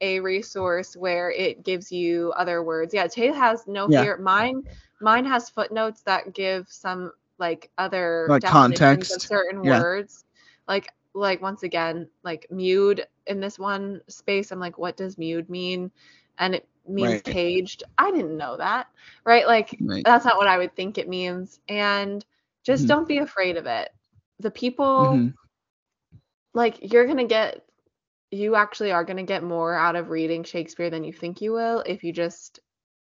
a 0.00 0.20
resource 0.20 0.96
where 0.96 1.30
it 1.30 1.64
gives 1.64 1.92
you 1.92 2.32
other 2.36 2.62
words. 2.62 2.94
Yeah, 2.94 3.06
Tay 3.06 3.28
has 3.32 3.66
no 3.66 3.88
Yeah. 3.88 3.90
fear. 3.90 4.16
Mine, 4.16 4.62
mine 5.00 5.24
has 5.26 5.48
footnotes 5.50 6.02
that 6.02 6.34
give 6.34 6.68
some 6.68 7.12
like 7.40 7.70
other 7.78 8.26
Like 8.28 8.44
context. 8.44 9.16
of 9.16 9.22
certain 9.22 9.64
Yeah. 9.64 9.80
words. 9.80 10.24
Like 10.68 10.88
like 11.14 11.42
once 11.42 11.64
again, 11.64 12.08
like 12.22 12.46
mewed 12.50 13.06
in 13.26 13.40
this 13.40 13.58
one 13.58 14.00
space. 14.08 14.52
I'm 14.52 14.60
like, 14.60 14.78
what 14.78 14.96
does 14.96 15.18
mewed 15.18 15.50
mean? 15.50 15.90
And 16.38 16.54
it 16.54 16.68
means 16.88 17.22
Right. 17.22 17.22
caged. 17.22 17.84
I 17.98 18.10
didn't 18.12 18.36
know 18.36 18.56
that. 18.58 18.88
Right? 19.24 19.46
Like 19.46 19.80
Right. 19.80 20.04
that's 20.04 20.24
not 20.24 20.36
what 20.36 20.48
I 20.48 20.58
would 20.58 20.76
think 20.76 20.98
it 20.98 21.08
means. 21.08 21.60
And 21.68 22.24
just 22.62 22.86
Mhm. 22.86 22.88
don't 22.88 23.08
be 23.08 23.18
afraid 23.18 23.56
of 23.56 23.66
it. 23.66 23.90
The 24.40 24.50
people, 24.50 25.16
Mhm. 25.16 25.34
like, 26.54 26.92
you're 26.92 27.06
going 27.06 27.18
to 27.18 27.24
get, 27.24 27.64
you 28.30 28.54
actually 28.56 28.92
are 28.92 29.04
going 29.04 29.16
to 29.16 29.22
get 29.24 29.42
more 29.42 29.74
out 29.74 29.96
of 29.96 30.10
reading 30.10 30.44
Shakespeare 30.44 30.90
than 30.90 31.04
you 31.04 31.12
think 31.12 31.40
you 31.40 31.52
will 31.52 31.80
if 31.86 32.04
you 32.04 32.12
just 32.12 32.60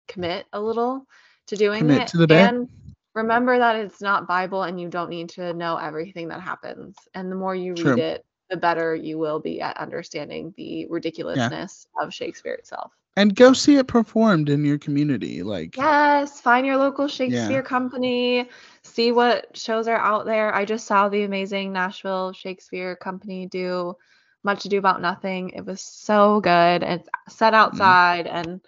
commit 0.07 0.45
a 0.53 0.61
little 0.61 1.05
to 1.47 1.55
doing 1.55 1.79
Commit 1.79 2.01
it. 2.03 2.11
to 2.11 2.17
the 2.17 2.27
bit. 2.27 2.39
And 2.39 2.69
remember 3.15 3.57
that 3.57 3.75
it's 3.77 4.01
not 4.01 4.27
Bible 4.27 4.63
and 4.63 4.79
you 4.79 4.89
don't 4.89 5.09
need 5.09 5.29
to 5.31 5.53
know 5.53 5.77
everything 5.77 6.29
that 6.29 6.41
happens. 6.41 7.07
And 7.13 7.31
the 7.31 7.35
more 7.35 7.55
you 7.55 7.75
True. 7.75 7.75
read 7.75 7.97
it, 7.97 8.25
the 8.49 8.57
better 8.57 8.95
you 8.95 9.17
will 9.17 9.39
be 9.39 9.61
at 9.61 9.77
understanding 9.77 10.53
the 10.57 10.87
ridiculousness 10.89 11.87
of 12.01 12.13
Shakespeare 12.13 12.53
itself. 12.53 12.91
And 13.15 13.35
go 13.35 13.53
see 13.53 13.75
it 13.77 13.87
performed 13.87 14.49
in 14.49 14.63
your 14.65 14.77
community. 14.77 15.43
Like 15.43 15.77
Yes, 15.77 16.41
find 16.41 16.65
your 16.65 16.77
local 16.77 17.07
Shakespeare 17.07 17.63
company, 17.63 18.49
see 18.83 19.11
what 19.11 19.55
shows 19.57 19.87
are 19.87 19.97
out 19.97 20.25
there. 20.25 20.53
I 20.53 20.65
just 20.65 20.85
saw 20.87 21.09
the 21.09 21.23
amazing 21.23 21.71
Nashville 21.73 22.33
Shakespeare 22.33 22.95
Company 22.95 23.47
do 23.47 23.95
Much 24.43 24.65
Ado 24.65 24.77
About 24.77 25.01
Nothing. 25.01 25.49
It 25.51 25.65
was 25.65 25.81
so 25.81 26.39
good. 26.41 26.83
It's 26.83 27.09
set 27.29 27.53
Mm-hmm. 27.73 27.93
outside 27.93 28.27
and 28.27 28.61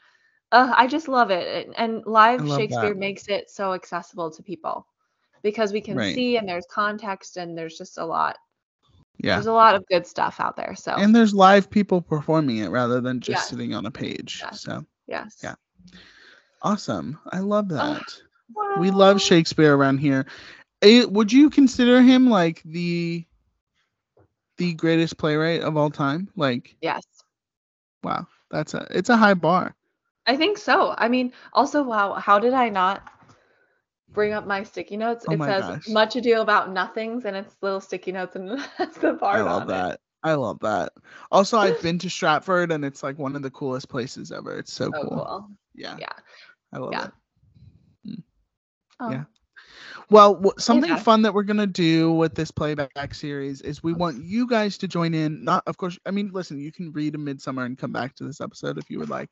uh, 0.52 0.74
I 0.76 0.88
just 0.88 1.08
love 1.08 1.32
it. 1.32 1.70
And, 1.78 2.04
live 2.06 2.48
Shakespeare 2.48 2.94
that. 2.94 2.98
makes 2.98 3.28
it 3.28 3.50
so 3.50 3.74
accessible 3.74 4.32
to 4.32 4.44
people 4.44 4.88
because 5.44 5.72
we 5.74 5.82
can 5.82 5.96
Right. 5.98 6.16
see 6.16 6.38
and 6.38 6.48
there's 6.48 6.66
context 6.68 7.38
and 7.38 7.58
there's 7.58 7.78
just 7.78 7.98
a 7.98 8.06
lot. 8.06 8.38
yeah. 9.20 9.36
There's 9.36 9.48
a 9.48 9.54
lot 9.54 9.76
of 9.76 9.86
good 9.88 10.06
stuff 10.06 10.40
out 10.40 10.56
there. 10.56 10.76
So, 10.76 10.92
And 10.94 11.16
there's 11.16 11.34
live 11.34 11.70
people 11.70 12.02
performing 12.02 12.58
it 12.58 12.70
rather 12.70 13.02
than 13.02 13.20
just 13.20 13.30
Yes. 13.42 13.50
sitting 13.50 13.74
on 13.74 13.86
a 13.86 13.92
page. 13.92 14.42
Yes. 14.44 14.62
So 14.62 14.86
yes. 15.08 15.40
yeah. 15.44 15.56
awesome. 16.62 17.20
I 17.32 17.40
love 17.40 17.70
that. 17.70 18.04
Wow. 18.54 18.76
we 18.80 18.92
love 18.92 19.22
Shakespeare 19.22 19.76
around 19.76 19.98
here. 20.00 20.26
Eh, 20.82 21.04
would 21.06 21.32
you 21.34 21.50
consider 21.50 22.02
him 22.02 22.30
like 22.30 22.62
the 22.64 23.26
the 24.58 24.74
greatest 24.74 25.18
playwright 25.18 25.62
of 25.62 25.78
all 25.78 25.90
time? 25.92 26.30
Like, 26.36 26.76
Yes. 26.82 27.04
wow, 28.04 28.28
that's 28.50 28.74
a 28.74 28.88
it's 28.92 29.10
a 29.10 29.18
high 29.18 29.34
bar. 29.36 29.76
I 30.28 30.36
think 30.36 30.58
so. 30.58 30.94
I 30.98 31.08
mean, 31.08 31.34
also, 31.54 31.82
wow, 31.84 32.14
how 32.14 32.38
did 32.40 32.54
I 32.54 32.70
not 32.70 33.02
bring 34.14 34.34
up 34.34 34.46
my 34.46 34.64
sticky 34.64 34.98
notes? 34.98 35.26
Oh 35.28 35.34
it 35.34 35.40
says 35.44 35.64
gosh. 35.70 35.88
much 35.90 36.16
ado 36.16 36.42
about 36.42 36.72
nothings, 36.72 37.26
and 37.26 37.36
it's 37.36 37.56
little 37.62 37.80
sticky 37.80 38.12
notes, 38.12 38.36
and 38.36 38.60
that's 38.78 38.98
the 38.98 39.14
I 39.14 39.40
part 39.40 39.42
love 39.42 39.62
on 39.64 39.70
it. 39.70 39.74
that. 39.74 40.00
I 40.24 40.34
love 40.34 40.60
that. 40.60 40.92
Also, 41.32 41.58
I've 41.58 41.82
been 41.84 42.00
to 42.00 42.10
Stratford 42.10 42.72
and 42.72 42.84
it's 42.84 43.04
like 43.04 43.18
one 43.18 43.36
of 43.36 43.42
the 43.44 43.52
coolest 43.52 43.88
places 43.88 44.32
ever. 44.32 44.58
It's 44.58 44.74
so 44.74 44.92
So 44.92 45.02
cool. 45.02 45.10
cool. 45.10 45.50
Yeah, 45.76 45.96
Yeah. 46.00 46.14
I 46.74 46.78
love 46.80 46.92
Yeah. 46.92 47.06
it. 47.06 48.24
Oh, 49.00 49.12
Yeah. 49.12 49.24
Well, 50.10 50.54
something 50.58 50.96
fun 50.98 51.24
that 51.24 51.34
we're 51.34 51.44
gonna 51.44 51.68
do 51.68 52.12
with 52.14 52.34
this 52.34 52.50
playback 52.50 53.14
series 53.14 53.60
is 53.62 53.84
we 53.84 53.92
want 53.94 54.24
you 54.24 54.48
guys 54.48 54.78
to 54.80 54.88
join 54.88 55.14
in. 55.14 55.44
Not, 55.44 55.64
of 55.68 55.78
course, 55.78 56.00
I 56.06 56.12
mean, 56.12 56.32
listen, 56.34 56.60
you 56.60 56.72
can 56.72 56.94
read 56.94 57.16
a 57.16 57.18
Midsummer 57.18 57.66
and 57.66 57.78
come 57.78 57.92
back 57.92 58.16
to 58.16 58.24
this 58.24 58.40
episode 58.40 58.78
if 58.78 58.90
you 58.90 59.00
would 59.00 59.10
like, 59.10 59.32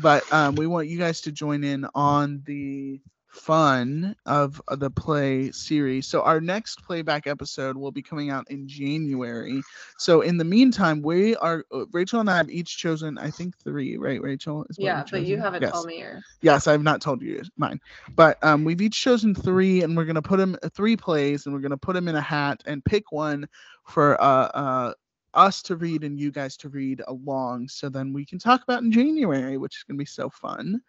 but 0.00 0.30
um, 0.32 0.54
we 0.54 0.66
want 0.66 0.88
you 0.88 0.98
guys 0.98 1.20
to 1.22 1.32
join 1.32 1.64
in 1.64 1.86
on 1.94 2.42
the 2.46 2.98
fun 3.36 4.16
of 4.26 4.60
uh, 4.68 4.76
the 4.76 4.90
play 4.90 5.52
series. 5.52 6.06
So 6.08 6.22
our 6.22 6.40
next 6.40 6.82
playback 6.84 7.26
episode 7.26 7.76
will 7.76 7.92
be 7.92 8.02
coming 8.02 8.30
out 8.30 8.50
in 8.50 8.66
January. 8.66 9.62
So 9.98 10.22
in 10.22 10.38
the 10.38 10.44
meantime, 10.44 11.02
we 11.02 11.36
are 11.36 11.64
uh, 11.72 11.86
Rachel 11.92 12.20
and 12.20 12.30
I 12.30 12.38
have 12.38 12.50
each 12.50 12.78
chosen, 12.78 13.18
I 13.18 13.30
think 13.30 13.56
three, 13.58 13.96
right? 13.96 14.22
Rachel, 14.22 14.64
is 14.70 14.78
Yeah, 14.78 15.04
but 15.10 15.24
you 15.26 15.38
haven't 15.38 15.62
Yes. 15.62 15.72
told 15.72 15.86
me 15.86 16.00
yours. 16.00 16.24
Yes, 16.42 16.66
I've 16.66 16.82
not 16.82 17.00
told 17.00 17.22
you 17.22 17.42
mine, 17.56 17.80
but 18.14 18.38
um, 18.42 18.64
we've 18.64 18.80
each 18.80 19.00
chosen 19.00 19.34
three, 19.34 19.82
and 19.82 19.96
we're 19.96 20.04
gonna 20.04 20.22
put 20.22 20.38
them 20.38 20.56
three 20.74 20.96
plays, 20.96 21.46
and 21.46 21.54
we're 21.54 21.60
gonna 21.60 21.76
put 21.76 21.94
them 21.94 22.08
in 22.08 22.16
a 22.16 22.20
hat 22.20 22.62
and 22.66 22.84
pick 22.84 23.12
one 23.12 23.46
for 23.84 24.20
uh, 24.20 24.46
uh 24.54 24.92
us 25.34 25.62
to 25.62 25.76
read 25.76 26.02
and 26.04 26.18
you 26.18 26.30
guys 26.30 26.56
to 26.58 26.68
read 26.68 27.02
along. 27.08 27.68
So 27.68 27.88
then 27.88 28.12
we 28.12 28.24
can 28.24 28.38
talk 28.38 28.62
about 28.62 28.82
in 28.82 28.90
January, 28.92 29.56
which 29.58 29.76
is 29.76 29.84
gonna 29.84 29.98
be 29.98 30.04
so 30.06 30.30
fun. 30.30 30.80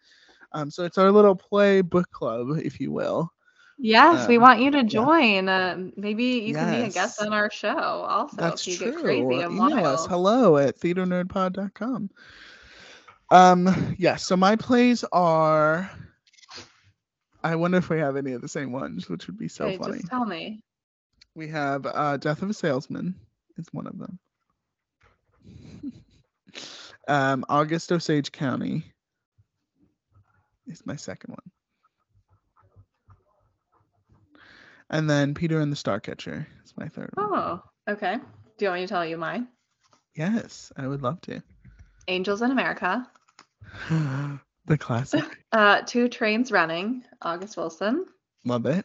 Um, 0.52 0.70
so 0.70 0.84
it's 0.84 0.98
our 0.98 1.10
little 1.10 1.34
play 1.36 1.80
book 1.82 2.10
club, 2.10 2.58
if 2.58 2.80
you 2.80 2.92
will. 2.92 3.32
Yes, 3.78 4.26
we 4.28 4.38
Um, 4.38 4.38
want 4.38 4.60
you 4.60 4.70
to 4.72 4.82
join. 4.84 5.48
Uh, 5.48 5.90
maybe 5.96 6.24
you 6.24 6.54
can 6.54 6.70
be 6.70 6.82
a 6.82 6.90
guest 6.90 7.20
on 7.20 7.32
our 7.32 7.50
show. 7.50 7.76
Also, 7.76 8.52
That's 8.52 8.64
if 8.64 8.66
you 8.66 8.76
true. 8.76 8.90
get 8.90 8.94
crazy 8.94 9.40
and 9.42 9.56
Email 9.56 9.84
us 9.84 10.06
hello 10.06 10.56
at 10.56 10.78
theaternerdpod.com. 10.78 12.10
Um, 13.30 13.94
yeah, 13.98 14.16
so 14.16 14.36
my 14.36 14.56
plays 14.56 15.04
are. 15.12 15.90
I 17.42 17.54
wonder 17.56 17.78
if 17.78 17.88
we 17.88 17.98
have 17.98 18.16
any 18.16 18.32
of 18.32 18.40
the 18.42 18.48
same 18.48 18.72
ones, 18.72 19.08
which 19.08 19.26
would 19.26 19.38
be 19.38 19.48
so 19.48 19.70
Okay, 19.70 19.78
funny. 19.78 20.00
just 20.00 20.06
tell 20.06 20.24
me. 20.24 20.62
We 21.34 21.48
have 21.48 21.86
uh, 21.86 22.16
Death 22.18 22.42
of 22.42 22.50
a 22.50 22.54
Salesman 22.54 23.14
is 23.56 23.68
one 23.72 23.86
of 23.86 23.98
them. 23.98 24.18
um, 27.08 27.44
August 27.48 27.92
Osage 27.92 28.32
County 28.32 28.84
is 30.68 30.84
my 30.86 30.96
second 30.96 31.30
one. 31.30 31.50
And 34.90 35.08
then 35.08 35.34
Peter 35.34 35.60
and 35.60 35.70
the 35.70 35.76
Starcatcher 35.76 36.46
is 36.64 36.74
my 36.76 36.88
third 36.88 37.10
one. 37.14 37.26
Oh, 37.30 37.62
okay. 37.88 38.16
Do 38.56 38.64
you 38.64 38.70
want 38.70 38.80
me 38.80 38.86
to 38.86 38.90
tell 38.92 39.04
you 39.04 39.18
mine? 39.18 39.48
Yes, 40.14 40.72
I 40.76 40.86
would 40.86 41.02
love 41.02 41.20
to. 41.22 41.42
Angels 42.08 42.42
in 42.42 42.50
America. 42.50 43.06
the 43.90 44.78
classic. 44.78 45.24
Uh, 45.50 45.80
Two 45.86 46.08
Trains 46.08 46.52
Running, 46.52 47.02
August 47.22 47.56
Wilson. 47.56 48.04
Love 48.44 48.66
it. 48.66 48.84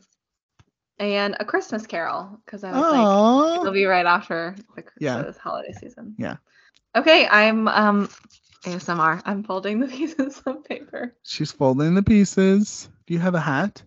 And 0.97 1.35
A 1.41 1.43
Christmas 1.43 1.85
Carol, 1.85 2.39
because 2.45 2.63
I 2.63 2.71
was 2.71 2.89
like, 2.89 3.61
it'll 3.61 3.73
be 3.73 3.83
right 3.83 4.05
after 4.05 4.55
the, 4.77 4.83
Yeah. 4.97 5.23
the 5.23 5.33
holiday 5.37 5.73
season. 5.73 6.15
Yeah. 6.17 6.37
Okay, 6.95 7.27
I'm 7.27 7.67
um 7.67 8.09
ASMR. 8.63 9.21
I'm 9.25 9.43
folding 9.43 9.79
the 9.79 9.87
pieces 9.97 10.41
of 10.45 10.63
paper. 10.63 11.15
she's 11.23 11.51
folding 11.51 11.95
the 11.95 12.03
pieces. 12.03 12.89
Do 13.07 13.13
you 13.13 13.19
have 13.19 13.35
a 13.35 13.39
hat? 13.39 13.83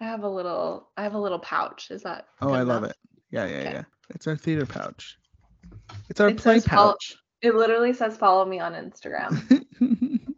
I 0.00 0.04
have 0.04 0.22
a 0.24 0.28
little 0.28 0.88
I 0.96 1.02
have 1.02 1.14
a 1.14 1.18
little 1.20 1.38
pouch. 1.38 1.90
Is 1.90 2.02
that 2.02 2.26
Oh, 2.40 2.52
I 2.52 2.62
love 2.62 2.84
enough? 2.84 2.90
it. 2.92 2.96
Yeah, 3.30 3.46
yeah, 3.46 3.56
Okay. 3.58 3.72
yeah. 3.72 3.82
It's 4.10 4.26
our 4.26 4.36
theater 4.36 4.66
pouch. 4.66 5.18
It's 6.08 6.20
our 6.20 6.28
It 6.28 6.36
play 6.38 6.60
follow- 6.60 6.92
pouch. 6.92 7.16
It 7.42 7.54
literally 7.54 7.92
says 7.92 8.16
follow 8.16 8.44
me 8.44 8.60
on 8.60 8.72
Instagram. 8.72 9.64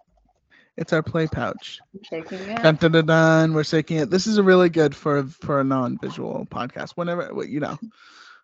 it's 0.76 0.92
our 0.92 1.02
play 1.02 1.26
pouch. 1.26 1.78
I'm 1.94 2.02
shaking 2.02 2.38
it. 2.40 2.62
Dun, 2.62 2.74
dun, 2.76 2.92
dun, 2.92 3.06
dun. 3.06 3.54
We're 3.54 3.64
shaking 3.64 3.98
it. 3.98 4.10
This 4.10 4.26
is 4.26 4.38
a 4.38 4.42
really 4.42 4.68
good 4.68 4.94
for 4.96 5.22
for 5.24 5.60
a 5.60 5.64
non-visual 5.64 6.46
podcast. 6.50 6.92
Whenever 6.96 7.44
you 7.44 7.60
know, 7.60 7.78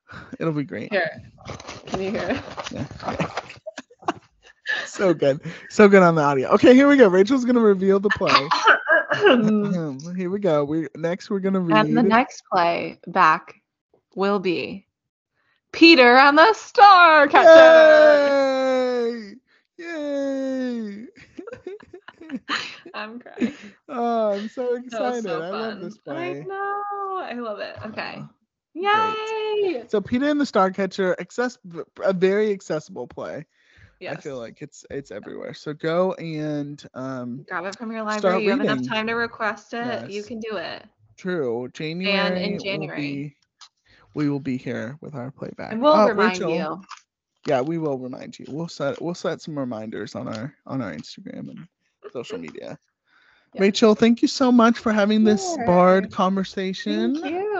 it'll 0.39 0.52
be 0.52 0.64
great. 0.64 0.93
Here. 0.93 1.22
Can 1.86 2.02
you 2.02 2.10
hear 2.10 2.28
it? 2.31 2.43
Yeah. 2.72 2.86
so 4.86 5.14
good. 5.14 5.40
So 5.70 5.89
good 5.89 6.02
on 6.02 6.14
the 6.14 6.22
audio. 6.22 6.48
Okay, 6.51 6.74
here 6.74 6.89
we 6.89 6.97
go. 6.97 7.09
Rachel's 7.09 7.44
gonna 7.44 7.60
reveal 7.60 8.01
the 8.01 8.10
play. 8.10 8.32
here 10.16 10.31
we 10.31 10.39
go. 10.39 10.64
We 10.64 10.89
next 10.97 11.31
we're 11.31 11.40
gonna 11.40 11.60
read 11.60 11.76
And 11.76 11.97
the 11.97 12.02
next 12.02 12.43
play 12.51 13.01
back 13.06 13.55
will 14.14 14.39
be 14.39 14.86
Peter 15.72 16.16
and 16.16 16.39
the 16.39 16.55
Starcatcher. 16.55 17.44
Yay! 19.76 19.85
Yay! 19.85 21.06
I'm 22.94 23.18
crying. 23.18 23.55
oh, 23.89 24.32
I'm 24.35 24.48
so 24.48 24.76
excited. 24.76 25.24
so 25.24 25.43
I 25.43 25.51
love 25.51 25.72
fun. 25.72 25.82
this 25.82 25.98
I 26.09 26.44
know. 26.47 27.20
I 27.22 27.35
love 27.35 27.59
it. 27.59 27.76
Okay. 27.86 28.18
Oh. 28.18 28.28
Yay! 28.74 29.84
So 29.88 30.01
Peter 30.01 30.28
and 30.28 30.40
the 30.40 30.44
Starcatcher, 30.44 31.14
access 31.20 31.59
a 32.02 32.12
very 32.12 32.52
accessible 32.52 33.06
play. 33.06 33.46
Yes. 34.01 34.16
I 34.18 34.20
feel 34.20 34.38
like 34.38 34.60
it's 34.60 34.84
it's 34.90 35.10
everywhere. 35.10 35.55
So 35.55 35.72
go 35.72 36.12
and 36.14 36.84
um 36.94 37.44
Grab 37.48 37.64
it 37.66 37.76
from 37.78 37.92
your 37.92 38.02
library. 38.02 38.44
You 38.44 38.51
have 38.51 38.60
enough 38.60 38.86
time 38.86 39.06
to 39.06 39.14
request 39.14 39.72
it. 39.72 40.10
You 40.10 40.22
can 40.22 40.40
do 40.40 40.56
it. 40.56 40.84
true. 41.16 41.68
January. 41.72 42.52
will 42.52 42.59
January. 42.59 43.01
be- 43.01 43.36
we 44.14 44.28
will 44.28 44.40
be 44.40 44.56
here 44.56 44.96
with 45.01 45.14
our 45.14 45.30
playback. 45.30 45.72
And 45.72 45.82
we'll 45.82 45.92
Oh, 45.92 46.09
remind 46.09 46.38
Rachel, 46.38 46.55
you. 46.55 46.82
Yeah, 47.46 47.60
we 47.62 47.78
will 47.78 47.98
remind 47.98 48.38
you. 48.38 48.46
We'll 48.48 48.68
set 48.68 49.01
we'll 49.01 49.14
set 49.14 49.40
some 49.40 49.59
reminders 49.59 50.14
on 50.14 50.28
our 50.28 50.55
on 50.66 50.82
our 50.82 50.92
Instagram 50.92 51.51
and 51.51 51.66
social 52.12 52.38
media. 52.46 52.78
Rachel, 53.59 53.94
thank 53.94 54.20
you 54.22 54.28
so 54.28 54.51
much 54.51 54.78
for 54.78 54.92
having 54.92 55.22
this 55.24 55.55
Sure. 55.55 55.64
bard 55.66 56.10
conversation. 56.10 57.14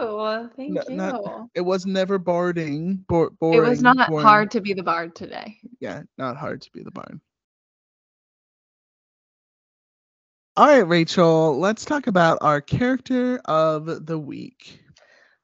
Thank 0.05 0.37
you. 0.37 0.49
Thank 0.55 0.75
No- 0.75 0.83
you. 0.87 0.95
not- 0.95 1.21
It 1.53 1.61
was 1.61 1.85
never 1.85 2.17
barding. 2.17 3.05
Bo- 3.07 3.35
it 3.51 3.61
was 3.61 3.81
not 3.81 3.97
boring. 4.07 4.25
hard 4.25 4.51
to 4.51 4.61
be 4.61 4.73
the 4.73 4.83
bard 4.83 5.15
today. 5.15 5.57
Yeah, 5.79 6.03
not 6.17 6.37
hard 6.37 6.61
to 6.63 6.71
be 6.71 6.83
the 6.83 6.91
bard. 6.91 7.19
All 10.55 10.67
right, 10.67 10.87
Rachel, 10.87 11.59
let's 11.59 11.85
talk 11.85 12.07
about 12.07 12.39
our 12.41 12.61
character 12.61 13.37
of 13.45 14.05
the 14.05 14.17
week. 14.19 14.79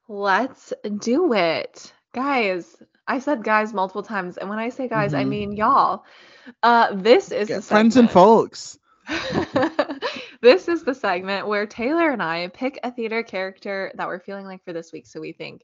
Let's 0.08 0.72
do 0.98 1.32
it. 1.32 1.92
Guys, 2.12 2.76
I 3.06 3.18
said 3.18 3.42
guys 3.44 3.72
multiple 3.72 4.02
times. 4.02 4.36
And 4.38 4.48
when 4.48 4.58
I 4.58 4.68
say 4.68 4.88
guys, 4.88 5.14
I 5.14 5.24
Mhm. 5.24 5.28
mean 5.28 5.52
y'all. 5.52 6.04
Uh, 6.62 6.94
this 6.94 7.30
is 7.32 7.48
Yeah, 7.48 7.56
the 7.56 7.62
friends 7.62 7.96
and 7.96 8.10
folks. 8.10 8.78
this 10.42 10.68
is 10.68 10.84
the 10.84 10.94
segment 10.94 11.48
where 11.48 11.66
Taylor 11.66 12.10
and 12.10 12.22
I 12.22 12.48
pick 12.48 12.78
a 12.84 12.92
theater 12.92 13.22
character 13.22 13.92
that 13.96 14.08
we're 14.08 14.20
feeling 14.20 14.46
like 14.46 14.64
for 14.64 14.72
this 14.72 14.92
week. 14.92 15.06
So 15.06 15.20
we 15.20 15.32
think, 15.32 15.62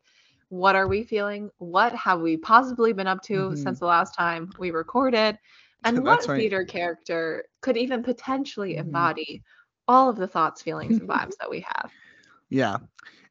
what 0.48 0.76
are 0.76 0.88
we 0.88 1.04
feeling? 1.04 1.50
What 1.58 1.94
have 1.94 2.20
we 2.20 2.36
possibly 2.38 2.92
been 2.92 3.08
up 3.08 3.22
to 3.24 3.54
Mhm. 3.54 3.56
since 3.56 3.80
the 3.80 3.86
last 3.86 4.14
time 4.16 4.54
we 4.58 4.70
recorded? 4.70 5.38
And 5.84 6.04
what 6.04 6.24
right. 6.28 6.34
theater 6.34 6.64
character 6.64 7.44
could 7.62 7.76
even 7.76 8.02
potentially 8.02 8.76
Mhm. 8.76 8.78
embody 8.78 9.42
all 9.88 10.08
of 10.10 10.16
the 10.16 10.28
thoughts, 10.28 10.62
feelings, 10.62 11.00
and 11.00 11.08
vibes 11.08 11.36
that 11.40 11.50
we 11.50 11.60
have? 11.60 11.92
Yeah. 12.48 12.78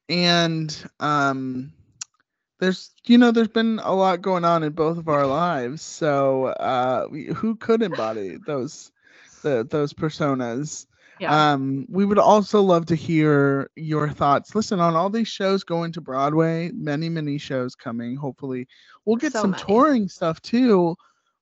And 0.09 0.75
um 0.99 1.73
there's 2.59 2.93
you 3.05 3.17
know 3.17 3.31
there's 3.31 3.47
been 3.47 3.79
a 3.83 3.93
lot 3.93 4.21
going 4.21 4.45
on 4.45 4.63
in 4.63 4.73
both 4.73 4.97
of 4.97 5.07
our 5.09 5.27
lives. 5.27 5.81
So 5.81 6.45
uh 6.47 7.07
we, 7.09 7.25
who 7.27 7.55
could 7.55 7.81
embody 7.83 8.37
those 8.45 8.91
the 9.43 9.65
those 9.69 9.93
personas? 9.93 10.87
Yeah. 11.19 11.52
Um 11.53 11.85
we 11.89 12.06
would 12.06 12.19
also 12.19 12.61
love 12.61 12.85
to 12.88 12.95
hear 12.95 13.69
your 13.76 14.10
thoughts. 14.10 14.53
Listen, 14.56 14.80
on 14.80 14.95
all 14.95 15.10
these 15.10 15.27
shows 15.27 15.64
going 15.64 15.91
to 15.94 16.02
Broadway, 16.02 16.72
many 16.73 17.10
many 17.10 17.38
shows 17.38 17.76
coming. 17.76 18.15
Hopefully 18.15 18.68
we'll 19.06 19.15
get 19.15 19.34
So 19.34 19.41
some 19.41 19.52
many. 19.52 19.64
touring 19.64 20.07
stuff 20.07 20.41
too. 20.41 20.95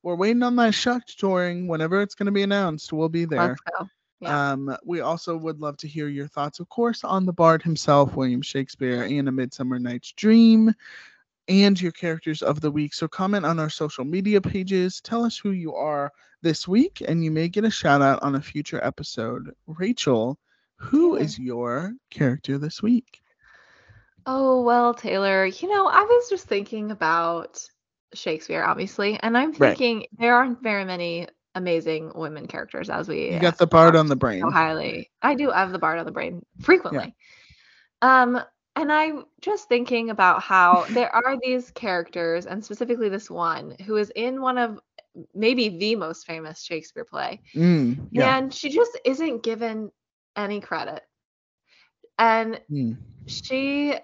We're 0.04 0.16
waiting 0.16 0.44
on 0.44 0.56
that 0.58 0.74
shucked 0.74 1.20
touring. 1.20 1.68
Whenever 1.68 2.02
it's 2.02 2.14
going 2.16 2.28
to 2.28 2.32
be 2.32 2.44
announced, 2.44 2.94
we'll 2.94 3.10
be 3.10 3.26
there. 3.26 3.50
Let's 3.50 3.62
go. 3.80 3.90
Yeah. 4.22 4.52
Um, 4.52 4.78
we 4.86 5.02
also 5.02 5.36
would 5.36 5.60
love 5.60 5.78
to 5.78 5.88
hear 5.88 6.08
your 6.08 6.28
thoughts, 6.28 6.60
of 6.60 6.70
course, 6.70 7.04
on 7.04 7.26
the 7.26 7.34
Bard 7.34 7.62
himself, 7.64 8.16
William 8.16 8.42
Shakespeare, 8.42 9.04
and 9.04 9.28
A 9.28 9.32
Midsummer 9.32 9.78
Night's 9.80 10.12
Dream, 10.14 10.74
and 11.48 11.80
your 11.80 11.92
characters 11.92 12.42
of 12.42 12.62
the 12.62 12.72
week. 12.72 12.94
So 12.94 13.08
comment 13.08 13.46
on 13.46 13.60
our 13.60 13.70
social 13.70 14.04
media 14.06 14.42
pages. 14.42 15.02
Tell 15.02 15.24
us 15.24 15.38
who 15.38 15.52
you 15.52 15.74
are 15.76 16.12
this 16.42 16.68
week, 16.68 17.02
and 17.08 17.24
you 17.24 17.32
may 17.32 17.48
get 17.50 17.64
a 17.66 17.72
shout 17.72 18.02
out 18.02 18.22
on 18.24 18.36
a 18.36 18.42
future 18.42 18.84
episode. 18.84 19.52
Rachel, 19.68 20.38
who 20.78 21.16
is 21.16 21.38
your 21.40 21.94
character 22.10 22.58
this 22.58 22.82
week? 22.84 23.22
Oh, 24.26 24.62
well, 24.64 24.94
Taylor, 24.94 25.46
you 25.46 25.70
know, 25.70 25.88
I 25.88 26.02
was 26.02 26.30
just 26.30 26.48
thinking 26.48 26.92
about 26.92 27.64
Shakespeare, 28.14 28.64
obviously, 28.64 29.20
and 29.22 29.38
I'm 29.38 29.52
Right. 29.52 29.78
thinking 29.78 30.08
there 30.18 30.36
aren't 30.36 30.64
very 30.64 30.84
many 30.86 31.28
amazing 31.54 32.12
women 32.16 32.48
characters 32.48 32.90
as 32.90 33.08
we 33.08 33.32
You 33.34 33.40
got 33.40 33.58
the 33.58 33.68
Bard 33.68 33.96
on 33.96 34.08
the 34.08 34.16
brain. 34.16 34.42
so 34.42 34.50
highly. 34.50 35.10
I 35.22 35.36
do 35.36 35.52
have 35.52 35.72
the 35.72 35.80
bard 35.80 36.00
on 36.00 36.06
the 36.06 36.12
brain 36.12 36.44
frequently. 36.60 37.16
Um, 38.02 38.42
and 38.76 38.92
I'm 38.92 39.26
just 39.42 39.68
thinking 39.70 40.10
about 40.10 40.42
how 40.42 40.88
there 40.92 41.14
are 41.14 41.36
these 41.42 41.72
characters, 41.72 42.46
and 42.46 42.64
specifically 42.64 43.10
this 43.10 43.30
one, 43.30 43.76
who 43.86 43.96
is 43.98 44.12
in 44.16 44.42
one 44.42 44.58
of 44.58 44.80
maybe 45.34 45.70
the 45.78 45.96
most 45.96 46.26
famous 46.26 46.62
Shakespeare 46.64 47.06
play, 47.06 47.42
Mm, 47.56 48.10
yeah. 48.12 48.34
and 48.34 48.54
she 48.54 48.70
just 48.70 49.00
isn't 49.06 49.44
given 49.44 49.92
any 50.36 50.60
credit. 50.62 51.04
And 52.20 52.60
Mm, 52.70 52.98
she 53.28 53.96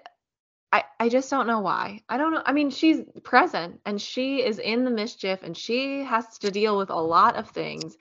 I, 0.72 0.84
I 1.00 1.08
just 1.08 1.30
don't 1.30 1.46
know 1.46 1.60
why. 1.60 2.02
I 2.08 2.16
don't 2.18 2.32
know. 2.32 2.42
I 2.44 2.52
mean, 2.52 2.70
she's 2.70 3.02
present 3.24 3.80
and 3.86 4.00
she 4.00 4.42
is 4.44 4.58
in 4.58 4.84
the 4.84 4.90
mischief 4.90 5.42
and 5.42 5.56
she 5.56 6.04
has 6.04 6.38
to 6.38 6.50
deal 6.50 6.76
with 6.76 6.90
a 6.90 7.00
lot 7.00 7.36
of 7.36 7.48
things. 7.48 7.96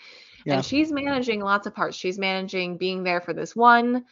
Yeah. 0.46 0.54
And 0.54 0.64
she's 0.64 0.92
managing 0.92 1.42
lots 1.42 1.68
of 1.68 1.76
parts. 1.76 1.96
She's 1.98 2.20
managing 2.20 2.78
being 2.78 3.04
there 3.04 3.22
for 3.22 3.34
this 3.34 3.56
one 3.56 4.06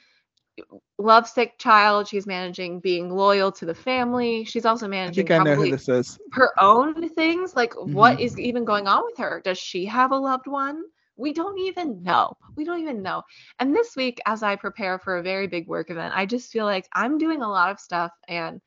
lovesick 0.98 1.58
child. 1.60 2.08
She's 2.08 2.28
managing 2.28 2.80
being 2.80 3.10
loyal 3.10 3.52
to 3.54 3.66
the 3.66 3.76
family. 3.76 4.44
She's 4.46 4.66
also 4.66 4.88
I 5.06 5.12
managing 5.12 5.28
think 5.28 5.32
I 5.32 5.40
know 5.40 5.56
who 5.56 5.68
this 5.68 5.88
is. 5.90 6.20
her 6.34 6.52
own 6.60 7.08
things. 7.10 7.56
Like, 7.56 7.74
what 7.76 8.20
Mhm. 8.20 8.20
is 8.20 8.38
even 8.40 8.66
going 8.66 8.88
on 8.88 9.04
with 9.06 9.18
her? 9.18 9.42
Does 9.44 9.58
she 9.58 9.86
have 9.86 10.12
a 10.12 10.18
loved 10.18 10.48
one? 10.48 10.84
We 11.18 11.34
don't 11.34 11.58
even 11.60 12.04
know. 12.04 12.34
We 12.56 12.64
don't 12.66 12.82
even 12.82 13.02
know. 13.02 13.24
And 13.60 13.76
this 13.76 13.96
week, 13.96 14.20
as 14.26 14.44
I 14.44 14.56
prepare 14.56 14.98
for 15.00 15.18
a 15.18 15.24
very 15.24 15.48
big 15.48 15.68
work 15.68 15.90
event, 15.90 16.14
I 16.16 16.26
just 16.26 16.52
feel 16.52 16.66
like 16.66 16.88
I'm 16.94 17.18
doing 17.18 17.42
a 17.42 17.50
lot 17.50 17.72
of 17.72 17.80
stuff. 17.80 18.12
And 18.28 18.62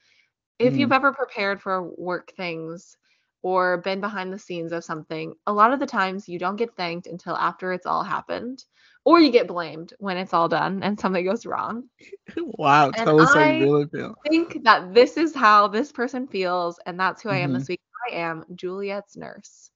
if 0.58 0.76
Mm. 0.76 0.78
you've 0.78 0.92
ever 0.92 1.12
prepared 1.12 1.60
for 1.62 1.82
work 1.82 2.32
things 2.36 2.96
or 3.42 3.78
been 3.78 4.00
behind 4.00 4.32
the 4.32 4.38
scenes 4.38 4.72
of 4.72 4.84
something, 4.84 5.34
a 5.46 5.52
lot 5.52 5.72
of 5.72 5.80
the 5.80 5.86
times 5.86 6.28
you 6.28 6.38
don't 6.38 6.56
get 6.56 6.74
thanked 6.76 7.06
until 7.06 7.36
after 7.36 7.72
it's 7.72 7.86
all 7.86 8.02
happened, 8.04 8.64
or 9.04 9.20
you 9.20 9.30
get 9.30 9.46
blamed 9.48 9.92
when 9.98 10.16
it's 10.16 10.32
all 10.34 10.48
done 10.48 10.82
and 10.82 10.98
something 10.98 11.24
goes 11.24 11.46
wrong. 11.46 11.88
Wow, 12.58 12.92
And 12.96 13.10
tell 13.10 13.20
us 13.20 13.34
how 13.34 13.40
I- 13.40 13.56
you 13.56 13.72
really 13.72 13.86
feel. 13.88 14.16
think 14.28 14.64
that 14.64 14.94
this 14.94 15.16
is 15.16 15.34
how 15.34 15.68
this 15.68 15.92
person 15.92 16.26
feels, 16.28 16.78
and 16.86 16.98
that's 16.98 17.22
who 17.22 17.28
I 17.30 17.38
am 17.38 17.52
this 17.52 17.68
week. 17.68 17.80
I 18.10 18.16
am 18.16 18.44
Juliet's 18.54 19.16
nurse. 19.16 19.70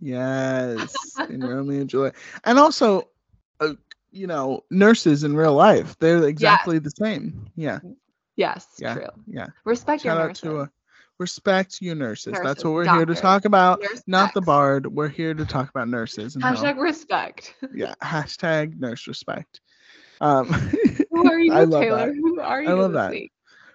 Yes, 0.00 1.22
in 1.28 1.44
Romeo 1.46 1.80
and 1.80 1.88
Juliet, 1.88 2.14
and 2.44 2.58
also, 2.58 3.08
uh, 3.60 3.74
you 4.10 4.26
know, 4.26 4.64
nurses 4.70 5.24
in 5.24 5.36
real 5.36 5.54
life, 5.54 5.96
they're 5.98 6.26
exactly 6.26 6.78
the 6.78 6.90
same. 6.90 7.50
Yeah, 7.56 7.80
Yes, 8.36 8.80
Yeah, 8.80 8.98
true. 8.98 9.08
yeah. 9.26 9.48
Respect 9.64 10.04
Shout 10.04 10.16
your 10.16 10.18
out 10.18 10.34
to 10.36 10.58
uh, 10.58 10.66
respect 11.18 11.80
you 11.80 11.94
nurses. 11.94 12.38
That's 12.42 12.64
what 12.64 12.72
we're 12.72 12.86
here 12.96 13.06
to 13.06 13.14
talk 13.14 13.44
about. 13.44 13.82
Not 14.06 14.34
the 14.34 14.40
bard. 14.40 14.86
We're 14.86 15.08
here 15.08 15.34
to 15.34 15.44
talk 15.44 15.68
about 15.70 15.88
nurses 15.88 16.34
and 16.34 16.44
how, 16.44 16.54
Hashtag 16.54 16.78
respect. 16.78 17.54
yeah. 17.74 17.94
Hashtag 18.02 18.78
nurse 18.78 19.06
respect. 19.06 19.60
Um, 20.20 20.46
Who 21.10 21.30
are 21.30 21.38
you, 21.38 21.52
I 21.52 21.64
love 21.64 21.82
Taylor? 21.82 22.06
that. 22.06 22.14
Who 22.14 22.40
are 22.40 22.62
you 22.62 22.68
I 22.68 22.72
love 22.72 22.92
that. 22.92 23.10
week? 23.10 23.32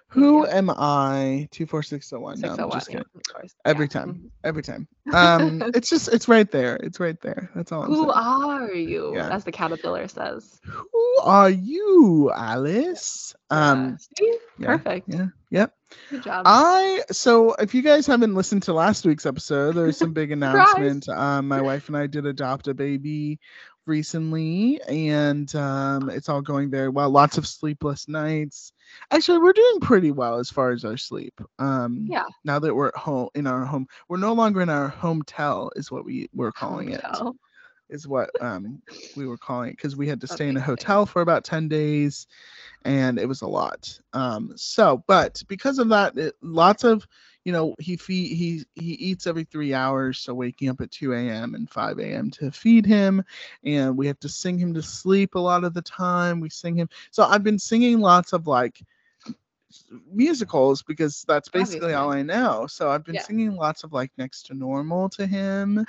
Who 0.08 0.42
you. 0.42 0.46
am 0.46 0.70
I? 0.70 1.48
Two 1.50 1.66
four 1.66 1.82
six 1.82 2.08
zero 2.08 2.22
one. 2.22 2.40
No, 2.40 2.50
I'm 2.50 2.54
601, 2.56 2.78
just 2.78 2.86
kidding. 2.88 3.04
of 3.16 3.34
course. 3.34 3.54
Every 3.64 3.88
time, 3.88 4.30
every 4.44 4.62
time. 4.62 4.86
Um, 5.12 5.60
it's 5.74 5.90
just 5.90 6.06
it's 6.06 6.28
right 6.28 6.48
there. 6.50 6.76
It's 6.76 7.00
right 7.00 7.20
there. 7.20 7.50
That's 7.56 7.72
all. 7.72 7.82
I'm 7.82 7.88
Who 7.90 8.12
are 8.12 8.72
you? 8.72 9.16
Yeah. 9.16 9.30
As 9.30 9.42
the 9.42 9.50
caterpillar 9.50 10.06
says. 10.06 10.60
Who 10.64 11.16
are 11.22 11.50
you, 11.50 12.30
Alice? 12.32 13.34
Um, 13.50 13.98
See? 14.16 14.38
Yeah, 14.58 14.66
Perfect. 14.66 15.08
yeah, 15.08 15.26
yep. 15.50 15.74
Good 16.10 16.22
job. 16.22 16.42
I 16.46 17.02
so 17.10 17.54
if 17.54 17.74
you 17.74 17.82
guys 17.82 18.06
haven't 18.06 18.34
listened 18.34 18.64
to 18.64 18.72
last 18.72 19.04
week's 19.06 19.26
episode, 19.26 19.72
there's 19.74 19.96
some 19.98 20.12
big 20.12 20.30
announcement. 20.32 21.08
Um, 21.08 21.48
my 21.48 21.60
wife 21.60 21.88
and 21.88 21.96
I 21.96 22.06
did 22.06 22.26
adopt 22.26 22.68
a 22.68 22.74
baby 22.74 23.38
recently, 23.86 24.80
and 24.88 25.52
um, 25.54 26.08
it's 26.10 26.28
all 26.28 26.40
going 26.42 26.70
very 26.70 26.88
well. 26.88 27.10
Lots 27.10 27.38
of 27.38 27.46
sleepless 27.46 28.08
nights. 28.08 28.72
Actually, 29.10 29.38
we're 29.38 29.52
doing 29.52 29.80
pretty 29.80 30.10
well 30.10 30.38
as 30.38 30.50
far 30.50 30.70
as 30.72 30.84
our 30.84 30.96
sleep. 30.96 31.38
Um, 31.58 32.06
Yeah. 32.08 32.24
Now 32.44 32.58
that 32.58 32.74
we're 32.74 32.88
at 32.88 32.96
home 32.96 33.28
in 33.34 33.46
our 33.46 33.64
home, 33.64 33.86
we're 34.08 34.16
no 34.16 34.32
longer 34.32 34.62
in 34.62 34.70
our 34.70 34.88
hotel, 34.88 35.70
is 35.76 35.90
what 35.90 36.04
we 36.04 36.28
were 36.34 36.52
calling 36.52 36.90
it. 36.90 37.02
Is 37.94 38.06
what 38.08 38.30
um 38.40 38.82
we 39.16 39.26
were 39.26 39.38
calling 39.38 39.70
it 39.70 39.76
because 39.76 39.96
we 39.96 40.08
had 40.08 40.20
to 40.20 40.26
stay 40.26 40.48
in 40.48 40.56
a 40.56 40.60
hotel 40.60 41.06
for 41.06 41.22
about 41.22 41.44
10 41.44 41.68
days 41.68 42.26
and 42.84 43.18
it 43.18 43.26
was 43.28 43.42
a 43.42 43.46
lot 43.46 43.98
um 44.12 44.52
so 44.56 45.02
but 45.06 45.42
because 45.48 45.78
of 45.78 45.88
that 45.88 46.16
it, 46.18 46.34
lots 46.42 46.84
of 46.84 47.06
you 47.44 47.52
know, 47.52 47.74
he 47.78 47.96
feed 47.96 48.34
he 48.34 48.64
he 48.74 48.92
eats 48.94 49.26
every 49.26 49.44
three 49.44 49.74
hours, 49.74 50.18
so 50.18 50.34
waking 50.34 50.70
up 50.70 50.80
at 50.80 50.90
2 50.90 51.12
a.m. 51.12 51.54
and 51.54 51.70
5 51.70 51.98
a.m. 51.98 52.30
to 52.32 52.50
feed 52.50 52.86
him, 52.86 53.22
and 53.64 53.96
we 53.96 54.06
have 54.06 54.18
to 54.20 54.28
sing 54.28 54.58
him 54.58 54.72
to 54.74 54.82
sleep 54.82 55.34
a 55.34 55.38
lot 55.38 55.64
of 55.64 55.74
the 55.74 55.82
time. 55.82 56.40
We 56.40 56.48
sing 56.48 56.74
him. 56.74 56.88
So 57.10 57.24
I've 57.24 57.42
been 57.44 57.58
singing 57.58 58.00
lots 58.00 58.32
of 58.32 58.46
like 58.46 58.82
musicals 60.12 60.82
because 60.82 61.24
that's 61.26 61.48
basically 61.48 61.94
all 61.94 62.10
I 62.10 62.22
know. 62.22 62.66
So 62.66 62.90
I've 62.90 63.04
been 63.04 63.14
Yeah. 63.14 63.20
singing 63.20 63.56
lots 63.56 63.82
of 63.84 63.92
like 63.92 64.10
next 64.16 64.46
to 64.46 64.54
normal 64.54 65.08
to 65.10 65.26
him. 65.26 65.84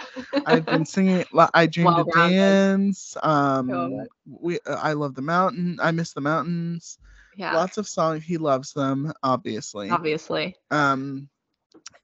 I've 0.45 0.67
been 0.67 0.85
singing 0.85 1.23
I 1.53 1.65
dream 1.67 1.95
to 1.95 2.03
Well-rounded. 2.03 2.11
dance. 2.13 3.15
Um 3.23 4.07
we 4.25 4.59
uh, 4.65 4.75
I 4.81 4.93
love 4.93 5.15
the 5.15 5.21
mountain. 5.21 5.77
I 5.81 5.91
miss 5.91 6.13
the 6.13 6.21
mountains. 6.21 6.97
Yeah, 7.35 7.53
Lots 7.53 7.77
of 7.77 7.87
songs 7.87 8.23
he 8.23 8.37
loves 8.37 8.73
them 8.73 9.11
obviously. 9.23 9.89
obviously. 9.89 10.55
Um 10.71 11.29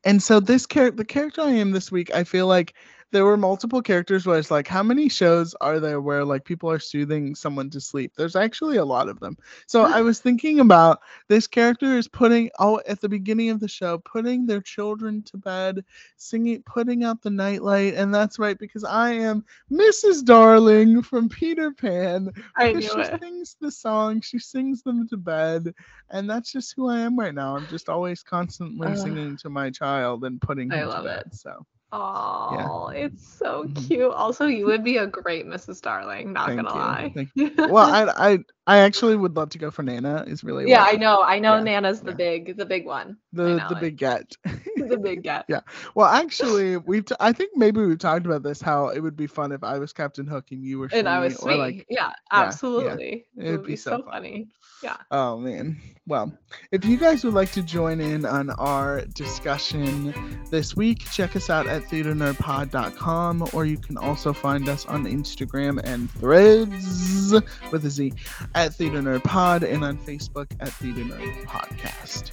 and 0.04 0.22
so 0.22 0.40
this 0.40 0.66
character 0.66 0.98
the 0.98 1.06
character 1.06 1.42
I 1.42 1.52
am 1.52 1.72
this 1.72 1.92
week, 1.92 2.14
I 2.14 2.24
feel 2.24 2.48
like 2.48 2.74
there 3.12 3.26
were 3.26 3.38
multiple 3.38 3.82
characters 3.82 4.26
where 4.26 4.40
it's 4.40 4.52
like 4.52 4.68
how 4.68 4.82
many 4.82 5.10
shows 5.10 5.54
are 5.62 5.80
there 5.80 6.02
where 6.02 6.24
like 6.24 6.46
people 6.46 6.70
are 6.72 6.80
soothing 6.80 7.36
someone 7.36 7.70
to 7.70 7.82
sleep? 7.82 8.14
There's 8.16 8.36
actually 8.36 8.78
a 8.78 8.86
lot 8.86 9.10
of 9.10 9.20
them. 9.20 9.38
So 9.68 9.84
I 9.84 10.00
hmm. 10.00 10.06
was 10.06 10.20
thinking 10.20 10.60
about 10.60 11.02
this 11.28 11.48
character 11.48 11.98
is 11.98 12.08
putting 12.08 12.50
oh 12.60 12.82
at 12.88 13.02
the 13.02 13.10
beginning 13.10 13.50
of 13.50 13.60
the 13.60 13.68
show 13.68 13.98
putting 14.00 14.46
their 14.46 14.62
children 14.62 15.22
to 15.24 15.38
bed, 15.38 15.84
singing 16.18 16.64
putting 16.64 17.04
out 17.04 17.22
the 17.22 17.30
nightlight 17.30 17.96
and 17.96 18.14
that's 18.14 18.40
right 18.40 18.58
because 18.58 18.84
I 18.84 19.12
am 19.12 19.44
Mrs. 19.72 20.24
Darling 20.24 21.02
from 21.02 21.30
Peter 21.30 21.72
Pan 21.72 22.32
I 22.56 22.74
knew 22.74 22.82
she 22.82 23.00
it. 23.00 23.20
sings 23.22 23.58
the 23.60 23.72
song, 23.72 24.22
she 24.22 24.40
sings 24.40 24.84
them 24.84 25.08
to 25.10 25.18
bed, 25.18 25.74
and 26.10 26.30
that's 26.30 26.52
just 26.52 26.74
who 26.76 26.90
I 26.90 27.00
am 27.00 27.18
right 27.18 27.34
now. 27.34 27.56
I'm 27.56 27.68
just 27.68 27.90
always 27.90 28.24
constantly 28.24 28.88
Ugh. 28.88 28.98
singing 28.98 29.38
to 29.38 29.50
my 29.50 29.70
child 29.70 30.24
and 30.24 30.42
putting 30.42 30.72
I 30.72 30.78
him 30.78 30.90
love 30.90 31.04
to 31.04 31.10
it. 31.10 31.24
bed. 31.24 31.36
So 31.36 31.66
Oh, 31.92 32.90
it's 32.94 33.24
so 33.26 33.68
Mhm. 33.68 33.76
cute. 33.76 34.12
Also, 34.14 34.46
you 34.48 34.66
would 34.66 34.84
be 34.84 34.98
a 34.98 35.08
great 35.08 35.46
Mrs. 35.46 35.82
Darling, 35.82 36.34
not 36.34 36.48
Thank 36.48 36.56
gonna 36.56 36.70
you, 36.74 36.74
lie. 36.74 37.14
thank 37.14 37.30
well, 37.66 37.86
I 37.86 38.06
I 38.32 38.40
I 38.68 38.78
actually 38.80 39.16
would 39.16 39.36
love 39.36 39.50
to 39.50 39.58
go 39.58 39.72
for 39.72 39.82
Nana. 39.84 40.24
Is 40.28 40.44
really 40.44 40.70
yeah, 40.70 40.84
I 40.88 40.94
know. 40.94 41.24
I 41.24 41.40
know 41.40 41.56
Yeah, 41.58 41.64
Nana's 41.64 42.02
the 42.02 42.12
yeah. 42.12 42.16
big 42.16 42.58
the 42.58 42.66
big 42.66 42.86
one. 42.86 43.18
the 43.34 43.56
know 43.56 43.68
the 43.70 43.76
it. 43.78 43.82
big 43.82 43.98
get. 43.98 44.32
The 44.78 44.98
big 44.98 45.22
get. 45.24 45.46
Yeah. 45.48 45.62
well, 45.96 46.08
actually, 46.08 46.76
we've 46.78 47.06
t- 47.06 47.16
I 47.20 47.32
think 47.34 47.52
maybe 47.56 47.80
we've 47.86 48.00
talked 48.00 48.26
about 48.26 48.42
this. 48.44 48.62
How 48.62 48.90
it 48.90 49.00
would 49.00 49.16
be 49.16 49.28
fun 49.28 49.52
if 49.52 49.64
I 49.64 49.78
was 49.80 49.94
Captain 49.94 50.26
Hook 50.28 50.46
and 50.52 50.64
you 50.64 50.80
were 50.80 50.90
And 50.92 51.08
I 51.08 51.20
was 51.20 51.36
or 51.36 51.52
sweet. 51.52 51.58
like 51.58 51.86
yeah, 51.90 52.08
yeah. 52.08 52.12
absolutely. 52.32 53.26
It 53.38 53.46
It'd 53.46 53.52
would 53.60 53.64
be 53.68 53.74
be 53.74 53.76
so 53.78 53.92
so 53.92 53.98
fun. 54.04 54.12
funny. 54.12 54.48
Yeah. 54.84 54.98
Oh 55.12 55.38
man. 55.38 55.80
Well, 56.08 56.34
if 56.72 56.84
you 56.84 56.98
guys 56.98 57.24
would 57.24 57.36
like 57.36 57.52
to 57.52 57.62
join 57.62 58.02
in 58.02 58.26
on 58.26 58.50
our 58.50 59.02
discussion 59.14 60.14
this 60.50 60.76
week, 60.76 61.06
check 61.12 61.36
us 61.36 61.50
out 61.52 61.68
at 61.68 61.84
theaternerdpod.com 61.84 63.50
or 63.54 63.66
you 63.66 63.78
can 63.78 63.98
also 63.98 64.34
find 64.34 64.68
us 64.68 64.86
on 64.88 65.06
Instagram 65.06 65.80
and 65.84 66.10
threads 66.12 67.34
with 67.72 67.86
a 67.86 67.90
Z 67.90 68.14
at 68.56 68.74
Theater 68.74 69.02
Nerd 69.02 69.24
Pod 69.24 69.64
and 69.64 69.84
on 69.84 69.98
Facebook 69.98 70.52
at 70.60 70.70
Theater 70.70 71.02
Nerd 71.02 71.44
Podcast. 71.46 72.32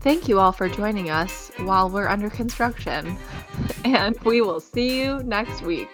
Thank 0.00 0.28
you 0.28 0.38
all 0.38 0.52
for 0.52 0.68
joining 0.68 1.08
us 1.08 1.50
while 1.58 1.88
we're 1.88 2.08
under 2.08 2.30
construction. 2.30 3.16
And 3.84 4.18
we 4.20 4.40
will 4.40 4.60
see 4.60 5.02
you 5.02 5.22
next 5.24 5.60
week. 5.60 5.88